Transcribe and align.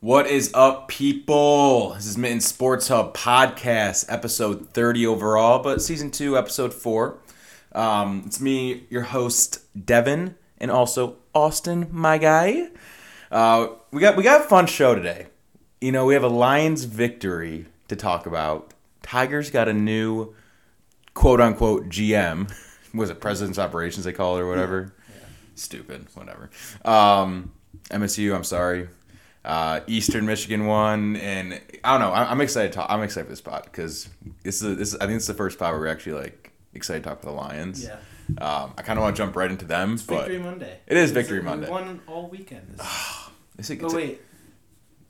What 0.00 0.28
is 0.28 0.52
up, 0.54 0.86
people? 0.86 1.94
This 1.94 2.06
is 2.06 2.16
Mitten 2.16 2.40
Sports 2.40 2.86
Hub 2.86 3.16
podcast, 3.16 4.04
episode 4.08 4.68
30 4.72 5.04
overall, 5.08 5.60
but 5.60 5.82
season 5.82 6.12
two, 6.12 6.38
episode 6.38 6.72
four. 6.72 7.18
Um, 7.72 8.22
it's 8.24 8.40
me, 8.40 8.86
your 8.90 9.02
host, 9.02 9.58
Devin, 9.86 10.36
and 10.58 10.70
also 10.70 11.16
Austin, 11.34 11.88
my 11.90 12.16
guy. 12.16 12.68
Uh, 13.32 13.70
we 13.90 14.00
got 14.00 14.16
we 14.16 14.22
got 14.22 14.42
a 14.42 14.44
fun 14.44 14.68
show 14.68 14.94
today. 14.94 15.26
You 15.80 15.90
know, 15.90 16.04
we 16.04 16.14
have 16.14 16.22
a 16.22 16.28
Lions 16.28 16.84
victory 16.84 17.66
to 17.88 17.96
talk 17.96 18.24
about. 18.24 18.74
Tigers 19.02 19.50
got 19.50 19.66
a 19.66 19.74
new 19.74 20.32
quote 21.12 21.40
unquote 21.40 21.88
GM. 21.88 22.54
Was 22.94 23.10
it 23.10 23.20
President's 23.20 23.58
Operations 23.58 24.04
they 24.04 24.12
call 24.12 24.36
it 24.36 24.42
or 24.42 24.48
whatever? 24.48 24.94
Stupid, 25.56 26.06
whatever. 26.14 26.50
Um, 26.84 27.50
MSU, 27.90 28.32
I'm 28.32 28.44
sorry. 28.44 28.88
Uh, 29.44 29.80
Eastern 29.86 30.26
Michigan 30.26 30.66
won, 30.66 31.16
and 31.16 31.60
I 31.84 31.92
don't 31.92 32.00
know. 32.00 32.12
I- 32.12 32.30
I'm 32.30 32.40
excited. 32.40 32.72
To 32.72 32.78
talk, 32.78 32.86
I'm 32.90 33.02
excited 33.02 33.24
for 33.26 33.30
this 33.30 33.38
spot 33.38 33.64
because 33.64 34.08
this 34.42 34.60
is, 34.62 34.76
this 34.76 34.88
is 34.92 34.96
I 34.96 35.06
think 35.06 35.16
it's 35.16 35.26
the 35.26 35.34
first 35.34 35.56
spot 35.56 35.72
where 35.72 35.80
we're 35.80 35.86
actually 35.88 36.20
like 36.20 36.52
excited 36.74 37.02
to 37.04 37.08
talk 37.08 37.22
about 37.22 37.30
the 37.32 37.36
Lions. 37.40 37.84
Yeah. 37.84 37.96
Um, 38.44 38.74
I 38.76 38.82
kind 38.82 38.98
of 38.98 39.02
want 39.04 39.16
to 39.16 39.22
jump 39.22 39.34
right 39.36 39.50
into 39.50 39.64
them, 39.64 39.96
but 40.06 40.26
Victory 40.26 40.38
Monday. 40.38 40.80
It 40.86 40.96
is 40.98 41.10
It's- 41.10 41.14
Victory 41.24 41.38
we 41.38 41.44
Monday. 41.46 41.70
won 41.70 42.00
all 42.06 42.28
weekend. 42.28 42.76
This 42.76 42.86
It's 43.58 43.70
a- 43.70 43.82
oh 43.82 43.86
it's 43.86 43.94
a- 43.94 43.96
wait, 43.96 44.20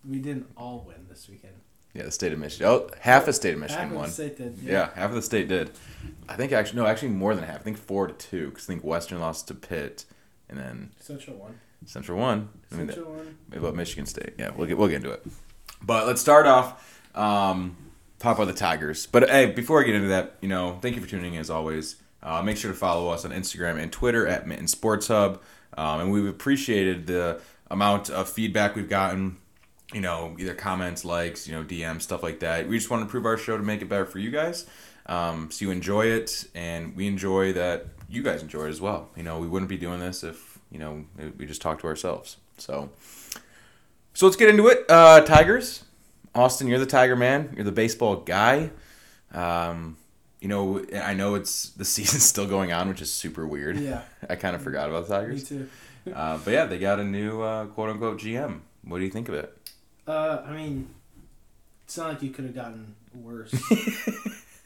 we 0.09 0.19
didn't 0.21 0.47
all 0.57 0.85
win 0.87 1.07
this 1.09 1.29
weekend. 1.29 1.55
yeah, 1.95 2.05
the 2.05 2.13
state 2.13 2.33
of 2.33 2.38
Michigan. 2.38 2.69
Oh, 2.69 2.88
half 3.01 3.23
of 3.23 3.27
the 3.27 3.33
state 3.33 3.55
of 3.55 3.60
Michigan 3.60 3.83
Half 3.85 3.91
of 3.91 3.97
won. 3.97 4.07
the 4.07 4.13
state 4.13 4.37
did. 4.37 4.59
Yeah. 4.63 4.91
half 4.95 5.09
of 5.10 5.16
the 5.16 5.23
state 5.23 5.49
did. 5.49 5.73
I 6.29 6.37
think 6.37 6.52
actually 6.52 6.77
no, 6.80 6.87
actually 6.87 7.09
more 7.09 7.35
than 7.35 7.43
half. 7.45 7.57
I 7.60 7.63
think 7.65 7.77
four 7.79 8.07
to 8.07 8.13
two 8.15 8.51
because 8.51 8.66
I 8.66 8.66
think 8.69 8.85
Western 8.85 9.19
lost 9.21 9.49
to 9.49 9.55
Pitt, 9.55 10.05
and 10.49 10.57
then 10.59 10.93
Central 11.01 11.37
won. 11.38 11.59
Central 11.87 12.18
won. 12.18 12.48
I 12.73 12.77
mean, 12.77 12.88
Central 12.88 13.12
won. 13.12 13.37
Maybe 13.48 13.60
about 13.60 13.74
Michigan 13.74 14.06
State. 14.06 14.34
Yeah, 14.38 14.50
we'll 14.56 14.66
get 14.66 14.77
we'll 14.77 14.88
get 14.88 14.96
into 14.96 15.10
it. 15.10 15.24
But 15.82 16.06
let's 16.06 16.20
start 16.20 16.46
off. 16.46 17.04
Um, 17.14 17.77
talk 18.18 18.37
about 18.37 18.46
the 18.46 18.59
Tigers. 18.59 19.07
But 19.07 19.29
hey, 19.29 19.46
before 19.46 19.80
I 19.80 19.85
get 19.85 19.95
into 19.95 20.09
that, 20.09 20.37
you 20.40 20.48
know, 20.48 20.79
thank 20.80 20.96
you 20.96 21.02
for 21.02 21.09
tuning 21.09 21.35
in 21.35 21.40
as 21.40 21.51
always. 21.51 21.96
Uh, 22.23 22.43
make 22.43 22.57
sure 22.57 22.73
to 22.73 22.76
follow 22.76 23.09
us 23.10 23.24
on 23.24 23.30
Instagram 23.30 23.80
and 23.80 23.93
Twitter 23.93 24.26
at 24.26 24.46
Mitten 24.46 24.66
Sports 24.66 25.09
Hub. 25.09 25.40
Um, 25.76 26.01
and 26.01 26.12
we've 26.12 26.26
appreciated 26.26 27.07
the 27.07 27.40
amount 27.70 28.10
of 28.10 28.29
feedback 28.29 28.74
we've 28.74 28.88
gotten. 28.88 29.37
You 29.95 30.01
know, 30.02 30.37
either 30.38 30.54
comments, 30.54 31.04
likes, 31.04 31.48
you 31.48 31.54
know, 31.54 31.65
DMs, 31.65 32.02
stuff 32.02 32.23
like 32.23 32.40
that. 32.40 32.68
We 32.68 32.76
just 32.76 32.90
want 32.90 33.01
to 33.01 33.04
improve 33.04 33.24
our 33.24 33.38
show 33.38 33.57
to 33.57 33.63
make 33.63 33.80
it 33.80 33.88
better 33.88 34.04
for 34.04 34.18
you 34.18 34.30
guys. 34.30 34.66
Um, 35.07 35.51
so 35.51 35.65
you 35.65 35.70
enjoy 35.70 36.07
it, 36.07 36.46
and 36.54 36.95
we 36.95 37.07
enjoy 37.07 37.54
that 37.54 37.87
you 38.09 38.23
guys 38.23 38.42
enjoy 38.42 38.66
it 38.66 38.70
as 38.70 38.80
well. 38.82 39.09
You 39.16 39.23
know, 39.23 39.38
we 39.38 39.46
wouldn't 39.46 39.70
be 39.70 39.79
doing 39.79 40.01
this 40.01 40.23
if 40.24 40.48
you 40.71 40.79
know 40.79 41.05
we 41.38 41.47
just 41.47 41.63
talk 41.63 41.80
to 41.80 41.87
ourselves. 41.87 42.37
So. 42.59 42.91
So 44.15 44.27
let's 44.27 44.37
get 44.37 44.49
into 44.49 44.66
it. 44.66 44.85
Uh, 44.88 45.21
Tigers, 45.21 45.85
Austin, 46.35 46.66
you're 46.66 46.80
the 46.80 46.87
Tiger 46.87 47.15
man. 47.15 47.52
You're 47.55 47.65
the 47.65 47.71
baseball 47.71 48.16
guy. 48.16 48.71
Um, 49.33 49.97
you 50.41 50.49
know, 50.49 50.85
I 50.93 51.15
know 51.15 51.37
it's 51.37 51.71
the 51.71 51.85
season's 51.95 52.25
still 52.25 52.47
going 52.49 52.73
on, 52.73 52.88
which 52.88 53.01
is 53.01 53.13
super 53.13 53.47
weird. 53.47 53.79
Yeah. 53.79 54.02
I 54.29 54.35
kind 54.35 54.57
of 54.57 54.63
forgot 54.63 54.88
about 54.88 55.07
the 55.07 55.15
Tigers. 55.15 55.49
Me 55.49 55.59
too. 55.59 55.69
Uh, 56.13 56.38
but 56.38 56.52
yeah, 56.52 56.65
they 56.65 56.80
got 56.80 56.99
a 56.99 57.05
new 57.05 57.43
uh, 57.43 57.66
quote 57.66 57.91
unquote 57.91 58.19
GM. 58.19 58.60
What 58.82 58.99
do 58.99 59.05
you 59.05 59.10
think 59.10 59.29
of 59.29 59.35
it? 59.35 59.57
Uh, 60.07 60.43
I 60.45 60.53
mean, 60.53 60.88
it's 61.85 61.97
not 61.97 62.09
like 62.09 62.23
you 62.23 62.30
could 62.30 62.45
have 62.47 62.55
gotten 62.55 62.97
worse. 63.15 63.55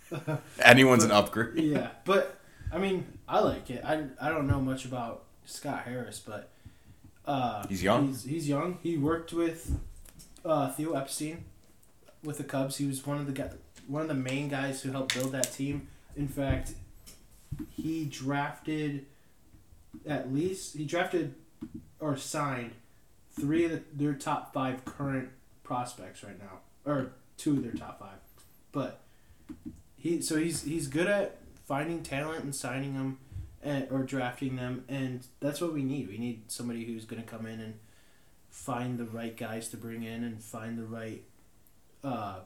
Anyone's 0.61 1.05
an 1.05 1.11
upgrade. 1.11 1.62
yeah, 1.62 1.89
but 2.05 2.39
I 2.72 2.78
mean, 2.78 3.06
I 3.28 3.41
like 3.41 3.69
it. 3.70 3.84
I, 3.84 4.05
I 4.20 4.28
don't 4.28 4.47
know 4.47 4.61
much 4.61 4.84
about 4.84 5.25
Scott 5.44 5.82
Harris, 5.84 6.22
but 6.24 6.48
uh, 7.26 7.66
He's 7.68 7.82
young? 7.82 8.08
He's, 8.08 8.24
he's 8.24 8.48
young. 8.48 8.78
He 8.82 8.96
worked 8.96 9.32
with 9.32 9.78
uh, 10.44 10.70
Theo 10.70 10.94
Epstein 10.94 11.44
with 12.24 12.38
the 12.38 12.44
Cubs. 12.44 12.76
He 12.76 12.86
was 12.86 13.06
one 13.06 13.18
of 13.18 13.26
the 13.26 13.32
guy, 13.32 13.50
one 13.86 14.02
of 14.02 14.08
the 14.08 14.14
main 14.14 14.48
guys 14.48 14.82
who 14.82 14.90
helped 14.92 15.14
build 15.14 15.32
that 15.32 15.52
team. 15.52 15.88
In 16.16 16.28
fact, 16.28 16.72
he 17.70 18.04
drafted 18.06 19.06
at 20.06 20.32
least 20.32 20.76
he 20.76 20.84
drafted 20.84 21.34
or 22.00 22.16
signed 22.16 22.72
three 23.38 23.64
of 23.64 23.70
the, 23.70 23.82
their 23.94 24.14
top 24.14 24.52
five 24.52 24.84
current 24.84 25.28
prospects 25.62 26.25
right 26.25 26.38
now, 26.38 26.60
or 26.91 27.12
two 27.36 27.52
of 27.52 27.62
their 27.62 27.72
top 27.72 28.00
five. 28.00 28.19
But 28.72 29.00
he 29.97 30.20
so 30.20 30.36
he's 30.36 30.62
he's 30.62 30.86
good 30.88 31.06
at 31.06 31.38
finding 31.66 32.02
talent 32.02 32.44
and 32.44 32.54
signing 32.54 32.94
them, 32.94 33.19
and, 33.62 33.87
or 33.91 34.03
drafting 34.03 34.56
them, 34.56 34.84
and 34.89 35.27
that's 35.41 35.61
what 35.61 35.73
we 35.73 35.83
need. 35.83 36.09
We 36.09 36.19
need 36.19 36.50
somebody 36.50 36.84
who's 36.84 37.05
going 37.05 37.23
to 37.23 37.28
come 37.28 37.47
in 37.47 37.61
and 37.61 37.75
find 38.50 38.99
the 38.99 39.05
right 39.05 39.37
guys 39.37 39.69
to 39.71 39.77
bring 39.77 40.03
in 40.03 40.25
and 40.25 40.43
find 40.43 40.77
the 40.78 40.84
right, 40.84 41.23
uh, 42.05 42.41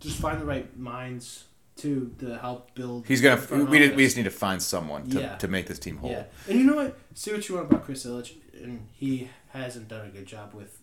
just 0.00 0.18
find 0.20 0.40
the 0.40 0.44
right 0.46 0.76
minds 0.78 1.44
to 1.76 2.14
to 2.18 2.38
help 2.38 2.74
build. 2.74 3.06
He's 3.06 3.20
gonna. 3.20 3.36
front 3.36 3.68
We, 3.70 3.88
we 3.90 4.04
just 4.04 4.16
need 4.16 4.24
to 4.24 4.30
find 4.30 4.62
someone 4.62 5.08
to, 5.10 5.20
Yeah. 5.20 5.36
to 5.36 5.48
make 5.48 5.66
this 5.66 5.78
team 5.78 5.98
whole. 5.98 6.10
Yeah, 6.10 6.24
and 6.48 6.58
you 6.58 6.64
know 6.64 6.76
what? 6.76 6.98
See 7.14 7.32
what 7.32 7.48
you 7.48 7.54
want 7.56 7.70
about 7.70 7.84
Chris 7.84 8.04
Ilitch, 8.04 8.34
and 8.62 8.88
he 8.92 9.28
hasn't 9.50 9.88
done 9.88 10.06
a 10.06 10.10
good 10.10 10.26
job 10.26 10.54
with 10.54 10.78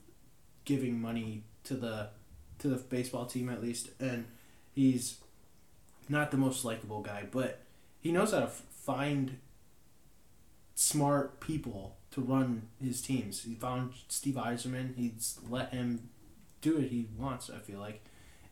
giving 0.63 0.99
money 1.01 1.43
to 1.65 1.75
the 1.75 2.09
to 2.59 2.67
the 2.69 2.77
baseball 2.77 3.25
team 3.25 3.49
at 3.49 3.61
least, 3.61 3.89
and 3.99 4.25
he's 4.73 5.17
not 6.07 6.31
the 6.31 6.37
most 6.37 6.63
likable 6.63 7.01
guy, 7.01 7.23
but 7.29 7.59
he 7.99 8.11
knows 8.11 8.31
how 8.31 8.39
to 8.39 8.45
f- 8.45 8.61
find 8.85 9.37
smart 10.75 11.39
people 11.39 11.97
to 12.11 12.21
run 12.21 12.67
his 12.81 13.01
teams. 13.01 13.43
He 13.43 13.55
found 13.55 13.93
Steve 14.07 14.35
Yzerman. 14.35 14.95
He's 14.95 15.39
let 15.49 15.71
him 15.73 16.09
do 16.61 16.75
what 16.75 16.85
he 16.85 17.07
wants. 17.17 17.49
I 17.49 17.59
feel 17.59 17.79
like, 17.79 18.03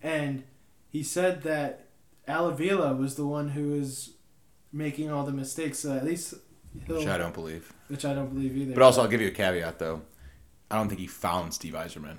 and 0.02 0.44
he 0.90 1.04
said 1.04 1.44
that 1.44 1.88
Al 2.28 2.48
Avila 2.48 2.94
was 2.96 3.16
the 3.16 3.26
one 3.26 3.50
who 3.50 3.72
was 3.72 4.12
making 4.72 5.12
all 5.12 5.24
the 5.24 5.32
mistakes. 5.32 5.80
So 5.80 5.94
at 5.94 6.06
least 6.06 6.34
Which 6.88 7.08
I 7.08 7.18
don't 7.18 7.34
believe. 7.34 7.72
which 7.88 8.06
I 8.06 8.14
don't 8.14 8.34
believe 8.34 8.56
either. 8.58 8.74
But 8.74 8.84
also, 8.84 9.02
I'll 9.02 9.08
give 9.08 9.22
you 9.22 9.28
a 9.28 9.32
caveat 9.32 9.80
though. 9.80 10.02
I 10.72 10.78
don't 10.78 10.88
think 10.88 11.00
he 11.02 11.08
found 11.08 11.54
Steve 11.54 11.74
Yzerman. 11.74 12.18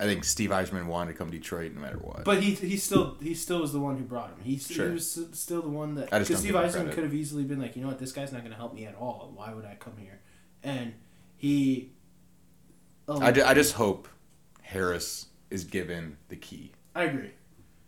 I 0.00 0.04
think 0.04 0.22
Steve 0.24 0.50
Yzerman 0.50 0.86
wanted 0.86 1.12
to 1.12 1.18
come 1.18 1.30
to 1.30 1.36
Detroit 1.38 1.72
no 1.74 1.80
matter 1.80 1.98
what. 1.98 2.24
But 2.24 2.40
he 2.42 2.52
he 2.54 2.76
still 2.76 3.16
he 3.20 3.34
still 3.34 3.60
was 3.60 3.72
the 3.72 3.80
one 3.80 3.96
who 3.96 4.04
brought 4.04 4.28
him. 4.30 4.36
He, 4.44 4.56
Sure. 4.58 4.86
he 4.88 4.92
was 4.94 5.26
still 5.32 5.60
the 5.62 5.68
one 5.68 5.96
that 5.96 6.04
because 6.10 6.26
Steve 6.28 6.42
give 6.52 6.54
him 6.54 6.56
Eisen 6.64 6.80
credit. 6.82 6.94
could 6.94 7.04
have 7.04 7.14
easily 7.14 7.42
been 7.44 7.60
like, 7.60 7.74
you 7.74 7.82
know 7.82 7.88
what, 7.88 7.98
this 7.98 8.12
guy's 8.12 8.30
not 8.32 8.42
going 8.42 8.52
to 8.52 8.56
help 8.56 8.74
me 8.74 8.84
at 8.86 8.94
all. 8.94 9.32
Why 9.34 9.52
would 9.52 9.64
I 9.64 9.74
come 9.74 9.96
here? 9.96 10.20
And 10.62 10.94
he. 11.36 11.92
Um, 13.08 13.22
I, 13.22 13.32
ju- 13.32 13.42
I 13.44 13.54
just 13.54 13.72
hope 13.74 14.06
Harris 14.62 15.26
is 15.50 15.64
given 15.64 16.18
the 16.28 16.36
key. 16.36 16.72
I 16.94 17.04
agree. 17.04 17.30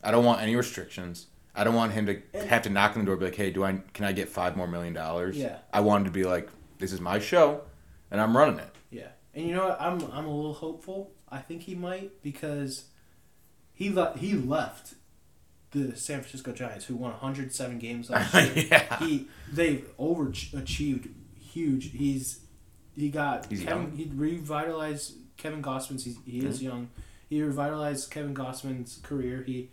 I 0.03 0.10
don't 0.10 0.25
want 0.25 0.41
any 0.41 0.56
restrictions. 0.56 1.26
I 1.54 1.62
don't 1.65 1.75
want 1.75 1.93
him 1.93 2.06
to 2.06 2.22
have 2.47 2.62
to 2.62 2.70
knock 2.70 2.93
on 2.97 3.00
the 3.00 3.04
door 3.06 3.15
and 3.15 3.20
be 3.20 3.26
like, 3.26 3.34
"Hey, 3.34 3.50
do 3.50 3.62
I 3.65 3.81
can 3.93 4.04
I 4.06 4.12
get 4.12 4.28
five 4.28 4.56
more 4.56 4.66
million 4.66 4.94
dollars?" 4.94 5.37
Yeah. 5.37 5.59
I 5.72 5.81
want 5.81 6.00
him 6.03 6.04
to 6.06 6.10
be 6.19 6.25
like, 6.25 6.49
"This 6.78 6.93
is 6.93 7.00
my 7.00 7.19
show, 7.19 7.62
and 8.10 8.20
I'm 8.20 8.34
running 8.37 8.59
it." 8.60 8.75
Yeah, 8.91 9.09
and 9.34 9.47
you 9.47 9.54
know 9.54 9.69
what? 9.69 9.81
I'm 9.81 10.00
I'm 10.12 10.26
a 10.26 10.34
little 10.34 10.54
hopeful. 10.54 11.10
I 11.30 11.38
think 11.38 11.62
he 11.62 11.74
might 11.74 12.22
because 12.22 12.84
he 13.72 13.91
le- 13.91 14.16
he 14.18 14.34
left 14.34 14.94
the 15.72 15.94
San 15.96 16.20
Francisco 16.20 16.52
Giants, 16.52 16.86
who 16.86 16.96
won 16.96 17.12
107 17.12 17.78
games 17.78 18.10
last 18.10 18.34
year. 18.56 18.66
Yeah. 18.70 18.98
He 18.98 19.28
they've 19.52 19.86
overachieved 19.98 21.10
huge. 21.38 21.92
He's 21.92 22.40
he 22.96 23.08
got 23.08 23.46
He's 23.46 23.62
Kevin, 23.62 23.82
young. 23.82 23.96
he 23.96 24.10
revitalized 24.14 25.14
Kevin 25.36 25.62
Gausman's. 25.62 26.04
He's, 26.04 26.16
he 26.26 26.40
is 26.40 26.62
young. 26.62 26.90
He 27.28 27.40
revitalized 27.42 28.10
Kevin 28.10 28.34
Gausman's 28.34 28.98
career. 29.04 29.44
He 29.46 29.70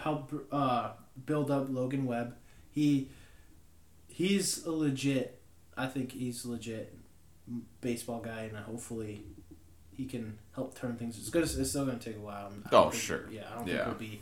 helped 0.00 0.32
uh, 0.52 0.90
build 1.26 1.50
up 1.50 1.66
Logan 1.68 2.06
Webb. 2.06 2.36
He 2.70 3.08
he's 4.06 4.64
a 4.64 4.70
legit. 4.70 5.40
I 5.76 5.86
think 5.86 6.12
he's 6.12 6.44
a 6.44 6.50
legit 6.52 6.96
baseball 7.80 8.20
guy, 8.20 8.42
and 8.42 8.56
hopefully 8.56 9.22
he 9.90 10.04
can 10.06 10.38
help 10.58 10.76
turn 10.78 10.96
things. 10.96 11.16
It's 11.18 11.30
good. 11.30 11.44
It's 11.44 11.70
still 11.70 11.86
going 11.86 11.98
to 11.98 12.04
take 12.04 12.16
a 12.16 12.20
while. 12.24 12.52
I 12.66 12.68
Oh, 12.74 12.90
think- 12.90 13.02
sure. 13.02 13.20
Yeah, 13.30 13.42
I 13.52 13.56
don't 13.58 13.66
Yeah. 13.68 13.74
think 13.84 13.86
we'll 13.86 13.94
be 14.10 14.20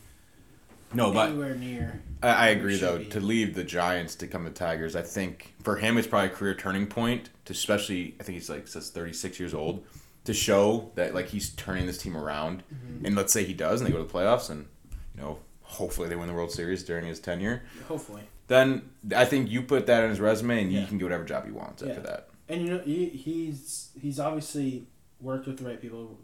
No, 0.95 1.13
but 1.13 1.31
anywhere 1.31 1.55
near. 1.57 2.01
I, 2.23 2.29
I 2.29 2.49
agree 2.49 2.77
though. 2.77 2.99
be. 2.99 3.07
To 3.07 3.21
leave 3.21 3.55
the 3.55 3.65
Giants 3.65 4.15
to 4.17 4.27
come 4.27 4.45
to 4.45 4.51
Tigers, 4.51 4.95
I 4.95 5.03
think 5.03 5.55
for 5.63 5.77
him 5.77 5.99
it's 5.99 6.07
probably 6.07 6.29
a 6.29 6.33
career 6.33 6.55
turning 6.55 6.87
point. 6.87 7.31
To 7.47 7.53
especially, 7.53 8.15
I 8.21 8.23
think 8.23 8.35
he's 8.39 8.49
like 8.51 8.69
says 8.69 8.91
36 8.91 9.41
years 9.41 9.55
old. 9.55 9.85
To 10.25 10.35
show 10.35 10.91
that 10.97 11.15
like 11.15 11.29
he's 11.29 11.51
turning 11.51 11.87
this 11.87 11.99
team 11.99 12.17
around, 12.17 12.63
Mm-hmm. 12.75 13.07
and 13.07 13.17
let's 13.17 13.33
say 13.33 13.45
he 13.45 13.55
does, 13.55 13.81
and 13.81 13.89
they 13.89 13.93
go 13.93 13.99
to 13.99 14.05
the 14.05 14.13
playoffs, 14.13 14.51
and 14.51 14.67
you 15.15 15.21
know 15.23 15.39
hopefully 15.63 16.09
they 16.09 16.17
win 16.17 16.27
the 16.29 16.35
World 16.35 16.51
Series 16.53 16.83
during 16.85 17.07
his 17.07 17.19
tenure. 17.21 17.63
Hopefully. 17.89 18.23
Then 18.49 18.91
I 19.15 19.25
think 19.25 19.51
you 19.51 19.63
put 19.63 19.87
that 19.87 20.05
in 20.05 20.11
his 20.11 20.21
resume, 20.21 20.63
and 20.63 20.73
Yeah. 20.73 20.81
he 20.81 20.87
can 20.87 20.99
get 20.99 21.05
whatever 21.05 21.25
job 21.25 21.45
he 21.47 21.53
wants 21.53 21.83
after 21.83 22.01
that. 22.03 22.29
And 22.49 22.63
you 22.63 22.71
know 22.71 22.79
he, 22.81 23.07
he's 23.09 23.91
he's 24.01 24.19
obviously 24.21 24.87
worked 25.21 25.47
with 25.47 25.59
the 25.59 25.65
right 25.65 25.81
people. 25.81 26.19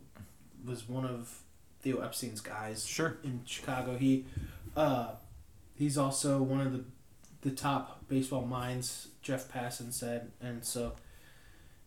Was 0.67 0.89
one 0.89 1.05
of 1.05 1.41
Theo 1.81 1.99
Epstein's 2.01 2.41
guys 2.41 2.87
Sure. 2.87 3.19
in 3.25 3.43
Chicago. 3.45 3.97
He 3.97 4.27
uh, 4.77 5.13
he's 5.75 5.99
also 5.99 6.43
one 6.43 6.61
of 6.61 6.73
the 6.73 6.85
the 7.43 7.51
top 7.51 8.09
baseball 8.09 8.47
minds. 8.47 9.09
Jeff 9.23 9.51
Passan 9.53 9.93
said, 9.93 10.31
and 10.41 10.65
so, 10.65 10.93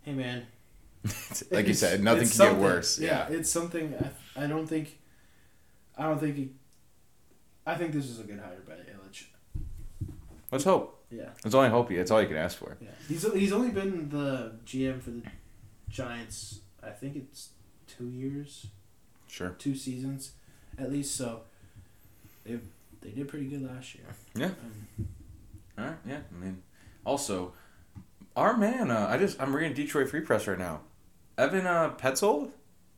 hey 0.03 0.13
man, 0.13 0.45
like 1.51 1.67
you 1.67 1.73
said, 1.73 2.03
nothing 2.03 2.27
can 2.27 2.37
get 2.53 2.55
worse. 2.57 2.99
Yeah, 2.99 3.29
Yeah. 3.29 3.37
it's 3.37 3.49
something. 3.49 3.93
I, 4.35 4.43
I 4.43 4.47
don't 4.47 4.67
think. 4.67 4.99
I 5.97 6.03
don't 6.03 6.19
think. 6.19 6.35
He, 6.35 6.49
I 7.65 7.75
think 7.75 7.93
this 7.93 8.05
is 8.05 8.19
a 8.19 8.23
good 8.23 8.39
hire 8.39 8.61
by 8.67 8.73
Ilitch. 8.73 9.25
Let's 10.51 10.63
hope. 10.65 10.91
Yeah, 11.09 11.29
It's 11.45 11.55
only 11.55 11.69
hope. 11.69 11.91
It's 11.91 12.11
all 12.11 12.21
you 12.21 12.27
can 12.27 12.37
ask 12.37 12.57
for. 12.57 12.77
yeah. 12.81 12.89
He's 13.07 13.23
he's 13.33 13.53
only 13.53 13.69
been 13.71 14.09
the 14.09 14.53
GM 14.65 15.01
for 15.01 15.11
the 15.11 15.21
Giants. 15.89 16.59
I 16.83 16.89
think 16.89 17.15
it's 17.15 17.49
two 17.97 18.09
years, 18.09 18.67
Sure. 19.27 19.49
two 19.59 19.75
seasons, 19.75 20.31
at 20.77 20.91
least. 20.91 21.15
So, 21.15 21.41
they 22.45 22.59
they 23.01 23.09
did 23.11 23.27
pretty 23.27 23.45
good 23.45 23.61
last 23.63 23.95
year. 23.95 24.05
Yeah. 24.35 24.45
Um, 24.47 25.07
All 25.77 25.85
right. 25.85 25.95
Yeah. 26.07 26.19
I 26.31 26.43
mean, 26.43 26.61
also, 27.05 27.53
our 28.35 28.55
man. 28.57 28.91
Uh, 28.91 29.07
I 29.09 29.17
just 29.17 29.41
I'm 29.41 29.55
reading 29.55 29.73
Detroit 29.73 30.09
Free 30.09 30.21
Press 30.21 30.47
right 30.47 30.57
now. 30.59 30.81
Evan 31.37 31.65
uh, 31.67 31.93
Petzold, 31.97 32.51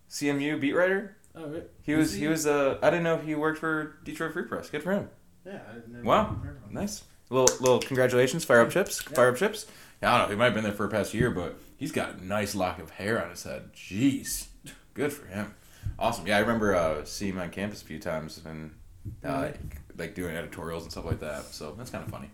CMU 0.10 0.60
beat 0.62 0.74
writer. 0.74 1.16
oh, 1.36 1.48
right. 1.48 1.64
He 1.84 1.96
was 1.96 2.14
he 2.14 2.28
was 2.28 2.46
uh 2.46 2.78
I 2.82 2.90
didn't 2.90 3.04
know 3.04 3.16
if 3.16 3.24
he 3.24 3.36
worked 3.36 3.60
for 3.60 3.98
Detroit 4.04 4.34
Free 4.34 4.44
Press. 4.44 4.70
Good 4.70 4.84
for 4.84 4.92
him. 4.92 5.10
Yeah. 5.46 5.60
Wow. 6.04 6.38
Nice. 6.70 7.04
Little 7.30 7.56
little 7.60 7.80
congratulations, 7.80 8.46
fire 8.46 8.62
up 8.62 8.70
chips, 8.70 9.02
fire 9.02 9.30
up 9.30 9.38
chips. 9.38 9.66
Yeah, 10.02 10.14
I 10.14 10.18
don't 10.20 10.28
know. 10.28 10.32
He 10.34 10.38
might 10.38 10.46
have 10.46 10.54
been 10.54 10.64
there 10.64 10.74
for 10.74 10.86
a 10.86 10.90
past 10.90 11.14
year, 11.14 11.32
but 11.32 11.58
he's 11.76 11.92
got 11.92 12.16
a 12.20 12.26
nice 12.26 12.54
lock 12.56 12.80
of 12.80 12.92
hair 12.92 13.22
on 13.24 13.30
his 13.32 13.44
head. 13.44 13.74
Jeez, 13.74 14.47
good 14.98 15.14
for 15.14 15.28
him. 15.28 15.54
Awesome. 15.98 16.28
Yeah, 16.28 16.38
I 16.38 16.40
remember 16.42 16.76
uh, 16.76 17.06
seeing 17.06 17.34
him 17.34 17.40
on 17.40 17.50
campus 17.52 17.82
a 17.82 17.86
few 17.86 18.00
times 18.00 18.42
and 18.44 18.72
uh, 19.24 19.44
like, 19.44 19.60
like 19.98 20.16
doing 20.16 20.36
editorials 20.36 20.84
and 20.84 20.92
stuff 20.92 21.06
like 21.06 21.22
that. 21.22 21.46
So 21.46 21.74
that's 21.78 21.90
kind 21.90 22.04
of 22.04 22.10
funny. 22.10 22.30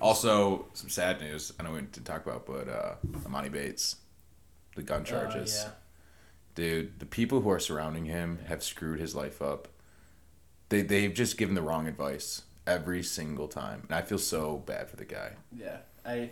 Also, 0.00 0.66
some 0.74 0.90
sad 0.90 1.20
news. 1.20 1.52
I 1.58 1.62
know 1.62 1.72
we 1.72 1.80
didn't 1.80 2.04
talk 2.04 2.24
about, 2.26 2.46
but 2.46 2.68
uh, 2.68 2.94
Emoni 3.24 3.50
Bates, 3.50 3.96
the 4.76 4.82
gun 4.82 5.04
charges. 5.04 5.64
Uh, 5.64 5.68
yeah. 5.68 5.72
Dude, 6.54 7.00
the 7.00 7.06
people 7.06 7.40
who 7.40 7.50
are 7.50 7.58
surrounding 7.58 8.04
him 8.04 8.40
have 8.46 8.62
screwed 8.62 9.00
his 9.00 9.14
life 9.14 9.40
up. 9.40 9.68
They 10.68 10.82
they've 10.82 11.14
just 11.14 11.38
given 11.38 11.54
the 11.54 11.62
wrong 11.62 11.86
advice 11.86 12.42
every 12.66 13.02
single 13.02 13.48
time, 13.48 13.84
and 13.88 13.94
I 13.94 14.02
feel 14.02 14.18
so 14.18 14.58
bad 14.58 14.90
for 14.90 14.96
the 14.96 15.04
guy. 15.04 15.32
Yeah, 15.56 15.78
I. 16.04 16.30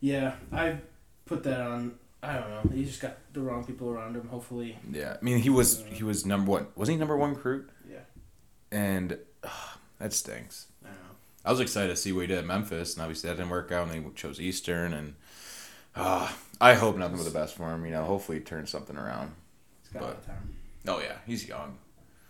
Yeah, 0.00 0.34
I 0.52 0.78
put 1.24 1.42
that 1.44 1.60
on. 1.60 1.98
I 2.22 2.34
don't 2.34 2.48
know. 2.50 2.70
He 2.74 2.84
just 2.84 3.00
got 3.00 3.16
the 3.32 3.40
wrong 3.40 3.64
people 3.64 3.88
around 3.90 4.16
him. 4.16 4.26
Hopefully, 4.28 4.76
Yeah, 4.90 5.16
I 5.20 5.24
mean 5.24 5.38
he 5.38 5.50
was 5.50 5.84
he 5.90 6.02
was 6.02 6.26
number 6.26 6.50
one. 6.50 6.66
Wasn't 6.74 6.94
he 6.94 6.98
number 6.98 7.16
one 7.16 7.30
recruit? 7.34 7.70
yeah. 7.88 7.98
And 8.72 9.18
ugh, 9.44 9.78
that 9.98 10.12
stinks. 10.12 10.66
I 10.84 10.88
don't 10.88 10.96
know. 10.96 11.10
I 11.44 11.50
was 11.52 11.60
excited 11.60 11.88
to 11.88 11.96
see 11.96 12.12
what 12.12 12.22
he 12.22 12.26
did 12.26 12.38
at 12.38 12.44
Memphis, 12.44 12.94
and 12.94 13.02
obviously 13.02 13.30
that 13.30 13.36
didn't 13.36 13.50
work 13.50 13.70
out, 13.72 13.88
and 13.88 14.04
they 14.04 14.10
chose 14.14 14.40
Eastern, 14.40 14.92
and 14.92 15.14
uh, 15.96 16.30
I 16.60 16.74
hope 16.74 16.96
nothing 16.96 17.16
but 17.16 17.22
the 17.24 17.30
best 17.30 17.54
for 17.56 17.72
him. 17.72 17.84
You 17.86 17.92
know, 17.92 18.04
hopefully 18.04 18.38
he 18.38 18.44
turns 18.44 18.68
something 18.70 18.96
around. 18.96 19.32
He's 19.82 19.92
got 19.92 20.02
a 20.02 20.06
lot 20.06 20.16
of 20.16 20.26
time. 20.26 20.54
Oh 20.86 20.98
yeah, 21.00 21.16
he's 21.26 21.46
young, 21.48 21.78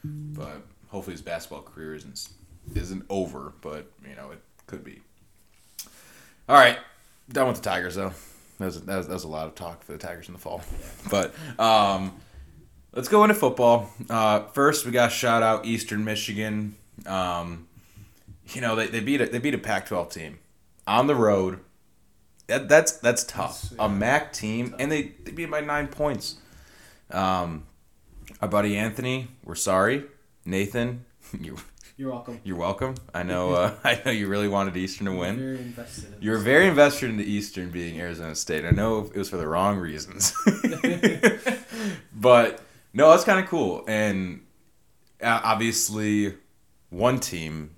but 0.05 0.63
hopefully 0.89 1.15
his 1.15 1.23
basketball 1.23 1.63
career 1.63 1.95
isn't 1.95 2.29
isn't 2.75 3.05
over. 3.09 3.55
But 3.63 3.91
you 4.07 4.15
know 4.15 4.31
it 4.33 4.43
could 4.67 4.85
be. 4.85 5.01
All 6.49 6.57
right, 6.57 6.79
done 7.31 7.49
with 7.49 7.57
the 7.57 7.63
Tigers 7.63 7.95
though. 7.97 8.13
That 8.59 8.67
was, 8.67 8.83
that 8.83 8.97
was, 8.97 9.07
that 9.09 9.15
was 9.15 9.25
a 9.25 9.29
lot 9.29 9.47
of 9.47 9.55
talk 9.55 9.83
for 9.85 9.93
the 9.93 9.99
Tigers 9.99 10.29
in 10.29 10.35
the 10.35 10.41
fall. 10.41 10.63
But 11.11 11.35
um, 11.59 12.13
let's 12.93 13.09
go 13.09 13.23
into 13.25 13.35
football. 13.35 13.91
Uh, 14.11 14.41
first, 14.49 14.85
we 14.85 14.93
got 14.93 15.07
to 15.11 15.15
shout 15.15 15.43
out 15.43 15.65
Eastern 15.65 16.05
Michigan. 16.05 16.77
Um, 17.07 17.69
you 18.53 18.61
know 18.61 18.75
they, 18.77 18.87
they 18.87 19.01
beat 19.01 19.21
a, 19.21 19.27
they 19.27 19.39
beat 19.39 19.55
a 19.55 19.59
Pac-12 19.59 20.13
team 20.13 20.39
on 20.87 21.07
the 21.07 21.15
road. 21.15 21.61
That, 22.47 22.69
that's 22.69 22.93
that's 22.93 23.25
tough. 23.25 23.63
That's- 23.63 23.79
A. 23.79 23.89
MAC 23.89 24.33
team, 24.33 24.75
and 24.79 24.91
they, 24.91 25.13
they 25.25 25.33
beat 25.33 25.51
by 25.51 25.61
nine 25.61 25.89
points. 25.89 26.37
Um, 27.11 27.65
our 28.41 28.49
buddy 28.49 28.77
Anthony, 28.77 29.29
we're 29.45 29.55
sorry. 29.55 30.05
Nathan, 30.45 31.05
you 31.41 31.57
You're 31.99 32.11
welcome. 32.13 32.41
you're 32.45 32.57
welcome. 32.57 32.95
I 33.13 33.25
know 33.25 33.53
uh, 33.55 33.75
I 33.83 34.01
know 34.05 34.13
you 34.13 34.29
really 34.29 34.47
wanted 34.49 34.77
Eastern 34.77 35.07
to 35.07 35.13
win. 35.13 35.37
Very 35.37 35.59
invested. 35.59 36.15
In 36.15 36.23
You 36.23 36.31
were 36.31 36.37
this. 36.37 36.45
very 36.45 36.67
invested 36.69 37.11
in 37.11 37.17
the 37.17 37.25
Eastern 37.31 37.71
being 37.71 38.01
Arizona 38.01 38.35
State. 38.37 38.65
I 38.65 38.71
know 38.71 39.11
it 39.13 39.17
was 39.19 39.29
for 39.29 39.37
the 39.37 39.49
wrong 39.49 39.79
reasons, 39.79 40.33
but 42.15 42.61
no, 42.93 43.11
that's 43.11 43.25
kind 43.25 43.41
of 43.43 43.51
cool. 43.51 43.85
And 43.89 44.43
obviously, 45.23 46.35
one 46.91 47.19
team 47.21 47.75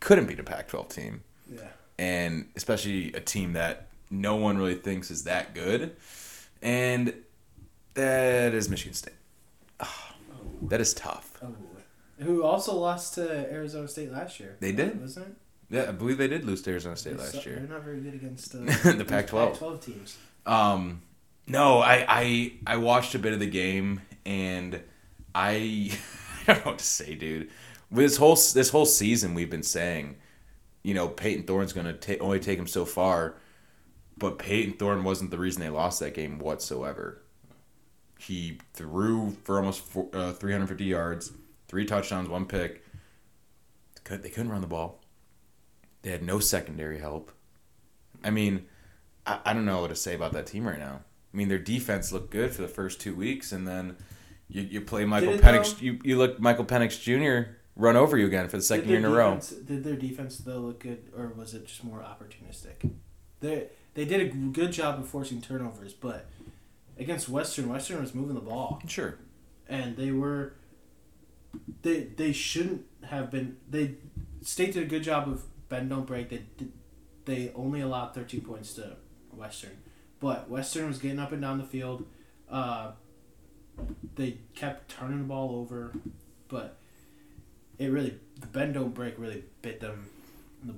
couldn't 0.00 0.26
beat 0.26 0.38
a 0.38 0.44
Pac-12 0.44 0.88
team, 0.90 1.22
Yeah. 1.50 1.62
and 1.98 2.48
especially 2.54 3.12
a 3.14 3.20
team 3.20 3.54
that 3.54 3.88
no 4.10 4.36
one 4.36 4.58
really 4.58 4.74
thinks 4.74 5.10
is 5.10 5.24
that 5.24 5.54
good, 5.54 5.96
and 6.62 7.14
that 7.94 8.52
is 8.54 8.68
Michigan 8.68 8.92
State. 8.94 9.14
Ah, 9.80 10.14
that 10.62 10.80
is 10.82 10.92
tough. 10.94 11.27
Who 12.20 12.42
also 12.42 12.74
lost 12.74 13.14
to 13.14 13.22
Arizona 13.52 13.88
State 13.88 14.12
last 14.12 14.40
year? 14.40 14.56
They 14.60 14.72
did? 14.72 15.00
wasn't 15.00 15.28
it? 15.28 15.34
Yeah, 15.70 15.88
I 15.88 15.92
believe 15.92 16.18
they 16.18 16.28
did 16.28 16.44
lose 16.44 16.62
to 16.62 16.70
Arizona 16.70 16.96
State 16.96 17.16
They 17.16 17.22
last 17.22 17.46
year. 17.46 17.56
They're 17.56 17.76
not 17.76 17.84
very 17.84 18.00
good 18.00 18.14
against 18.14 18.54
uh, 18.54 18.58
The 18.92 19.04
Pac-12. 19.04 19.52
Pac-12 19.52 19.84
teams. 19.84 20.16
Um, 20.46 21.02
no, 21.46 21.78
I, 21.78 22.04
I 22.08 22.52
I 22.66 22.76
watched 22.78 23.14
a 23.14 23.18
bit 23.18 23.32
of 23.32 23.40
the 23.40 23.46
game 23.48 24.00
and 24.26 24.80
I 25.34 25.92
I 26.46 26.54
don't 26.54 26.64
know 26.64 26.70
what 26.72 26.78
to 26.78 26.84
say, 26.84 27.14
dude. 27.14 27.50
With 27.90 28.04
this 28.04 28.16
whole 28.16 28.34
this 28.34 28.70
whole 28.70 28.86
season, 28.86 29.34
we've 29.34 29.50
been 29.50 29.62
saying, 29.62 30.16
you 30.82 30.94
know, 30.94 31.08
Payton 31.08 31.44
Thorne's 31.44 31.72
gonna 31.72 31.92
ta- 31.94 32.14
only 32.20 32.40
take 32.40 32.58
him 32.58 32.66
so 32.66 32.84
far, 32.84 33.36
but 34.16 34.38
Payton 34.38 34.74
Thorne 34.74 35.04
wasn't 35.04 35.30
the 35.30 35.38
reason 35.38 35.62
they 35.62 35.70
lost 35.70 36.00
that 36.00 36.14
game 36.14 36.38
whatsoever. 36.38 37.22
He 38.18 38.58
threw 38.74 39.36
for 39.44 39.58
almost 39.58 39.80
four, 39.80 40.08
uh, 40.12 40.32
350 40.32 40.84
yards, 40.84 41.32
three 41.68 41.84
touchdowns, 41.84 42.28
one 42.28 42.46
pick. 42.46 42.84
They 44.04 44.30
couldn't 44.30 44.50
run 44.50 44.62
the 44.62 44.66
ball. 44.66 45.00
They 46.02 46.10
had 46.10 46.22
no 46.22 46.38
secondary 46.40 46.98
help. 46.98 47.30
I 48.24 48.30
mean, 48.30 48.64
I, 49.26 49.40
I 49.44 49.52
don't 49.52 49.66
know 49.66 49.82
what 49.82 49.88
to 49.88 49.96
say 49.96 50.14
about 50.14 50.32
that 50.32 50.46
team 50.46 50.66
right 50.66 50.78
now. 50.78 51.00
I 51.32 51.36
mean, 51.36 51.48
their 51.48 51.58
defense 51.58 52.10
looked 52.10 52.30
good 52.30 52.52
for 52.54 52.62
the 52.62 52.68
first 52.68 53.00
two 53.00 53.14
weeks, 53.14 53.52
and 53.52 53.68
then 53.68 53.96
you, 54.48 54.62
you 54.62 54.80
play 54.80 55.04
Michael 55.04 55.34
Penix. 55.34 55.74
though? 55.78 55.84
You, 55.84 55.98
you 56.02 56.16
look 56.16 56.40
Michael 56.40 56.64
Penix 56.64 56.98
Jr. 56.98 57.50
run 57.76 57.96
over 57.96 58.16
you 58.16 58.26
again 58.26 58.48
for 58.48 58.56
the 58.56 58.62
second 58.62 58.88
year 58.88 58.96
in 58.96 59.02
their 59.02 59.12
a 59.12 59.14
row. 59.14 59.38
Did 59.66 59.84
their 59.84 59.96
defense 59.96 60.38
though 60.38 60.58
look 60.60 60.80
good, 60.80 61.10
or 61.14 61.28
was 61.28 61.52
it 61.52 61.66
just 61.66 61.84
more 61.84 61.98
opportunistic? 62.00 62.90
They 63.40 63.66
they 63.92 64.06
did 64.06 64.20
a 64.20 64.28
good 64.30 64.72
job 64.72 64.98
of 64.98 65.06
forcing 65.06 65.42
turnovers, 65.42 65.92
but 65.92 66.26
against 66.98 67.28
Western, 67.28 67.68
Western 67.68 68.00
was 68.00 68.14
moving 68.14 68.34
the 68.34 68.40
ball, 68.40 68.80
Sure. 68.88 69.16
and 69.68 69.96
they 69.98 70.12
were. 70.12 70.54
They 71.82 72.00
they 72.04 72.32
shouldn't 72.32 72.84
have 73.04 73.30
been. 73.30 73.56
They 73.68 73.96
state 74.42 74.74
did 74.74 74.82
a 74.82 74.86
good 74.86 75.02
job 75.02 75.28
of 75.28 75.44
bend 75.68 75.90
don't 75.90 76.06
break. 76.06 76.30
They 76.30 76.42
did, 76.56 76.72
they 77.24 77.52
only 77.54 77.80
allowed 77.80 78.14
thirteen 78.14 78.40
points 78.40 78.74
to 78.74 78.96
Western, 79.32 79.78
but 80.20 80.48
Western 80.48 80.86
was 80.86 80.98
getting 80.98 81.18
up 81.18 81.32
and 81.32 81.42
down 81.42 81.58
the 81.58 81.64
field. 81.64 82.06
Uh, 82.50 82.92
they 84.16 84.38
kept 84.54 84.90
turning 84.90 85.18
the 85.18 85.24
ball 85.24 85.54
over, 85.56 85.92
but 86.48 86.78
it 87.78 87.86
really 87.90 88.18
the 88.40 88.46
bend 88.46 88.74
don't 88.74 88.94
break 88.94 89.18
really 89.18 89.44
bit 89.62 89.80
them 89.80 90.08
in 90.62 90.68
the 90.68 90.74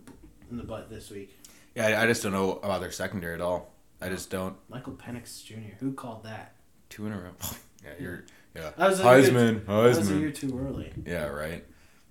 in 0.51 0.57
the 0.57 0.65
butt 0.65 0.91
this 0.91 1.11
week. 1.11 1.37
Yeah, 1.75 1.87
I, 1.87 2.03
I 2.03 2.07
just 2.07 2.23
don't 2.23 2.33
know 2.33 2.59
about 2.63 2.81
their 2.81 2.91
secondary 2.91 3.35
at 3.35 3.41
all. 3.41 3.73
I 4.01 4.09
just 4.09 4.31
don't. 4.31 4.57
Michael 4.69 4.95
Penix 4.95 5.45
Jr. 5.45 5.75
Who 5.79 5.93
called 5.93 6.25
that? 6.25 6.55
Two 6.89 7.07
in 7.07 7.13
a 7.13 7.19
row. 7.19 7.31
yeah, 7.85 7.91
you're. 7.99 8.25
Yeah. 8.55 8.71
That 8.77 8.91
was 8.91 9.01
a 9.01 9.03
year- 9.03 9.13
Heisman. 9.33 9.67
That 9.67 9.99
was 9.99 10.11
a 10.11 10.19
year 10.19 10.31
too 10.31 10.59
early. 10.59 10.93
Yeah, 11.07 11.27
right. 11.27 11.65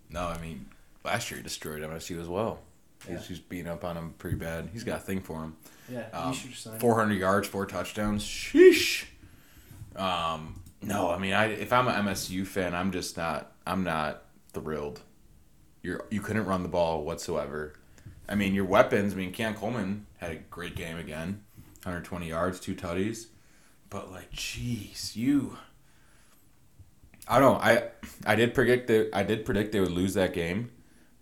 No, 0.10 0.26
I 0.28 0.40
mean, 0.40 0.66
last 1.04 1.30
year 1.30 1.38
he 1.38 1.44
destroyed 1.44 1.82
MSU 1.82 2.20
as 2.22 2.28
well. 2.28 2.60
Yeah. 3.08 3.18
He's, 3.18 3.28
he's 3.28 3.40
beating 3.40 3.68
up 3.68 3.84
on 3.84 3.96
him 3.98 4.14
pretty 4.18 4.38
bad. 4.38 4.70
He's 4.74 4.84
got 4.84 4.98
a 4.98 5.02
thing 5.02 5.22
for 5.22 5.40
him. 5.42 5.56
Yeah, 5.92 6.06
Um, 6.14 6.30
you 6.34 6.36
should 6.36 6.80
400 6.80 7.14
yards, 7.16 7.48
four 7.48 7.66
touchdowns. 7.66 8.24
Sheesh. 8.24 9.06
Um, 9.96 10.62
no, 10.82 11.10
I 11.10 11.18
mean, 11.18 11.34
I 11.34 11.48
if 11.48 11.74
I'm 11.74 11.88
an 11.88 12.06
MSU 12.06 12.46
fan, 12.46 12.74
I'm 12.74 12.92
just 12.92 13.18
not. 13.18 13.52
I'm 13.66 13.84
not 13.84 14.24
thrilled. 14.54 15.02
You're 15.82 16.06
you 16.10 16.22
couldn't 16.22 16.46
run 16.46 16.64
the 16.64 16.70
ball 16.70 17.04
whatsoever. 17.04 17.74
I 18.28 18.36
mean, 18.36 18.54
your 18.54 18.66
weapons. 18.66 19.14
I 19.14 19.16
mean, 19.18 19.32
Cam 19.32 19.56
Coleman 19.56 20.06
had 20.18 20.32
a 20.32 20.36
great 20.36 20.76
game 20.76 20.98
again, 20.98 21.44
120 21.84 22.28
yards, 22.30 22.60
two 22.60 22.76
tutties. 22.76 23.28
But 23.90 24.12
like, 24.12 24.32
jeez, 24.32 25.16
you. 25.16 25.58
I 27.30 27.40
don't 27.40 27.54
know. 27.54 27.60
I 27.60 27.84
I 28.26 28.36
did 28.36 28.54
predict 28.54 28.88
that 28.88 29.10
I 29.14 29.24
did 29.24 29.46
predict 29.46 29.72
they 29.72 29.80
would 29.80 29.92
lose 29.92 30.16
that 30.16 30.34
game, 30.34 30.72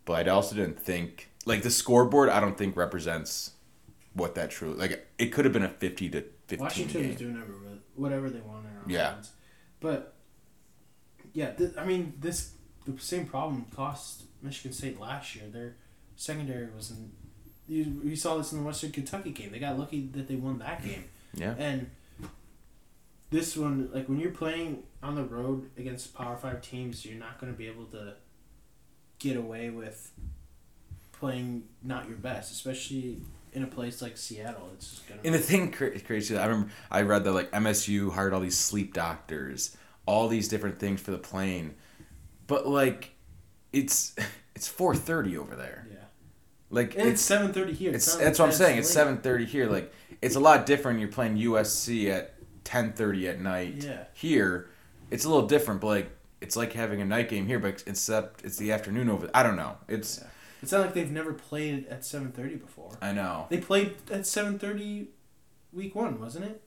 but 0.05 0.27
I 0.27 0.31
also 0.31 0.55
didn't 0.55 0.79
think 0.79 1.29
like 1.45 1.61
the 1.63 1.69
scoreboard. 1.71 2.29
I 2.29 2.39
don't 2.39 2.57
think 2.57 2.75
represents 2.77 3.51
what 4.13 4.35
that 4.35 4.49
true 4.49 4.73
like. 4.73 5.05
It 5.17 5.27
could 5.27 5.45
have 5.45 5.53
been 5.53 5.63
a 5.63 5.69
50 5.69 6.09
to 6.11 6.23
15 6.47 6.59
Washington 6.59 7.01
game. 7.01 7.09
was 7.11 7.17
doing 7.19 7.33
whatever, 7.35 7.53
whatever 7.95 8.29
they 8.29 8.39
wanted 8.39 8.69
Yeah. 8.87 9.11
offense. 9.11 9.31
But 9.81 10.13
yeah, 11.33 11.51
th- 11.51 11.73
I 11.77 11.85
mean 11.85 12.13
this 12.19 12.51
the 12.85 12.97
same 12.99 13.25
problem 13.27 13.65
cost 13.75 14.23
Michigan 14.41 14.71
State 14.71 14.99
last 14.99 15.35
year. 15.35 15.45
Their 15.51 15.75
secondary 16.15 16.67
was 16.75 16.89
in. 16.91 17.11
You, 17.67 18.01
we 18.01 18.15
saw 18.15 18.37
this 18.37 18.53
in 18.53 18.59
the 18.59 18.63
Western 18.63 18.91
Kentucky 18.91 19.31
game. 19.31 19.51
They 19.51 19.59
got 19.59 19.77
lucky 19.77 20.07
that 20.13 20.29
they 20.29 20.35
won 20.35 20.59
that 20.59 20.81
game. 20.85 21.03
Yeah. 21.33 21.53
And 21.57 21.91
this 23.29 23.57
one, 23.57 23.89
like 23.93 24.07
when 24.07 24.19
you're 24.19 24.31
playing 24.31 24.84
on 25.03 25.15
the 25.15 25.24
road 25.24 25.69
against 25.77 26.13
Power 26.13 26.38
Five 26.38 26.62
teams, 26.62 27.05
you're 27.05 27.19
not 27.19 27.39
going 27.39 27.51
to 27.51 27.57
be 27.57 27.67
able 27.67 27.86
to 27.88 28.13
get 29.19 29.36
away 29.36 29.69
with 29.69 30.12
playing 31.12 31.63
not 31.84 32.07
your 32.07 32.17
best, 32.17 32.51
especially 32.51 33.19
in 33.53 33.63
a 33.63 33.67
place 33.67 34.01
like 34.01 34.17
Seattle. 34.17 34.69
It's 34.75 34.89
just 34.91 35.07
gonna. 35.10 35.22
And 35.25 35.34
the 35.34 35.39
thing 35.39 35.72
cra- 35.72 36.00
crazy, 36.00 36.38
I 36.38 36.46
remember 36.46 36.72
I 36.91 37.01
read 37.01 37.24
that 37.25 37.31
like 37.34 37.51
MSU 37.51 38.12
hired 38.13 38.34
all 38.34 38.39
these 38.39 38.57
sleep 38.57 38.93
doctors, 38.93 39.75
all 40.05 40.27
these 40.27 40.48
different 40.48 40.79
things 40.79 41.01
for 41.01 41.12
the 41.12 41.17
plane, 41.17 41.75
but 42.46 42.67
like, 42.67 43.12
it's 43.74 44.15
it's 44.55 44.67
four 44.67 44.96
thirty 44.96 45.38
over 45.38 45.55
there. 45.55 45.88
yeah, 45.91 45.98
Like 46.69 46.93
and 46.93 47.03
it's 47.03 47.13
it's 47.13 47.22
seven 47.22 47.51
thirty 47.51 47.74
here. 47.74 47.93
it's 47.93 48.07
not 48.15 48.24
that's 48.24 48.39
what 48.39 48.46
I'm 48.46 48.51
saying. 48.53 48.77
It's 48.79 48.89
seven 48.89 49.17
thirty 49.17 49.46
here. 49.46 49.67
Like 49.69 49.91
it's 50.22 50.36
a 50.36 50.39
lot 50.39 50.65
different. 50.65 51.00
You're 51.00 51.10
playing 51.10 51.38
USC 51.38 52.10
at 52.10 52.36
ten 52.67 52.91
thirty 52.91 53.27
at 53.29 53.39
night. 53.39 53.75
Yeah. 53.83 54.03
Here, 54.13 54.69
it's 55.09 55.24
a 55.24 55.29
little 55.29 55.47
different, 55.47 55.79
but 55.79 55.88
like 55.88 56.09
it's 56.41 56.55
like 56.55 56.74
having 56.74 57.01
a 57.01 57.05
night 57.05 57.29
game 57.29 57.47
here, 57.47 57.59
but 57.59 57.83
except 57.88 58.43
it's 58.43 58.57
the 58.57 58.71
afternoon 58.74 59.09
over. 59.09 59.29
I 59.33 59.41
don't 59.41 59.55
know. 59.55 59.77
It's 59.88 60.19
Yeah. 60.21 60.27
It's 60.62 60.71
not 60.71 60.81
like 60.81 60.93
they've 60.93 61.12
never 61.12 61.33
played 61.33 61.88
at 61.88 62.03
seven 62.03 62.31
thirty 62.31 62.55
before. 62.55 62.91
I 63.01 63.13
know. 63.13 63.45
They 63.50 63.59
played 63.59 63.95
at 64.12 64.25
seven 64.27 64.59
thirty, 64.59 65.09
week 65.71 65.95
one, 65.95 66.19
wasn't 66.19 66.45
it? 66.45 66.62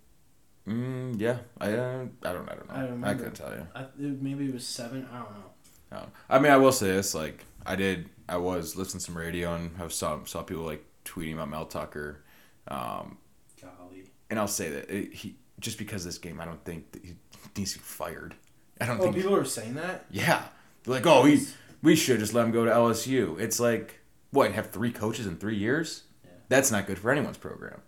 Mm, 0.68 1.20
yeah, 1.20 1.38
I 1.60 1.70
don't. 1.70 2.12
I 2.24 2.32
don't. 2.32 2.48
I 2.48 2.54
don't 2.54 2.68
know. 2.68 2.74
I 2.74 2.78
I, 2.78 2.80
don't 2.82 2.90
remember. 2.92 3.24
couldn't 3.24 3.34
tell 3.34 3.52
you. 3.52 3.66
I, 3.74 3.86
maybe 3.98 4.46
it 4.46 4.52
was 4.54 4.66
seven. 4.66 5.06
I 5.12 5.18
don't 5.18 5.30
know. 5.32 5.44
No. 5.92 6.06
I 6.28 6.38
mean, 6.38 6.52
I 6.52 6.56
will 6.56 6.72
say 6.72 6.86
this: 6.88 7.14
like, 7.14 7.44
I 7.66 7.76
did. 7.76 8.08
I 8.28 8.36
was 8.36 8.76
listening 8.76 9.00
to 9.00 9.06
some 9.06 9.18
radio 9.18 9.54
and 9.54 9.72
I 9.80 9.88
saw 9.88 10.22
saw 10.24 10.42
people 10.42 10.62
like 10.62 10.84
tweeting 11.04 11.34
about 11.34 11.50
Mel 11.50 11.66
Tucker, 11.66 12.22
um, 12.68 13.18
Golly. 13.60 14.04
and 14.30 14.38
I'll 14.38 14.46
say 14.46 14.70
that 14.70 14.88
it, 14.88 15.12
he 15.12 15.36
just 15.60 15.78
because 15.78 16.04
of 16.04 16.08
this 16.12 16.18
game, 16.18 16.40
I 16.40 16.44
don't 16.44 16.64
think 16.64 16.90
that 16.92 17.04
he 17.04 17.14
needs 17.56 17.72
to 17.74 17.78
be 17.78 17.84
fired. 17.84 18.34
I 18.80 18.86
don't 18.86 18.98
Oh, 18.98 19.04
think. 19.04 19.16
people 19.16 19.36
are 19.36 19.44
saying 19.44 19.74
that. 19.74 20.06
Yeah, 20.10 20.42
They're 20.84 20.94
like, 20.94 21.06
oh, 21.06 21.22
we 21.22 21.46
we 21.82 21.94
should 21.96 22.18
just 22.20 22.34
let 22.34 22.44
him 22.46 22.52
go 22.52 22.64
to 22.64 22.70
LSU. 22.70 23.38
It's 23.38 23.60
like 23.60 24.00
what 24.30 24.52
have 24.52 24.70
three 24.70 24.92
coaches 24.92 25.26
in 25.26 25.36
three 25.36 25.56
years? 25.56 26.04
Yeah. 26.24 26.30
That's 26.48 26.70
not 26.70 26.86
good 26.86 26.98
for 26.98 27.10
anyone's 27.10 27.36
program. 27.38 27.80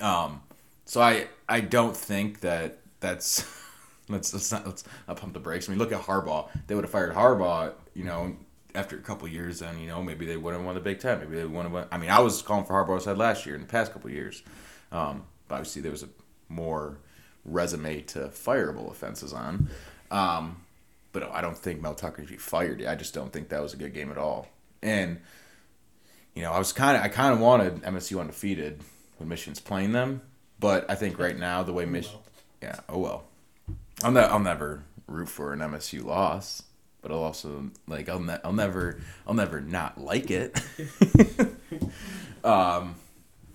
Um, 0.00 0.42
so 0.84 1.00
I 1.00 1.28
I 1.48 1.60
don't 1.60 1.96
think 1.96 2.40
that 2.40 2.78
that's 3.00 3.44
let's 4.08 4.32
let's 4.32 4.50
not 4.52 4.66
let's 4.66 4.84
not 5.08 5.16
pump 5.16 5.32
the 5.32 5.40
brakes. 5.40 5.68
I 5.68 5.72
mean, 5.72 5.78
look 5.78 5.92
at 5.92 6.02
Harbaugh. 6.02 6.48
They 6.66 6.74
would 6.74 6.84
have 6.84 6.90
fired 6.90 7.14
Harbaugh, 7.14 7.72
you 7.94 8.04
know, 8.04 8.36
after 8.74 8.96
a 8.96 9.00
couple 9.00 9.28
years, 9.28 9.62
and 9.62 9.80
you 9.80 9.86
know 9.86 10.02
maybe 10.02 10.26
they 10.26 10.36
wouldn't 10.36 10.60
have 10.60 10.66
won 10.66 10.74
the 10.74 10.80
Big 10.80 10.98
Ten. 11.00 11.20
Maybe 11.20 11.36
they 11.36 11.44
would 11.46 11.62
have 11.62 11.72
won. 11.72 11.86
I 11.92 11.98
mean, 11.98 12.10
I 12.10 12.18
was 12.20 12.42
calling 12.42 12.64
for 12.64 12.72
Harbaugh's 12.74 13.04
head 13.04 13.18
last 13.18 13.46
year 13.46 13.54
in 13.54 13.60
the 13.60 13.66
past 13.68 13.92
couple 13.92 14.10
years. 14.10 14.42
Um, 14.92 15.24
but 15.48 15.56
obviously 15.56 15.82
there 15.82 15.90
was 15.92 16.02
a 16.02 16.08
more 16.54 16.98
resume 17.44 18.00
to 18.02 18.20
fireable 18.28 18.90
offenses 18.90 19.32
on. 19.32 19.68
Um, 20.10 20.62
but 21.12 21.30
I 21.32 21.40
don't 21.40 21.56
think 21.56 21.80
Mel 21.80 21.94
Tucker 21.94 22.22
should 22.22 22.30
be 22.30 22.36
fired. 22.36 22.84
I 22.84 22.94
just 22.94 23.14
don't 23.14 23.32
think 23.32 23.48
that 23.50 23.62
was 23.62 23.72
a 23.72 23.76
good 23.76 23.94
game 23.94 24.10
at 24.10 24.18
all. 24.18 24.48
And 24.82 25.20
you 26.34 26.42
know, 26.42 26.52
I 26.52 26.58
was 26.58 26.72
kind 26.72 26.96
of 26.96 27.02
I 27.02 27.08
kind 27.08 27.32
of 27.32 27.40
wanted 27.40 27.82
MSU 27.82 28.20
undefeated 28.20 28.80
when 29.18 29.28
Michigan's 29.28 29.60
playing 29.60 29.92
them, 29.92 30.22
but 30.58 30.90
I 30.90 30.96
think 30.96 31.18
right 31.18 31.38
now 31.38 31.62
the 31.62 31.72
way 31.72 31.84
Michigan, 31.84 32.18
yeah, 32.60 32.80
oh 32.88 32.98
well, 32.98 33.24
I'll 34.02 34.10
ne- 34.10 34.20
I'll 34.20 34.40
never 34.40 34.82
root 35.06 35.28
for 35.28 35.52
an 35.52 35.60
MSU 35.60 36.04
loss, 36.04 36.64
but 37.00 37.12
I'll 37.12 37.22
also 37.22 37.70
like 37.86 38.08
I'll 38.08 38.20
ne- 38.20 38.40
I'll 38.44 38.52
never 38.52 39.00
I'll 39.26 39.34
never 39.34 39.60
not 39.60 40.00
like 40.00 40.30
it. 40.30 40.60
um, 42.44 42.96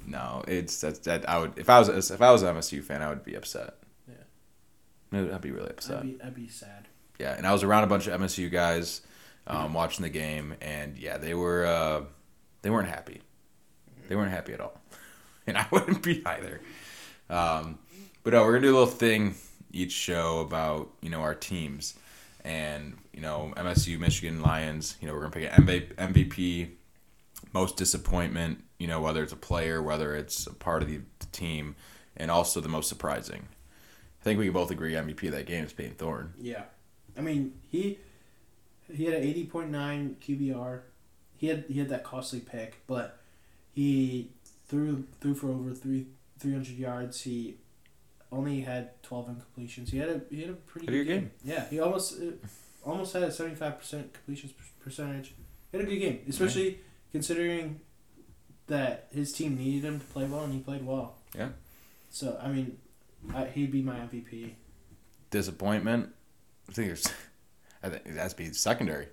no, 0.09 0.43
it's 0.47 0.81
that 0.81 1.03
that 1.03 1.29
I 1.29 1.39
would 1.39 1.57
if 1.57 1.69
I 1.69 1.79
was 1.79 2.11
if 2.11 2.21
I 2.21 2.31
was 2.31 2.41
an 2.41 2.55
MSU 2.55 2.83
fan 2.83 3.01
I 3.01 3.09
would 3.09 3.23
be 3.23 3.35
upset. 3.35 3.75
Yeah. 4.07 5.35
I'd 5.35 5.41
be 5.41 5.51
really 5.51 5.69
upset. 5.69 5.99
I'd 5.99 6.03
be, 6.03 6.21
I'd 6.23 6.35
be 6.35 6.47
sad. 6.47 6.87
Yeah, 7.19 7.35
and 7.37 7.45
I 7.45 7.53
was 7.53 7.63
around 7.63 7.83
a 7.83 7.87
bunch 7.87 8.07
of 8.07 8.19
MSU 8.19 8.49
guys 8.49 9.01
um, 9.45 9.73
watching 9.73 10.03
the 10.03 10.09
game, 10.09 10.55
and 10.61 10.97
yeah, 10.97 11.17
they 11.17 11.33
were 11.33 11.65
uh, 11.65 12.01
they 12.61 12.69
weren't 12.69 12.89
happy. 12.89 13.21
They 14.07 14.15
weren't 14.15 14.31
happy 14.31 14.53
at 14.53 14.61
all, 14.61 14.79
and 15.47 15.57
I 15.57 15.67
wouldn't 15.71 16.01
be 16.01 16.25
either. 16.25 16.61
Um, 17.29 17.77
but 18.23 18.33
no, 18.33 18.43
we're 18.43 18.53
gonna 18.53 18.63
do 18.63 18.71
a 18.71 18.77
little 18.79 18.87
thing 18.87 19.35
each 19.71 19.91
show 19.91 20.39
about 20.39 20.89
you 21.01 21.09
know 21.09 21.21
our 21.21 21.35
teams, 21.35 21.93
and 22.43 22.97
you 23.13 23.21
know 23.21 23.53
MSU, 23.57 23.99
Michigan 23.99 24.41
Lions. 24.41 24.97
You 25.01 25.07
know 25.07 25.13
we're 25.13 25.27
gonna 25.27 25.31
pick 25.31 25.51
an 25.51 25.65
MV- 25.65 25.95
MVP, 25.95 26.69
most 27.53 27.77
disappointment. 27.77 28.63
You 28.79 28.87
know 28.87 29.01
whether 29.01 29.21
it's 29.21 29.33
a 29.33 29.37
player, 29.37 29.83
whether 29.83 30.15
it's 30.15 30.47
a 30.47 30.53
part 30.53 30.81
of 30.81 30.89
the 30.89 31.01
team, 31.31 31.75
and 32.17 32.31
also 32.31 32.59
the 32.61 32.69
most 32.69 32.89
surprising. 32.89 33.47
I 34.21 34.23
think 34.23 34.39
we 34.39 34.45
can 34.45 34.53
both 34.53 34.71
agree 34.71 34.93
MVP 34.93 35.27
of 35.27 35.33
that 35.33 35.45
game 35.45 35.63
is 35.65 35.73
Payton 35.73 35.95
Thorne. 35.95 36.33
Yeah, 36.39 36.63
I 37.17 37.21
mean 37.21 37.53
he 37.69 37.99
he 38.91 39.05
had 39.05 39.13
an 39.13 39.23
eighty 39.23 39.45
point 39.45 39.69
nine 39.69 40.15
QBR. 40.25 40.81
He 41.37 41.47
had 41.47 41.65
he 41.67 41.79
had 41.79 41.89
that 41.89 42.03
costly 42.03 42.39
pick, 42.39 42.81
but 42.87 43.19
he 43.71 44.31
threw 44.67 45.05
threw 45.19 45.35
for 45.35 45.49
over 45.49 45.73
three 45.73 46.07
three 46.39 46.53
hundred 46.53 46.77
yards. 46.77 47.21
He 47.21 47.57
only 48.31 48.61
had 48.61 49.01
twelve 49.03 49.27
incompletions. 49.27 49.89
He 49.89 49.97
had 49.97 50.09
a 50.09 50.21
he 50.29 50.41
had 50.41 50.51
a 50.51 50.53
pretty 50.53 50.87
Had 50.87 50.95
a 50.95 50.97
good 50.99 51.07
good 51.07 51.19
game. 51.21 51.31
Yeah, 51.43 51.65
he 51.69 51.79
almost 51.79 52.19
uh, 52.21 52.31
almost 52.85 53.13
had 53.13 53.23
a 53.23 53.31
seventy 53.31 53.55
five 53.55 53.77
percent 53.77 54.13
completion 54.13 54.51
percentage. 54.79 55.33
He 55.71 55.77
had 55.77 55.85
a 55.85 55.89
good 55.89 55.99
game, 55.99 56.21
especially 56.27 56.79
considering 57.11 57.79
that 58.69 59.07
his 59.13 59.31
team 59.33 59.57
needed 59.57 59.83
him 59.83 59.99
to 59.99 60.05
play 60.07 60.25
well, 60.25 60.43
and 60.45 60.53
he 60.53 60.59
played 60.59 60.85
well. 60.85 61.15
Yeah. 61.35 61.49
So 62.09 62.39
I 62.41 62.47
mean, 62.47 62.77
I, 63.35 63.45
he'd 63.45 63.71
be 63.71 63.81
my 63.81 63.95
MVP. 63.97 64.53
disappointment. 65.29 66.09
I 66.69 66.71
think 66.73 66.91
it's. 66.91 67.11
I 67.83 67.87
think 67.89 68.05
it 68.05 68.15
has 68.17 68.33
to 68.33 68.37
be 68.37 68.51
secondary. 68.53 69.07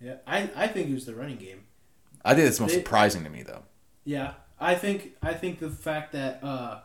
Yeah, 0.00 0.16
I, 0.26 0.48
I 0.54 0.66
think 0.68 0.88
it 0.90 0.94
was 0.94 1.06
the 1.06 1.14
running 1.14 1.38
game. 1.38 1.64
I 2.24 2.34
think 2.34 2.46
it's 2.48 2.60
most 2.60 2.70
They- 2.72 2.78
surprising 2.78 3.24
to 3.24 3.30
me 3.30 3.42
though. 3.42 3.62
Yeah, 4.04 4.34
I 4.60 4.74
think 4.76 5.12
I 5.22 5.32
think 5.34 5.58
the 5.60 5.70
fact 5.70 6.12
that 6.12 6.42
uh, 6.42 6.80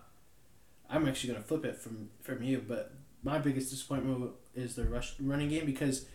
I'm 0.89 1.07
actually 1.07 1.33
gonna 1.33 1.45
flip 1.45 1.63
it 1.65 1.77
from 1.77 2.09
from 2.21 2.41
you, 2.43 2.63
but 2.67 2.93
my 3.23 3.37
biggest 3.39 3.69
disappointment 3.71 4.31
is 4.55 4.75
the 4.75 4.85
rush 4.85 5.13
running 5.19 5.49
game 5.49 5.65
because 5.65 6.05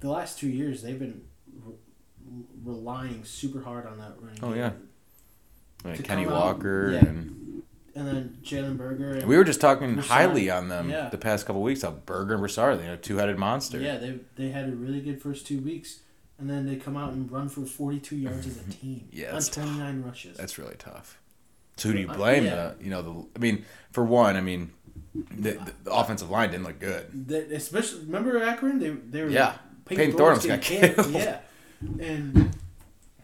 the 0.00 0.08
last 0.10 0.38
two 0.38 0.48
years 0.48 0.82
they've 0.82 0.98
been 0.98 1.22
re- 1.64 1.74
relying 2.64 3.24
super 3.24 3.62
hard 3.62 3.86
on 3.86 3.98
that 3.98 4.14
running 4.20 4.38
Oh, 4.42 4.48
game. 4.50 4.56
yeah. 4.58 4.70
I 5.88 5.96
To 5.96 6.02
Kenny 6.02 6.26
Walker 6.26 6.92
yeah. 6.92 6.98
and 7.00 7.62
and 7.94 8.06
then 8.06 8.36
Jalen 8.42 8.76
Berger. 8.76 9.14
And, 9.14 9.24
we 9.26 9.38
were 9.38 9.44
just 9.44 9.60
talking 9.60 9.94
Broussard. 9.94 10.10
highly 10.10 10.50
on 10.50 10.68
them 10.68 10.90
Yeah. 10.90 11.08
the 11.08 11.16
past 11.16 11.46
couple 11.46 11.62
weeks. 11.62 11.80
How 11.82 11.92
Berger 11.92 12.34
and 12.34 12.40
Broussard, 12.42 12.78
you 12.80 12.86
know, 12.86 12.96
two 12.96 13.16
headed 13.16 13.38
monster. 13.38 13.80
yeah, 13.80 13.96
they 13.96 14.18
they 14.36 14.50
had 14.50 14.68
a 14.68 14.72
really 14.72 15.00
good 15.00 15.20
first 15.22 15.46
two 15.46 15.60
weeks, 15.60 16.00
and 16.38 16.48
then 16.50 16.66
they 16.66 16.76
come 16.76 16.96
out 16.96 17.12
and 17.14 17.30
run 17.32 17.48
for 17.48 17.64
42 17.64 18.16
yards 18.16 18.46
as 18.46 18.56
a 18.58 18.60
mm-hmm. 18.60 18.70
team 18.72 19.08
Yeah, 19.12 19.28
on 19.28 19.34
that's 19.34 19.48
29 19.48 20.02
rushes. 20.02 20.36
That's 20.36 20.58
really 20.58 20.76
tough. 20.78 21.18
So 21.78 21.88
who 21.88 21.94
do 21.94 22.00
you 22.00 22.10
Uh, 22.10 22.16
blame? 22.16 22.44
yeah. 22.44 22.54
The 22.78 22.84
you 22.84 22.90
know 22.90 23.02
the 23.02 23.26
I 23.34 23.38
mean 23.38 23.64
for 23.92 24.04
one 24.04 24.36
I 24.36 24.40
mean 24.42 24.72
the, 25.30 25.52
the, 25.52 25.72
the 25.84 25.92
offensive 25.92 26.28
line 26.30 26.50
didn't 26.50 26.64
look 26.66 26.78
good. 26.78 27.28
That 27.28 27.50
especially 27.50 28.00
remember 28.00 28.42
Akron 28.42 28.78
they 28.78 28.90
they 28.90 29.22
were 29.22 29.30
Yeah. 29.30 29.54
Payton 29.86 30.16
Thorne's 30.18 30.44
Thorne's 30.44 30.46
got 30.46 30.60
killed. 30.62 31.12
yeah 31.12 31.38
and 31.98 32.54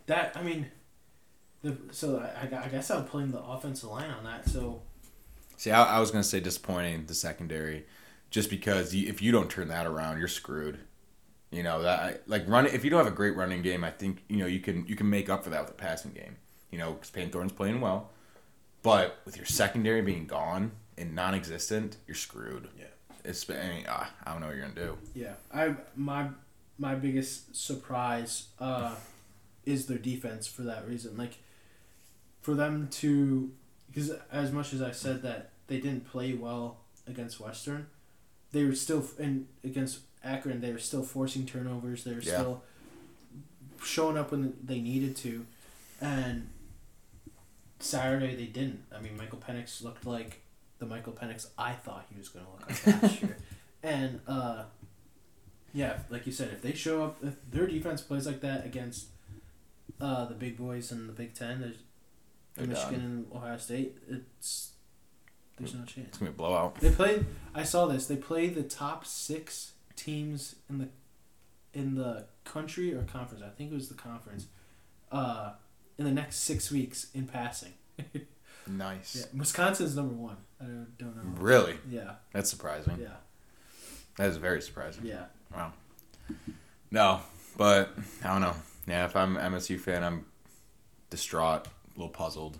that 0.07 0.33
I 0.37 0.43
mean 0.43 0.67
the 1.63 1.77
so 1.91 2.19
I, 2.19 2.45
I 2.45 2.69
guess 2.69 2.91
I 2.91 2.97
would 2.97 3.11
blame 3.11 3.31
the 3.31 3.43
offensive 3.43 3.91
line 3.91 4.11
on 4.11 4.25
that 4.25 4.49
so 4.49 4.83
See, 5.63 5.71
I, 5.71 5.97
I 5.97 6.01
was 6.01 6.11
gonna 6.11 6.25
say 6.25 6.41
disappointing 6.41 7.07
the 7.07 7.15
secondary, 7.15 7.87
just 8.31 8.51
because 8.51 8.93
you, 8.93 9.09
if 9.09 9.23
you 9.23 9.31
don't 9.31 9.49
turn 9.49 9.69
that 9.69 9.87
around, 9.87 10.19
you're 10.19 10.27
screwed. 10.27 10.81
You 11.53 11.63
know 11.63 11.83
that 11.83 12.29
like 12.29 12.49
run 12.49 12.67
if 12.67 12.83
you 12.83 12.91
don't 12.91 12.99
have 12.99 13.13
a 13.13 13.15
great 13.15 13.37
running 13.37 13.63
game, 13.63 13.85
I 13.85 13.91
think 13.91 14.25
you 14.29 14.39
know 14.39 14.47
you 14.47 14.59
can 14.59 14.85
you 14.89 14.97
can 14.97 15.09
make 15.09 15.29
up 15.29 15.45
for 15.45 15.51
that 15.51 15.61
with 15.61 15.71
a 15.71 15.75
passing 15.75 16.11
game. 16.11 16.35
You 16.73 16.79
know, 16.79 16.95
because 16.95 17.11
Payne 17.11 17.31
playing 17.31 17.81
well, 17.81 18.11
but 18.83 19.21
with 19.25 19.37
your 19.37 19.47
secondary 19.47 20.03
being 20.03 20.27
gone 20.27 20.73
and 20.99 21.15
non-existent, 21.15 21.97
you're 22.09 22.17
screwed. 22.17 22.69
Yeah. 22.77 22.87
It's 23.25 23.49
I, 23.49 23.53
mean, 23.53 23.85
ah, 23.89 24.11
I 24.25 24.33
don't 24.33 24.41
know 24.41 24.49
what 24.49 24.57
you're 24.57 24.67
gonna 24.67 24.75
do. 24.75 24.99
yeah 25.15 25.35
I 25.55 25.77
my 25.95 26.27
my 26.77 26.97
biggest 26.97 27.55
surprise 27.55 28.49
uh, 28.59 28.97
is 29.65 29.87
their 29.87 29.99
defense 29.99 30.49
for 30.49 30.63
that 30.63 30.89
reason 30.89 31.17
like 31.17 31.39
for 32.43 32.55
them 32.55 32.89
to 32.91 33.51
because 33.91 34.11
as 34.31 34.53
much 34.53 34.73
as 34.75 34.83
I 34.83 34.91
said 34.91 35.23
that 35.23 35.51
they 35.69 35.79
didn't 35.79 36.07
play 36.11 36.35
well 36.35 36.79
against 37.07 37.41
Western 37.41 37.87
they 38.53 38.65
were 38.65 38.75
still 38.75 39.05
and 39.19 39.47
against 39.65 40.01
Akron 40.25 40.61
they 40.61 40.73
were 40.73 40.79
still 40.79 41.03
forcing 41.03 41.47
turnovers 41.47 42.05
they 42.05 42.13
were 42.13 42.21
Yeah. 42.21 42.35
still 42.39 42.63
showing 43.85 44.17
up 44.19 44.31
when 44.33 44.55
they 44.63 44.81
needed 44.81 45.17
to 45.17 45.47
and 46.01 46.49
Saturday 47.79 48.35
they 48.35 48.47
didn't 48.47 48.83
I 48.97 49.01
mean 49.01 49.17
Michael 49.17 49.39
Penix 49.39 49.83
looked 49.83 50.07
like 50.07 50.41
the 50.79 50.87
Michael 50.87 51.13
Penix 51.13 51.47
I 51.59 51.73
thought 51.73 52.07
he 52.13 52.19
was 52.19 52.29
going 52.29 52.45
to 52.45 52.51
look 52.53 52.69
like 52.69 53.03
last 53.03 53.23
year 53.23 53.37
and 53.83 54.21
uh 54.29 54.65
yeah 55.75 55.99
like 56.11 56.27
you 56.27 56.33
said 56.33 56.51
if 56.53 56.63
they 56.63 56.73
show 56.75 57.05
up 57.05 57.19
if 57.25 57.35
their 57.51 57.67
defense 57.67 58.01
plays 58.03 58.27
like 58.27 58.41
that 58.41 58.65
against 58.65 59.07
uh 60.01 60.25
the 60.27 60.35
big 60.35 60.57
boys 60.57 60.93
in 60.93 61.07
the 61.07 61.13
Big 61.13 61.35
10 61.35 61.61
there's 61.61 61.77
They're 62.55 62.67
Michigan 62.67 62.93
done. 63.01 63.01
and 63.05 63.27
Ohio 63.35 63.57
State 63.57 63.97
it's 64.09 64.73
There's 65.59 65.75
no 65.75 65.85
chance. 65.85 66.09
It's 66.09 66.19
gonna 66.19 66.31
be 66.31 66.35
a 66.35 66.39
blowout. 66.39 66.77
They 66.77 66.91
play. 66.91 67.25
I 67.55 67.63
saw 67.65 67.87
this. 67.87 68.07
They 68.07 68.17
play 68.17 68.49
the 68.49 68.63
top 68.63 69.05
six 69.07 69.73
teams 69.97 70.57
in 70.69 70.79
the 70.79 70.89
in 71.73 71.95
the 71.95 72.27
country 72.45 72.95
or 72.95 73.03
conference. 73.03 73.43
I 73.45 73.51
think 73.51 73.71
it 73.73 73.75
was 73.75 73.89
the 73.89 73.95
conference. 73.95 74.47
Uh, 75.11 75.53
in 75.99 76.05
the 76.07 76.11
next 76.11 76.37
six 76.41 76.71
weeks 76.71 77.09
in 77.15 77.27
passing. 77.27 77.73
Nice. 78.67 79.17
Yeah, 79.17 79.39
Wisconsin's 79.41 79.97
number 79.97 80.15
one. 80.15 80.37
I 80.61 80.67
don't, 80.67 80.97
don't 80.97 81.17
know. 81.17 81.23
Really? 81.43 81.75
Yeah, 81.91 82.13
That's 82.33 82.49
surprising. 82.49 82.97
yeah, 83.01 83.09
That 84.19 84.29
is 84.31 84.37
very 84.37 84.63
surprising. 84.63 85.05
yeah. 85.05 85.25
Wow. 85.53 85.73
No, 86.91 87.21
but 87.57 87.91
I 88.23 88.29
don't 88.29 88.41
know. 88.41 88.55
Yeah, 88.87 89.05
if 89.07 89.17
I'm 89.17 89.35
MSU 89.37 89.81
fan, 89.81 90.05
I'm 90.05 90.27
distraught, 91.11 91.67
a 91.95 91.99
little 91.99 92.13
puzzled. 92.13 92.59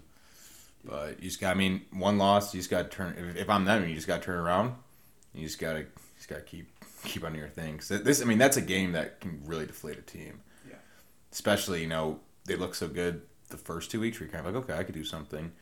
But 0.85 1.23
you 1.23 1.29
just 1.29 1.41
got. 1.41 1.53
I 1.53 1.55
mean, 1.59 1.83
one 1.93 2.19
loss. 2.19 2.53
You 2.55 2.61
just 2.61 2.71
got 2.71 2.91
to 2.91 2.97
turn. 2.97 3.15
If, 3.17 3.37
if 3.37 3.51
I'm 3.51 3.65
them, 3.65 3.89
you 3.89 3.95
just 3.95 4.07
got 4.07 4.21
to 4.21 4.27
turn 4.27 4.39
around. 4.39 4.75
You 5.35 5.45
just 5.45 5.59
got 5.59 5.75
to. 5.75 5.87
Just 6.17 6.29
got 6.29 6.37
to 6.37 6.43
keep 6.43 6.69
keep 7.05 7.25
on 7.25 7.35
your 7.35 7.49
thing. 7.49 7.79
'Cause 7.79 7.89
this. 7.89 8.21
I 8.23 8.25
mean, 8.25 8.39
that's 8.39 8.57
a 8.57 8.63
game 8.63 8.93
that 8.93 9.21
can 9.21 9.43
really 9.45 9.67
deflate 9.67 9.99
a 9.99 10.03
team. 10.03 10.41
Yeah. 10.69 10.77
Especially, 11.33 11.83
you 11.83 11.89
know, 11.89 12.21
they 12.47 12.57
look 12.57 12.75
so 12.75 12.89
good 12.89 13.23
the 13.49 13.57
first 13.57 13.91
two 13.91 14.01
weeks. 14.01 14.19
Where 14.19 14.27
you're 14.27 14.33
kind 14.33 14.47
of 14.47 14.55
like, 14.55 14.65
okay, 14.65 14.79
I 14.79 14.83
could 14.83 14.95
do 14.95 15.05
something, 15.05 15.53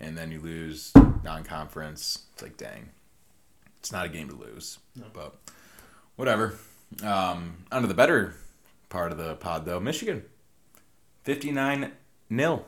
and 0.00 0.16
then 0.18 0.30
you 0.30 0.40
lose 0.40 0.92
non-conference. 1.22 2.24
It's 2.34 2.42
like, 2.42 2.56
dang, 2.56 2.90
it's 3.78 3.92
not 3.92 4.04
a 4.06 4.08
game 4.08 4.28
to 4.28 4.34
lose. 4.36 4.78
No. 4.94 5.06
But 5.12 5.34
whatever. 6.16 6.58
Um, 7.02 7.64
under 7.72 7.88
the 7.88 7.94
better 7.94 8.34
part 8.90 9.12
of 9.12 9.18
the 9.18 9.34
pod, 9.34 9.64
though, 9.64 9.80
Michigan, 9.80 10.22
fifty-nine 11.24 11.92
nil, 12.30 12.64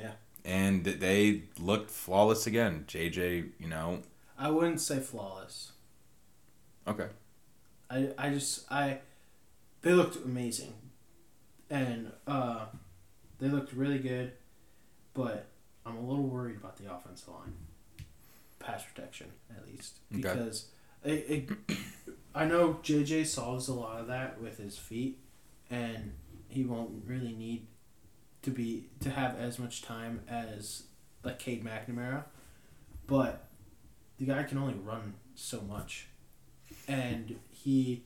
Yeah. 0.00 0.12
and 0.44 0.84
they 0.84 1.42
looked 1.58 1.90
flawless 1.90 2.46
again. 2.46 2.84
JJ, 2.86 3.50
you 3.58 3.68
know, 3.68 4.02
I 4.38 4.50
wouldn't 4.50 4.80
say 4.80 5.00
flawless. 5.00 5.72
okay, 6.86 7.08
I 7.90 8.10
I 8.18 8.30
just 8.30 8.70
I 8.70 8.98
they 9.82 9.92
looked 9.92 10.16
amazing, 10.24 10.74
and 11.70 12.12
uh, 12.26 12.66
they 13.38 13.48
looked 13.48 13.72
really 13.72 13.98
good, 13.98 14.32
but 15.14 15.46
I'm 15.84 15.96
a 15.96 16.00
little 16.00 16.24
worried 16.26 16.56
about 16.56 16.76
the 16.76 16.92
offensive 16.92 17.28
line, 17.28 17.54
pass 18.58 18.82
protection 18.84 19.28
at 19.56 19.66
least 19.66 19.98
Okay. 20.12 20.22
because 20.22 20.66
it, 21.04 21.48
it, 21.68 21.78
I 22.34 22.44
know 22.46 22.80
JJ 22.82 23.26
solves 23.26 23.68
a 23.68 23.74
lot 23.74 24.00
of 24.00 24.08
that 24.08 24.40
with 24.40 24.58
his 24.58 24.76
feet, 24.76 25.18
and 25.70 26.12
he 26.48 26.64
won't 26.64 26.90
really 27.06 27.32
need 27.32 27.66
to 28.46 28.50
be 28.52 28.84
to 29.00 29.10
have 29.10 29.36
as 29.38 29.58
much 29.58 29.82
time 29.82 30.20
as 30.28 30.84
like 31.24 31.40
Cade 31.40 31.64
McNamara, 31.64 32.22
but 33.08 33.48
the 34.18 34.24
guy 34.24 34.44
can 34.44 34.56
only 34.56 34.74
run 34.74 35.14
so 35.34 35.60
much, 35.60 36.06
and 36.86 37.36
he. 37.50 38.04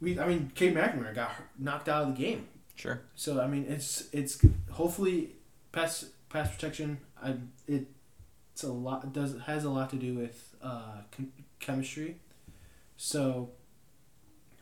We, 0.00 0.18
I 0.20 0.28
mean, 0.28 0.52
Cade 0.54 0.76
McNamara 0.76 1.12
got 1.12 1.32
knocked 1.58 1.88
out 1.88 2.04
of 2.04 2.16
the 2.16 2.22
game, 2.22 2.46
sure, 2.76 3.02
so 3.16 3.40
I 3.40 3.48
mean, 3.48 3.66
it's 3.68 4.08
it's 4.12 4.38
hopefully 4.70 5.32
pass 5.72 6.06
pass 6.28 6.48
protection. 6.54 6.98
I 7.20 7.34
it 7.66 7.88
it's 8.52 8.62
a 8.62 8.72
lot 8.72 9.12
does 9.12 9.34
has 9.46 9.64
a 9.64 9.70
lot 9.70 9.90
to 9.90 9.96
do 9.96 10.14
with 10.14 10.54
uh, 10.62 11.00
chem- 11.10 11.32
chemistry, 11.58 12.20
so 12.96 13.50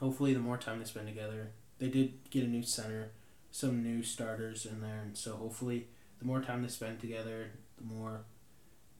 hopefully 0.01 0.33
the 0.33 0.41
more 0.41 0.57
time 0.57 0.79
they 0.79 0.87
spend 0.87 1.07
together, 1.07 1.51
they 1.79 1.89
did 1.89 2.15
get 2.31 2.45
a 2.45 2.47
new 2.47 2.63
center, 2.63 3.11
some 3.55 3.85
new 3.85 4.03
starters 4.03 4.67
in 4.67 4.81
there, 4.81 5.03
and 5.05 5.17
so 5.17 5.37
hopefully 5.37 5.87
the 6.19 6.25
more 6.25 6.41
time 6.41 6.61
they 6.63 6.69
spend 6.69 6.99
together, 7.01 7.53
the 7.79 7.85
more. 7.85 8.23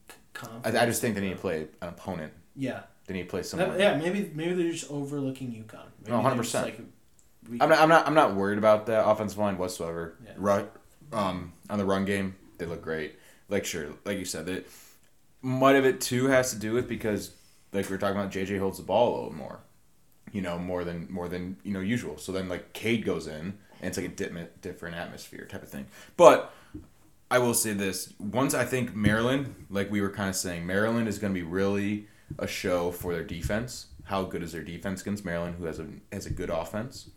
I, 0.09 0.13
confidence 0.33 0.75
I 0.77 0.85
just 0.85 1.01
think 1.01 1.15
they 1.15 1.21
need 1.21 1.31
to 1.31 1.35
play 1.35 1.67
an 1.81 1.89
opponent. 1.89 2.31
Yeah, 2.55 2.83
They 3.05 3.13
need 3.15 3.23
to 3.23 3.29
play 3.29 3.41
That- 3.41 3.47
someone. 3.47 3.77
yeah. 3.77 3.97
Maybe 3.97 4.31
maybe 4.33 4.53
they're 4.53 4.71
just 4.71 4.89
overlooking 4.89 5.51
UConn. 5.51 5.87
Maybe 6.01 6.11
100%. 6.13 6.63
Like, 6.63 6.79
I'm 7.61 7.67
not. 7.69 7.79
I'm 7.79 7.89
not. 7.89 8.07
I'm 8.07 8.13
not 8.13 8.35
worried 8.35 8.57
about 8.57 8.85
the 8.85 9.05
offensive 9.05 9.37
line 9.37 9.57
whatsoever. 9.57 10.15
Yeah. 10.25 10.31
Right. 10.37 10.71
Um, 11.11 11.51
on 11.69 11.77
the 11.77 11.85
run 11.85 12.05
game, 12.05 12.35
they 12.57 12.65
look 12.65 12.81
great. 12.81 13.15
Like 13.49 13.65
sure, 13.65 13.89
like 14.05 14.17
you 14.19 14.25
said, 14.25 14.45
that 14.45 14.67
much 15.41 15.75
of 15.75 15.85
it 15.85 15.99
too 15.99 16.27
has 16.27 16.51
to 16.53 16.57
do 16.59 16.71
with 16.71 16.87
because 16.87 17.31
like 17.73 17.89
we 17.89 17.95
are 17.95 17.99
talking 17.99 18.17
about, 18.17 18.31
JJ 18.31 18.57
holds 18.57 18.77
the 18.77 18.83
ball 18.85 19.13
a 19.13 19.15
little 19.17 19.35
more. 19.35 19.59
You 20.31 20.41
know, 20.41 20.57
more 20.57 20.83
than 20.85 21.07
more 21.11 21.27
than 21.27 21.57
you 21.63 21.71
know 21.73 21.81
usual. 21.81 22.17
So 22.17 22.31
then 22.31 22.47
like 22.49 22.71
Cade 22.73 23.03
goes 23.05 23.27
in, 23.27 23.57
and 23.81 23.89
it's 23.89 23.97
like 23.97 24.07
a 24.07 24.09
di- 24.09 24.47
different 24.61 24.95
atmosphere 24.95 25.45
type 25.45 25.63
of 25.63 25.69
thing. 25.69 25.87
But 26.17 26.53
I 27.29 27.39
will 27.39 27.53
say 27.53 27.73
this: 27.73 28.13
once 28.19 28.53
I 28.53 28.65
think 28.65 28.95
Maryland, 28.95 29.67
like 29.69 29.91
we 29.91 30.01
were 30.01 30.09
kind 30.09 30.29
of 30.29 30.35
saying, 30.35 30.65
Maryland 30.65 31.07
is 31.07 31.19
going 31.19 31.33
to 31.33 31.39
be 31.39 31.45
really 31.45 32.07
a 32.39 32.47
show 32.47 32.91
for 32.91 33.13
their 33.13 33.23
defense. 33.23 33.87
How 34.03 34.23
good 34.23 34.43
is 34.43 34.51
their 34.51 34.63
defense 34.63 35.01
against 35.01 35.25
Maryland, 35.25 35.55
who 35.57 35.65
has 35.65 35.79
a 35.79 35.87
has 36.11 36.25
a 36.25 36.29
good 36.29 36.49
offense? 36.49 37.09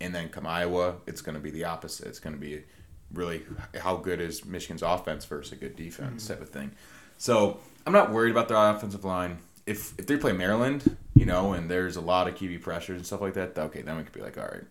And 0.00 0.14
then 0.14 0.28
come 0.28 0.46
Iowa, 0.46 0.96
it's 1.06 1.22
going 1.22 1.36
to 1.36 1.40
be 1.40 1.50
the 1.50 1.64
opposite. 1.64 2.06
It's 2.06 2.18
going 2.18 2.34
to 2.34 2.40
be 2.40 2.64
really 3.12 3.42
how 3.80 3.96
good 3.96 4.20
is 4.20 4.44
Michigan's 4.44 4.82
offense 4.82 5.24
versus 5.24 5.52
a 5.52 5.56
good 5.56 5.76
defense 5.76 6.24
mm-hmm. 6.24 6.34
type 6.34 6.42
of 6.42 6.50
thing. 6.50 6.72
So 7.18 7.60
I'm 7.86 7.92
not 7.92 8.12
worried 8.12 8.30
about 8.30 8.48
their 8.48 8.58
offensive 8.58 9.04
line. 9.04 9.38
If 9.64 9.98
if 9.98 10.06
they 10.06 10.16
play 10.16 10.32
Maryland, 10.32 10.96
you 11.14 11.24
know, 11.24 11.52
and 11.52 11.70
there's 11.70 11.96
a 11.96 12.00
lot 12.00 12.28
of 12.28 12.34
QB 12.34 12.62
pressures 12.62 12.96
and 12.96 13.06
stuff 13.06 13.20
like 13.20 13.34
that, 13.34 13.56
okay, 13.58 13.82
then 13.82 13.96
we 13.96 14.02
could 14.02 14.12
be 14.12 14.20
like, 14.20 14.36
all 14.36 14.44
right, 14.44 14.64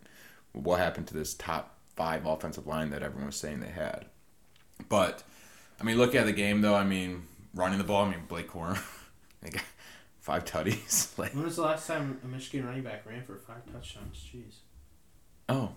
what 0.56 0.80
happened 0.80 1.08
to 1.08 1.14
this 1.14 1.34
top 1.34 1.78
five 1.96 2.26
offensive 2.26 2.66
line 2.68 2.90
that 2.90 3.04
everyone 3.04 3.28
was 3.28 3.36
saying 3.36 3.60
they 3.60 3.68
had? 3.70 4.06
But 4.90 5.24
I 5.80 5.84
mean, 5.84 5.98
look 5.98 6.16
at 6.16 6.26
the 6.26 6.34
game 6.34 6.62
though. 6.62 6.76
I 6.76 6.84
mean, 6.84 7.24
running 7.54 7.78
the 7.78 7.84
ball. 7.84 8.06
I 8.06 8.10
mean, 8.12 8.24
Blake 8.28 8.50
Corum, 8.50 8.82
they 9.42 9.50
got 9.50 9.64
five 10.20 10.46
tutties. 10.46 11.18
like, 11.18 11.34
When 11.34 11.44
was 11.44 11.56
the 11.58 11.62
last 11.64 11.88
time 11.88 12.20
a 12.24 12.28
Michigan 12.28 12.66
running 12.66 12.84
back 12.84 13.06
ran 13.06 13.24
for 13.24 13.36
five 13.38 13.66
touchdowns? 13.72 14.18
Jeez. 14.34 14.56
oh, 15.50 15.72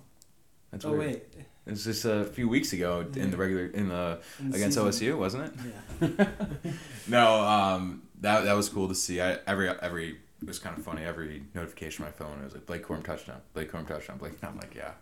that's 0.70 0.84
Oh 0.84 0.92
weird. 0.92 1.00
wait. 1.00 1.22
It 1.66 1.72
was 1.72 1.84
just 1.84 2.04
a 2.06 2.24
few 2.24 2.48
weeks 2.48 2.72
ago 2.72 3.06
in 3.14 3.30
the 3.30 3.36
regular 3.36 3.66
in 3.66 3.88
the 3.88 4.20
In 4.40 4.54
against 4.54 4.78
season. 4.78 5.12
OSU, 5.12 5.18
wasn't 5.18 5.52
it? 6.00 6.08
Yeah. 6.18 6.26
No, 7.08 7.42
um, 7.42 8.02
that 8.22 8.44
that 8.44 8.54
was 8.54 8.68
cool 8.70 8.88
to 8.88 8.94
see. 8.94 9.20
I 9.20 9.38
every 9.46 9.68
every 9.68 10.18
it 10.40 10.46
was 10.46 10.58
kind 10.58 10.76
of 10.78 10.84
funny. 10.84 11.04
Every 11.04 11.42
notification 11.54 12.04
on 12.04 12.10
my 12.10 12.16
phone 12.16 12.38
it 12.40 12.44
was 12.44 12.54
like 12.54 12.66
Blake 12.66 12.84
Corum 12.86 13.04
touchdown, 13.04 13.40
Blake 13.54 13.72
Corum 13.72 13.86
touchdown. 13.88 14.18
Blake, 14.18 14.34
And 14.40 14.50
I'm 14.50 14.56
like, 14.56 14.74
yeah, 14.74 14.92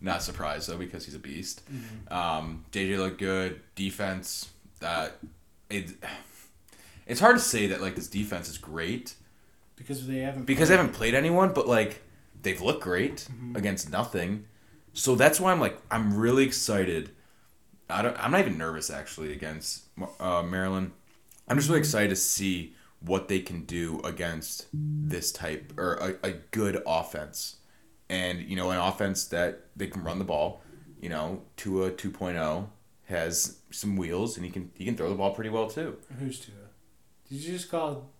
not 0.00 0.22
surprised 0.22 0.68
though 0.68 0.76
because 0.76 1.04
he's 1.04 1.14
a 1.14 1.18
beast. 1.18 1.62
Um, 2.10 2.64
JJ 2.72 2.98
looked 2.98 3.18
good. 3.18 3.60
Defense, 3.74 4.50
that 4.80 5.16
it. 5.70 5.90
It's 7.06 7.20
hard 7.20 7.36
to 7.36 7.42
say 7.42 7.66
that 7.68 7.80
like 7.82 7.96
this 7.96 8.08
defense 8.08 8.48
is 8.48 8.56
great 8.58 9.14
Because 9.76 10.06
they 10.06 10.18
haven't. 10.20 10.44
because 10.44 10.68
they 10.70 10.76
haven't 10.76 10.92
played 10.94 11.14
anyone, 11.14 11.52
but 11.52 11.66
like 11.68 12.02
they've 12.42 12.60
looked 12.60 12.82
great 12.82 13.26
against 13.54 13.90
nothing. 13.90 14.46
So 14.94 15.14
that's 15.14 15.40
why 15.40 15.52
I'm 15.52 15.60
like 15.60 15.76
I'm 15.90 16.16
really 16.16 16.44
excited. 16.44 17.10
I 17.90 18.00
don't. 18.02 18.16
I'm 18.22 18.30
not 18.30 18.40
even 18.40 18.56
nervous 18.56 18.88
actually 18.90 19.32
against 19.32 19.84
uh, 20.18 20.42
Maryland. 20.42 20.92
I'm 21.46 21.56
just 21.58 21.68
really 21.68 21.80
excited 21.80 22.08
to 22.10 22.16
see 22.16 22.74
what 23.04 23.28
they 23.28 23.40
can 23.40 23.64
do 23.64 24.00
against 24.04 24.66
this 24.72 25.32
type 25.32 25.72
or 25.76 25.94
a, 25.94 26.28
a 26.28 26.32
good 26.50 26.82
offense, 26.86 27.56
and 28.08 28.40
you 28.40 28.56
know 28.56 28.70
an 28.70 28.78
offense 28.78 29.26
that 29.26 29.66
they 29.76 29.86
can 29.86 30.02
run 30.02 30.18
the 30.18 30.24
ball. 30.24 30.62
You 31.00 31.10
know, 31.10 31.42
Tua 31.56 31.90
2.0 31.90 32.66
has 33.06 33.58
some 33.70 33.96
wheels 33.96 34.36
and 34.36 34.46
he 34.46 34.50
can 34.50 34.70
he 34.74 34.84
can 34.84 34.96
throw 34.96 35.08
the 35.08 35.14
ball 35.14 35.34
pretty 35.34 35.50
well 35.50 35.68
too. 35.68 35.98
Who's 36.18 36.40
Tua? 36.40 36.54
Did 37.28 37.40
you 37.40 37.52
just 37.52 37.70
call 37.70 38.10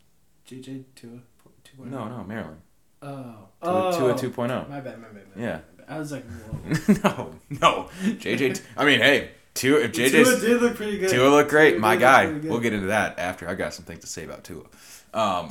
JJ 0.49 0.85
Tua? 0.95 1.19
Tua? 1.65 1.81
Oh? 1.81 1.85
No, 1.85 2.09
no, 2.09 2.25
Maryland. 2.25 2.61
Oh. 3.01 3.49
Tua, 3.63 3.93
oh. 3.93 4.15
Tua 4.15 4.15
2.0. 4.15 4.69
My 4.69 4.81
bad. 4.81 5.01
My 5.01 5.09
bad. 5.09 5.15
My 5.15 5.19
bad. 5.19 5.25
Yeah. 5.37 5.61
I 5.87 5.99
was 5.99 6.13
like, 6.13 6.25
whoa. 6.31 7.01
no, 7.05 7.35
no. 7.61 7.89
JJ. 8.03 8.61
I 8.77 8.85
mean, 8.85 9.01
hey, 9.01 9.31
Tua. 9.55 9.81
If 9.81 9.93
Tua 9.93 10.09
JJ's 10.09 10.41
did 10.41 10.61
look 10.61 10.77
pretty 10.77 10.99
good. 10.99 11.11
Tua 11.11 11.29
looked 11.29 11.51
great, 11.51 11.73
Tua 11.73 11.81
my 11.81 11.97
guy. 11.97 12.27
We'll 12.27 12.61
get 12.61 12.73
into 12.73 12.89
that 12.89 13.19
after. 13.19 13.49
I 13.49 13.55
got 13.55 13.73
some 13.73 13.85
things 13.85 14.01
to 14.01 14.07
say 14.07 14.25
about 14.25 14.45
Tua. 14.45 14.65
Um, 15.13 15.51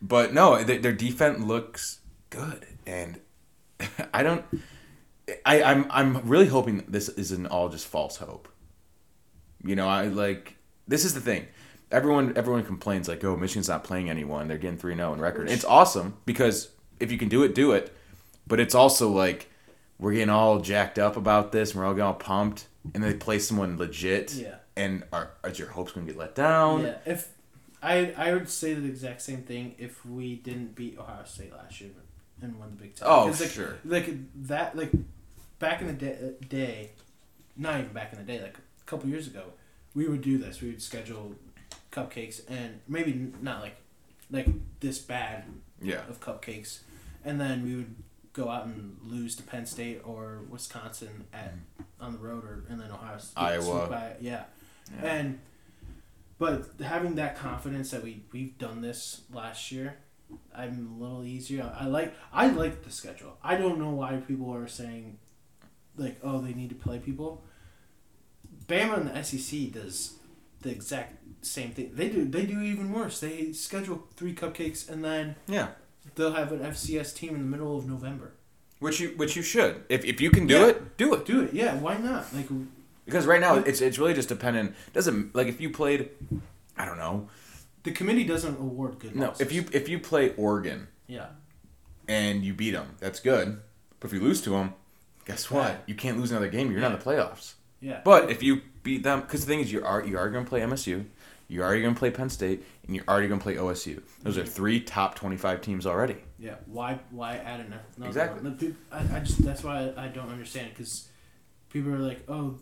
but 0.00 0.32
no, 0.32 0.62
their, 0.62 0.78
their 0.78 0.92
defense 0.92 1.40
looks 1.40 2.00
good, 2.30 2.66
and 2.86 3.20
I 4.14 4.22
don't. 4.22 4.44
I, 5.44 5.62
I'm 5.62 5.86
I'm 5.90 6.28
really 6.28 6.46
hoping 6.46 6.76
that 6.76 6.92
this 6.92 7.08
isn't 7.08 7.46
all 7.46 7.68
just 7.68 7.86
false 7.86 8.16
hope. 8.16 8.48
You 9.64 9.74
know, 9.74 9.88
I 9.88 10.06
like 10.06 10.56
this 10.86 11.04
is 11.04 11.14
the 11.14 11.20
thing. 11.20 11.46
Everyone 11.90 12.36
everyone 12.36 12.64
complains 12.64 13.08
like, 13.08 13.24
oh, 13.24 13.36
Michigan's 13.36 13.68
not 13.68 13.84
playing 13.84 14.10
anyone. 14.10 14.48
They're 14.48 14.58
getting 14.58 14.78
three 14.78 14.94
0 14.94 15.14
in 15.14 15.20
record. 15.20 15.50
It's 15.50 15.64
awesome 15.64 16.18
because 16.26 16.70
if 17.00 17.10
you 17.10 17.18
can 17.18 17.28
do 17.28 17.42
it, 17.42 17.54
do 17.54 17.72
it. 17.72 17.94
But 18.46 18.60
it's 18.60 18.74
also 18.74 19.10
like 19.10 19.50
we're 19.98 20.12
getting 20.12 20.30
all 20.30 20.60
jacked 20.60 20.98
up 20.98 21.16
about 21.16 21.52
this, 21.52 21.70
and 21.70 21.80
we're 21.80 21.86
all 21.86 21.94
getting 21.94 22.06
all 22.06 22.14
pumped, 22.14 22.66
and 22.92 23.02
they 23.02 23.14
play 23.14 23.38
someone 23.38 23.76
legit, 23.78 24.34
Yeah. 24.34 24.56
and 24.76 25.04
are, 25.12 25.30
are 25.42 25.50
your 25.50 25.68
hopes 25.68 25.92
going 25.92 26.06
to 26.06 26.12
get 26.12 26.18
let 26.18 26.34
down? 26.34 26.82
Yeah. 26.82 26.98
If 27.06 27.28
I 27.82 28.12
I 28.16 28.32
would 28.32 28.48
say 28.48 28.74
the 28.74 28.86
exact 28.88 29.22
same 29.22 29.42
thing 29.42 29.74
if 29.78 30.04
we 30.04 30.36
didn't 30.36 30.74
beat 30.74 30.98
Ohio 30.98 31.24
State 31.24 31.52
last 31.52 31.80
year 31.80 31.90
and 32.42 32.58
won 32.58 32.70
the 32.70 32.82
Big 32.82 32.94
Ten. 32.94 33.08
Oh, 33.08 33.26
like, 33.26 33.50
sure. 33.50 33.76
Like 33.84 34.10
that. 34.46 34.76
Like 34.76 34.90
back 35.58 35.80
in 35.80 35.86
the 35.86 35.92
day, 35.92 36.32
day, 36.48 36.90
not 37.56 37.80
even 37.80 37.92
back 37.92 38.12
in 38.12 38.18
the 38.18 38.24
day. 38.24 38.40
Like 38.42 38.56
a 38.56 38.84
couple 38.86 39.08
years 39.08 39.26
ago, 39.26 39.44
we 39.94 40.08
would 40.08 40.22
do 40.22 40.38
this. 40.38 40.60
We 40.60 40.68
would 40.70 40.82
schedule 40.82 41.34
cupcakes, 41.92 42.40
and 42.48 42.80
maybe 42.88 43.32
not 43.40 43.60
like 43.60 43.76
like 44.30 44.48
this 44.80 44.98
bad 44.98 45.44
Yeah. 45.80 46.02
of 46.08 46.20
cupcakes, 46.20 46.80
and 47.24 47.40
then 47.40 47.64
we 47.64 47.76
would 47.76 47.94
go 48.32 48.48
out 48.48 48.66
and 48.66 48.98
lose 49.04 49.36
to 49.36 49.42
Penn 49.42 49.64
State 49.66 50.00
or 50.04 50.40
Wisconsin 50.50 51.24
at 51.32 51.50
mm-hmm. 51.50 51.73
On 52.00 52.12
the 52.12 52.18
road, 52.18 52.44
or 52.44 52.64
and 52.68 52.80
then 52.80 52.90
Ohio 52.90 53.18
State. 53.18 53.40
Iowa. 53.40 53.86
By, 53.88 54.12
yeah. 54.20 54.44
Yeah. 55.02 55.06
and 55.14 55.38
but 56.38 56.66
having 56.84 57.14
that 57.16 57.36
confidence 57.36 57.90
that 57.90 58.02
we 58.02 58.22
we've 58.32 58.58
done 58.58 58.80
this 58.82 59.22
last 59.32 59.70
year, 59.72 59.96
I'm 60.54 60.96
a 60.98 61.02
little 61.02 61.24
easier. 61.24 61.72
I 61.78 61.86
like 61.86 62.14
I 62.32 62.48
like 62.48 62.82
the 62.84 62.90
schedule. 62.90 63.36
I 63.42 63.56
don't 63.56 63.78
know 63.78 63.90
why 63.90 64.16
people 64.16 64.52
are 64.52 64.68
saying 64.68 65.18
like 65.96 66.18
oh 66.22 66.40
they 66.40 66.52
need 66.54 66.68
to 66.70 66.74
play 66.74 66.98
people. 66.98 67.42
Bama 68.66 68.98
and 68.98 69.10
the 69.10 69.22
SEC 69.22 69.72
does 69.72 70.14
the 70.62 70.70
exact 70.70 71.18
same 71.44 71.70
thing. 71.70 71.90
They 71.94 72.08
do 72.08 72.24
they 72.24 72.46
do 72.46 72.60
even 72.60 72.92
worse. 72.92 73.20
They 73.20 73.52
schedule 73.52 74.04
three 74.16 74.34
cupcakes 74.34 74.88
and 74.88 75.04
then 75.04 75.36
Yeah. 75.46 75.68
they'll 76.14 76.32
have 76.32 76.52
an 76.52 76.60
FCS 76.60 77.14
team 77.14 77.34
in 77.34 77.40
the 77.42 77.46
middle 77.56 77.76
of 77.78 77.86
November. 77.86 78.32
Which 78.84 79.00
you 79.00 79.08
which 79.16 79.34
you 79.34 79.42
should. 79.42 79.82
If 79.88 80.04
if 80.04 80.20
you 80.20 80.30
can 80.30 80.46
do 80.46 80.54
Yeah. 80.58 80.66
it, 80.68 80.96
do 80.98 81.14
it. 81.14 81.24
Do 81.24 81.40
it, 81.44 81.54
yeah. 81.54 81.74
Why 81.84 81.96
not? 81.96 82.22
Like, 82.34 82.48
Because 83.06 83.24
right 83.26 83.40
now 83.40 83.54
it's 83.56 83.80
it's 83.80 83.98
really 83.98 84.12
just 84.14 84.28
dependent. 84.28 84.74
Doesn't 84.92 85.34
like 85.34 85.48
if 85.48 85.58
you 85.58 85.70
played, 85.70 86.10
I 86.76 86.84
don't 86.84 86.98
know. 86.98 87.28
the 87.84 87.92
committee 87.92 88.24
doesn't 88.24 88.56
award 88.60 88.98
good. 88.98 89.16
No, 89.16 89.26
losses. 89.28 89.40
if 89.40 89.52
you 89.52 89.64
if 89.72 89.88
you 89.88 89.98
play 89.98 90.34
Oregon 90.36 90.88
yeah, 91.06 91.28
and 92.08 92.44
you 92.44 92.52
beat 92.52 92.72
them, 92.72 92.88
that's 93.00 93.20
good. 93.20 93.60
But 94.00 94.08
if 94.08 94.12
you 94.12 94.20
lose 94.20 94.40
to 94.42 94.50
them, 94.50 94.74
guess 95.24 95.50
what? 95.50 95.62
bad. 95.68 95.78
You 95.86 95.94
can't 95.94 96.18
lose 96.18 96.30
another 96.30 96.48
game. 96.48 96.70
You're 96.70 96.80
not 96.80 96.92
in 96.92 96.98
the 96.98 97.04
playoffs. 97.04 97.54
yeah, 97.80 98.00
But 98.04 98.30
if 98.30 98.42
you 98.42 98.60
beat 98.82 99.02
them, 99.02 99.20
because 99.22 99.40
the 99.44 99.46
thing 99.46 99.60
is, 99.60 99.72
you 99.72 99.82
are 99.84 100.04
you 100.04 100.18
are 100.18 100.28
going 100.28 100.44
to 100.44 100.48
play 100.48 100.60
MSU, 100.60 101.04
you 101.48 101.62
are 101.62 101.72
going 101.80 101.94
to 101.94 101.98
play 101.98 102.10
Penn 102.10 102.28
State, 102.28 102.62
and 102.86 102.94
you're 102.94 103.04
already 103.08 103.28
going 103.28 103.40
to 103.40 103.42
play 103.44 103.56
OSU. 103.56 104.02
Those 104.22 104.36
are 104.38 104.44
three 104.44 104.80
top 104.80 105.14
twenty 105.14 105.36
five 105.36 105.60
teams 105.60 105.86
already. 105.86 106.16
yeah. 106.38 106.56
Why 106.66 106.98
why 107.10 107.36
add 107.36 107.60
an 107.60 107.74
another 107.96 108.08
Exactly. 108.08 108.42
one? 108.50 108.76
I, 108.92 109.16
I 109.16 109.20
just 109.20 109.42
that's 109.44 109.62
why 109.64 109.92
I, 109.96 110.04
I 110.04 110.08
don't 110.08 110.28
understand 110.30 110.70
because 110.70 111.08
people 111.70 111.92
are 111.92 111.98
like, 111.98 112.22
oh, 112.28 112.58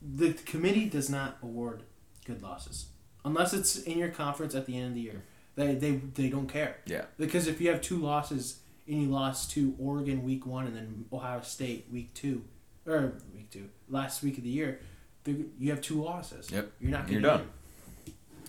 the 0.00 0.32
committee 0.32 0.88
does 0.88 1.08
not 1.10 1.38
award 1.42 1.82
good 2.24 2.42
losses 2.42 2.86
unless 3.24 3.52
it's 3.52 3.76
in 3.82 3.98
your 3.98 4.08
conference 4.08 4.54
at 4.54 4.66
the 4.66 4.76
end 4.76 4.88
of 4.88 4.94
the 4.94 5.00
year. 5.00 5.22
They 5.54 5.74
they 5.74 5.92
they 5.96 6.28
don't 6.28 6.48
care. 6.48 6.76
Yeah. 6.86 7.04
Because 7.18 7.46
if 7.46 7.60
you 7.60 7.70
have 7.70 7.80
two 7.80 7.98
losses 7.98 8.60
and 8.88 9.02
you 9.02 9.08
lost 9.08 9.50
to 9.52 9.74
Oregon 9.78 10.24
week 10.24 10.46
one 10.46 10.66
and 10.66 10.74
then 10.74 11.04
Ohio 11.12 11.40
State 11.42 11.86
week 11.92 12.14
two, 12.14 12.42
or 12.86 13.14
week 13.34 13.50
two, 13.50 13.68
last 13.88 14.22
week 14.22 14.38
of 14.38 14.44
the 14.44 14.50
year, 14.50 14.80
you 15.26 15.70
have 15.70 15.80
two 15.80 16.02
losses. 16.02 16.50
Yep. 16.50 16.72
You're 16.80 16.90
not 16.90 17.08
You're 17.08 17.20
done. 17.20 17.48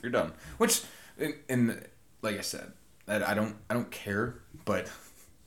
You're 0.04 0.12
done. 0.12 0.34
Which, 0.58 0.82
in, 1.50 1.84
like 2.22 2.38
I 2.38 2.42
said, 2.42 2.74
I, 3.08 3.24
I 3.24 3.34
don't 3.34 3.56
I 3.70 3.74
don't 3.74 3.90
care, 3.90 4.36
but 4.66 4.92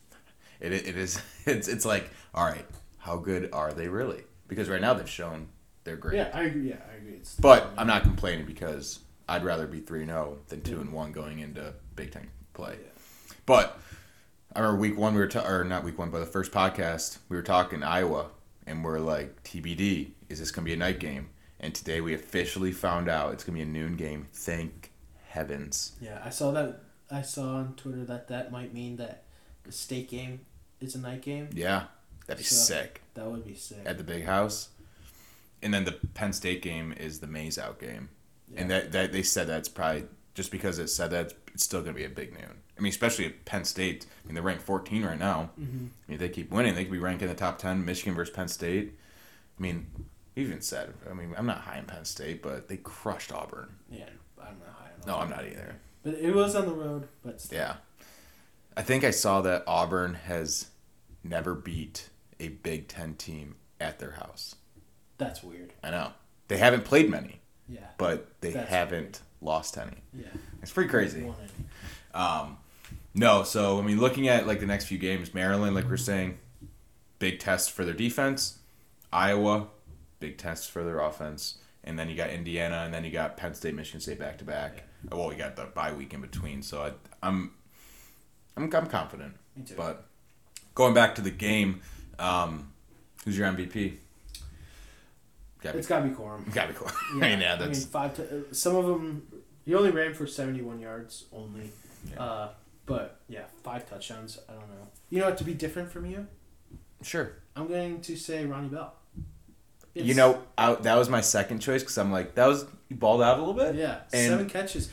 it 0.60 0.72
it 0.72 0.96
is 0.96 1.20
it's 1.46 1.68
it's 1.68 1.84
like 1.84 2.10
all 2.34 2.44
right, 2.44 2.66
how 2.98 3.18
good 3.18 3.50
are 3.52 3.72
they 3.72 3.86
really? 3.86 4.24
Because 4.48 4.68
right 4.68 4.80
now 4.80 4.94
they've 4.94 5.08
shown 5.08 5.48
they're 5.84 5.96
great. 5.96 6.16
Yeah, 6.16 6.30
I 6.34 6.44
agree. 6.44 6.70
Yeah, 6.70 6.76
I 6.90 6.96
agree. 6.96 7.14
It's 7.14 7.34
But 7.36 7.70
I'm 7.78 7.86
not 7.86 8.02
complaining 8.02 8.46
because 8.46 9.00
I'd 9.28 9.44
rather 9.44 9.66
be 9.66 9.80
three 9.80 10.04
0 10.06 10.38
than 10.48 10.62
two 10.62 10.80
and 10.80 10.92
one 10.92 11.12
going 11.12 11.38
into 11.40 11.74
Big 11.94 12.12
Ten 12.12 12.28
play. 12.54 12.76
But 13.44 13.78
I 14.54 14.60
remember 14.60 14.80
week 14.80 14.96
one 14.98 15.14
we 15.14 15.20
were 15.20 15.28
ta- 15.28 15.46
or 15.46 15.64
not 15.64 15.84
week 15.84 15.98
one, 15.98 16.10
but 16.10 16.20
the 16.20 16.26
first 16.26 16.50
podcast 16.50 17.18
we 17.28 17.36
were 17.36 17.42
talking 17.42 17.82
Iowa, 17.82 18.30
and 18.66 18.82
we're 18.82 19.00
like 19.00 19.42
TBD. 19.44 20.12
Is 20.28 20.38
this 20.38 20.50
gonna 20.50 20.64
be 20.64 20.72
a 20.72 20.76
night 20.76 20.98
game? 20.98 21.28
And 21.60 21.74
today 21.74 22.00
we 22.00 22.14
officially 22.14 22.72
found 22.72 23.08
out 23.08 23.32
it's 23.32 23.44
gonna 23.44 23.56
be 23.56 23.62
a 23.62 23.66
noon 23.66 23.96
game. 23.96 24.28
Thank 24.32 24.92
heavens. 25.28 25.92
Yeah, 26.00 26.20
I 26.24 26.30
saw 26.30 26.50
that. 26.52 26.80
I 27.10 27.22
saw 27.22 27.56
on 27.56 27.74
Twitter 27.76 28.04
that 28.04 28.28
that 28.28 28.50
might 28.50 28.74
mean 28.74 28.96
that 28.96 29.24
the 29.64 29.72
state 29.72 30.08
game 30.10 30.40
is 30.80 30.94
a 30.94 30.98
night 30.98 31.22
game. 31.22 31.48
Yeah, 31.52 31.84
that'd 32.26 32.38
be 32.38 32.44
So- 32.44 32.56
sick 32.74 33.02
That 33.14 33.26
would 33.26 33.44
be 33.46 33.54
sick. 33.54 33.78
at 33.84 33.96
the 33.98 34.04
big 34.04 34.24
house. 34.24 34.68
And 35.62 35.72
then 35.72 35.84
the 35.84 35.92
Penn 35.92 36.32
State 36.32 36.60
game 36.62 36.92
is 36.92 37.20
the 37.20 37.26
maize 37.26 37.58
out 37.58 37.78
game. 37.80 38.10
And 38.56 38.70
that, 38.70 38.92
that 38.92 39.10
they 39.12 39.22
said 39.22 39.46
that's 39.48 39.68
probably 39.68 40.04
just 40.34 40.50
because 40.52 40.78
it 40.78 40.88
said 40.88 41.10
that 41.10 41.32
it's 41.54 41.64
still 41.64 41.80
going 41.80 41.94
to 41.94 41.98
be 41.98 42.04
a 42.04 42.10
big 42.10 42.32
noon. 42.34 42.60
I 42.78 42.80
mean, 42.82 42.90
especially 42.90 43.24
at 43.26 43.44
Penn 43.46 43.64
State. 43.64 44.04
I 44.22 44.26
mean, 44.28 44.34
they're 44.34 44.42
ranked 44.44 44.62
14 44.62 45.02
right 45.04 45.18
now. 45.18 45.50
Mhm. 45.58 45.62
I 45.62 45.64
mean, 45.66 45.90
if 46.08 46.18
they 46.20 46.28
keep 46.28 46.50
winning, 46.50 46.74
they 46.74 46.84
could 46.84 46.92
be 46.92 46.98
ranked 46.98 47.22
in 47.22 47.28
the 47.28 47.34
top 47.34 47.58
10. 47.58 47.84
Michigan 47.84 48.14
versus 48.14 48.34
Penn 48.34 48.48
State. 48.48 48.92
I 49.58 49.62
mean, 49.62 49.86
even 50.36 50.60
said, 50.60 50.92
I 51.10 51.14
mean, 51.14 51.34
I'm 51.36 51.46
not 51.46 51.58
high 51.62 51.78
in 51.78 51.84
Penn 51.86 52.04
State, 52.04 52.42
but 52.42 52.68
they 52.68 52.76
crushed 52.76 53.32
Auburn. 53.32 53.74
Yeah, 53.90 54.04
I'm 54.40 54.58
not 54.58 54.74
high 54.78 54.90
on 55.02 55.06
No, 55.06 55.16
I'm 55.18 55.30
not 55.30 55.46
either. 55.46 55.76
But 56.04 56.14
it 56.14 56.34
was 56.34 56.54
on 56.54 56.66
the 56.66 56.72
road. 56.74 57.08
But 57.24 57.40
still. 57.40 57.58
Yeah. 57.58 57.76
I 58.76 58.82
think 58.82 59.02
I 59.04 59.10
saw 59.10 59.40
that 59.40 59.64
Auburn 59.66 60.14
has 60.14 60.66
never 61.24 61.54
beat 61.54 62.10
a 62.38 62.48
Big 62.48 62.86
Ten 62.88 63.14
team 63.14 63.56
at 63.80 63.98
their 63.98 64.12
house. 64.12 64.54
that's 65.18 65.42
weird. 65.42 65.72
I 65.82 65.90
know. 65.90 66.12
They 66.48 66.58
haven't 66.58 66.84
played 66.84 67.10
many, 67.10 67.40
Yeah. 67.68 67.80
but 67.98 68.28
they 68.42 68.52
haven't 68.52 69.22
lost 69.40 69.76
any. 69.78 69.96
Yeah. 70.12 70.26
It's 70.62 70.72
pretty 70.72 70.90
crazy. 70.90 71.32
Um, 72.14 72.58
no, 73.14 73.42
so 73.42 73.78
I 73.78 73.82
mean, 73.82 73.98
looking 73.98 74.28
at 74.28 74.46
like 74.46 74.60
the 74.60 74.66
next 74.66 74.84
few 74.84 74.98
games, 74.98 75.32
Maryland, 75.34 75.74
like 75.74 75.88
we're 75.88 75.96
saying, 75.96 76.38
big 77.18 77.38
test 77.40 77.72
for 77.72 77.84
their 77.84 77.94
defense. 77.94 78.58
Iowa, 79.12 79.68
big 80.20 80.38
tests 80.38 80.68
for 80.68 80.84
their 80.84 81.00
offense, 81.00 81.58
and 81.84 81.98
then 81.98 82.08
you 82.08 82.16
got 82.16 82.30
Indiana, 82.30 82.82
and 82.84 82.92
then 82.92 83.04
you 83.04 83.10
got 83.10 83.36
Penn 83.36 83.54
State, 83.54 83.74
Michigan 83.74 84.00
State 84.00 84.18
back 84.18 84.38
to 84.38 84.44
back. 84.44 84.84
Well, 85.10 85.32
you 85.32 85.38
got 85.38 85.56
the 85.56 85.64
bye 85.66 85.92
week 85.92 86.14
in 86.14 86.20
between, 86.20 86.62
so 86.62 86.82
I, 86.82 86.92
I'm, 87.22 87.52
I'm, 88.56 88.64
I'm 88.74 88.86
confident. 88.86 89.34
Me 89.56 89.62
too. 89.64 89.74
But 89.76 90.06
going 90.74 90.94
back 90.94 91.14
to 91.16 91.22
the 91.22 91.30
game, 91.30 91.80
um, 92.18 92.72
who's 93.24 93.38
your 93.38 93.48
MVP? 93.48 93.96
Gotta 95.60 95.78
it's 95.78 95.86
be, 95.86 95.88
got 95.88 96.00
to 96.00 96.08
be 96.08 96.14
Corum. 96.14 96.52
gotta 96.54 96.72
be 96.72 96.78
cool. 96.78 96.90
I 97.12 97.14
mean, 97.14 97.40
yeah, 97.40 97.54
I 97.54 97.58
mean, 97.58 97.68
that's 97.68 97.84
five. 97.84 98.16
T- 98.16 98.22
uh, 98.22 98.52
some 98.52 98.76
of 98.76 98.86
them, 98.86 99.26
he 99.64 99.74
only 99.74 99.90
ran 99.90 100.14
for 100.14 100.26
seventy-one 100.26 100.80
yards 100.80 101.24
only. 101.32 101.70
Yeah. 102.10 102.22
Uh, 102.22 102.48
but 102.84 103.20
yeah, 103.28 103.44
five 103.62 103.88
touchdowns. 103.88 104.38
I 104.48 104.52
don't 104.52 104.68
know. 104.68 104.88
You 105.10 105.20
know 105.20 105.26
what? 105.26 105.38
To 105.38 105.44
be 105.44 105.54
different 105.54 105.90
from 105.90 106.06
you, 106.06 106.26
sure. 107.02 107.32
I'm 107.56 107.66
going 107.68 108.00
to 108.02 108.16
say 108.16 108.44
Ronnie 108.44 108.68
Bell. 108.68 108.94
You 110.04 110.14
know, 110.14 110.42
I, 110.58 110.74
that 110.74 110.94
was 110.96 111.08
my 111.08 111.20
second 111.20 111.60
choice 111.60 111.82
because 111.82 111.96
I'm 111.98 112.12
like, 112.12 112.34
that 112.34 112.46
was 112.46 112.66
you 112.88 112.96
balled 112.96 113.22
out 113.22 113.38
a 113.38 113.40
little 113.42 113.54
bit. 113.54 113.74
Yeah, 113.74 114.00
And- 114.12 114.28
seven 114.30 114.48
catches. 114.48 114.90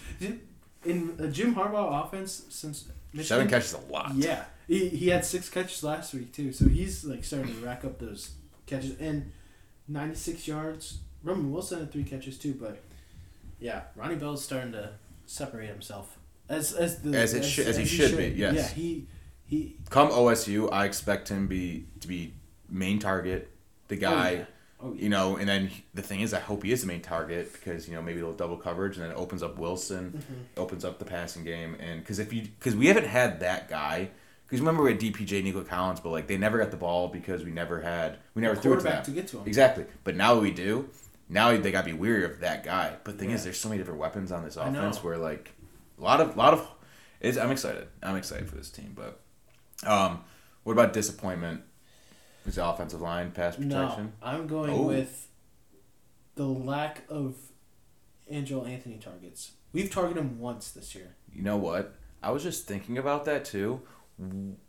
In 0.85 1.15
a 1.17 1.27
Jim 1.29 1.55
Harbaugh 1.55 2.05
offense 2.05 2.43
since 2.49 2.89
Michigan. 3.13 3.25
Seven 3.25 3.47
catches 3.47 3.73
a 3.73 3.79
lot. 3.91 4.13
Yeah, 4.15 4.43
he, 4.67 4.89
he 4.89 5.07
had 5.09 5.23
six 5.23 5.49
catches 5.49 5.81
last 5.81 6.13
week 6.13 6.33
too, 6.33 6.51
so 6.51 6.67
he's 6.67 7.05
like 7.05 7.23
starting 7.23 7.53
to 7.55 7.65
rack 7.65 7.85
up 7.85 7.99
those 7.99 8.31
catches 8.65 8.99
and 8.99 9.31
ninety 9.87 10.15
six 10.15 10.45
yards. 10.45 10.99
Roman 11.23 11.53
Wilson 11.53 11.79
had 11.79 11.91
three 11.93 12.03
catches 12.03 12.37
too, 12.37 12.53
but 12.59 12.79
yeah, 13.61 13.83
Ronnie 13.95 14.15
Bell's 14.15 14.43
starting 14.43 14.73
to 14.73 14.89
separate 15.25 15.69
himself 15.69 16.17
as 16.49 16.73
as 16.73 17.01
the 17.01 17.17
As 17.17 17.33
it 17.33 17.43
should- 17.43 17.67
as 17.67 17.77
he 17.77 17.85
should 17.85 18.17
be, 18.17 18.27
yes. 18.27 18.55
Yeah, 18.55 18.67
he 18.67 19.07
he. 19.45 19.77
Come 19.89 20.09
OSU, 20.09 20.69
I 20.71 20.85
expect 20.85 21.29
him 21.29 21.47
be 21.47 21.85
to 22.01 22.07
be 22.09 22.33
main 22.69 22.99
target, 22.99 23.49
the 23.87 23.95
oh, 23.97 23.99
guy. 23.99 24.29
Oh, 24.29 24.37
yeah. 24.39 24.45
Oh, 24.83 24.93
yeah. 24.93 25.01
You 25.03 25.09
know, 25.09 25.37
and 25.37 25.47
then 25.47 25.71
the 25.93 26.01
thing 26.01 26.19
is, 26.21 26.33
I 26.33 26.39
hope 26.39 26.63
he 26.63 26.71
is 26.71 26.81
the 26.81 26.87
main 26.87 27.01
target 27.01 27.53
because 27.53 27.87
you 27.87 27.95
know 27.95 28.01
maybe 28.01 28.19
they'll 28.19 28.33
double 28.33 28.57
coverage 28.57 28.95
and 28.97 29.03
then 29.05 29.11
it 29.11 29.17
opens 29.17 29.41
up 29.43 29.57
Wilson, 29.57 30.11
Mm-hmm. 30.17 30.59
opens 30.61 30.83
up 30.83 30.99
the 30.99 31.05
passing 31.05 31.43
game, 31.43 31.75
and 31.79 32.01
because 32.01 32.19
if 32.19 32.33
you 32.33 32.41
because 32.43 32.75
we 32.75 32.87
haven't 32.87 33.07
had 33.07 33.39
that 33.39 33.69
guy. 33.69 34.09
Because 34.45 34.59
remember 34.59 34.83
we 34.83 34.91
had 34.91 34.99
DPJ 34.99 35.43
Nico 35.43 35.63
Collins, 35.63 35.99
but 35.99 36.09
like 36.09 36.27
they 36.27 36.37
never 36.37 36.59
got 36.59 36.69
the 36.69 36.77
ball 36.77 37.07
because 37.07 37.43
we 37.43 37.49
never 37.49 37.81
had 37.81 38.17
we 38.35 38.41
never 38.43 38.55
threw 38.55 38.73
it 38.73 38.77
to 38.77 38.83
them. 38.83 39.03
to 39.03 39.11
get 39.11 39.27
to 39.29 39.37
him. 39.39 39.47
Exactly. 39.47 39.85
But 40.03 40.15
now 40.15 40.37
we 40.37 40.51
do. 40.51 40.89
Now 41.27 41.55
they 41.57 41.71
got 41.71 41.85
to 41.85 41.91
be 41.91 41.97
weary 41.97 42.25
of 42.25 42.39
that 42.41 42.63
guy. 42.63 42.93
But 43.03 43.13
the 43.13 43.19
thing 43.19 43.31
is, 43.31 43.43
there's 43.45 43.57
so 43.59 43.69
many 43.69 43.79
different 43.79 43.99
weapons 43.99 44.31
on 44.31 44.43
this 44.43 44.55
offense 44.57 45.01
where 45.03 45.17
like 45.17 45.53
a 45.97 46.03
lot 46.03 46.21
of 46.21 46.37
lot 46.37 46.53
of. 46.53 46.67
I'm 47.23 47.49
excited. 47.51 47.87
I'm 48.03 48.15
excited 48.17 48.47
for 48.49 48.55
this 48.55 48.69
team. 48.69 48.93
But 48.95 49.19
um, 49.89 50.19
what 50.63 50.73
about 50.73 50.93
disappointment? 50.93 51.61
Is 52.45 52.55
the 52.55 52.65
offensive 52.67 53.01
line 53.01 53.31
pass 53.31 53.55
protection? 53.55 54.05
No? 54.21 54.27
I'm 54.27 54.47
going 54.47 54.71
Oh. 54.71 54.83
with 54.83 55.27
the 56.35 56.45
lack 56.45 57.03
of 57.09 57.35
Andrel 58.31 58.67
Anthony 58.67 58.97
targets. 58.97 59.51
We've 59.71 59.89
targeted 59.91 60.21
him 60.23 60.39
once 60.39 60.71
this 60.71 60.93
year. 60.95 61.15
You 61.33 61.41
know 61.41 61.57
what? 61.57 61.95
I 62.21 62.31
was 62.31 62.43
just 62.43 62.65
thinking 62.67 62.97
about 62.97 63.25
that 63.25 63.45
too. 63.45 63.81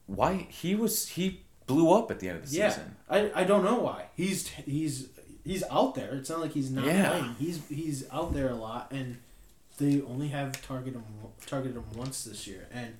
Why 0.06 0.46
he 0.50 0.74
was 0.74 1.08
he 1.10 1.42
blew 1.66 1.92
up 1.92 2.10
at 2.10 2.20
the 2.20 2.28
end 2.28 2.38
of 2.38 2.50
the 2.50 2.56
Yeah, 2.56 2.68
season. 2.70 2.96
I, 3.08 3.30
I 3.34 3.44
don't 3.44 3.64
know 3.64 3.80
why. 3.80 4.06
He's 4.16 4.48
he's 4.48 5.08
he's 5.44 5.62
out 5.70 5.94
there. 5.94 6.14
It's 6.14 6.30
not 6.30 6.40
like 6.40 6.52
he's 6.52 6.70
not 6.70 6.84
Yeah. 6.84 7.10
playing. 7.10 7.34
He's 7.38 7.66
he's 7.68 8.04
out 8.10 8.32
there 8.34 8.48
a 8.50 8.54
lot, 8.54 8.90
and 8.92 9.18
they 9.78 10.00
only 10.02 10.28
have 10.28 10.60
targeted 10.62 10.94
him 10.94 11.04
targeted 11.46 11.76
him 11.76 11.84
once 11.96 12.24
this 12.24 12.46
year, 12.46 12.68
and 12.72 12.96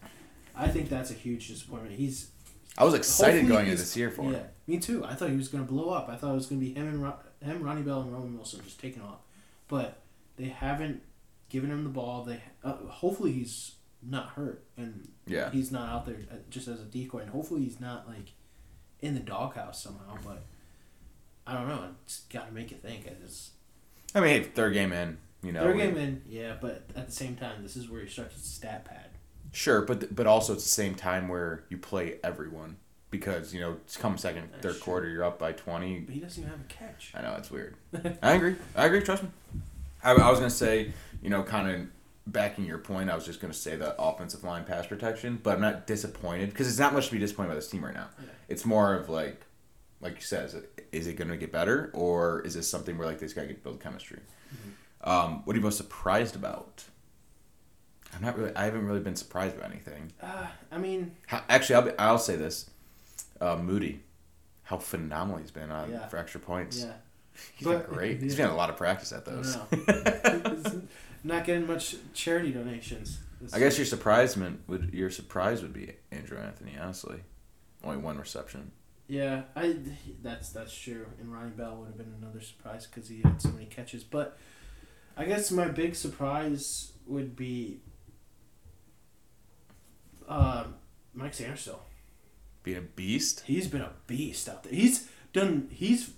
I 0.54 0.68
think 0.68 0.88
that's 0.88 1.10
a 1.10 1.14
huge 1.14 1.48
disappointment. 1.48 1.94
He's 1.96 2.30
I 2.76 2.84
was 2.84 2.94
excited 2.94 3.46
going 3.46 3.66
into 3.66 3.76
this 3.78 3.96
year 3.96 4.10
for 4.10 4.30
yeah, 4.32 4.38
him. 4.38 4.46
me 4.66 4.78
too. 4.78 5.04
I 5.04 5.14
thought 5.14 5.30
he 5.30 5.36
was 5.36 5.48
gonna 5.48 5.64
blow 5.64 5.90
up. 5.90 6.08
I 6.08 6.16
thought 6.16 6.32
it 6.32 6.34
was 6.34 6.46
gonna 6.46 6.60
be 6.60 6.74
him 6.74 6.88
and 6.88 7.02
Ro- 7.02 7.18
him, 7.44 7.62
Ronnie 7.62 7.82
Bell, 7.82 8.00
and 8.00 8.12
Roman 8.12 8.34
Wilson 8.36 8.60
just 8.64 8.80
taking 8.80 9.02
off, 9.02 9.18
but 9.68 9.98
they 10.36 10.46
haven't 10.46 11.02
given 11.48 11.70
him 11.70 11.84
the 11.84 11.90
ball. 11.90 12.24
They 12.24 12.40
uh, 12.64 12.74
hopefully 12.88 13.32
he's 13.32 13.72
not 14.02 14.30
hurt 14.30 14.64
and 14.76 15.08
Yeah. 15.26 15.50
he's 15.50 15.70
not 15.72 15.88
out 15.88 16.04
there 16.06 16.16
uh, 16.30 16.36
just 16.50 16.66
as 16.68 16.80
a 16.80 16.84
decoy, 16.84 17.20
and 17.20 17.30
hopefully 17.30 17.62
he's 17.62 17.80
not 17.80 18.08
like 18.08 18.32
in 19.00 19.14
the 19.14 19.20
doghouse 19.20 19.82
somehow. 19.82 20.16
But 20.24 20.42
I 21.46 21.52
don't 21.54 21.68
know. 21.68 21.84
It's 22.04 22.20
got 22.32 22.48
to 22.48 22.52
make 22.54 22.70
you 22.70 22.76
think. 22.78 23.06
It's 23.06 23.50
I 24.14 24.20
mean, 24.20 24.30
hey, 24.30 24.42
third 24.42 24.74
game 24.74 24.92
in, 24.92 25.18
you 25.42 25.52
know. 25.52 25.62
third 25.62 25.76
game 25.78 25.96
in, 25.96 26.22
yeah. 26.28 26.56
But 26.60 26.84
at 26.96 27.06
the 27.06 27.12
same 27.12 27.36
time, 27.36 27.62
this 27.62 27.76
is 27.76 27.88
where 27.88 28.00
you 28.00 28.08
start 28.08 28.32
to 28.32 28.38
stat 28.40 28.84
pad. 28.84 29.10
Sure, 29.54 29.82
but 29.82 30.14
but 30.14 30.26
also 30.26 30.52
it's 30.52 30.64
the 30.64 30.68
same 30.68 30.94
time 30.96 31.28
where 31.28 31.62
you 31.68 31.78
play 31.78 32.18
everyone 32.24 32.76
because 33.10 33.54
you 33.54 33.60
know 33.60 33.76
it's 33.84 33.96
come 33.96 34.18
second, 34.18 34.48
third 34.60 34.80
quarter, 34.80 35.08
you're 35.08 35.22
up 35.22 35.38
by 35.38 35.52
twenty. 35.52 36.00
But 36.00 36.12
he 36.12 36.20
doesn't 36.20 36.42
even 36.42 36.50
have 36.50 36.60
a 36.60 36.72
catch. 36.72 37.12
I 37.14 37.22
know 37.22 37.36
it's 37.38 37.52
weird. 37.52 37.76
I 38.22 38.32
agree. 38.32 38.56
I 38.74 38.86
agree. 38.86 39.00
Trust 39.00 39.22
me. 39.22 39.28
I, 40.02 40.10
I 40.12 40.28
was 40.28 40.40
gonna 40.40 40.50
say, 40.50 40.92
you 41.22 41.30
know, 41.30 41.44
kind 41.44 41.70
of 41.70 41.86
backing 42.26 42.64
your 42.64 42.78
point. 42.78 43.08
I 43.08 43.14
was 43.14 43.24
just 43.24 43.40
gonna 43.40 43.54
say 43.54 43.76
the 43.76 43.94
offensive 44.00 44.42
line 44.42 44.64
pass 44.64 44.88
protection, 44.88 45.38
but 45.40 45.54
I'm 45.54 45.60
not 45.60 45.86
disappointed 45.86 46.50
because 46.50 46.66
it's 46.66 46.80
not 46.80 46.92
much 46.92 47.06
to 47.06 47.12
be 47.12 47.20
disappointed 47.20 47.50
by 47.50 47.54
this 47.54 47.68
team 47.68 47.84
right 47.84 47.94
now. 47.94 48.08
Yeah. 48.18 48.26
It's 48.48 48.64
more 48.64 48.94
of 48.94 49.08
like, 49.08 49.40
like 50.00 50.16
you 50.16 50.22
said, 50.22 50.46
is 50.46 50.54
it, 50.54 50.88
is 50.90 51.06
it 51.06 51.14
gonna 51.14 51.36
get 51.36 51.52
better 51.52 51.90
or 51.94 52.40
is 52.40 52.54
this 52.54 52.68
something 52.68 52.98
where 52.98 53.06
like 53.06 53.20
this 53.20 53.32
guy 53.32 53.46
get 53.46 53.62
build 53.62 53.80
chemistry? 53.80 54.18
Um, 55.04 55.42
what 55.44 55.54
are 55.54 55.58
you 55.58 55.62
most 55.62 55.76
surprised 55.76 56.34
about? 56.34 56.84
I'm 58.14 58.22
not 58.22 58.38
really. 58.38 58.54
I 58.56 58.64
haven't 58.64 58.86
really 58.86 59.00
been 59.00 59.16
surprised 59.16 59.58
by 59.58 59.66
anything. 59.66 60.12
Uh, 60.22 60.46
I 60.70 60.78
mean, 60.78 61.16
How, 61.26 61.42
actually, 61.48 61.76
I'll, 61.76 61.82
be, 61.82 61.90
I'll 61.98 62.18
say 62.18 62.36
this: 62.36 62.70
uh, 63.40 63.56
Moody, 63.56 64.02
how 64.64 64.78
phenomenal 64.78 65.38
he's 65.40 65.50
been 65.50 65.70
on 65.70 65.90
Yeah. 65.90 66.06
for 66.08 66.16
extra 66.18 66.40
points. 66.40 66.80
yeah. 66.84 66.92
He's 67.56 67.66
But- 67.66 67.86
been 67.88 67.94
great. 67.96 68.22
He's 68.22 68.36
been 68.36 68.48
a 68.50 68.54
lot 68.54 68.70
of 68.70 68.76
practice 68.76 69.12
at 69.12 69.24
those. 69.24 69.56
Not 71.24 71.44
getting 71.44 71.66
much 71.66 71.96
charity 72.12 72.52
donations. 72.52 73.18
I 73.52 73.58
guess 73.58 73.76
your 73.78 73.86
surprisement 73.86 74.60
would 74.68 74.92
your 74.94 75.10
surprise 75.10 75.62
would 75.62 75.72
be 75.72 75.92
Andrel 76.12 76.44
Anthony. 76.44 76.76
Honestly, 76.80 77.20
only 77.82 77.98
one 77.98 78.18
reception. 78.18 78.70
Yeah, 79.08 79.42
I 79.56 79.76
that's 80.22 80.50
that's 80.50 80.74
true. 80.76 81.06
And 81.20 81.32
Ronnie 81.32 81.50
Bell 81.50 81.76
would 81.76 81.86
have 81.88 81.96
been 81.98 82.14
another 82.22 82.40
surprise 82.40 82.86
because 82.86 83.08
he 83.08 83.20
had 83.22 83.40
so 83.42 83.50
many 83.50 83.66
catches. 83.66 84.04
But 84.04 84.38
I 85.16 85.24
guess 85.24 85.50
my 85.50 85.68
big 85.68 85.94
surprise 85.94 86.92
would 87.06 87.36
be 87.36 87.80
uh, 90.28 90.64
Mike 91.14 91.32
Sainristil. 91.32 91.78
Being 92.62 92.78
a 92.78 92.82
beast. 92.82 93.42
He's 93.46 93.68
been 93.68 93.82
a 93.82 93.92
beast 94.06 94.48
out 94.48 94.62
there. 94.64 94.72
He's 94.72 95.08
done. 95.32 95.68
He's 95.70 96.10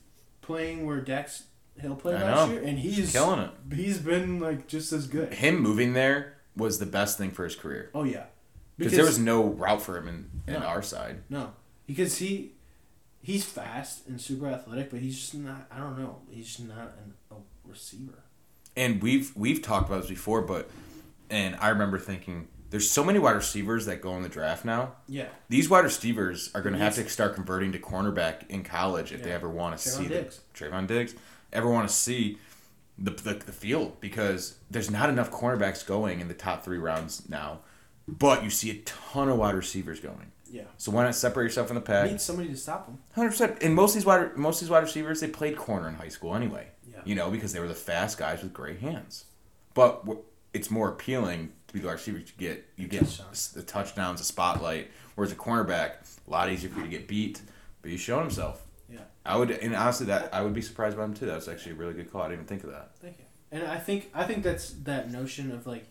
playing 0.42 0.87
where 0.87 1.01
Dax 1.01 1.45
Hill 1.79 1.97
played 1.97 2.16
I 2.16 2.23
last 2.23 2.49
know. 2.49 2.55
year, 2.55 2.62
and 2.62 2.79
he's 2.79 2.97
He's 2.97 3.12
killing 3.12 3.40
it. 3.40 3.51
He's 3.75 3.99
been 3.99 4.38
like 4.40 4.69
just 4.69 4.92
as 4.92 5.07
good. 5.09 5.35
Him 5.35 5.61
moving 5.61 5.92
there 5.92 6.35
was 6.57 6.79
the 6.79 6.87
best 6.87 7.19
thing 7.19 7.31
for 7.33 7.45
his 7.45 7.55
career 7.57 7.90
Oh 7.95 8.05
yeah, 8.05 8.25
because 8.79 8.92
there 8.95 9.05
was 9.05 9.19
no 9.19 9.42
route 9.45 9.83
for 9.83 9.99
him 9.99 10.09
in, 10.09 10.31
in 10.55 10.61
No. 10.61 10.66
our 10.66 10.83
side. 10.83 11.23
No, 11.29 11.53
because 11.87 12.19
he 12.19 12.53
he's 13.21 13.45
fast 13.45 14.07
and 14.07 14.21
super 14.21 14.47
athletic, 14.47 14.90
but 14.90 15.01
he's 15.01 15.19
just 15.19 15.35
not. 15.35 15.66
I 15.71 15.79
don't 15.79 15.99
know. 15.99 16.21
He's 16.31 16.47
just 16.47 16.61
not 16.69 16.95
an, 17.05 17.14
a 17.33 17.35
receiver. 17.69 18.23
And 18.77 19.03
we've 19.03 19.35
we've 19.37 19.61
talked 19.62 19.88
about 19.88 20.03
this 20.03 20.11
before, 20.11 20.42
but 20.42 20.71
and 21.29 21.57
I 21.57 21.71
remember 21.71 21.99
thinking 21.99 22.47
there's 22.71 22.91
so 22.91 23.05
many 23.05 23.19
wide 23.19 23.37
receivers 23.37 23.87
that 23.87 24.01
go 24.01 24.17
in 24.17 24.23
the 24.23 24.29
draft 24.29 24.65
now. 24.65 24.95
Yeah, 25.09 25.29
These 25.49 25.69
wide 25.69 25.85
receivers 25.85 26.51
are 26.55 26.61
going 26.63 26.73
to 26.75 26.79
have 26.79 26.95
to 26.97 27.09
start 27.09 27.35
converting 27.35 27.73
to 27.73 27.79
cornerback 27.79 28.49
in 28.49 28.65
college 28.65 29.13
if 29.13 29.23
they 29.23 29.33
ever 29.33 29.49
want 29.49 29.79
to 29.79 29.89
Trevon 29.89 29.93
see 29.93 30.09
Diggs. 30.09 30.41
the 30.53 30.65
Trevon 30.65 30.87
Diggs 30.87 31.15
ever 31.53 31.69
want 31.71 31.89
to 31.89 31.95
see 31.95 32.39
the, 32.99 33.11
the 33.11 33.35
the 33.35 33.53
field 33.53 34.01
because 34.01 34.57
there's 34.71 34.91
not 34.91 35.09
enough 35.09 35.31
cornerbacks 35.31 35.87
going 35.87 36.21
in 36.21 36.29
the 36.29 36.35
top 36.35 36.65
three 36.65 36.79
rounds 36.79 37.29
now, 37.29 37.61
but 38.09 38.43
you 38.43 38.51
see 38.51 38.71
a 38.71 38.79
ton 38.83 39.29
of 39.29 39.37
wide 39.39 39.55
receivers 39.55 40.01
going. 40.01 40.33
yeah. 40.51 40.63
So 40.79 40.91
why 40.93 41.05
not 41.05 41.15
separate 41.15 41.45
yourself 41.45 41.67
from 41.69 41.75
the 41.77 41.83
pack? 41.83 42.11
need 42.11 42.21
somebody 42.21 42.49
to 42.49 42.57
stop 42.57 42.87
them. 42.87 42.99
Hundred 43.15 43.31
percent. 43.31 43.59
And 43.63 43.75
most 43.75 43.91
of 43.91 43.95
these 43.97 44.07
wide 44.07 44.37
most 44.37 44.57
of 44.57 44.67
these 44.67 44.71
wide 44.71 44.83
receivers 44.83 45.21
they 45.21 45.29
played 45.29 45.57
corner 45.57 45.89
in 45.89 45.95
high 45.95 46.09
school 46.09 46.35
anyway. 46.35 46.69
Yeah. 46.91 47.01
You 47.05 47.15
know 47.15 47.31
because 47.31 47.53
they 47.53 47.61
were 47.61 47.69
the 47.69 47.75
fast 47.75 48.17
guys 48.19 48.43
with 48.43 48.53
great 48.53 48.79
hands. 48.81 49.27
But 49.75 50.05
it's 50.55 50.71
more 50.71 50.89
appealing 50.89 51.53
be 51.77 51.81
the 51.83 51.87
wide 51.89 51.95
receiver. 51.95 52.19
You 52.19 52.25
get 52.39 52.65
you 52.77 52.89
get 52.89 53.03
Touchdowns. 53.05 53.53
the 53.53 53.62
touchdowns, 53.62 54.21
the 54.21 54.25
spotlight. 54.27 54.91
Whereas 55.15 55.33
a 55.33 55.37
cornerback, 55.37 55.93
a 56.27 56.31
lot 56.31 56.51
easier 56.51 56.69
for 56.71 56.79
you 56.81 56.85
to 56.85 56.91
get 56.91 57.09
beat. 57.09 57.41
But 57.83 57.91
he's 57.91 58.01
shown 58.01 58.23
himself. 58.23 58.62
Yeah. 58.91 59.01
I 59.25 59.37
would, 59.37 59.51
and 59.51 59.75
honestly, 59.75 60.07
that 60.07 60.33
I 60.35 60.43
would 60.43 60.53
be 60.55 60.62
surprised 60.62 60.97
by 60.97 61.05
him 61.05 61.15
too. 61.15 61.27
That 61.27 61.37
was 61.37 61.49
actually 61.49 61.73
a 61.73 61.77
really 61.77 61.95
good 61.95 62.11
call. 62.12 62.23
I 62.23 62.25
didn't 62.29 62.41
even 62.43 62.47
think 62.47 62.65
of 62.65 62.71
that. 62.71 62.97
Thank 63.01 63.19
you. 63.19 63.25
And 63.53 63.65
I 63.65 63.79
think 63.79 64.11
I 64.15 64.25
think 64.25 64.43
that's 64.43 64.71
that 64.85 65.11
notion 65.11 65.53
of 65.53 65.67
like 65.67 65.87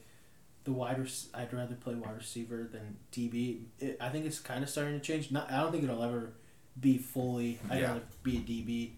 the 0.65 0.71
wide. 0.71 0.99
Rec- 0.99 1.09
I'd 1.33 1.53
rather 1.53 1.75
play 1.75 1.95
wide 1.95 2.17
receiver 2.17 2.67
than 2.71 2.97
DB. 3.11 3.63
It, 3.79 3.97
I 4.01 4.09
think 4.09 4.25
it's 4.25 4.39
kind 4.39 4.63
of 4.63 4.69
starting 4.69 4.93
to 4.93 4.99
change. 4.99 5.31
Not. 5.31 5.51
I 5.51 5.61
don't 5.61 5.71
think 5.71 5.83
it'll 5.83 6.03
ever 6.03 6.33
be 6.79 6.97
fully. 6.97 7.59
I'd 7.69 7.79
Yeah. 7.81 7.87
rather 7.87 8.01
be 8.23 8.37
a 8.37 8.41
DB, 8.41 8.91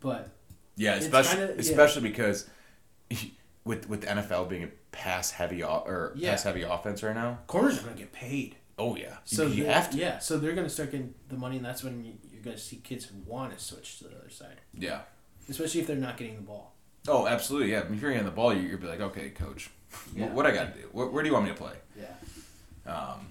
but 0.00 0.30
Yeah, 0.76 0.94
especially 0.94 1.38
kinda- 1.38 1.54
yeah. 1.54 1.60
especially 1.60 2.02
because 2.02 2.48
with 3.64 3.88
with 3.88 4.02
the 4.02 4.06
NFL 4.08 4.48
being 4.48 4.64
a 4.64 4.68
pass 4.92 5.30
heavy 5.30 5.62
or 5.62 6.12
Yeah. 6.16 6.30
pass 6.30 6.42
heavy 6.44 6.62
offense 6.62 7.02
right 7.02 7.14
now. 7.14 7.38
corners 7.46 7.78
are 7.78 7.82
gonna 7.84 7.96
get 7.96 8.12
paid. 8.12 8.56
Oh 8.78 8.96
yeah, 8.96 9.16
So 9.24 9.46
you, 9.46 9.66
have 9.66 9.90
to. 9.90 9.98
Yeah. 9.98 10.18
So 10.20 10.38
they're 10.38 10.54
gonna 10.54 10.68
start 10.70 10.90
getting 10.92 11.12
the 11.28 11.36
money, 11.36 11.56
and 11.56 11.64
that's 11.64 11.84
when 11.84 12.02
you, 12.04 12.14
you're 12.32 12.42
gonna 12.42 12.56
see 12.58 12.76
kids 12.76 13.04
who 13.04 13.16
want 13.26 13.52
to 13.56 13.62
switch 13.62 13.98
to 13.98 14.04
the 14.04 14.16
other 14.16 14.30
side, 14.30 14.60
Yeah. 14.72 15.02
especially 15.50 15.80
if 15.82 15.86
they're 15.86 15.96
not 15.96 16.16
getting 16.16 16.36
the 16.36 16.42
ball. 16.42 16.74
Oh, 17.08 17.26
absolutely. 17.26 17.72
Yeah. 17.72 17.80
If 17.90 18.00
you're 18.00 18.10
getting 18.10 18.24
the 18.24 18.30
ball, 18.32 18.54
you- 18.54 18.62
you'll 18.62 18.78
be 18.80 18.86
like, 18.86 19.00
okay, 19.00 19.30
coach, 19.30 19.70
Yeah. 20.16 20.28
what 20.32 20.46
I 20.46 20.50
got 20.52 20.74
to 20.74 20.80
do? 20.82 20.88
Where, 20.92 21.06
where 21.08 21.22
do 21.22 21.28
you 21.28 21.34
want 21.34 21.46
me 21.46 21.52
to 21.52 21.56
play? 21.58 21.74
Yeah. 21.98 22.90
Um, 22.90 23.28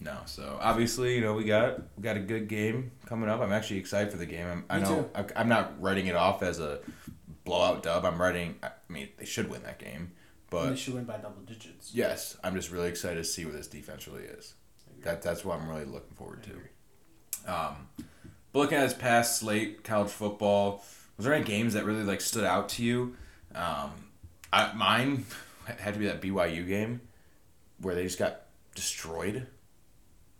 no. 0.00 0.18
So 0.26 0.56
obviously, 0.60 1.16
you 1.16 1.20
know, 1.20 1.34
we 1.34 1.44
got 1.44 1.80
we 1.96 2.02
got 2.02 2.16
a 2.16 2.20
good 2.20 2.46
game 2.48 2.92
coming 3.06 3.28
up. 3.28 3.40
I'm 3.40 3.52
actually 3.52 3.78
excited 3.78 4.10
for 4.12 4.18
the 4.18 4.26
game. 4.26 4.46
I'm, 4.46 4.64
I 4.70 4.78
know 4.80 5.02
too. 5.02 5.10
I, 5.14 5.24
I'm 5.40 5.48
not 5.48 5.80
writing 5.82 6.06
it 6.06 6.14
off 6.16 6.42
as 6.42 6.60
a 6.60 6.78
blowout 7.44 7.82
dub. 7.82 8.04
I'm 8.04 8.20
writing. 8.20 8.56
I 8.62 8.70
mean, 8.88 9.08
they 9.18 9.24
should 9.24 9.48
win 9.50 9.62
that 9.64 9.78
game, 9.78 10.12
but 10.52 10.78
should 10.78 10.94
win 10.94 11.04
by 11.04 11.16
double 11.16 11.42
digits. 11.42 11.92
yes, 11.94 12.36
I'm 12.44 12.54
just 12.54 12.70
really 12.70 12.88
excited 12.88 13.16
to 13.16 13.24
see 13.24 13.44
what 13.44 13.54
this 13.54 13.66
defense 13.66 14.06
really 14.06 14.24
is. 14.24 14.54
That 15.02 15.22
that's 15.22 15.44
what 15.44 15.58
I'm 15.58 15.68
really 15.68 15.84
looking 15.84 16.14
forward 16.14 16.44
to. 16.44 17.52
Um, 17.52 17.88
but 18.52 18.58
looking 18.60 18.78
at 18.78 18.84
his 18.84 18.94
past 18.94 19.38
slate, 19.40 19.82
college 19.82 20.10
football, 20.10 20.84
was 21.16 21.24
there 21.24 21.34
any 21.34 21.44
games 21.44 21.74
that 21.74 21.84
really 21.84 22.04
like 22.04 22.20
stood 22.20 22.44
out 22.44 22.68
to 22.70 22.84
you? 22.84 23.16
Um, 23.54 23.90
I, 24.52 24.72
mine 24.74 25.24
had 25.78 25.94
to 25.94 26.00
be 26.00 26.06
that 26.06 26.20
BYU 26.20 26.66
game 26.66 27.00
where 27.80 27.94
they 27.94 28.04
just 28.04 28.18
got 28.18 28.42
destroyed. 28.74 29.46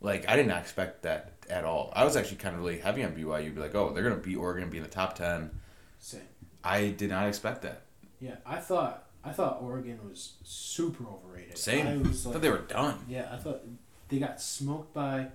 Like 0.00 0.28
I 0.28 0.36
did 0.36 0.46
not 0.46 0.60
expect 0.60 1.02
that 1.02 1.32
at 1.48 1.64
all. 1.64 1.92
I 1.94 2.04
was 2.04 2.16
actually 2.16 2.36
kind 2.36 2.54
of 2.54 2.62
really 2.62 2.78
heavy 2.78 3.02
on 3.02 3.12
BYU. 3.12 3.54
Be 3.54 3.60
like, 3.60 3.74
oh, 3.74 3.92
they're 3.92 4.02
gonna 4.02 4.16
beat 4.16 4.36
Oregon, 4.36 4.70
be 4.70 4.76
in 4.76 4.82
the 4.82 4.88
top 4.88 5.14
ten. 5.14 5.50
Same. 5.98 6.20
I 6.62 6.88
did 6.88 7.10
not 7.10 7.26
expect 7.26 7.62
that. 7.62 7.82
Yeah, 8.20 8.36
I 8.46 8.58
thought 8.58 9.06
I 9.24 9.30
thought 9.32 9.60
Oregon 9.62 10.00
was 10.08 10.34
super 10.42 11.04
overrated. 11.06 11.56
Same. 11.58 11.86
I 11.86 11.96
was 11.96 12.26
I 12.26 12.32
thought 12.32 12.42
they 12.42 12.50
were 12.50 12.58
done. 12.58 12.98
Yeah, 13.08 13.28
I 13.32 13.36
thought 13.36 13.62
they 14.08 14.18
got 14.18 14.40
smoked 14.40 14.92
by 14.92 15.28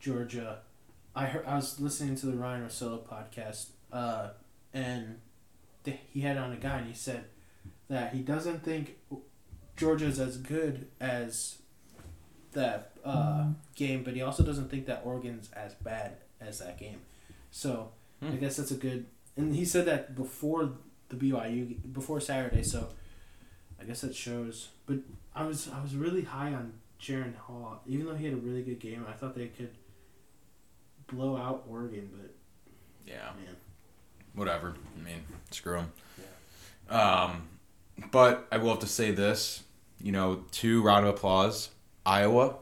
Georgia. 0.00 0.60
I 1.16 1.26
heard 1.26 1.44
I 1.46 1.56
was 1.56 1.80
listening 1.80 2.16
to 2.16 2.26
the 2.26 2.34
Ryan 2.36 2.64
Russillo 2.66 3.00
podcast, 3.06 3.66
uh, 3.92 4.30
and 4.72 5.20
he 5.84 6.20
had 6.20 6.36
on 6.36 6.52
a 6.52 6.56
guy 6.56 6.78
and 6.78 6.86
he 6.88 6.94
said 6.94 7.24
that 7.88 8.12
he 8.14 8.20
doesn't 8.20 8.64
think 8.64 8.96
Georgia's 9.76 10.18
as 10.20 10.36
good 10.38 10.86
as 11.00 11.58
that 12.52 12.92
uh, 13.04 13.48
game, 13.74 14.02
but 14.04 14.14
he 14.14 14.22
also 14.22 14.42
doesn't 14.42 14.70
think 14.70 14.86
that 14.86 15.02
Oregon's 15.04 15.50
as 15.52 15.74
bad 15.74 16.12
as 16.40 16.58
that 16.60 16.78
game. 16.78 17.00
So 17.50 17.90
I 18.22 18.26
Hmm. 18.26 18.36
guess 18.38 18.56
that's 18.56 18.70
a 18.70 18.76
good. 18.76 19.06
And 19.36 19.54
he 19.54 19.64
said 19.64 19.84
that 19.86 20.14
before 20.14 20.70
the 21.08 21.16
BYU 21.16 21.76
before 21.92 22.20
Saturday, 22.20 22.62
so 22.62 22.88
I 23.84 23.86
guess 23.86 24.00
that 24.00 24.14
shows. 24.14 24.68
But 24.86 24.98
I 25.34 25.44
was 25.44 25.68
I 25.68 25.82
was 25.82 25.94
really 25.94 26.22
high 26.22 26.54
on 26.54 26.72
Jaren 27.00 27.36
Hall, 27.36 27.82
even 27.86 28.06
though 28.06 28.14
he 28.14 28.24
had 28.24 28.32
a 28.34 28.38
really 28.38 28.62
good 28.62 28.80
game. 28.80 29.04
I 29.08 29.12
thought 29.12 29.34
they 29.36 29.48
could 29.48 29.70
blow 31.06 31.36
out 31.36 31.64
Oregon, 31.68 32.08
but 32.12 32.30
Yeah. 33.06 33.30
man, 33.44 33.56
whatever. 34.34 34.74
I 34.98 35.04
mean, 35.04 35.22
screw 35.50 35.76
them. 35.76 35.92
Um, 36.88 37.48
but 38.10 38.46
I 38.50 38.56
will 38.58 38.70
have 38.70 38.78
to 38.80 38.86
say 38.86 39.10
this. 39.10 39.62
You 40.00 40.12
know, 40.12 40.44
two 40.50 40.82
round 40.82 41.06
of 41.06 41.14
applause. 41.14 41.70
Iowa 42.06 42.56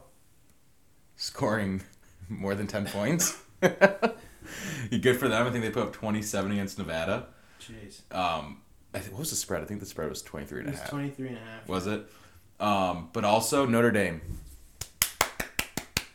scoring 1.15 1.81
more 2.29 2.55
than 2.55 2.67
ten 2.67 2.85
points. 2.85 3.39
Good 3.61 5.17
for 5.17 5.27
them. 5.29 5.47
I 5.47 5.49
think 5.51 5.63
they 5.63 5.69
put 5.71 5.83
up 5.83 5.93
twenty-seven 5.93 6.51
against 6.51 6.77
Nevada. 6.77 7.27
jeez, 7.61 8.01
Um, 8.13 8.61
I 8.93 8.99
think, 8.99 9.13
what 9.13 9.19
was 9.19 9.29
the 9.31 9.35
spread? 9.35 9.61
I 9.61 9.65
think 9.65 9.79
the 9.79 9.85
spread 9.85 10.09
was 10.09 10.21
23 10.21 10.59
it 10.59 10.59
and 10.61 10.69
a 10.69 10.71
was 10.71 10.79
half. 10.81 10.89
23 10.89 11.27
and 11.29 11.37
a 11.37 11.39
half. 11.39 11.67
Was 11.67 11.87
it? 11.87 12.07
Um, 12.59 13.09
but 13.13 13.23
also 13.25 13.65
Notre 13.65 13.91
Dame. 13.91 14.21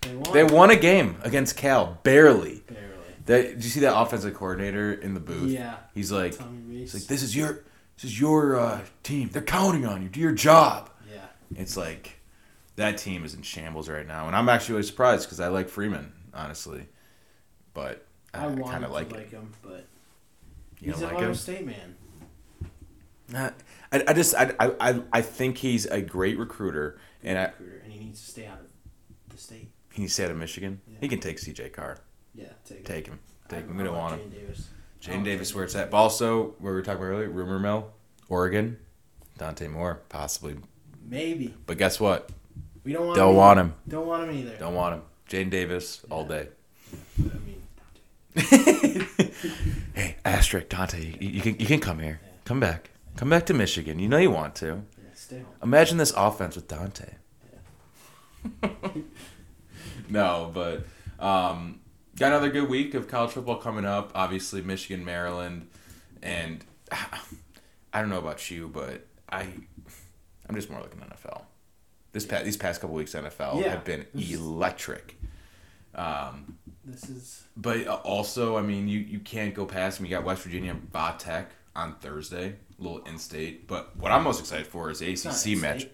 They 0.03 0.15
won. 0.15 0.33
They 0.33 0.45
won 0.45 0.71
a 0.71 0.77
game 0.77 1.17
against 1.23 1.57
Cal 1.57 1.99
barely. 2.03 2.63
barely. 2.67 2.85
That, 3.27 3.43
did 3.57 3.65
you 3.65 3.71
see 3.71 3.81
that 3.81 3.99
offensive 3.99 4.35
coordinator 4.35 4.93
in 4.93 5.13
the 5.15 5.21
booth? 5.21 5.51
Yeah, 5.51 5.77
He's 5.95 6.11
like, 6.11 6.39
Tommy 6.39 6.61
Rees. 6.63 6.95
It's 6.95 7.03
like 7.05 7.09
this 7.09 7.23
is 7.23 7.37
your 7.37 7.65
This 7.97 8.05
is 8.05 8.19
your 8.21 8.57
uh, 8.59 8.81
team. 9.03 9.29
They're 9.33 9.43
counting 9.43 9.85
on 9.85 10.03
you. 10.03 10.09
Do 10.09 10.21
your 10.21 10.33
job. 10.33 10.89
Yeah. 11.13 11.21
It's 11.57 11.77
like 11.77 12.21
that 12.77 12.97
team 12.97 13.25
is 13.25 13.35
in 13.35 13.43
shambles 13.43 13.89
right 13.89 14.07
now, 14.07 14.29
and 14.29 14.37
I'm 14.37 14.49
actually 14.49 14.75
really 14.77 14.87
surprised 14.87 15.27
because 15.27 15.41
I 15.41 15.49
like 15.49 15.69
Freeman, 15.69 16.13
honestly. 16.33 16.87
But 17.75 18.07
I, 18.33 18.47
I, 18.47 18.55
kind 18.55 18.85
of 18.85 18.93
like 18.93 19.13
like, 19.13 19.31
him, 19.31 19.53
but 19.63 19.85
You 20.81 20.93
he's 20.93 21.03
an 21.03 21.09
like 21.09 21.17
Ohio 21.17 21.29
him? 21.29 21.35
State 21.35 21.67
man. 21.67 21.97
I, 23.35 23.53
I 23.93 24.13
just 24.13 24.35
I, 24.35 24.53
I 24.59 25.03
I- 25.13 25.23
think 25.23 25.59
he's 25.59 25.87
a 25.87 26.01
great 26.01 26.39
recruiter, 26.39 26.99
and 27.23 27.39
I, 27.39 27.43
recruiter, 27.45 27.81
and 27.85 27.93
he 27.93 27.99
needs 28.01 28.21
to 28.25 28.31
stay 28.31 28.47
out 28.47 28.61
of 28.61 28.67
the 29.29 29.37
state. 29.39 29.71
he 29.93 30.03
needs 30.03 30.13
to 30.13 30.15
stay 30.15 30.25
out 30.25 30.31
of 30.31 30.37
Michigan. 30.39 30.81
Yeah. 30.87 30.99
He 31.01 31.09
can 31.09 31.21
take 31.21 31.39
C.J. 31.39 31.71
Carr. 31.71 31.99
Yeah, 32.35 32.47
take, 32.65 32.85
Take 32.85 33.07
him. 33.07 33.19
I- 33.47 33.55
Take 33.55 33.67
him. 33.67 33.77
We 33.77 33.85
don't 33.85 33.97
want 33.97 34.21
him. 34.21 34.31
Jadyn 34.31 34.33
Davis. 34.33 34.69
Jadyn 35.03 35.25
Davis, 35.25 35.55
where 35.55 35.65
it's 35.65 35.75
at. 35.75 35.91
But 35.91 35.97
also, 35.99 36.55
where 36.59 36.73
we 36.73 36.79
were 36.79 36.83
talking 36.83 37.03
about 37.03 37.13
earlier, 37.13 37.29
rumor 37.31 37.59
mill, 37.59 37.91
Oregon, 38.29 38.79
Dante 39.39 39.69
Moore, 39.69 40.03
possibly. 40.09 40.57
Maybe 41.07 41.55
But 41.67 41.79
guess 41.79 41.99
what? 41.99 42.31
we 42.85 42.93
don't 42.93 43.07
want. 43.07 43.17
Don't 43.17 43.31
him 43.31 43.37
want 43.37 43.59
him. 43.61 43.75
Don't 43.89 44.07
want 44.07 44.29
him 44.31 44.37
either. 44.37 44.57
Don't 44.59 44.75
want 44.75 44.95
him. 44.97 45.03
Jadyn 45.31 45.51
Davis 45.51 46.03
all 46.11 46.23
Yeah. 46.29 46.29
day. 46.45 46.49
I 47.19 47.39
mean, 47.47 47.63
hey, 49.95 50.17
asterisk 50.25 50.69
Dante, 50.69 51.01
you, 51.05 51.17
you 51.29 51.41
can 51.41 51.59
you 51.59 51.67
can 51.67 51.81
come 51.81 51.99
here. 51.99 52.21
Come 52.45 52.61
back. 52.61 52.91
Come 53.19 53.31
back 53.31 53.47
to 53.47 53.55
Michigan. 53.55 53.99
You 53.99 54.09
know 54.09 54.17
you 54.19 54.31
want 54.31 54.55
to. 54.57 54.67
yeah, 54.97 55.05
stay 55.15 55.37
home. 55.39 55.47
Imagine 55.63 55.99
this 55.99 56.13
offense 56.17 56.55
with 56.55 56.69
Dante. 56.69 57.15
Yeah. 58.63 58.71
no, 60.09 60.51
but 60.55 60.85
um, 61.19 61.81
got 62.17 62.29
another 62.29 62.49
good 62.49 62.69
week 62.69 62.95
of 62.95 63.09
college 63.09 63.33
football 63.33 63.57
coming 63.57 63.85
up. 63.85 64.13
Obviously, 64.15 64.63
Michigan, 64.63 65.05
Maryland, 65.05 65.69
and 66.23 66.65
I 67.93 68.01
don't 68.01 68.09
know 68.09 68.19
about 68.19 68.51
you, 68.53 68.69
but 68.69 69.05
I 69.29 69.49
I'm 70.49 70.55
just 70.55 70.71
more 70.71 70.81
looking 70.81 71.01
NFL. 71.01 71.43
This 72.13 72.25
past 72.25 72.45
these 72.45 72.57
past 72.57 72.81
couple 72.81 72.95
weeks 72.95 73.15
NFL 73.15 73.63
Yeah. 73.63 73.71
have 73.71 73.85
been 73.85 74.07
electric. 74.15 75.17
Um, 75.95 76.57
This 76.85 77.09
is 77.11 77.45
but 77.57 77.85
also, 77.89 78.57
I 78.57 78.63
mean, 78.63 78.87
you, 78.87 79.01
you 79.01 79.19
can't 79.19 79.55
go 79.55 79.67
past 79.67 79.97
them. 79.99 80.07
You 80.07 80.11
got 80.11 80.25
West 80.25 80.43
Virginia 80.43 80.71
and 80.71 81.19
Tech 81.19 81.51
on 81.75 81.97
Thursday, 81.97 82.55
a 82.68 82.68
little 82.79 82.99
in 83.05 83.19
state. 83.19 83.67
But 83.67 83.97
what 83.97 84.13
I'm 84.13 84.25
most 84.25 84.41
excited 84.41 84.67
for 84.67 84.91
is 84.91 85.01
the 85.01 85.13
ACC 85.13 85.59
match. 85.61 85.87